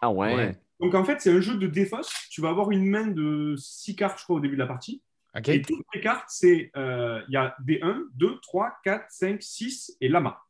Ah 0.00 0.10
ouais. 0.10 0.34
Ouais. 0.34 0.60
Donc 0.80 0.94
en 0.94 1.04
fait, 1.04 1.20
c'est 1.20 1.30
un 1.32 1.40
jeu 1.40 1.56
de 1.56 1.66
défausse. 1.66 2.12
Tu 2.30 2.40
vas 2.40 2.50
avoir 2.50 2.70
une 2.70 2.86
main 2.86 3.06
de 3.06 3.54
six 3.56 3.96
cartes, 3.96 4.18
je 4.18 4.24
crois, 4.24 4.36
au 4.36 4.40
début 4.40 4.54
de 4.56 4.60
la 4.60 4.66
partie. 4.66 5.02
OK. 5.34 5.48
Et 5.48 5.62
toutes 5.62 5.86
les 5.94 6.00
cartes, 6.00 6.28
c'est 6.28 6.70
euh, 6.76 7.22
il 7.28 7.34
y 7.34 7.36
a 7.36 7.56
des 7.64 7.80
1, 7.82 8.04
2, 8.14 8.38
3, 8.40 8.78
4, 8.84 9.06
5, 9.10 9.42
6 9.42 9.96
et 10.00 10.08
lama. 10.08 10.40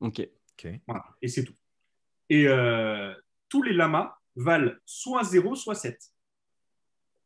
Ok. 0.00 0.26
Voilà. 0.86 1.04
Et 1.20 1.28
c'est 1.28 1.44
tout. 1.44 1.54
Et 2.28 2.46
euh, 2.48 3.12
tous 3.48 3.62
les 3.62 3.72
lamas 3.72 4.16
valent 4.36 4.72
soit 4.86 5.24
0, 5.24 5.54
soit 5.54 5.74
7. 5.74 5.98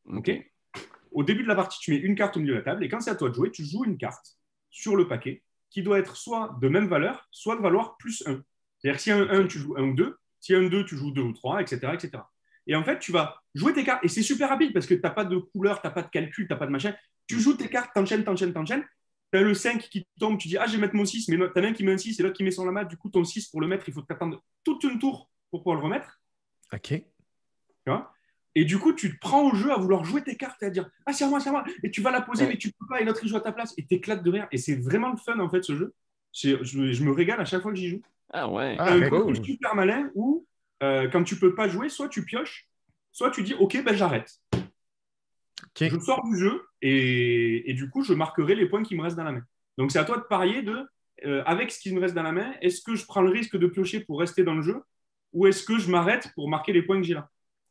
Ok. 0.07 0.17
Ok. 0.31 0.53
Au 1.17 1.23
début 1.23 1.45
de 1.45 1.49
la 1.49 1.55
partie, 1.55 1.79
tu 1.81 1.93
mets 1.93 1.97
une 1.97 2.15
carte 2.15 2.37
au 2.37 2.41
milieu 2.41 2.53
de 2.53 2.59
la 2.59 2.65
table 2.65 2.85
et 2.85 2.91
quand 2.91 3.01
c'est 3.01 3.11
à 3.11 3.15
toi 3.15 3.31
de 3.31 3.35
jouer, 3.35 3.51
tu 3.51 3.65
joues 3.65 3.87
une 3.87 3.97
carte 3.97 4.37
sur 4.69 4.97
le 4.97 5.09
paquet 5.09 5.43
qui 5.71 5.83
doit 5.83 5.99
être 5.99 6.15
soit 6.15 6.59
de 6.61 6.69
même 6.69 6.89
valeur, 6.89 7.27
soit 7.31 7.57
de 7.57 7.63
valoir 7.63 7.97
plus 7.97 8.23
1. 8.27 8.43
C'est-à-dire 8.77 9.01
s'il 9.01 9.13
y 9.15 9.17
a 9.17 9.19
un 9.21 9.45
1, 9.45 9.47
tu 9.47 9.59
joues 9.59 9.79
1 9.79 9.83
ou 9.83 9.95
2. 9.95 10.19
S'il 10.41 10.55
y 10.55 10.59
a 10.59 10.61
un 10.61 10.69
2, 10.69 10.85
tu 10.85 10.95
joues 10.95 11.13
2 11.13 11.23
ou 11.23 11.33
3, 11.33 11.63
etc. 11.63 11.95
etc. 11.95 12.23
Et 12.67 12.77
en 12.77 12.85
fait, 12.85 12.99
tu 12.99 13.13
vas 13.13 13.43
jouer 13.55 13.73
tes 13.73 13.83
cartes 13.83 14.05
et 14.05 14.09
c'est 14.09 14.21
super 14.21 14.51
rapide 14.51 14.75
parce 14.75 14.85
que 14.85 14.93
tu 14.93 15.01
n'as 15.01 15.09
pas 15.09 15.25
de 15.25 15.39
couleur, 15.39 15.81
tu 15.81 15.87
n'as 15.87 15.91
pas 15.91 16.03
de 16.03 16.11
calcul, 16.11 16.47
tu 16.47 16.53
n'as 16.53 16.59
pas 16.59 16.67
de 16.67 16.71
machin. 16.71 16.95
Tu 17.27 17.41
joues 17.41 17.55
tes 17.55 17.71
cartes, 17.71 17.93
t'enchaînes, 17.95 18.23
t'enchaînes, 18.23 18.53
t'enchaînes. 18.53 18.85
Tu 19.33 19.39
as 19.39 19.43
le 19.43 19.55
5 19.55 19.89
qui 19.89 20.07
tombe, 20.21 20.37
tu 20.37 20.49
dis 20.49 20.59
Ah, 20.59 20.67
je 20.67 20.73
vais 20.73 20.83
mettre 20.83 20.95
mon 20.95 21.07
6, 21.07 21.29
mais 21.29 21.39
tu 21.39 21.59
as 21.59 21.65
un 21.65 21.73
qui 21.73 21.83
met 21.83 21.93
un 21.93 21.99
6 21.99 22.21
et 22.21 22.23
l'autre 22.23 22.37
qui 22.37 22.45
met 22.45 22.51
son 22.51 22.67
lama. 22.67 22.85
Du 22.85 22.99
coup, 22.99 23.09
ton 23.09 23.25
6 23.25 23.49
pour 23.49 23.63
le 23.63 23.69
mettre, 23.69 23.89
il 23.89 23.95
faut 23.95 24.03
t'attendre 24.03 24.45
toute 24.65 24.85
une 24.85 24.99
tour 24.99 25.31
pour 25.51 25.63
pouvoir 25.63 25.77
le 25.77 25.83
remettre. 25.83 26.21
OK. 26.75 26.89
Tu 26.89 27.05
vois? 27.87 28.13
Et 28.57 28.65
du 28.65 28.79
coup, 28.79 28.93
tu 28.93 29.13
te 29.15 29.19
prends 29.21 29.49
au 29.51 29.55
jeu 29.55 29.71
à 29.71 29.77
vouloir 29.77 30.05
jouer 30.05 30.23
tes 30.23 30.35
cartes 30.37 30.61
et 30.63 30.67
à 30.67 30.71
dire 30.71 30.89
Ah, 31.07 31.13
c'est 31.13 31.25
à 31.25 31.29
moi, 31.29 31.39
c'est 31.41 31.51
à 31.51 31.53
moi. 31.53 31.65
Et 31.85 31.91
tu 31.93 32.01
vas 32.01 32.11
la 32.11 32.23
poser, 32.23 32.45
Ouais. 32.45 32.51
mais 32.51 32.57
tu 32.59 32.73
peux 32.73 32.87
pas, 32.89 33.01
et 33.01 33.05
l'autre 33.05 33.21
il 33.23 33.29
joue 33.29 33.37
à 33.37 33.41
ta 33.41 33.53
place. 33.53 33.73
Et 33.77 33.87
t'éclates 33.87 34.23
de 34.25 34.31
rire. 34.31 34.49
Et 34.51 34.59
c'est 34.59 34.75
vraiment 34.77 35.11
le 35.11 35.17
fun 35.19 35.39
en 35.39 35.49
fait, 35.49 35.63
ce 35.63 35.77
jeu. 35.77 35.95
Je, 36.33 36.63
je 36.65 37.05
me 37.05 37.13
régale 37.13 37.41
à 37.41 37.45
chaque 37.45 37.63
fois 37.63 37.71
que 37.71 37.79
j'y 37.79 37.89
joue. 37.89 38.03
Ah 38.33 38.51
ouais. 38.51 38.77
Ah, 38.79 38.99
cool. 39.09 39.45
super 39.45 39.75
malin 39.75 40.11
où, 40.15 40.47
euh, 40.83 41.09
quand 41.09 41.23
tu 41.23 41.37
peux 41.37 41.55
pas 41.55 41.69
jouer, 41.69 41.89
soit 41.89 42.09
tu 42.09 42.25
pioches, 42.25 42.69
soit 43.13 43.31
tu 43.31 43.43
dis 43.43 43.55
Ok, 43.55 43.81
ben 43.85 43.95
j'arrête. 43.95 44.31
Je 45.81 45.99
sors 46.01 46.23
du 46.25 46.39
jeu 46.39 46.63
et, 46.83 47.71
et 47.71 47.75
du 47.75 47.91
coup, 47.91 48.03
je 48.03 48.15
marquerai 48.15 48.55
les 48.55 48.67
points 48.67 48.83
qui 48.83 48.97
me 48.97 49.03
restent 49.03 49.17
dans 49.17 49.25
la 49.25 49.33
main. 49.33 49.43
Donc, 49.79 49.93
c'est 49.93 49.99
à 49.99 50.05
toi 50.05 50.17
de 50.17 50.23
parier 50.23 50.63
de, 50.63 50.87
euh, 51.27 51.43
avec 51.45 51.71
ce 51.71 51.79
qui 51.79 51.95
me 51.95 52.01
reste 52.01 52.15
dans 52.15 52.23
la 52.23 52.33
main, 52.33 52.55
est-ce 52.63 52.81
que 52.83 52.95
je 52.95 53.05
prends 53.05 53.21
le 53.23 53.31
risque 53.31 53.57
de 53.57 53.67
piocher 53.67 54.01
pour 54.01 54.19
rester 54.21 54.43
dans 54.43 54.55
le 54.55 54.63
jeu 54.63 54.83
ou 55.33 55.47
est-ce 55.47 55.65
que 55.65 55.79
je 55.79 55.91
m'arrête 55.91 56.31
pour 56.35 56.49
marquer 56.49 56.73
les 56.73 56.83
points 56.83 56.97
que 56.99 57.07
j'ai 57.07 57.15
là? 57.15 57.29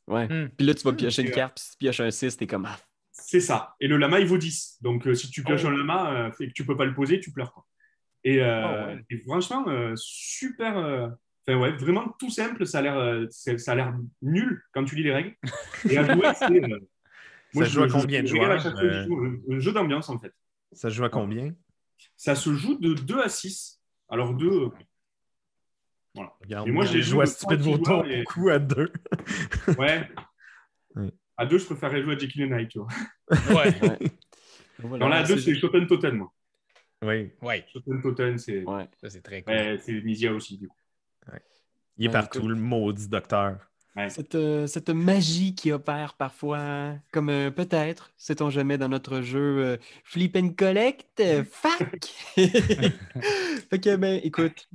Ouais. 0.07 0.27
Hmm. 0.27 0.49
Puis 0.55 0.65
là, 0.67 0.73
tu 0.73 0.83
vas 0.83 0.93
piocher 0.93 1.21
une 1.23 1.31
carte, 1.31 1.55
puis 1.55 1.63
si 1.65 1.71
tu 1.71 1.77
pioches 1.77 1.99
un 1.99 2.11
6, 2.11 2.37
t'es 2.37 2.47
comme. 2.47 2.65
Ah, 2.65 2.77
C'est 3.11 3.39
ça. 3.39 3.75
Et 3.79 3.87
le 3.87 3.97
lama, 3.97 4.19
il 4.19 4.27
vaut 4.27 4.37
10. 4.37 4.77
Donc, 4.81 5.07
euh, 5.07 5.15
si 5.15 5.29
tu 5.29 5.43
pioches 5.43 5.63
Oh. 5.65 5.69
un 5.69 5.77
lama 5.77 6.13
euh, 6.27 6.31
et 6.39 6.47
que 6.47 6.53
tu 6.53 6.65
peux 6.65 6.77
pas 6.77 6.85
le 6.85 6.93
poser, 6.93 7.19
tu 7.19 7.31
pleures. 7.31 7.53
Quoi. 7.53 7.65
Et, 8.23 8.41
euh, 8.41 8.63
Oh, 8.65 8.87
ouais. 8.87 9.05
et 9.09 9.17
franchement, 9.19 9.65
euh, 9.67 9.93
super. 9.95 10.77
euh, 10.77 11.07
Enfin, 11.47 11.59
ouais, 11.59 11.71
vraiment 11.77 12.07
tout 12.17 12.31
simple. 12.31 12.65
Ça 12.65 12.79
a 12.79 12.81
l'air, 12.81 12.97
euh, 12.97 13.27
c'est- 13.29 13.59
ça 13.59 13.73
a 13.73 13.75
l'air 13.75 13.93
nul 14.23 14.63
quand 14.71 14.83
tu 14.83 14.95
lis 14.95 15.03
les 15.03 15.13
règles. 15.13 15.35
Et 15.95 15.95
à 15.99 16.03
jouer, 16.13 16.27
c'est. 16.33 16.63
euh, 16.63 16.79
Ça 17.53 17.65
joue 17.65 17.83
à 17.83 17.87
je- 17.87 17.93
combien 17.93 18.23
de 18.23 18.27
je 18.27 18.35
joueurs, 18.35 18.59
je 18.59 18.67
un- 18.69 19.55
Un 19.55 19.59
jeu 19.59 19.71
d'ambiance, 19.71 20.09
en 20.09 20.17
fait. 20.17 20.33
Ça 20.71 20.89
se 20.89 20.95
joue 20.95 21.03
à 21.05 21.09
combien? 21.09 21.53
Ça 22.17 22.33
se 22.33 22.51
joue 22.51 22.79
de 22.79 22.95
2 22.95 23.19
à 23.21 23.29
6. 23.29 23.79
Alors, 24.09 24.33
2. 24.33 24.69
Regarde, 26.41 26.67
Et 26.67 26.71
moi, 26.71 26.85
j'ai 26.85 27.01
joué 27.01 27.23
à 27.23 27.55
de 27.55 27.61
Vautour 27.63 27.85
joueurs 28.03 28.07
et- 28.07 28.23
beaucoup 28.23 28.49
à 28.49 28.59
deux. 28.59 28.91
Ouais. 29.79 30.09
Ouais. 30.95 31.11
À 31.37 31.45
2, 31.45 31.57
je 31.57 31.65
préférerais 31.65 32.01
jouer 32.01 32.15
à 32.15 32.17
Jekyll 32.17 32.53
and 32.53 32.57
Hyde, 32.57 32.69
tu 32.69 32.79
vois. 32.79 32.87
Ouais, 33.53 33.73
voilà, 34.79 35.05
Non, 35.05 35.07
là, 35.09 35.17
à 35.17 35.23
2, 35.23 35.37
c'est- 35.37 35.55
Shoten 35.55 35.85
Totem, 35.87 36.15
moi. 36.17 36.31
Oui, 37.03 37.31
ouais. 37.41 37.65
Shoten 37.73 38.01
Totem, 38.01 38.37
c'est. 38.37 38.63
Ouais. 38.63 38.87
Ça, 39.01 39.09
c'est 39.09 39.21
très 39.21 39.41
cool. 39.43 39.77
C'est 39.81 40.01
Nisia 40.01 40.31
aussi, 40.33 40.57
du 40.57 40.69
coup. 40.69 40.75
il 41.97 42.05
est 42.05 42.07
Ouais, 42.07 42.13
partout, 42.13 42.47
le 42.47 42.55
maudit 42.55 43.09
docteur. 43.09 43.57
Cette, 44.09 44.35
euh, 44.35 44.67
cette 44.67 44.89
magie 44.89 45.55
qui 45.55 45.71
opère 45.71 46.15
parfois, 46.15 46.95
comme 47.13 47.29
euh, 47.29 47.49
peut-être, 47.51 48.11
sait-on 48.17 48.49
jamais, 48.49 48.77
dans 48.77 48.89
notre 48.89 49.21
jeu 49.21 49.39
euh, 49.63 49.77
Flip 50.03 50.35
and 50.35 50.49
Collect, 50.57 51.19
euh, 51.21 51.43
fac! 51.49 52.05
fait 52.35 53.79
que, 53.79 53.95
ben, 53.95 54.19
écoute, 54.23 54.67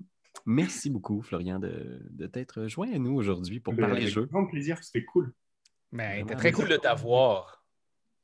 merci 0.47 0.91
beaucoup, 0.91 1.23
Florian, 1.23 1.59
de, 1.59 2.01
de 2.11 2.27
t'être 2.27 2.67
joint 2.67 2.91
à 2.93 2.99
nous 2.99 3.13
aujourd'hui 3.15 3.61
pour 3.61 3.75
Ben, 3.75 3.87
parler 3.87 4.07
jeu. 4.07 4.27
grand 4.27 4.47
plaisir, 4.47 4.83
c'était 4.83 5.05
cool. 5.05 5.33
Mais 5.93 6.05
Vraiment, 6.07 6.29
c'était 6.29 6.35
très 6.37 6.53
cool 6.53 6.69
de 6.69 6.77
t'avoir. 6.77 7.65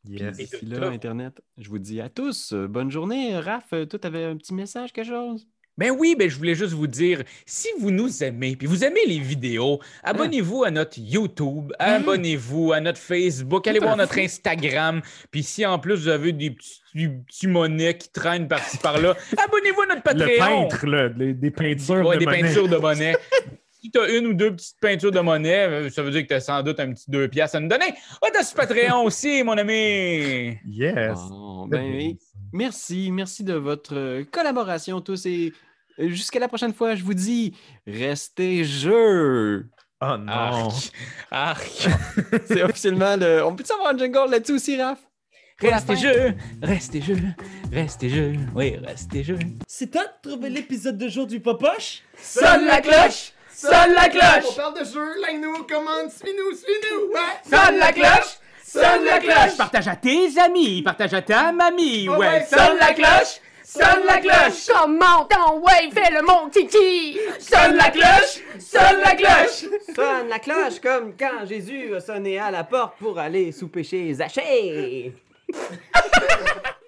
Yes. 0.09 0.39
Et 0.39 0.45
D'ici 0.45 0.67
de 0.67 0.77
là, 0.77 0.89
te- 0.89 0.95
Internet, 0.95 1.43
je 1.59 1.69
vous 1.69 1.79
dis 1.81 2.01
à 2.01 2.09
tous, 2.09 2.53
euh, 2.53 2.69
bonne 2.69 2.91
journée. 2.91 3.37
Raph, 3.39 3.73
euh, 3.73 3.87
toi, 3.87 3.99
t'avais 3.99 4.25
un 4.25 4.37
petit 4.37 4.55
message, 4.55 4.93
quelque 4.93 5.09
chose? 5.09 5.49
Ben 5.79 5.91
oui, 5.91 6.17
ben 6.19 6.31
je 6.31 6.37
voulais 6.37 6.55
juste 6.55 6.73
vous 6.73 6.87
dire, 6.87 7.23
si 7.45 7.69
vous 7.79 7.91
nous 7.91 8.23
aimez, 8.25 8.57
puis 8.57 8.67
vous 8.67 8.83
aimez 8.83 9.01
les 9.07 9.19
vidéos, 9.19 9.79
abonnez-vous 10.03 10.65
à 10.65 10.71
notre 10.71 10.99
YouTube, 10.99 11.73
abonnez-vous 11.79 12.73
à 12.73 12.81
notre 12.81 12.99
Facebook, 12.99 13.67
allez 13.67 13.79
voir 13.79 13.97
notre. 13.97 14.19
Instagram, 14.19 15.03
puis 15.31 15.43
si 15.43 15.67
en 15.67 15.79
plus 15.79 15.95
vous 15.97 16.09
avez 16.09 16.33
des 16.33 16.51
petits, 16.51 16.81
des 16.95 17.09
petits 17.09 17.47
monnaies 17.47 17.99
qui 17.99 18.09
traînent 18.09 18.49
par-ci 18.49 18.79
par-là, 18.79 19.15
abonnez-vous 19.45 19.83
à 19.83 19.87
notre 19.95 20.15
Le 20.15 20.25
Patreon. 20.39 20.69
peintre, 20.69 20.87
là, 20.87 21.09
les- 21.17 21.35
des 21.35 21.51
peintures 21.51 22.07
Ouais, 22.07 22.15
de 22.17 22.21
des 22.21 22.27
peintures 22.27 22.69
de 22.69 22.77
monnaie. 22.77 23.15
si 23.87 23.91
tu 23.93 24.01
as 24.01 24.09
une 24.09 24.27
ou 24.27 24.35
deux 24.35 24.55
petites 24.55 24.81
peintures 24.81 25.13
de 25.13 25.21
monnaie, 25.21 25.69
euh, 25.69 25.91
ça 25.91 26.03
veut 26.03 26.11
dire 26.11 26.23
que 26.23 26.29
tu 26.29 26.35
as 26.35 26.41
sans 26.41 26.63
doute 26.63 26.81
un 26.81 26.93
petit 26.93 27.09
deux 27.09 27.29
piastres 27.29 27.57
à 27.57 27.61
nous 27.61 27.69
donner. 27.69 27.95
Ah, 28.21 28.27
t'as 28.33 28.43
sur 28.43 28.57
Patreon 28.57 29.03
aussi, 29.05 29.45
mon 29.45 29.57
ami. 29.57 30.59
Yes. 30.67 31.19
Bon, 31.29 31.69
ben, 31.69 32.17
merci, 32.53 33.13
merci 33.13 33.45
de 33.45 33.55
votre 33.55 33.95
euh, 33.95 34.25
collaboration 34.25 35.01
tous 35.01 35.27
et 35.27 35.53
euh, 36.01 36.09
jusqu'à 36.09 36.41
la 36.41 36.49
prochaine 36.49 36.75
fois, 36.75 36.97
je 36.97 37.05
vous 37.05 37.15
dis, 37.15 37.55
restez 37.87 38.65
jeux! 38.65 39.69
Oh 40.01 40.17
non. 40.19 40.33
Arc. 40.33 40.93
Arc. 41.31 41.89
C'est 42.47 42.63
officiellement 42.63 43.17
le... 43.17 43.45
On 43.45 43.55
peut-tu 43.55 43.73
avoir 43.73 43.95
un 43.95 43.99
jingle 43.99 44.31
là-dessus 44.31 44.55
aussi, 44.55 44.83
Raph? 44.83 44.99
Restez 45.61 45.95
fin. 45.95 46.03
jeux, 46.03 46.35
restez 46.61 47.01
jeux, 47.01 47.17
restez 47.73 48.11
jeux, 48.11 48.35
oui, 48.55 48.77
restez 48.85 49.23
jeux. 49.23 49.39
C'est 49.67 49.91
toi 49.91 50.03
de 50.05 50.29
trouver 50.29 50.51
l'épisode 50.51 50.99
de 50.99 51.09
jour 51.09 51.27
du 51.27 51.41
Popoche? 51.41 52.03
Sonne 52.19 52.67
la 52.67 52.83
cloche! 52.83 53.33
Sonne 53.57 53.95
la 53.95 54.09
cloche! 54.11 54.55
parle 54.55 54.79
de 54.79 54.85
jeu, 54.85 55.15
like-nous, 55.23 55.63
commande, 55.65 56.11
suis-nous, 56.11 56.55
suis-nous, 56.57 57.07
ouais! 57.11 57.41
Sonne 57.51 57.79
la 57.79 57.91
cloche! 57.93 58.37
Sonne 58.63 59.05
la 59.07 59.19
cloche! 59.19 59.57
Partage 59.57 59.89
à 59.89 59.97
tes 59.97 60.39
amis, 60.39 60.83
partage 60.83 61.15
à 61.15 61.23
ta 61.23 61.53
mamie, 61.53 62.07
Ouais, 62.07 62.19
ouais. 62.19 62.45
sonne 62.45 62.77
la 62.79 62.93
cloche! 62.93 63.41
Sonne 63.65 64.05
la 64.07 64.19
cloche! 64.19 64.67
Comment 64.69 65.25
ton 65.25 65.61
ouais, 65.61 65.91
fais 65.91 66.13
le 66.13 66.21
mon 66.23 66.51
kiki! 66.51 67.19
Sonne 67.41 67.77
la 67.77 67.89
cloche! 67.91 68.43
Sonne 68.59 69.01
la 69.03 69.15
cloche! 69.15 69.65
Sonne 69.95 70.29
la 70.29 70.39
cloche 70.39 70.79
comme 70.83 71.15
quand 71.19 71.47
Jésus 71.47 71.95
a 71.95 72.01
sonné 72.01 72.39
à 72.39 72.51
la 72.51 72.63
porte 72.65 72.99
pour 72.99 73.19
aller 73.19 73.53
souper 73.53 73.85
chez 73.85 74.13
Zachée. 74.13 75.15